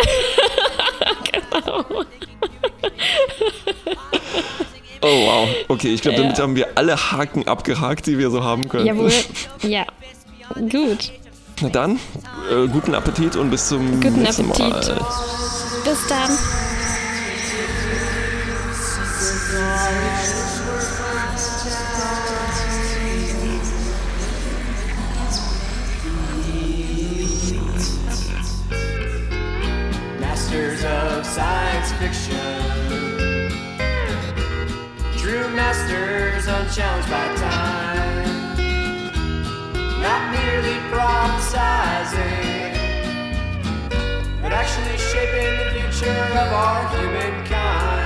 Oh 5.05 5.25
wow, 5.27 5.49
okay, 5.67 5.89
ich 5.93 6.01
glaube, 6.01 6.17
damit 6.17 6.37
Ja. 6.37 6.43
haben 6.43 6.55
wir 6.55 6.67
alle 6.75 6.95
Haken 7.11 7.47
abgehakt, 7.47 8.05
die 8.07 8.17
wir 8.17 8.29
so 8.29 8.43
haben 8.43 8.69
können. 8.69 8.85
Jawohl. 8.85 9.11
Ja. 9.61 9.85
Gut. 10.55 11.11
Na 11.61 11.69
dann, 11.69 11.99
äh, 12.49 12.67
guten 12.67 12.95
Appetit 12.95 13.35
und 13.35 13.49
bis 13.51 13.67
zum 13.67 13.99
Guten 14.01 14.21
nächsten 14.21 14.49
Appetit. 14.49 14.69
Mal. 14.69 15.05
Bis 15.83 16.07
dann. 16.07 16.37
Masters 30.19 30.83
of 30.85 31.25
science 31.25 31.72
masters 35.55 36.47
unchallenged 36.47 37.09
by 37.09 37.35
time, 37.35 38.57
not 40.01 40.31
merely 40.31 40.79
prophesizing, 40.89 42.73
but 44.41 44.51
actually 44.51 44.97
shaping 44.97 45.57
the 45.59 45.71
future 45.73 46.09
of 46.09 46.53
our 46.53 46.87
humankind. 46.97 48.02